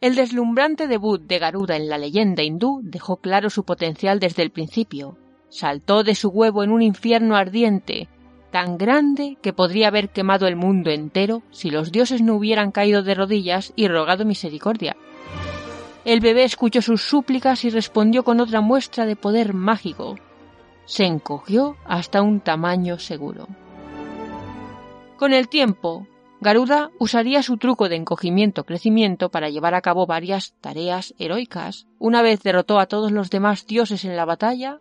El 0.00 0.16
deslumbrante 0.16 0.86
debut 0.86 1.22
de 1.22 1.38
Garuda 1.38 1.76
en 1.76 1.88
la 1.88 1.96
leyenda 1.96 2.42
hindú 2.42 2.82
dejó 2.82 3.16
claro 3.16 3.48
su 3.48 3.64
potencial 3.64 4.20
desde 4.20 4.42
el 4.42 4.50
principio. 4.50 5.16
Saltó 5.48 6.04
de 6.04 6.14
su 6.14 6.28
huevo 6.28 6.62
en 6.62 6.70
un 6.70 6.82
infierno 6.82 7.36
ardiente, 7.36 8.08
tan 8.50 8.76
grande 8.76 9.38
que 9.40 9.54
podría 9.54 9.88
haber 9.88 10.10
quemado 10.10 10.46
el 10.46 10.56
mundo 10.56 10.90
entero 10.90 11.42
si 11.50 11.70
los 11.70 11.90
dioses 11.90 12.20
no 12.20 12.34
hubieran 12.34 12.70
caído 12.70 13.02
de 13.02 13.14
rodillas 13.14 13.72
y 13.76 13.88
rogado 13.88 14.26
misericordia. 14.26 14.94
El 16.04 16.20
bebé 16.20 16.44
escuchó 16.44 16.82
sus 16.82 17.02
súplicas 17.02 17.64
y 17.64 17.70
respondió 17.70 18.24
con 18.24 18.40
otra 18.40 18.60
muestra 18.60 19.06
de 19.06 19.16
poder 19.16 19.54
mágico. 19.54 20.16
Se 20.84 21.04
encogió 21.04 21.76
hasta 21.86 22.20
un 22.20 22.40
tamaño 22.40 22.98
seguro. 22.98 23.48
Con 25.16 25.32
el 25.32 25.48
tiempo, 25.48 26.06
Garuda 26.42 26.90
usaría 26.98 27.42
su 27.42 27.56
truco 27.56 27.88
de 27.88 27.96
encogimiento-crecimiento 27.96 29.30
para 29.30 29.48
llevar 29.48 29.74
a 29.74 29.80
cabo 29.80 30.06
varias 30.06 30.52
tareas 30.60 31.14
heroicas. 31.18 31.86
Una 31.98 32.20
vez 32.20 32.42
derrotó 32.42 32.78
a 32.78 32.86
todos 32.86 33.10
los 33.10 33.30
demás 33.30 33.66
dioses 33.66 34.04
en 34.04 34.14
la 34.14 34.26
batalla, 34.26 34.80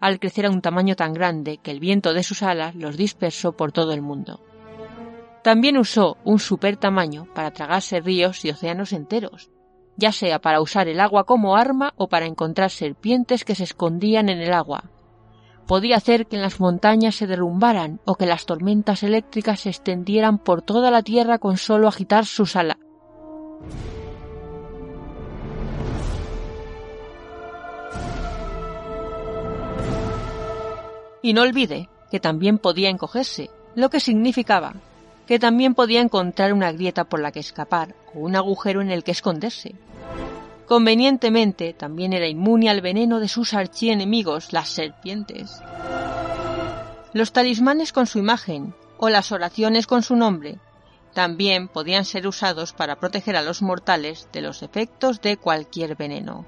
al 0.00 0.18
crecer 0.18 0.46
a 0.46 0.50
un 0.50 0.60
tamaño 0.60 0.96
tan 0.96 1.12
grande 1.12 1.58
que 1.62 1.70
el 1.70 1.78
viento 1.78 2.14
de 2.14 2.24
sus 2.24 2.42
alas 2.42 2.74
los 2.74 2.96
dispersó 2.96 3.52
por 3.52 3.70
todo 3.70 3.92
el 3.92 4.02
mundo. 4.02 4.40
También 5.44 5.78
usó 5.78 6.16
un 6.24 6.40
super 6.40 6.76
tamaño 6.76 7.28
para 7.32 7.52
tragarse 7.52 8.00
ríos 8.00 8.44
y 8.44 8.50
océanos 8.50 8.92
enteros, 8.92 9.50
ya 9.96 10.12
sea 10.12 10.40
para 10.40 10.60
usar 10.60 10.88
el 10.88 11.00
agua 11.00 11.24
como 11.24 11.56
arma 11.56 11.92
o 11.96 12.08
para 12.08 12.26
encontrar 12.26 12.70
serpientes 12.70 13.44
que 13.44 13.54
se 13.54 13.64
escondían 13.64 14.28
en 14.28 14.40
el 14.40 14.52
agua. 14.52 14.84
Podía 15.66 15.96
hacer 15.96 16.26
que 16.26 16.36
las 16.36 16.60
montañas 16.60 17.14
se 17.14 17.26
derrumbaran 17.26 18.00
o 18.04 18.16
que 18.16 18.26
las 18.26 18.44
tormentas 18.44 19.02
eléctricas 19.02 19.60
se 19.60 19.70
extendieran 19.70 20.38
por 20.38 20.62
toda 20.62 20.90
la 20.90 21.02
tierra 21.02 21.38
con 21.38 21.56
solo 21.56 21.88
agitar 21.88 22.26
su 22.26 22.44
sala. 22.44 22.78
Y 31.22 31.32
no 31.32 31.40
olvide 31.40 31.88
que 32.10 32.20
también 32.20 32.58
podía 32.58 32.90
encogerse, 32.90 33.48
lo 33.74 33.88
que 33.88 33.98
significaba 33.98 34.74
que 35.26 35.38
también 35.38 35.74
podía 35.74 36.00
encontrar 36.00 36.52
una 36.52 36.72
grieta 36.72 37.04
por 37.04 37.20
la 37.20 37.32
que 37.32 37.40
escapar 37.40 37.94
o 38.14 38.20
un 38.20 38.36
agujero 38.36 38.82
en 38.82 38.90
el 38.90 39.04
que 39.04 39.12
esconderse. 39.12 39.74
Convenientemente, 40.66 41.74
también 41.74 42.12
era 42.12 42.26
inmune 42.26 42.70
al 42.70 42.80
veneno 42.80 43.20
de 43.20 43.28
sus 43.28 43.54
archienemigos, 43.54 44.52
las 44.52 44.68
serpientes. 44.68 45.60
Los 47.12 47.32
talismanes 47.32 47.92
con 47.92 48.06
su 48.06 48.18
imagen 48.18 48.74
o 48.98 49.08
las 49.08 49.30
oraciones 49.32 49.86
con 49.86 50.02
su 50.02 50.16
nombre 50.16 50.58
también 51.14 51.68
podían 51.68 52.04
ser 52.04 52.26
usados 52.26 52.72
para 52.72 52.96
proteger 52.96 53.36
a 53.36 53.42
los 53.42 53.62
mortales 53.62 54.28
de 54.32 54.42
los 54.42 54.62
efectos 54.62 55.20
de 55.20 55.36
cualquier 55.36 55.94
veneno. 55.96 56.44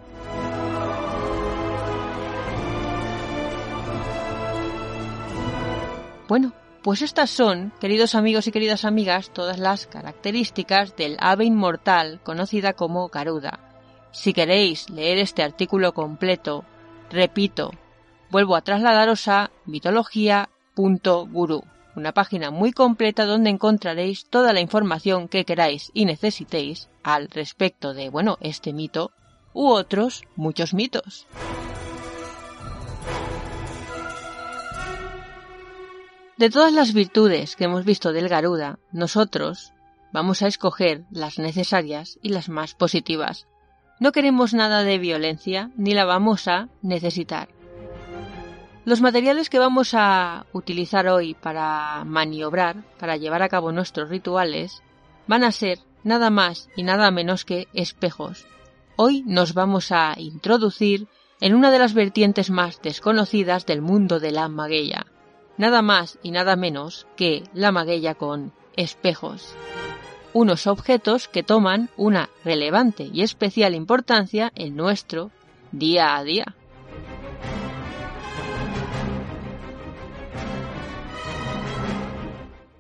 Bueno, 6.28 6.53
pues 6.86 7.02
estas 7.02 7.30
son, 7.30 7.72
queridos 7.80 8.14
amigos 8.14 8.46
y 8.46 8.52
queridas 8.52 8.84
amigas, 8.84 9.30
todas 9.30 9.58
las 9.58 9.88
características 9.88 10.94
del 10.94 11.16
ave 11.18 11.44
inmortal 11.44 12.20
conocida 12.22 12.74
como 12.74 13.08
Garuda. 13.08 13.58
Si 14.12 14.32
queréis 14.32 14.88
leer 14.88 15.18
este 15.18 15.42
artículo 15.42 15.94
completo, 15.94 16.64
repito, 17.10 17.72
vuelvo 18.30 18.54
a 18.54 18.60
trasladaros 18.60 19.26
a 19.26 19.50
mitología.guru, 19.64 21.64
una 21.96 22.12
página 22.12 22.52
muy 22.52 22.70
completa 22.70 23.26
donde 23.26 23.50
encontraréis 23.50 24.30
toda 24.30 24.52
la 24.52 24.60
información 24.60 25.26
que 25.26 25.44
queráis 25.44 25.90
y 25.92 26.04
necesitéis 26.04 26.88
al 27.02 27.28
respecto 27.30 27.94
de, 27.94 28.10
bueno, 28.10 28.38
este 28.40 28.72
mito 28.72 29.10
u 29.52 29.70
otros 29.70 30.22
muchos 30.36 30.72
mitos. 30.72 31.26
De 36.36 36.50
todas 36.50 36.70
las 36.70 36.92
virtudes 36.92 37.56
que 37.56 37.64
hemos 37.64 37.86
visto 37.86 38.12
del 38.12 38.28
Garuda, 38.28 38.78
nosotros 38.92 39.72
vamos 40.12 40.42
a 40.42 40.48
escoger 40.48 41.04
las 41.10 41.38
necesarias 41.38 42.18
y 42.20 42.28
las 42.28 42.50
más 42.50 42.74
positivas. 42.74 43.46
No 44.00 44.12
queremos 44.12 44.52
nada 44.52 44.82
de 44.82 44.98
violencia 44.98 45.70
ni 45.78 45.94
la 45.94 46.04
vamos 46.04 46.46
a 46.46 46.68
necesitar. 46.82 47.48
Los 48.84 49.00
materiales 49.00 49.48
que 49.48 49.58
vamos 49.58 49.94
a 49.94 50.44
utilizar 50.52 51.08
hoy 51.08 51.32
para 51.32 52.04
maniobrar, 52.04 52.84
para 52.98 53.16
llevar 53.16 53.40
a 53.40 53.48
cabo 53.48 53.72
nuestros 53.72 54.10
rituales, 54.10 54.82
van 55.26 55.42
a 55.42 55.52
ser 55.52 55.78
nada 56.04 56.28
más 56.28 56.68
y 56.76 56.82
nada 56.82 57.10
menos 57.10 57.46
que 57.46 57.66
espejos. 57.72 58.46
Hoy 58.96 59.22
nos 59.26 59.54
vamos 59.54 59.90
a 59.90 60.14
introducir 60.18 61.08
en 61.40 61.54
una 61.54 61.70
de 61.70 61.78
las 61.78 61.94
vertientes 61.94 62.50
más 62.50 62.82
desconocidas 62.82 63.64
del 63.64 63.80
mundo 63.80 64.20
de 64.20 64.32
la 64.32 64.48
magueya, 64.48 65.06
nada 65.57 65.83
más 65.83 66.19
y 66.23 66.31
nada 66.31 66.57
menos 66.57 67.07
que 67.16 67.45
la 67.55 67.73
magueya 67.73 68.15
con 68.15 68.53
espejos. 68.77 69.55
Unos 70.33 70.66
objetos 70.66 71.28
que 71.28 71.43
toman 71.43 71.89
una 71.97 72.28
relevante 72.45 73.09
y 73.12 73.23
especial 73.23 73.74
importancia 73.74 74.53
en 74.55 74.77
nuestro 74.77 75.31
día 75.73 76.16
a 76.16 76.24
día. 76.24 76.55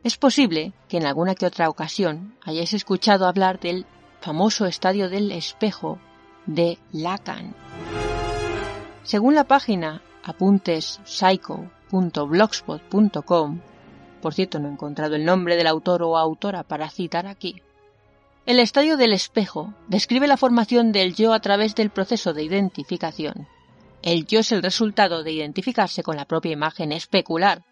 Es 0.04 0.16
posible 0.18 0.72
que 0.88 0.98
en 0.98 1.06
alguna 1.06 1.34
que 1.34 1.46
otra 1.46 1.68
ocasión 1.68 2.36
hayáis 2.44 2.74
escuchado 2.74 3.26
hablar 3.26 3.58
del 3.58 3.86
famoso 4.20 4.66
estadio 4.66 5.08
del 5.08 5.32
espejo 5.32 5.98
de 6.46 6.78
Lacan. 6.92 7.56
Según 9.02 9.34
la 9.34 9.44
página 9.44 10.02
Apuntes 10.22 11.00
Psycho 11.04 11.70
blogspot.com 11.90 13.60
por 14.26 14.34
cierto 14.34 14.58
no 14.58 14.68
he 14.68 14.72
encontrado 14.72 15.14
el 15.14 15.24
nombre 15.24 15.54
del 15.54 15.68
autor 15.68 16.02
o 16.02 16.16
autora 16.16 16.64
para 16.64 16.90
citar 16.90 17.28
aquí. 17.28 17.62
El 18.44 18.58
estadio 18.58 18.96
del 18.96 19.12
espejo 19.12 19.72
describe 19.86 20.26
la 20.26 20.36
formación 20.36 20.90
del 20.90 21.14
yo 21.14 21.32
a 21.32 21.38
través 21.38 21.76
del 21.76 21.90
proceso 21.90 22.32
de 22.32 22.42
identificación. 22.42 23.46
El 24.02 24.26
yo 24.26 24.40
es 24.40 24.50
el 24.50 24.64
resultado 24.64 25.22
de 25.22 25.30
identificarse 25.30 26.02
con 26.02 26.16
la 26.16 26.24
propia 26.24 26.50
imagen 26.50 26.90
especular. 26.90 27.62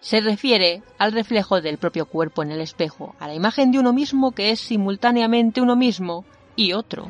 Se 0.00 0.20
refiere 0.20 0.82
al 0.98 1.12
reflejo 1.12 1.60
del 1.60 1.78
propio 1.78 2.06
cuerpo 2.06 2.42
en 2.42 2.50
el 2.50 2.60
espejo, 2.60 3.14
a 3.20 3.28
la 3.28 3.34
imagen 3.34 3.70
de 3.70 3.78
uno 3.78 3.92
mismo 3.92 4.32
que 4.32 4.50
es 4.50 4.58
simultáneamente 4.58 5.60
uno 5.60 5.76
mismo 5.76 6.24
y 6.56 6.72
otro. 6.72 7.08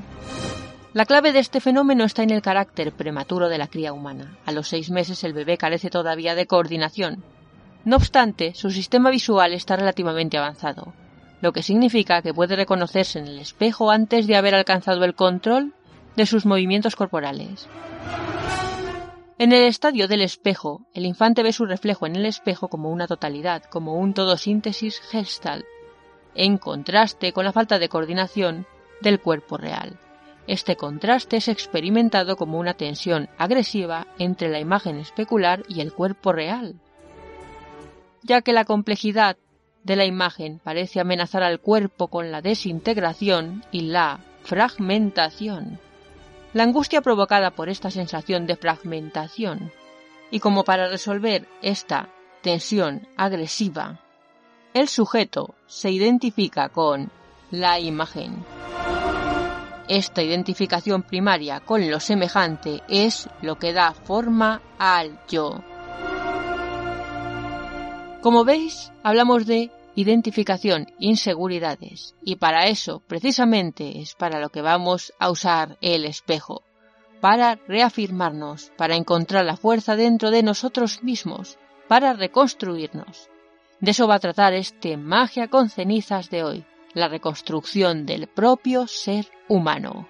La 0.96 1.04
clave 1.04 1.34
de 1.34 1.40
este 1.40 1.60
fenómeno 1.60 2.04
está 2.04 2.22
en 2.22 2.30
el 2.30 2.40
carácter 2.40 2.90
prematuro 2.90 3.50
de 3.50 3.58
la 3.58 3.66
cría 3.66 3.92
humana. 3.92 4.38
A 4.46 4.52
los 4.52 4.68
seis 4.68 4.90
meses 4.90 5.24
el 5.24 5.34
bebé 5.34 5.58
carece 5.58 5.90
todavía 5.90 6.34
de 6.34 6.46
coordinación. 6.46 7.22
No 7.84 7.96
obstante, 7.96 8.54
su 8.54 8.70
sistema 8.70 9.10
visual 9.10 9.52
está 9.52 9.76
relativamente 9.76 10.38
avanzado, 10.38 10.94
lo 11.42 11.52
que 11.52 11.62
significa 11.62 12.22
que 12.22 12.32
puede 12.32 12.56
reconocerse 12.56 13.18
en 13.18 13.26
el 13.26 13.38
espejo 13.40 13.90
antes 13.90 14.26
de 14.26 14.36
haber 14.36 14.54
alcanzado 14.54 15.04
el 15.04 15.14
control 15.14 15.74
de 16.16 16.24
sus 16.24 16.46
movimientos 16.46 16.96
corporales. 16.96 17.68
En 19.38 19.52
el 19.52 19.64
estadio 19.64 20.08
del 20.08 20.22
espejo, 20.22 20.86
el 20.94 21.04
infante 21.04 21.42
ve 21.42 21.52
su 21.52 21.66
reflejo 21.66 22.06
en 22.06 22.16
el 22.16 22.24
espejo 22.24 22.68
como 22.68 22.90
una 22.90 23.06
totalidad, 23.06 23.64
como 23.64 23.96
un 23.96 24.14
todo 24.14 24.38
síntesis 24.38 25.00
gestal, 25.00 25.66
en 26.34 26.56
contraste 26.56 27.34
con 27.34 27.44
la 27.44 27.52
falta 27.52 27.78
de 27.78 27.90
coordinación 27.90 28.66
del 29.02 29.20
cuerpo 29.20 29.58
real. 29.58 29.98
Este 30.46 30.76
contraste 30.76 31.38
es 31.38 31.48
experimentado 31.48 32.36
como 32.36 32.58
una 32.58 32.74
tensión 32.74 33.28
agresiva 33.36 34.06
entre 34.18 34.48
la 34.48 34.60
imagen 34.60 34.98
especular 34.98 35.64
y 35.68 35.80
el 35.80 35.92
cuerpo 35.92 36.32
real, 36.32 36.76
ya 38.22 38.42
que 38.42 38.52
la 38.52 38.64
complejidad 38.64 39.36
de 39.82 39.96
la 39.96 40.04
imagen 40.04 40.60
parece 40.62 41.00
amenazar 41.00 41.42
al 41.42 41.60
cuerpo 41.60 42.08
con 42.08 42.30
la 42.30 42.42
desintegración 42.42 43.64
y 43.72 43.82
la 43.82 44.20
fragmentación. 44.42 45.80
La 46.52 46.62
angustia 46.62 47.02
provocada 47.02 47.50
por 47.50 47.68
esta 47.68 47.90
sensación 47.90 48.46
de 48.46 48.56
fragmentación 48.56 49.72
y 50.30 50.40
como 50.40 50.64
para 50.64 50.88
resolver 50.88 51.46
esta 51.60 52.08
tensión 52.42 53.08
agresiva, 53.16 54.00
el 54.74 54.88
sujeto 54.88 55.54
se 55.66 55.90
identifica 55.90 56.68
con 56.68 57.10
la 57.50 57.80
imagen. 57.80 58.44
Esta 59.88 60.20
identificación 60.20 61.02
primaria 61.02 61.60
con 61.60 61.88
lo 61.88 62.00
semejante 62.00 62.82
es 62.88 63.28
lo 63.40 63.56
que 63.56 63.72
da 63.72 63.92
forma 63.92 64.60
al 64.78 65.20
yo. 65.28 65.62
Como 68.20 68.44
veis, 68.44 68.92
hablamos 69.04 69.46
de 69.46 69.70
identificación, 69.94 70.88
inseguridades, 70.98 72.16
y 72.24 72.36
para 72.36 72.66
eso 72.66 73.00
precisamente 73.06 74.00
es 74.00 74.14
para 74.14 74.40
lo 74.40 74.48
que 74.48 74.60
vamos 74.60 75.12
a 75.20 75.30
usar 75.30 75.78
el 75.80 76.04
espejo, 76.04 76.64
para 77.20 77.54
reafirmarnos, 77.68 78.72
para 78.76 78.96
encontrar 78.96 79.44
la 79.44 79.56
fuerza 79.56 79.94
dentro 79.94 80.32
de 80.32 80.42
nosotros 80.42 81.04
mismos, 81.04 81.58
para 81.86 82.12
reconstruirnos. 82.12 83.30
De 83.78 83.92
eso 83.92 84.08
va 84.08 84.16
a 84.16 84.20
tratar 84.20 84.52
este 84.52 84.96
magia 84.96 85.46
con 85.46 85.70
cenizas 85.70 86.28
de 86.28 86.42
hoy 86.42 86.66
la 86.96 87.08
reconstrucción 87.08 88.06
del 88.06 88.26
propio 88.26 88.86
ser 88.86 89.26
humano. 89.48 90.08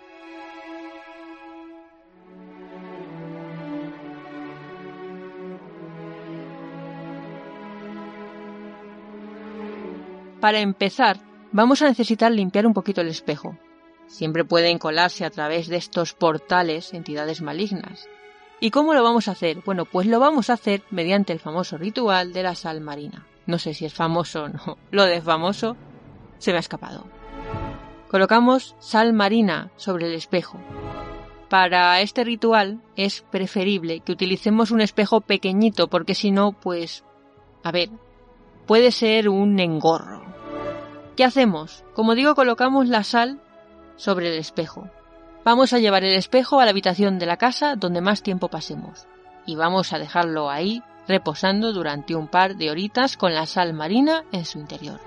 Para 10.41 10.61
empezar, 10.61 11.19
vamos 11.51 11.83
a 11.83 11.87
necesitar 11.87 12.31
limpiar 12.31 12.69
un 12.69 12.73
poquito 12.73 13.01
el 13.01 13.09
espejo. 13.09 13.59
Siempre 14.07 14.45
pueden 14.45 14.79
colarse 14.79 15.25
a 15.25 15.31
través 15.31 15.67
de 15.67 15.79
estos 15.79 16.15
portales 16.15 16.95
entidades 16.95 17.43
malignas. 17.43 18.09
¿Y 18.61 18.71
cómo 18.71 18.95
lo 18.95 19.03
vamos 19.03 19.27
a 19.27 19.33
hacer? 19.33 19.61
Bueno, 19.67 19.87
pues 19.87 20.07
lo 20.07 20.21
vamos 20.21 20.51
a 20.51 20.53
hacer 20.53 20.85
mediante 20.91 21.33
el 21.33 21.41
famoso 21.41 21.79
ritual 21.79 22.33
de 22.33 22.45
la 22.45 22.55
sal 22.55 22.81
marina. 22.81 23.27
No 23.47 23.59
sé 23.59 23.75
si 23.75 23.87
es 23.87 23.93
famoso 23.93 24.45
o 24.45 24.49
no. 24.49 24.79
Lo 24.93 25.05
de 25.05 25.21
famoso 25.21 25.77
se 26.39 26.51
me 26.53 26.59
ha 26.59 26.61
escapado. 26.61 27.07
Colocamos 28.09 28.77
sal 28.79 29.13
marina 29.13 29.71
sobre 29.77 30.07
el 30.07 30.15
espejo. 30.15 30.59
Para 31.49 32.01
este 32.01 32.25
ritual 32.25 32.81
es 32.97 33.21
preferible 33.21 34.01
que 34.01 34.13
utilicemos 34.13 34.71
un 34.71 34.81
espejo 34.81 35.21
pequeñito 35.21 35.89
porque 35.89 36.15
si 36.15 36.31
no, 36.31 36.53
pues... 36.53 37.05
A 37.63 37.73
ver, 37.73 37.91
puede 38.67 38.93
ser 38.93 39.29
un 39.29 39.59
engorro. 39.59 40.23
¿Qué 41.17 41.25
hacemos? 41.25 41.85
Como 41.95 42.15
digo, 42.15 42.35
colocamos 42.35 42.89
la 42.89 43.03
sal 43.03 43.41
sobre 43.97 44.33
el 44.33 44.39
espejo. 44.39 44.89
Vamos 45.45 45.73
a 45.73 45.79
llevar 45.79 46.05
el 46.05 46.15
espejo 46.15 46.61
a 46.61 46.65
la 46.65 46.71
habitación 46.71 47.19
de 47.19 47.27
la 47.27 47.37
casa 47.37 47.77
donde 47.77 48.01
más 48.01 48.23
tiempo 48.23 48.49
pasemos. 48.49 49.07
Y 49.47 49.55
vamos 49.55 49.93
a 49.93 49.99
dejarlo 49.99 50.51
ahí 50.51 50.83
reposando 51.09 51.73
durante 51.73 52.15
un 52.15 52.29
par 52.29 52.57
de 52.57 52.71
horitas 52.71 53.17
con 53.17 53.35
la 53.35 53.47
sal 53.47 53.73
marina 53.73 54.25
en 54.33 54.45
su 54.45 54.59
interior. 54.59 55.01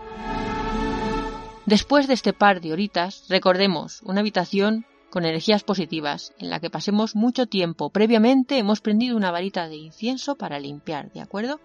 Después 1.69 2.07
de 2.07 2.15
este 2.15 2.33
par 2.33 2.61
de 2.61 2.73
horitas, 2.73 3.25
recordemos 3.29 4.01
una 4.01 4.21
habitación 4.21 4.87
con 5.11 5.23
energías 5.23 5.63
positivas, 5.63 6.33
en 6.39 6.49
la 6.49 6.59
que 6.59 6.71
pasemos 6.71 7.15
mucho 7.15 7.45
tiempo. 7.45 7.91
Previamente 7.91 8.57
hemos 8.57 8.81
prendido 8.81 9.15
una 9.15 9.29
varita 9.29 9.67
de 9.67 9.75
incienso 9.75 10.33
para 10.35 10.59
limpiar, 10.59 11.11
¿de 11.11 11.21
acuerdo? 11.21 11.59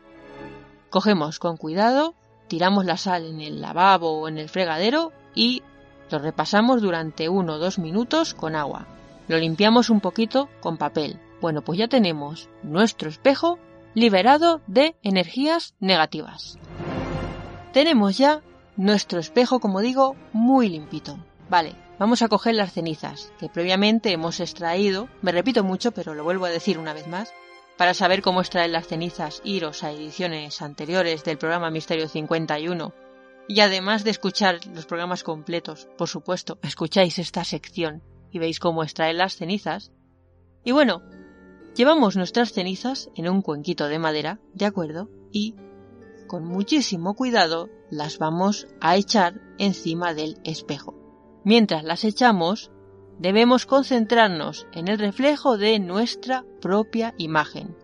Cogemos 0.90 1.38
con 1.38 1.56
cuidado, 1.56 2.12
tiramos 2.48 2.84
la 2.84 2.98
sal 2.98 3.24
en 3.24 3.40
el 3.40 3.62
lavabo 3.62 4.20
o 4.20 4.28
en 4.28 4.36
el 4.36 4.50
fregadero 4.50 5.10
y 5.34 5.62
lo 6.10 6.18
repasamos 6.18 6.82
durante 6.82 7.30
uno 7.30 7.54
o 7.54 7.58
dos 7.58 7.78
minutos 7.78 8.34
con 8.34 8.56
agua. 8.56 8.86
Lo 9.26 9.38
limpiamos 9.38 9.88
un 9.88 10.02
poquito 10.02 10.50
con 10.60 10.76
papel. 10.76 11.18
Bueno, 11.40 11.62
pues 11.62 11.78
ya 11.78 11.88
tenemos 11.88 12.50
nuestro 12.62 13.08
espejo 13.08 13.58
liberado 13.94 14.60
de 14.66 14.96
energías 15.02 15.74
negativas. 15.80 16.58
Tenemos 17.72 18.18
ya 18.18 18.42
nuestro 18.76 19.20
espejo, 19.20 19.60
como 19.60 19.80
digo, 19.80 20.16
muy 20.32 20.68
limpito. 20.68 21.18
Vale, 21.48 21.74
vamos 21.98 22.22
a 22.22 22.28
coger 22.28 22.54
las 22.54 22.72
cenizas 22.72 23.32
que 23.38 23.48
previamente 23.48 24.12
hemos 24.12 24.40
extraído, 24.40 25.08
me 25.22 25.32
repito 25.32 25.64
mucho, 25.64 25.92
pero 25.92 26.14
lo 26.14 26.24
vuelvo 26.24 26.46
a 26.46 26.50
decir 26.50 26.78
una 26.78 26.92
vez 26.92 27.06
más, 27.06 27.32
para 27.76 27.94
saber 27.94 28.22
cómo 28.22 28.40
extraer 28.40 28.70
las 28.70 28.86
cenizas, 28.86 29.40
iros 29.44 29.82
a 29.82 29.90
ediciones 29.90 30.62
anteriores 30.62 31.24
del 31.24 31.38
programa 31.38 31.70
Misterio 31.70 32.08
51. 32.08 32.92
Y 33.46 33.60
además 33.60 34.04
de 34.04 34.10
escuchar 34.10 34.60
los 34.72 34.86
programas 34.86 35.22
completos, 35.22 35.88
por 35.98 36.08
supuesto, 36.08 36.58
escucháis 36.62 37.18
esta 37.18 37.44
sección 37.44 38.02
y 38.30 38.38
veis 38.38 38.58
cómo 38.58 38.82
extraer 38.82 39.16
las 39.16 39.36
cenizas. 39.36 39.92
Y 40.64 40.72
bueno, 40.72 41.02
Llevamos 41.74 42.16
nuestras 42.16 42.52
cenizas 42.52 43.10
en 43.16 43.28
un 43.28 43.42
cuenquito 43.42 43.88
de 43.88 43.98
madera, 43.98 44.38
¿de 44.52 44.64
acuerdo? 44.64 45.10
Y, 45.32 45.56
con 46.34 46.46
muchísimo 46.46 47.14
cuidado, 47.14 47.70
las 47.90 48.18
vamos 48.18 48.66
a 48.80 48.96
echar 48.96 49.40
encima 49.56 50.14
del 50.14 50.40
espejo. 50.42 50.92
Mientras 51.44 51.84
las 51.84 52.02
echamos, 52.02 52.72
debemos 53.20 53.66
concentrarnos 53.66 54.66
en 54.72 54.88
el 54.88 54.98
reflejo 54.98 55.58
de 55.58 55.78
nuestra 55.78 56.44
propia 56.60 57.14
imagen. 57.18 57.76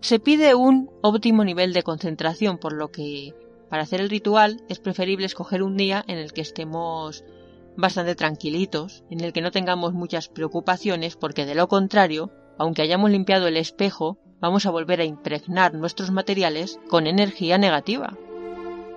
Se 0.00 0.20
pide 0.20 0.54
un 0.54 0.90
óptimo 1.02 1.42
nivel 1.42 1.72
de 1.72 1.82
concentración, 1.82 2.58
por 2.58 2.72
lo 2.72 2.92
que 2.92 3.34
para 3.68 3.82
hacer 3.82 4.00
el 4.00 4.10
ritual 4.10 4.62
es 4.68 4.78
preferible 4.78 5.26
escoger 5.26 5.64
un 5.64 5.76
día 5.76 6.04
en 6.06 6.18
el 6.18 6.32
que 6.32 6.42
estemos 6.42 7.24
bastante 7.76 8.14
tranquilitos, 8.14 9.02
en 9.10 9.24
el 9.24 9.32
que 9.32 9.40
no 9.40 9.50
tengamos 9.50 9.92
muchas 9.92 10.28
preocupaciones, 10.28 11.16
porque 11.16 11.46
de 11.46 11.56
lo 11.56 11.66
contrario 11.66 12.30
aunque 12.60 12.82
hayamos 12.82 13.10
limpiado 13.10 13.48
el 13.48 13.56
espejo, 13.56 14.18
vamos 14.40 14.66
a 14.66 14.70
volver 14.70 15.00
a 15.00 15.04
impregnar 15.04 15.74
nuestros 15.74 16.10
materiales 16.10 16.78
con 16.88 17.06
energía 17.06 17.58
negativa. 17.58 18.16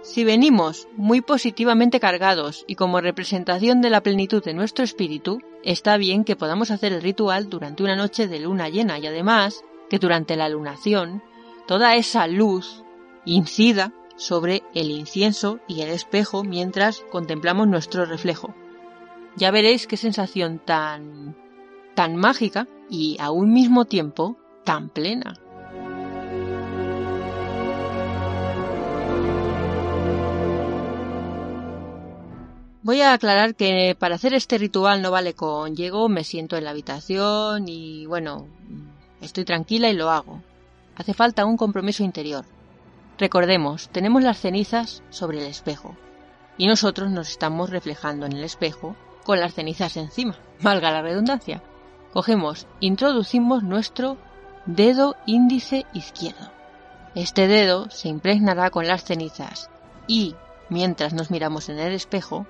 Si 0.04 0.24
venimos 0.24 0.88
muy 0.98 1.22
positivamente 1.22 2.00
cargados 2.00 2.66
y 2.68 2.76
como 2.76 3.02
representación 3.02 3.82
de 3.82 3.92
la 3.92 4.02
plenitud 4.02 4.44
de 4.44 4.56
nuestro 4.56 4.84
espíritu, 4.84 5.40
está 5.64 5.98
bien 5.98 6.24
que 6.24 6.36
podamos 6.36 6.72
hacer 6.72 6.92
el 6.92 7.04
ritual 7.04 7.50
durante 7.50 7.84
una 7.84 7.96
noche 7.96 8.28
de 8.28 8.40
luna 8.40 8.70
llena 8.70 8.98
y 8.98 9.06
además 9.06 9.64
que 9.90 10.00
durante 10.00 10.36
la 10.36 10.50
lunación 10.50 11.22
toda 11.68 11.96
esa 11.96 12.26
luz 12.26 12.84
incida 13.26 13.94
sobre 14.16 14.64
el 14.74 14.90
incienso 14.90 15.60
y 15.68 15.82
el 15.82 15.90
espejo 15.90 16.44
mientras 16.44 17.02
contemplamos 17.12 17.68
nuestro 17.68 18.06
reflejo. 18.06 18.56
Ya 19.36 19.52
veréis 19.52 19.86
qué 19.86 19.98
sensación 19.98 20.60
tan 20.60 21.36
tan 21.94 22.16
mágica 22.16 22.68
y 22.90 23.18
a 23.20 23.32
un 23.32 23.54
mismo 23.54 23.86
tiempo 23.86 24.38
tan 24.64 24.90
plena. 24.90 25.34
Voy 32.84 33.02
a 33.02 33.14
aclarar 33.14 33.54
que 33.54 33.96
para 33.98 34.16
hacer 34.16 34.34
este 34.34 34.58
ritual 34.58 35.04
no 35.04 35.12
vale 35.12 35.36
con 35.36 35.76
llego, 35.76 36.10
me 36.10 36.24
siento 36.24 36.58
en 36.58 36.64
la 36.64 36.72
habitación 36.72 37.68
y 37.68 38.08
bueno, 38.08 38.48
estoy 39.22 39.46
tranquila 39.46 39.90
y 39.90 39.94
lo 39.94 40.10
hago. 40.10 40.42
Hace 40.96 41.14
falta 41.14 41.46
un 41.46 41.58
compromiso 41.58 42.04
interior. 42.04 42.44
Recordemos, 43.20 43.90
tenemos 43.90 44.24
las 44.24 44.40
cenizas 44.40 45.04
sobre 45.12 45.40
el 45.40 45.46
espejo 45.46 45.96
y 46.58 46.66
nosotros 46.66 47.12
nos 47.12 47.30
estamos 47.30 47.70
reflejando 47.70 48.26
en 48.26 48.34
el 48.34 48.44
espejo 48.44 48.96
con 49.24 49.40
las 49.40 49.54
cenizas 49.54 49.96
encima, 49.96 50.40
valga 50.62 50.92
la 50.92 51.04
redundancia. 51.04 51.62
Cogemos, 52.14 52.68
introducimos 52.80 53.62
nuestro 53.64 54.18
dedo 54.66 55.16
índice 55.26 55.86
izquierdo. 55.94 56.52
Este 57.16 57.48
dedo 57.48 57.90
se 57.90 58.10
impregnará 58.10 58.70
con 58.70 58.88
las 58.88 59.04
cenizas 59.04 59.70
y, 60.08 60.36
mientras 60.70 61.14
nos 61.14 61.32
miramos 61.32 61.70
en 61.70 61.80
el 61.80 61.94
espejo, 61.94 62.46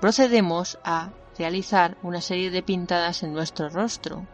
procedemos 0.00 0.78
a 0.84 1.10
realizar 1.38 1.96
una 2.02 2.20
serie 2.20 2.50
de 2.50 2.62
pintadas 2.62 3.22
en 3.22 3.32
nuestro 3.32 3.68
rostro. 3.68 4.26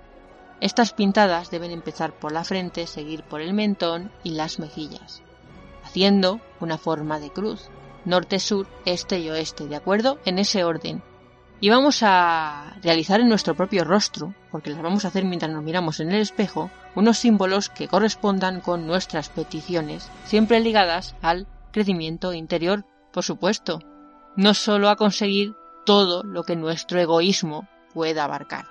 Estas 0.60 0.92
pintadas 0.92 1.50
deben 1.50 1.70
empezar 1.70 2.12
por 2.12 2.33
la 2.33 2.42
frente, 2.42 2.86
seguir 2.86 3.23
por 3.23 3.41
el 3.41 3.55
mentón 3.55 4.10
y 4.25 4.31
las 4.31 4.58
mejillas, 4.58 5.23
haciendo 5.84 6.41
una 6.58 6.78
forma 6.78 7.20
de 7.20 7.31
cruz, 7.31 7.68
norte, 8.05 8.41
sur, 8.41 8.67
este 8.84 9.20
y 9.20 9.31
oeste, 9.31 9.67
¿de 9.67 9.76
acuerdo? 9.76 10.18
En 10.25 10.39
ese 10.39 10.65
orden, 10.65 11.02
y 11.60 11.70
vamos 11.70 12.02
a 12.02 12.76
realizar 12.82 13.20
en 13.20 13.28
nuestro 13.28 13.54
propio 13.54 13.84
rostro, 13.84 14.34
porque 14.50 14.70
las 14.70 14.82
vamos 14.82 15.04
a 15.04 15.08
hacer 15.08 15.24
mientras 15.24 15.50
nos 15.50 15.62
miramos 15.62 16.00
en 16.00 16.12
el 16.12 16.20
espejo, 16.20 16.70
unos 16.94 17.18
símbolos 17.18 17.68
que 17.68 17.88
correspondan 17.88 18.60
con 18.60 18.86
nuestras 18.86 19.28
peticiones, 19.28 20.10
siempre 20.24 20.60
ligadas 20.60 21.16
al 21.20 21.46
crecimiento 21.72 22.32
interior, 22.32 22.84
por 23.12 23.24
supuesto, 23.24 23.80
no 24.36 24.54
solo 24.54 24.88
a 24.88 24.96
conseguir 24.96 25.54
todo 25.84 26.22
lo 26.22 26.44
que 26.44 26.54
nuestro 26.54 27.00
egoísmo 27.00 27.68
pueda 27.92 28.24
abarcar. 28.24 28.66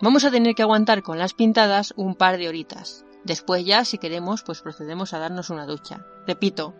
Vamos 0.00 0.24
a 0.24 0.30
tener 0.30 0.54
que 0.54 0.62
aguantar 0.62 1.02
con 1.02 1.18
las 1.18 1.34
pintadas 1.34 1.92
un 1.96 2.14
par 2.14 2.38
de 2.38 2.48
horitas. 2.48 3.04
Después 3.24 3.66
ya, 3.66 3.84
si 3.84 3.98
queremos, 3.98 4.42
pues 4.42 4.62
procedemos 4.62 5.12
a 5.12 5.18
darnos 5.18 5.50
una 5.50 5.66
ducha. 5.66 6.06
Repito, 6.26 6.74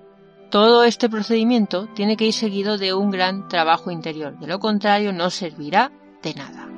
todo 0.51 0.85
este 0.85 1.09
procedimiento 1.09 1.89
tiene 1.95 2.17
que 2.17 2.27
ir 2.27 2.33
seguido 2.33 2.79
de 2.79 2.95
un 2.95 3.11
gran 3.11 3.49
trabajo 3.49 3.91
interior, 3.91 4.39
de 4.39 4.47
lo 4.47 4.59
contrario 4.59 5.13
no 5.13 5.31
servirá 5.31 5.93
de 6.23 6.35
nada. 6.35 6.69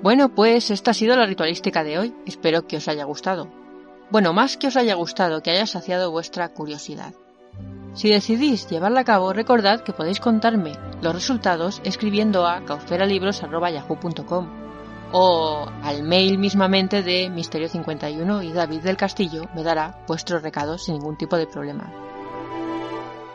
Bueno, 0.00 0.34
pues 0.34 0.70
esta 0.70 0.92
ha 0.92 0.94
sido 0.94 1.16
la 1.16 1.26
ritualística 1.26 1.84
de 1.84 1.98
hoy. 1.98 2.14
Espero 2.24 2.66
que 2.66 2.76
os 2.76 2.88
haya 2.88 3.04
gustado. 3.04 3.48
Bueno, 4.10 4.32
más 4.32 4.56
que 4.56 4.68
os 4.68 4.76
haya 4.76 4.94
gustado, 4.94 5.42
que 5.42 5.50
haya 5.50 5.66
saciado 5.66 6.10
vuestra 6.10 6.48
curiosidad. 6.50 7.12
Si 7.98 8.08
decidís 8.08 8.68
llevarla 8.68 9.00
a 9.00 9.04
cabo, 9.04 9.32
recordad 9.32 9.80
que 9.80 9.92
podéis 9.92 10.20
contarme 10.20 10.74
los 11.02 11.12
resultados 11.12 11.80
escribiendo 11.82 12.46
a 12.46 12.64
causferalibros.yahoo.com 12.64 14.46
o 15.10 15.66
al 15.82 16.04
mail 16.04 16.38
mismamente 16.38 17.02
de 17.02 17.28
Misterio51 17.28 18.44
y 18.44 18.52
David 18.52 18.82
del 18.82 18.96
Castillo 18.96 19.48
me 19.52 19.64
dará 19.64 19.98
vuestros 20.06 20.42
recados 20.44 20.84
sin 20.84 20.94
ningún 20.94 21.16
tipo 21.16 21.36
de 21.36 21.48
problema. 21.48 21.92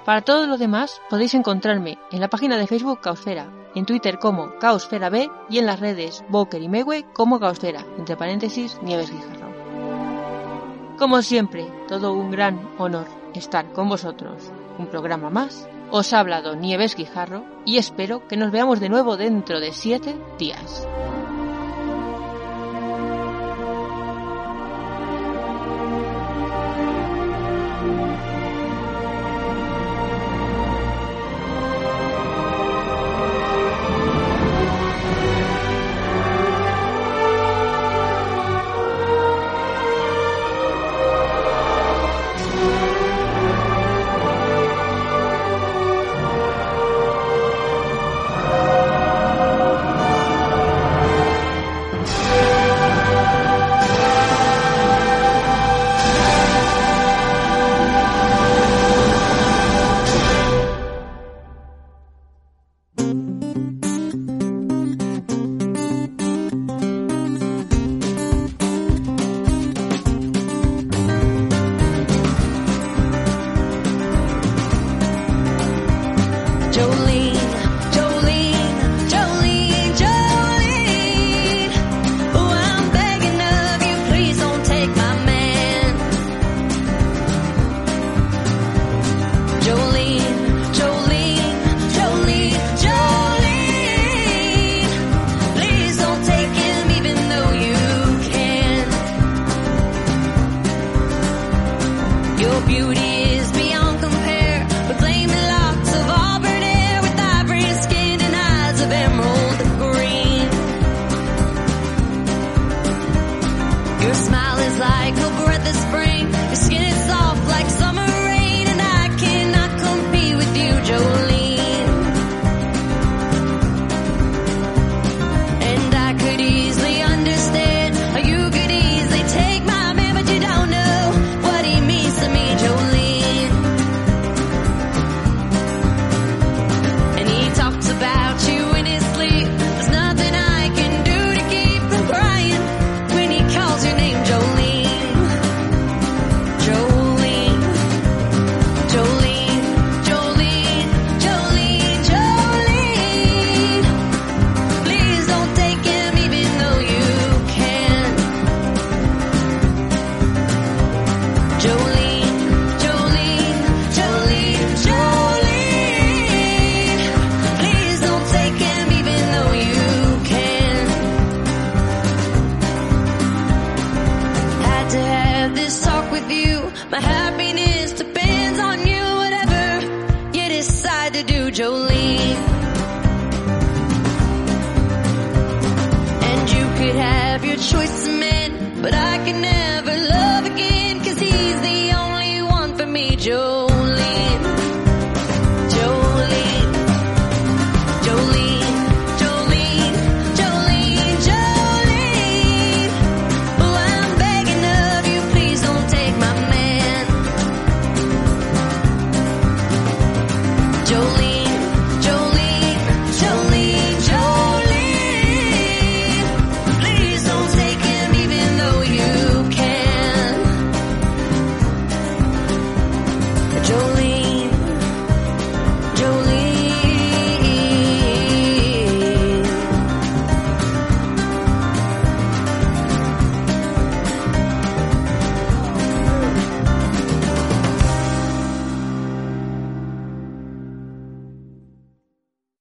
Para 0.06 0.22
todo 0.22 0.48
lo 0.48 0.58
demás 0.58 1.02
podéis 1.10 1.34
encontrarme 1.34 1.98
en 2.10 2.22
la 2.22 2.30
página 2.30 2.56
de 2.58 2.68
Facebook 2.68 3.02
Caosfera, 3.02 3.50
en 3.76 3.86
Twitter 3.86 4.18
como 4.18 4.58
Caosfera 4.60 5.10
B 5.10 5.30
y 5.50 5.58
en 5.58 5.66
las 5.66 5.82
redes 5.82 6.24
Boker 6.30 6.62
y 6.62 6.70
Mewe 6.70 7.04
como 7.12 7.38
Caosfera, 7.38 7.86
entre 7.98 8.16
paréntesis 8.16 8.82
Nieves 8.82 9.12
Guijarro. 9.12 9.52
Como 10.98 11.22
siempre, 11.22 11.68
todo 11.90 12.14
un 12.14 12.32
gran 12.32 12.70
honor 12.78 13.23
estar 13.40 13.72
con 13.74 13.90
vosotros. 13.90 14.52
Un 14.78 14.88
programa 14.88 15.30
más. 15.30 15.68
Os 15.92 16.14
ha 16.14 16.20
hablado 16.20 16.56
Nieves 16.56 16.96
Guijarro 16.96 17.46
y 17.66 17.78
espero 17.78 18.28
que 18.28 18.38
nos 18.38 18.52
veamos 18.52 18.80
de 18.80 18.90
nuevo 18.90 19.18
dentro 19.18 19.60
de 19.60 19.72
siete 19.72 20.16
días. 20.40 20.88